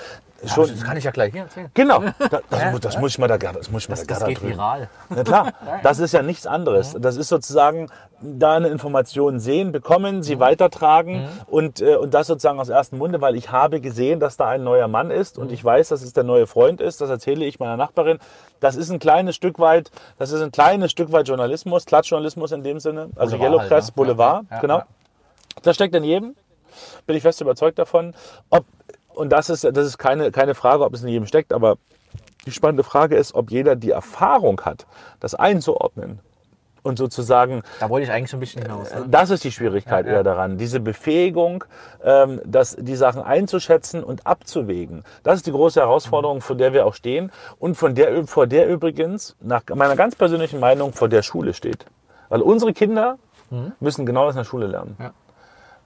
Schon, 0.45 0.68
Das 0.68 0.84
kann 0.84 0.97
ich 0.97 1.05
ja 1.05 1.11
gleich 1.11 1.32
hier 1.32 1.43
erzählen. 1.43 1.70
genau, 1.72 2.01
da, 2.30 2.41
das, 2.51 2.70
muss- 2.72 2.80
das 2.80 2.99
muss 2.99 3.11
ich 3.12 3.18
mal 3.18 3.26
da 3.26 3.39
das 3.39 3.70
muss 3.70 3.84
ich 3.84 3.89
mal 3.89 3.95
Das, 3.97 4.07
da 4.07 4.14
das 4.18 4.24
geht 4.28 4.41
drüben. 4.41 4.53
viral. 4.53 4.89
Na 5.09 5.24
klar, 5.24 5.53
das 5.82 5.99
ist 5.99 6.12
ja 6.12 6.22
nichts 6.22 6.47
anderes. 6.47 6.95
Das 6.99 7.16
ist 7.16 7.28
sozusagen 7.28 7.89
da 8.20 8.55
eine 8.55 8.68
Information 8.68 9.41
sehen, 9.41 9.72
bekommen, 9.72 10.22
sie 10.22 10.39
weitertragen 10.41 11.28
und, 11.47 11.80
äh, 11.80 11.97
und 11.97 12.12
das 12.14 12.26
sozusagen 12.26 12.61
aus 12.61 12.68
ersten 12.68 12.99
Munde, 12.99 13.20
weil 13.20 13.34
ich 13.37 13.51
habe 13.51 13.80
gesehen, 13.80 14.20
dass 14.20 14.37
da 14.37 14.49
ein 14.49 14.62
neuer 14.64 14.89
Mann 14.89 15.11
ist 15.11 15.39
und 15.39 15.53
ich 15.53 15.62
weiß, 15.64 15.89
dass 15.89 16.03
es 16.03 16.12
der 16.12 16.24
neue 16.24 16.47
Freund 16.47 16.80
ist. 16.80 17.01
Das 17.01 17.11
erzähle 17.11 17.45
ich 17.45 17.59
meiner 17.59 17.76
Nachbarin. 17.76 18.18
Das 18.61 18.76
ist 18.76 18.91
ein 18.91 18.99
kleines 18.99 19.37
Stück 19.37 19.59
weit, 19.59 19.91
das 20.18 20.32
ist 20.32 20.41
ein 20.43 20.51
kleines 20.53 20.91
Stück 20.91 21.12
weit 21.12 21.28
Journalismus, 21.28 21.84
Klatschjournalismus 21.87 22.53
in 22.53 22.62
dem 22.62 22.78
Sinne, 22.80 23.11
also 23.16 23.37
Boulevard 23.37 23.43
Yellow 23.43 23.59
halt, 23.61 23.68
Press, 23.70 23.87
ne? 23.89 23.93
Boulevard, 23.97 24.45
Ja, 24.51 24.57
ja, 24.57 24.61
genau. 24.61 24.78
ja. 24.78 24.87
Das 25.62 25.74
steckt 25.76 25.95
in 25.95 26.05
jedem, 26.05 26.37
bin 27.07 27.16
ich 27.16 27.22
fest 27.22 27.41
überzeugt 27.41 27.78
davon. 27.78 28.14
Ob, 28.51 28.64
und 29.17 29.31
das 29.31 29.51
ist, 29.51 29.64
das 29.64 29.87
ist 29.87 29.99
keine, 29.99 30.31
keine 30.31 30.55
Frage, 30.55 30.85
ob 30.85 30.95
es 30.95 31.03
in 31.03 31.09
jedem 31.09 31.27
steckt, 31.27 31.53
aber 31.53 31.79
die 32.47 32.53
spannende 32.53 32.85
Frage 32.85 33.17
ist, 33.17 33.35
ob 33.35 33.51
jeder 33.51 33.75
die 33.75 33.91
Erfahrung 33.91 34.61
hat, 34.61 34.87
das 35.21 35.35
einzuordnen. 35.35 36.21
Und 36.83 36.99
sozusagen, 36.99 37.62
Da 37.81 37.91
wollte 37.91 38.05
ich 38.05 38.12
eigentlich 38.12 38.31
schon 38.31 38.37
ein 38.39 38.41
bisschen 38.41 38.62
hinaus. 38.62 38.95
Ne? 38.95 39.07
das 39.11 39.31
ist 39.31 39.43
die 39.43 39.51
Schwierigkeit 39.51 40.07
Ja, 40.07 40.12
ja. 40.12 40.19
eher 40.19 40.23
daran, 40.23 40.57
diese 40.57 40.79
Befähigung, 40.79 41.64
ähm, 42.05 42.41
dass 42.45 42.77
die 42.79 42.95
Sachen 42.95 43.23
einzuschätzen 43.23 44.05
und 44.05 44.25
abzuwägen. 44.25 45.03
Das 45.25 45.35
ist 45.39 45.49
die 45.49 45.51
große 45.51 45.81
Herausforderung, 45.81 46.41
vor 46.41 46.55
der 46.55 46.73
wir 46.73 46.87
auch 46.87 46.95
stehen 46.95 47.33
und 47.59 47.75
von 47.75 47.97
der, 47.97 48.25
vor 48.29 48.47
der 48.47 48.69
übrigens, 48.69 49.35
nach 49.41 49.62
meiner 49.75 49.97
ganz 49.97 50.14
persönlichen 50.14 50.61
Meinung, 50.61 50.93
vor 50.93 51.09
der 51.09 51.23
Schule 51.23 51.55
steht. 51.55 51.87
Weil 52.29 52.41
unsere 52.43 52.73
Kinder 52.73 53.19
müssen 53.81 54.07
genau 54.07 54.27
das 54.27 54.35
in 54.37 54.41
der 54.41 54.45
Schule 54.45 54.69
lernen. 54.69 54.97
Ja. 55.01 55.12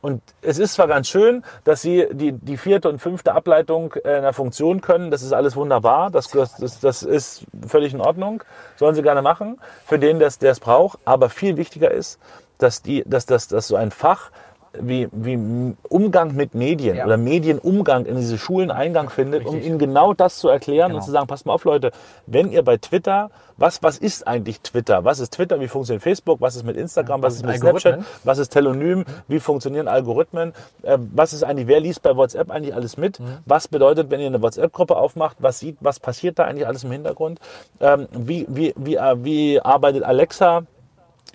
Und 0.00 0.22
es 0.40 0.58
ist 0.58 0.74
zwar 0.74 0.86
ganz 0.88 1.08
schön, 1.08 1.44
dass 1.64 1.82
sie 1.82 2.06
die, 2.12 2.32
die 2.32 2.56
vierte 2.56 2.88
und 2.88 3.00
fünfte 3.00 3.32
Ableitung 3.32 3.92
äh, 4.04 4.16
in 4.16 4.22
der 4.22 4.32
Funktion 4.32 4.80
können. 4.80 5.10
Das 5.10 5.22
ist 5.22 5.32
alles 5.32 5.56
wunderbar. 5.56 6.10
Das, 6.10 6.28
das, 6.28 6.56
das, 6.56 6.80
das 6.80 7.02
ist 7.02 7.44
völlig 7.66 7.92
in 7.92 8.00
Ordnung. 8.00 8.42
Sollen 8.76 8.94
sie 8.94 9.02
gerne 9.02 9.22
machen, 9.22 9.60
für 9.84 9.98
den, 9.98 10.18
der 10.18 10.28
es 10.28 10.60
braucht. 10.60 10.98
Aber 11.04 11.28
viel 11.28 11.56
wichtiger 11.56 11.90
ist, 11.90 12.18
dass, 12.58 12.82
die, 12.82 13.02
dass, 13.06 13.26
dass, 13.26 13.48
dass 13.48 13.68
so 13.68 13.76
ein 13.76 13.90
Fach 13.90 14.30
wie, 14.78 15.08
wie 15.10 15.74
Umgang 15.88 16.34
mit 16.36 16.54
Medien 16.54 16.96
Ja. 16.96 17.04
oder 17.06 17.16
Medienumgang 17.16 18.06
in 18.06 18.16
diese 18.16 18.38
Schulen 18.38 18.70
Eingang 18.70 19.10
findet, 19.10 19.44
um 19.44 19.54
Richtig. 19.54 19.68
ihnen 19.68 19.78
genau 19.78 20.14
das 20.14 20.38
zu 20.38 20.48
erklären 20.48 20.88
Genau. 20.88 20.98
und 21.00 21.04
zu 21.04 21.10
sagen, 21.10 21.26
passt 21.26 21.46
mal 21.46 21.52
auf 21.54 21.64
Leute, 21.64 21.90
wenn 22.26 22.52
ihr 22.52 22.62
bei 22.62 22.76
Twitter, 22.76 23.30
was, 23.56 23.82
was 23.82 23.98
ist 23.98 24.26
eigentlich 24.26 24.60
Twitter? 24.60 25.04
Was 25.04 25.18
ist 25.18 25.34
Twitter? 25.34 25.60
Wie 25.60 25.68
funktioniert 25.68 26.02
Facebook? 26.02 26.40
Was 26.40 26.56
ist 26.56 26.64
mit 26.64 26.76
Instagram? 26.76 27.22
Was 27.22 27.34
ist 27.34 27.40
sind 27.40 27.48
mit 27.50 27.58
Snapchat? 27.58 28.00
Was 28.24 28.38
ist 28.38 28.50
Telonym? 28.50 29.04
Wie 29.28 29.40
funktionieren 29.40 29.88
Algorithmen? 29.88 30.54
Äh, 30.82 30.98
was 31.14 31.32
ist 31.32 31.42
eigentlich, 31.42 31.66
wer 31.66 31.80
liest 31.80 32.02
bei 32.02 32.16
WhatsApp 32.16 32.50
eigentlich 32.50 32.74
alles 32.74 32.96
mit? 32.96 33.18
Was 33.46 33.68
bedeutet, 33.68 34.10
wenn 34.10 34.20
ihr 34.20 34.28
eine 34.28 34.40
WhatsApp-Gruppe 34.40 34.96
aufmacht? 34.96 35.36
Was 35.40 35.58
sieht, 35.58 35.76
was 35.80 36.00
passiert 36.00 36.38
da 36.38 36.44
eigentlich 36.44 36.66
alles 36.66 36.84
im 36.84 36.92
Hintergrund? 36.92 37.38
Ähm, 37.80 38.06
wie, 38.12 38.46
wie, 38.48 38.72
wie, 38.76 38.96
äh, 38.96 39.16
wie 39.24 39.60
arbeitet 39.60 40.04
Alexa? 40.04 40.62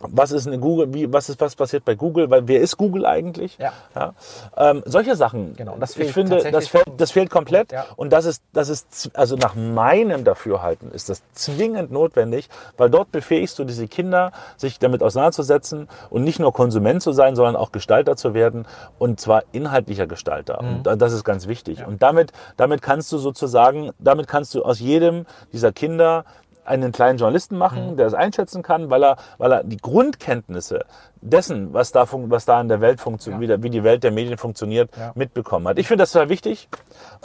Was 0.02 0.32
ist 0.32 0.48
eine 0.48 0.60
Google, 0.60 0.93
wie, 0.93 1.12
was 1.12 1.30
ist, 1.30 1.39
was 1.41 1.56
passiert 1.56 1.86
bei 1.86 1.96
Google, 1.96 2.30
weil 2.30 2.48
wer 2.48 2.60
ist 2.62 2.78
Google 2.78 3.06
eigentlich? 3.06 3.58
Ja. 3.58 4.14
Ähm, 4.58 4.84
solche 4.86 5.16
Sachen. 5.16 5.56
Genau, 5.56 5.78
das 5.80 5.91
ich 5.91 5.98
fehlt 5.98 6.12
finde, 6.12 6.52
das 6.52 6.68
fehlt, 6.68 6.86
das 6.98 7.12
fehlt 7.12 7.30
komplett. 7.30 7.72
Ja. 7.72 7.86
Und 7.96 8.12
das 8.12 8.26
ist, 8.26 8.43
das 8.54 8.70
ist, 8.70 9.12
also 9.14 9.36
nach 9.36 9.56
meinem 9.56 10.24
Dafürhalten 10.24 10.91
ist 10.91 11.10
das 11.10 11.22
zwingend 11.34 11.91
notwendig, 11.91 12.50
weil 12.78 12.89
dort 12.89 13.12
befähigst 13.12 13.58
du 13.60 13.64
diese 13.64 13.88
Kinder, 13.88 14.32
sich 14.58 14.80
damit 14.80 15.02
auseinanderzusetzen 15.02 15.88
und 16.10 16.24
nicht 16.24 16.39
nur 16.39 16.54
Konsument 16.54 17.02
zu 17.02 17.12
sein, 17.14 17.36
sondern 17.36 17.56
auch 17.56 17.72
Gestalter 17.72 18.16
zu 18.16 18.34
werden 18.34 18.66
und 19.00 19.20
zwar 19.20 19.43
inhaltlicher 19.52 20.08
Gestalter. 20.08 20.62
Mhm. 20.62 20.76
Und 20.78 20.88
da- 20.88 20.96
das 20.96 21.14
ist 21.14 21.24
ganz 21.24 21.48
wichtig. 21.48 21.86
Und 21.86 22.02
damit, 22.02 22.32
damit 22.58 22.82
kannst 22.82 23.12
du 23.12 23.18
sozusagen, 23.18 23.91
damit 24.00 24.28
kannst 24.28 24.54
du 24.56 24.64
aus 24.64 24.80
jedem 24.80 25.26
dieser 25.54 25.72
Kinder 25.72 26.26
einen 26.66 26.91
kleinen 26.91 27.18
Journalisten 27.18 27.57
machen, 27.57 27.91
Mhm. 27.91 27.97
der 27.97 28.07
es 28.07 28.13
einschätzen 28.13 28.61
kann, 28.63 28.89
weil 28.89 29.03
er, 29.03 29.18
weil 29.38 29.51
er 29.51 29.63
die 29.63 29.78
Grundkenntnisse 29.78 30.86
dessen, 31.22 31.74
was 31.74 31.91
da, 31.91 32.05
was 32.11 32.45
da 32.45 32.61
in 32.61 32.68
der 32.68 32.82
Welt 32.82 32.99
funktioniert, 33.01 33.41
wie, 33.41 33.47
der- 33.47 33.63
wie 33.63 33.70
die 33.72 33.84
Welt 33.84 34.03
der 34.03 34.11
Medien 34.11 34.38
funktioniert, 34.38 34.91
Ja. 34.95 35.11
mitbekommen 35.16 35.68
hat. 35.68 35.80
Ich 35.80 35.88
finde 35.88 36.03
das 36.03 36.11
total 36.11 36.30
wichtig. 36.30 36.68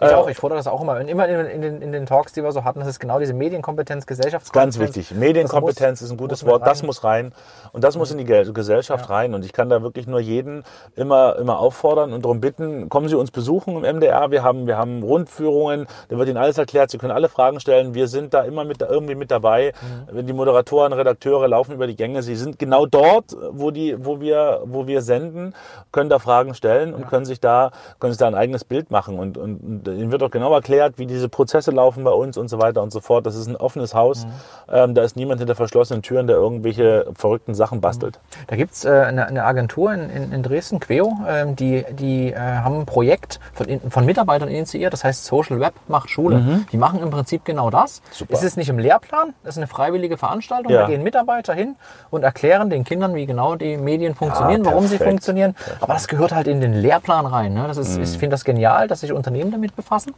Ich 0.00 0.02
Äh, 0.02 0.14
auch, 0.14 0.28
ich 0.28 0.38
fordere 0.38 0.58
das 0.58 0.66
auch 0.66 0.80
immer. 0.80 0.96
Und 0.98 1.08
immer 1.08 1.28
in, 1.28 1.44
in, 1.46 1.60
den, 1.60 1.82
in 1.82 1.92
den 1.92 2.06
Talks, 2.06 2.32
die 2.32 2.42
wir 2.42 2.50
so 2.52 2.64
hatten, 2.64 2.78
das 2.80 2.88
ist 2.88 2.98
genau 2.98 3.18
diese 3.18 3.34
Medienkompetenz, 3.34 4.06
Gesellschaftskompetenz. 4.06 4.78
Ganz 4.78 4.96
wichtig. 4.96 5.14
Medienkompetenz 5.18 6.00
muss- 6.00 6.06
ist 6.06 6.10
ein 6.10 6.16
gutes 6.16 6.46
Wort. 6.46 6.66
Das 6.66 6.82
muss 6.82 7.04
rein. 7.04 7.32
Und 7.72 7.84
das 7.84 7.98
muss 7.98 8.10
in 8.10 8.16
die 8.18 8.24
Ge- 8.24 8.50
Gesellschaft 8.52 9.10
rein. 9.10 9.34
Und 9.34 9.44
ich 9.44 9.52
kann 9.52 9.68
da 9.68 9.82
wirklich 9.82 10.06
nur 10.06 10.20
jeden 10.20 10.64
immer, 10.96 11.36
immer 11.36 11.58
auffordern 11.58 12.14
und 12.14 12.24
darum 12.24 12.40
bitten, 12.40 12.88
kommen 12.88 13.08
Sie 13.08 13.16
uns 13.16 13.30
besuchen 13.30 13.76
im 13.76 13.84
MDR. 13.96 14.30
Wir 14.30 14.42
haben, 14.42 14.66
wir 14.66 14.78
haben 14.78 15.02
Rundführungen. 15.02 15.86
Da 16.08 16.16
wird 16.16 16.28
Ihnen 16.28 16.38
alles 16.38 16.56
erklärt. 16.56 16.90
Sie 16.90 16.96
können 16.96 17.12
alle 17.12 17.28
Fragen 17.28 17.60
stellen. 17.60 17.92
Wir 17.94 18.08
sind 18.08 18.32
da 18.32 18.42
immer 18.42 18.64
mit, 18.64 18.80
irgendwie 18.80 19.14
mit 19.14 19.29
dabei. 19.30 19.72
Mhm. 20.12 20.26
Die 20.26 20.32
Moderatoren, 20.32 20.92
Redakteure 20.92 21.48
laufen 21.48 21.72
über 21.72 21.86
die 21.86 21.96
Gänge. 21.96 22.22
Sie 22.22 22.36
sind 22.36 22.58
genau 22.58 22.86
dort, 22.86 23.36
wo 23.50 23.70
die, 23.70 23.96
wo 24.04 24.20
wir, 24.20 24.62
wo 24.64 24.86
wir 24.86 25.02
senden, 25.02 25.54
können 25.92 26.10
da 26.10 26.18
Fragen 26.18 26.54
stellen 26.54 26.94
und 26.94 27.08
können 27.08 27.24
sich 27.24 27.40
da, 27.40 27.70
können 27.98 28.12
sich 28.12 28.18
da 28.18 28.26
ein 28.26 28.34
eigenes 28.34 28.64
Bild 28.64 28.90
machen. 28.90 29.18
Und, 29.18 29.36
und, 29.38 29.60
und 29.60 29.88
Ihnen 29.88 30.12
wird 30.12 30.22
auch 30.22 30.30
genau 30.30 30.52
erklärt, 30.54 30.98
wie 30.98 31.06
diese 31.06 31.28
Prozesse 31.28 31.70
laufen 31.70 32.04
bei 32.04 32.10
uns 32.10 32.36
und 32.36 32.48
so 32.48 32.60
weiter 32.60 32.82
und 32.82 32.92
so 32.92 33.00
fort. 33.00 33.26
Das 33.26 33.36
ist 33.36 33.46
ein 33.46 33.56
offenes 33.56 33.94
Haus. 33.94 34.24
Mhm. 34.24 34.30
Ähm, 34.72 34.94
da 34.94 35.02
ist 35.02 35.16
niemand 35.16 35.40
hinter 35.40 35.54
verschlossenen 35.54 36.02
Türen, 36.02 36.26
der 36.26 36.36
irgendwelche 36.36 37.06
verrückten 37.14 37.54
Sachen 37.54 37.80
bastelt. 37.80 38.20
Da 38.46 38.56
gibt 38.56 38.72
es 38.72 38.84
äh, 38.84 38.90
eine, 38.90 39.26
eine 39.26 39.44
Agentur 39.44 39.92
in, 39.92 40.10
in, 40.10 40.32
in 40.32 40.42
Dresden, 40.42 40.80
Queo, 40.80 41.12
ähm, 41.28 41.56
die, 41.56 41.84
die 41.92 42.32
äh, 42.32 42.38
haben 42.38 42.80
ein 42.80 42.86
Projekt 42.86 43.40
von, 43.52 43.66
von 43.90 44.04
Mitarbeitern 44.04 44.48
initiiert, 44.48 44.92
das 44.92 45.04
heißt 45.04 45.24
Social 45.24 45.60
Web 45.60 45.74
macht 45.88 46.10
Schule. 46.10 46.64
Die 46.72 46.76
machen 46.76 47.00
im 47.00 47.10
Prinzip 47.10 47.44
genau 47.44 47.70
das. 47.70 48.00
Mhm. 48.00 48.04
Super. 48.12 48.34
Es 48.34 48.42
ist 48.42 48.56
nicht 48.56 48.68
im 48.68 48.78
Lehrplan, 48.78 49.19
es 49.42 49.50
ist 49.50 49.56
eine 49.58 49.66
freiwillige 49.66 50.16
Veranstaltung. 50.16 50.72
Ja. 50.72 50.82
Da 50.82 50.86
gehen 50.86 51.02
Mitarbeiter 51.02 51.54
hin 51.54 51.76
und 52.10 52.22
erklären 52.22 52.70
den 52.70 52.84
Kindern, 52.84 53.14
wie 53.14 53.26
genau 53.26 53.56
die 53.56 53.76
Medien 53.76 54.14
funktionieren, 54.14 54.64
warum 54.64 54.84
sie 54.84 54.96
perfekt. 54.96 55.06
Mhm. 55.06 55.10
funktionieren. 55.10 55.56
Aber 55.80 55.94
das 55.94 56.08
gehört 56.08 56.32
halt 56.32 56.46
in 56.46 56.60
den 56.60 56.74
Lehrplan 56.74 57.26
rein. 57.26 57.54
Ne? 57.54 57.66
Das 57.66 57.76
ist, 57.76 57.96
Ich 57.96 58.10
finde 58.10 58.30
das 58.34 58.44
genial, 58.44 58.88
dass 58.88 59.00
sich 59.00 59.12
Unternehmen 59.12 59.50
damit 59.50 59.76
befassen 59.76 60.14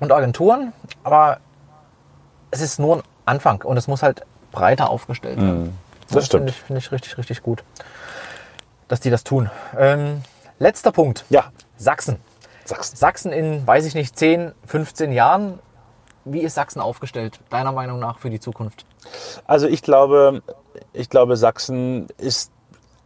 und 0.00 0.12
Agenturen. 0.12 0.72
Aber 1.04 1.38
es 2.50 2.60
ist 2.60 2.78
nur 2.78 2.96
ein 2.96 3.02
Anfang 3.24 3.62
und 3.62 3.76
es 3.76 3.88
muss 3.88 4.02
halt 4.02 4.22
breiter 4.52 4.90
aufgestellt 4.90 5.36
werden. 5.36 5.64
Mhm. 5.64 5.72
Das 6.08 6.10
Finde 6.10 6.24
stimmt. 6.24 6.50
ich, 6.50 6.56
finde 6.56 6.78
ich 6.78 6.92
richtig, 6.92 7.18
richtig 7.18 7.42
gut, 7.42 7.64
dass 8.88 9.00
die 9.00 9.10
das 9.10 9.24
tun. 9.24 9.50
Ähm, 9.76 10.22
letzter 10.58 10.92
Punkt. 10.92 11.24
Ja, 11.30 11.50
Sachsen. 11.76 12.18
Sachsen. 12.64 12.96
Sachsen 12.96 13.32
in, 13.32 13.66
weiß 13.66 13.84
ich 13.86 13.94
nicht, 13.94 14.18
10, 14.18 14.52
15 14.66 15.12
Jahren. 15.12 15.58
Wie 16.26 16.40
ist 16.40 16.54
Sachsen 16.54 16.80
aufgestellt, 16.80 17.38
deiner 17.50 17.72
Meinung 17.72 18.00
nach, 18.00 18.18
für 18.18 18.30
die 18.30 18.40
Zukunft? 18.40 18.84
Also 19.46 19.68
ich 19.68 19.80
glaube, 19.80 20.42
ich 20.92 21.08
glaube, 21.08 21.36
Sachsen 21.36 22.08
ist 22.18 22.52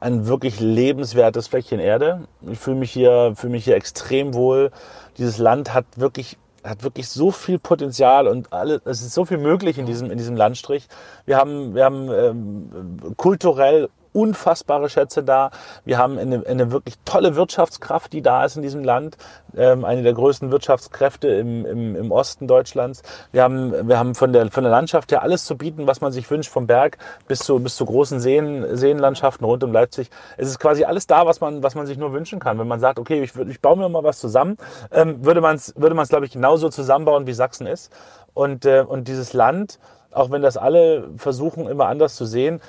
ein 0.01 0.27
wirklich 0.27 0.59
lebenswertes 0.59 1.47
Fleckchen 1.47 1.79
Erde. 1.79 2.27
Ich 2.51 2.59
fühle 2.59 2.77
mich 2.77 2.91
hier, 2.91 3.35
fühle 3.37 3.53
mich 3.53 3.65
hier 3.65 3.77
extrem 3.77 4.33
wohl. 4.33 4.71
Dieses 5.19 5.37
Land 5.37 5.75
hat 5.75 5.85
wirklich 5.97 6.39
hat 6.65 6.83
wirklich 6.83 7.09
so 7.09 7.31
viel 7.31 7.59
Potenzial 7.59 8.27
und 8.27 8.53
alle, 8.53 8.83
es 8.85 9.01
ist 9.01 9.15
so 9.15 9.25
viel 9.25 9.39
möglich 9.39 9.79
in 9.79 9.87
diesem, 9.87 10.11
in 10.11 10.19
diesem 10.19 10.37
Landstrich. 10.37 10.89
Wir 11.25 11.39
haben, 11.39 11.75
wir 11.75 11.85
haben 11.85 12.11
ähm, 12.11 13.17
kulturell 13.17 13.89
unfassbare 14.13 14.89
Schätze 14.89 15.23
da. 15.23 15.51
Wir 15.85 15.99
haben 15.99 16.19
eine, 16.19 16.45
eine 16.47 16.73
wirklich 16.73 16.97
tolle 17.05 17.37
Wirtschaftskraft, 17.37 18.13
die 18.13 18.23
da 18.23 18.45
ist 18.45 18.57
in 18.57 18.63
diesem 18.63 18.85
Land. 18.85 19.17
Ähm, 19.57 19.85
eine 19.85 20.03
der 20.03 20.13
größten 20.13 20.51
Wirtschaftskräfte 20.51 21.29
im, 21.29 21.67
im, 21.67 21.97
im 21.97 22.13
Osten 22.13 22.47
Deutschlands. 22.47 23.03
Wir 23.33 23.43
haben, 23.43 23.89
wir 23.89 23.99
haben 23.99 24.15
von, 24.15 24.33
der, 24.33 24.51
von 24.51 24.65
der 24.65 24.71
Landschaft 24.71 25.13
her 25.13 25.23
alles 25.23 25.45
zu 25.45 25.57
bieten, 25.57 25.87
was 25.87 26.01
man 26.01 26.13
sich 26.13 26.31
wünscht, 26.31 26.51
vom 26.51 26.67
Berg 26.67 26.99
bis 27.29 27.41
zu, 27.41 27.59
bis 27.59 27.77
zu 27.77 27.85
großen 27.85 28.21
Seen, 28.21 28.77
Seenlandschaften 28.77 29.45
rund 29.45 29.65
um 29.65 29.73
Leipzig. 29.73 30.11
Es 30.37 30.49
ist 30.49 30.59
quasi 30.59 30.85
alles 30.85 31.07
da, 31.07 31.27
was 31.27 31.41
man, 31.41 31.63
was 31.63 31.75
man 31.75 31.87
sich 31.87 31.99
nur 31.99 32.13
wünschen 32.13 32.39
kann. 32.39 32.59
Wenn 32.59 32.69
man 32.69 32.81
sagt, 32.81 32.99
okay, 32.99 33.23
ich, 33.23 33.35
ich 33.37 33.61
baue 33.61 33.77
mir 33.77 33.89
mal 33.89 34.05
was 34.05 34.19
zusammen, 34.19 34.57
ähm, 34.93 35.25
würde 35.25 35.41
man 35.41 35.57
es, 35.57 35.75
würde 35.77 35.95
man's, 35.95 36.09
glaube 36.09 36.27
ich, 36.27 36.33
genauso 36.33 36.69
zusammenbauen, 36.69 37.27
wie 37.27 37.33
Sachsen 37.33 37.67
ist. 37.67 37.93
Und, 38.35 38.65
äh, 38.65 38.85
und 38.87 39.09
dieses 39.09 39.33
Land, 39.33 39.79
auch 40.13 40.31
wenn 40.31 40.43
das 40.43 40.57
alle 40.57 41.09
versuchen, 41.17 41.69
immer 41.69 41.87
anders 41.87 42.17
zu 42.17 42.25
sehen, 42.25 42.61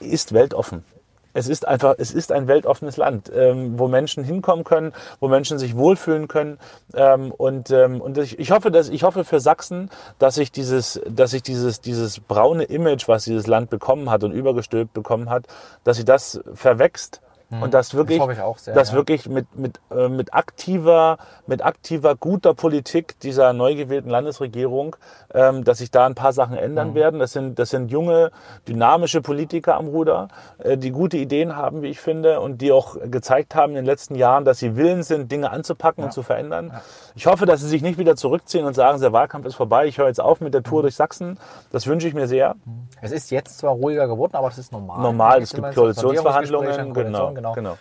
ist 0.00 0.32
weltoffen. 0.32 0.84
Es 1.32 1.48
ist 1.48 1.66
einfach, 1.66 1.94
es 1.98 2.12
ist 2.12 2.32
ein 2.32 2.48
weltoffenes 2.48 2.96
Land, 2.96 3.30
ähm, 3.32 3.78
wo 3.78 3.86
Menschen 3.86 4.24
hinkommen 4.24 4.64
können, 4.64 4.92
wo 5.20 5.28
Menschen 5.28 5.58
sich 5.58 5.76
wohlfühlen 5.76 6.26
können. 6.26 6.58
Ähm, 6.94 7.30
und 7.30 7.70
ähm, 7.70 8.00
und 8.00 8.18
ich, 8.18 8.38
ich 8.38 8.50
hoffe, 8.50 8.70
dass 8.70 8.88
ich 8.88 9.04
hoffe 9.04 9.24
für 9.24 9.38
Sachsen, 9.38 9.90
dass 10.18 10.34
sich 10.34 10.50
dieses, 10.50 11.00
dass 11.08 11.30
sich 11.30 11.42
dieses, 11.42 11.80
dieses 11.80 12.18
braune 12.18 12.64
Image, 12.64 13.06
was 13.06 13.24
dieses 13.24 13.46
Land 13.46 13.70
bekommen 13.70 14.10
hat 14.10 14.24
und 14.24 14.32
übergestülpt 14.32 14.92
bekommen 14.92 15.30
hat, 15.30 15.46
dass 15.84 15.98
sie 15.98 16.04
das 16.04 16.40
verwächst 16.54 17.20
und 17.50 17.74
das 17.74 17.94
wirklich, 17.94 18.20
auch 18.20 18.58
sehr, 18.58 18.74
dass 18.74 18.90
ja. 18.90 18.94
wirklich 18.94 19.28
mit, 19.28 19.58
mit, 19.58 19.80
äh, 19.90 20.08
mit 20.08 20.34
aktiver, 20.34 21.18
mit 21.48 21.64
aktiver, 21.64 22.14
guter 22.14 22.54
Politik 22.54 23.18
dieser 23.20 23.52
neu 23.52 23.74
gewählten 23.74 24.08
Landesregierung, 24.08 24.94
ähm, 25.34 25.64
dass 25.64 25.78
sich 25.78 25.90
da 25.90 26.06
ein 26.06 26.14
paar 26.14 26.32
Sachen 26.32 26.56
ändern 26.56 26.94
werden. 26.94 27.18
Das 27.18 27.32
sind, 27.32 27.58
das 27.58 27.70
sind 27.70 27.90
junge, 27.90 28.30
dynamische 28.68 29.20
Politiker 29.20 29.76
am 29.76 29.88
Ruder, 29.88 30.28
äh, 30.58 30.76
die 30.76 30.92
gute 30.92 31.16
Ideen 31.16 31.56
haben, 31.56 31.82
wie 31.82 31.88
ich 31.88 31.98
finde, 31.98 32.38
und 32.38 32.60
die 32.60 32.70
auch 32.70 32.96
gezeigt 33.10 33.56
haben 33.56 33.70
in 33.70 33.76
den 33.76 33.84
letzten 33.84 34.14
Jahren, 34.14 34.44
dass 34.44 34.60
sie 34.60 34.76
willens 34.76 35.08
sind, 35.08 35.32
Dinge 35.32 35.50
anzupacken 35.50 36.04
und 36.04 36.12
zu 36.12 36.22
verändern. 36.22 36.72
Ich 37.16 37.26
hoffe, 37.26 37.46
dass 37.46 37.60
sie 37.60 37.68
sich 37.68 37.82
nicht 37.82 37.98
wieder 37.98 38.14
zurückziehen 38.14 38.64
und 38.64 38.74
sagen, 38.74 39.00
der 39.00 39.12
Wahlkampf 39.12 39.46
ist 39.46 39.56
vorbei, 39.56 39.86
ich 39.86 39.98
höre 39.98 40.06
jetzt 40.06 40.20
auf 40.20 40.40
mit 40.40 40.54
der 40.54 40.62
Tour 40.62 40.82
durch 40.82 40.94
Sachsen. 40.94 41.36
Das 41.72 41.88
wünsche 41.88 42.06
ich 42.06 42.14
mir 42.14 42.28
sehr. 42.28 42.54
Es 43.00 43.10
ist 43.10 43.30
jetzt 43.30 43.58
zwar 43.58 43.72
ruhiger 43.72 44.06
geworden, 44.06 44.36
aber 44.36 44.48
das 44.48 44.58
ist 44.58 44.70
normal. 44.70 45.00
Normal, 45.00 45.42
es 45.42 45.52
gibt 45.52 45.74
Koalitionsverhandlungen, 45.74 46.72
Sondierungsgespräche, 46.72 47.39
genau, 47.40 47.54
genau. 47.54 47.78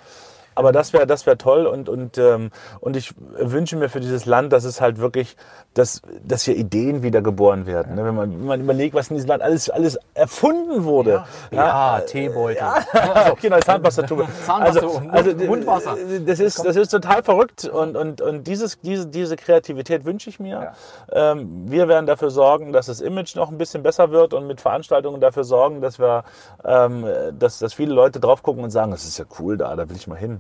Aber 0.56 0.72
das 0.72 0.93
wäre 0.93 1.08
das 1.08 1.26
wär 1.26 1.38
toll 1.38 1.66
und, 1.66 1.88
und, 1.89 2.18
ähm, 2.18 2.52
und 2.80 2.95
ich 2.97 3.14
wünsche 3.38 3.78
mir 3.78 3.89
für 3.89 4.00
dieses 4.00 4.26
Land, 4.26 4.52
dass 4.52 4.64
es 4.64 4.82
halt 4.82 4.97
wirklich, 5.00 5.38
dass, 5.74 6.02
dass 6.24 6.43
hier 6.43 6.56
Ideen 6.56 7.04
wieder 7.04 7.22
geboren 7.22 7.66
werden. 7.66 7.95
Ne? 7.95 8.04
Wenn, 8.06 8.16
man, 8.16 8.32
wenn 8.32 8.45
man 8.45 8.62
überlegt, 8.62 8.95
was 8.95 9.10
in 9.10 9.16
diesem 9.16 9.30
Land 9.30 9.41
alles, 9.43 9.70
alles 9.70 9.97
erfunden 10.14 10.84
wurde. 10.84 11.24
Ja, 11.52 12.02
Teebeutel. 12.02 12.58
Ja, 12.58 13.34
genau, 13.41 13.60
Zahnpastatube. 13.60 14.28
Zahnpasta 14.45 14.80
also, 14.86 14.97
und 14.97 15.10
also, 15.12 15.32
Mund- 15.32 15.47
Mundwasser. 15.47 15.95
Das 16.26 16.39
ist, 16.39 16.64
das 16.66 16.76
ist 16.76 16.89
total 16.89 17.24
verrückt 17.24 17.66
und, 17.66 17.95
und, 17.95 18.22
und 18.22 18.47
dieses, 18.47 18.80
diese, 18.82 19.08
diese 19.08 19.36
Kreativität 19.36 20.06
wünsche 20.06 20.30
ich 20.30 20.39
mir. 20.39 20.74
Ähm, 21.12 21.70
wir 21.70 21.88
werden 21.88 22.06
dafür 22.06 22.32
sorgen, 22.32 22.74
dass 22.74 22.88
das 22.88 23.02
Image 23.02 23.36
noch 23.36 23.50
ein 23.50 23.58
bisschen 23.58 23.84
besser 23.84 24.12
wird 24.12 24.34
und 24.34 24.47
mit 24.47 24.62
Veranstaltungen 24.62 25.22
dafür 25.22 25.43
sorgen, 25.43 25.82
dass 25.82 26.00
wir, 26.00 26.24
ähm, 26.66 27.06
dass, 27.38 27.60
dass 27.60 27.74
viele 27.74 27.93
Leute 27.93 28.20
drauf 28.20 28.43
gucken 28.43 28.64
und 28.64 28.70
sagen, 28.72 28.91
das 28.91 29.06
ist 29.06 29.18
ja 29.18 29.26
cool 29.39 29.58
da, 29.58 29.76
da 29.76 29.89
will 29.89 29.95
ich 29.95 30.08
mal 30.08 30.18
hin. 30.18 30.39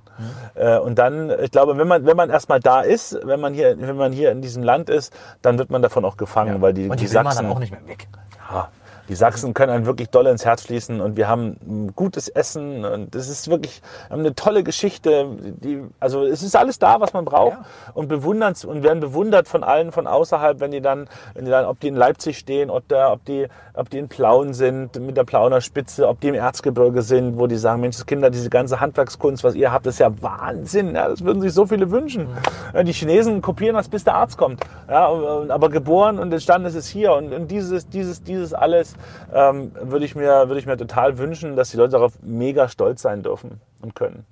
Äh, 0.55 0.77
und 0.79 0.97
dann, 0.99 1.31
ich 1.41 1.51
glaube, 1.51 1.77
wenn 1.77 1.87
man, 1.87 2.05
wenn 2.05 2.17
man 2.17 2.29
erstmal 2.29 2.59
da 2.59 2.81
ist, 2.81 3.17
wenn 3.23 3.39
man 3.39 3.53
hier, 3.53 3.75
wenn 3.79 3.95
man 3.95 4.11
hier 4.11 4.31
in 4.31 4.41
diesem 4.41 4.63
Land 4.63 4.89
ist, 4.89 5.13
dann 5.41 5.57
wird 5.57 5.69
man 5.69 5.81
davon 5.81 6.05
auch 6.05 6.17
gefangen, 6.17 6.61
weil 6.61 6.73
die, 6.73 6.89
Und 6.89 6.99
die 6.99 7.05
die 7.05 7.11
will 7.11 7.23
man 7.23 7.33
Sachsen, 7.33 7.45
dann 7.47 7.55
auch 7.55 7.59
nicht 7.59 7.71
mehr 7.71 7.85
weg. 7.87 8.07
ja, 8.51 8.69
die 9.09 9.15
Sachsen 9.15 9.53
können 9.55 9.71
einen 9.71 9.85
wirklich 9.87 10.09
doll 10.09 10.27
ins 10.27 10.45
Herz 10.45 10.63
schließen 10.63 11.01
und 11.01 11.17
wir 11.17 11.27
haben 11.27 11.91
gutes 11.95 12.29
Essen 12.29 12.85
und 12.85 13.15
es 13.15 13.27
ist 13.27 13.49
wirklich 13.49 13.81
eine 14.09 14.35
tolle 14.35 14.63
Geschichte. 14.63 15.27
Die, 15.41 15.81
also 15.99 16.23
es 16.23 16.43
ist 16.43 16.55
alles 16.55 16.77
da, 16.79 17.01
was 17.01 17.11
man 17.13 17.25
braucht 17.25 17.57
Ja. 17.57 17.65
und 17.95 18.07
bewundern 18.07 18.53
und 18.65 18.83
werden 18.83 18.99
bewundert 18.99 19.47
von 19.47 19.63
allen 19.63 19.91
von 19.91 20.05
außerhalb, 20.07 20.59
wenn 20.59 20.71
die 20.71 20.81
dann, 20.81 21.09
wenn 21.33 21.45
die 21.45 21.51
dann, 21.51 21.65
ob 21.65 21.79
die 21.79 21.87
in 21.87 21.95
Leipzig 21.95 22.37
stehen, 22.37 22.69
ob, 22.69 22.87
da, 22.87 23.11
ob 23.11 23.25
die, 23.25 23.47
ob 23.73 23.89
die 23.89 23.97
in 23.97 24.07
Plauen 24.09 24.53
sind 24.53 24.99
mit 24.99 25.17
der 25.17 25.23
Plauner 25.23 25.61
Spitze, 25.61 26.07
ob 26.07 26.19
die 26.21 26.27
im 26.29 26.35
Erzgebirge 26.35 27.01
sind, 27.01 27.37
wo 27.39 27.47
die 27.47 27.57
sagen, 27.57 27.81
Mensch, 27.81 28.05
Kinder, 28.05 28.29
diese 28.29 28.49
ganze 28.51 28.79
Handwerkskunst, 28.79 29.43
was 29.43 29.55
ihr 29.55 29.71
habt, 29.71 29.87
ist 29.87 29.99
ja 29.99 30.11
Wahnsinn. 30.21 30.93
Ja, 30.95 31.09
das 31.09 31.23
würden 31.23 31.41
sich 31.41 31.53
so 31.53 31.65
viele 31.65 31.89
wünschen. 31.89 32.27
Ja, 32.73 32.83
die 32.83 32.93
Chinesen 32.93 33.41
kopieren 33.41 33.75
das, 33.75 33.89
bis 33.89 34.03
der 34.03 34.13
Arzt 34.15 34.37
kommt. 34.37 34.63
Ja, 34.87 35.07
aber 35.49 35.69
geboren 35.69 36.19
und 36.19 36.31
entstanden 36.31 36.67
ist 36.67 36.75
es 36.75 36.87
hier 36.87 37.13
und, 37.13 37.33
und 37.33 37.49
dieses, 37.49 37.89
dieses, 37.89 38.21
dieses 38.23 38.53
alles 38.53 38.93
ähm, 39.33 39.71
würde 39.81 40.05
ich 40.05 40.15
mir, 40.15 40.47
würde 40.47 40.59
ich 40.59 40.65
mir 40.65 40.77
total 40.77 41.17
wünschen, 41.17 41.55
dass 41.55 41.71
die 41.71 41.77
Leute 41.77 41.91
darauf 41.91 42.13
mega 42.21 42.69
stolz 42.69 43.01
sein 43.01 43.23
dürfen 43.23 43.61
und 43.81 43.95
können. 43.95 44.25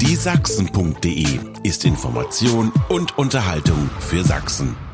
Die 0.00 0.16
Sachsen.de 0.16 1.26
ist 1.62 1.84
Information 1.84 2.72
und 2.88 3.18
Unterhaltung 3.18 3.90
für 4.00 4.24
Sachsen. 4.24 4.87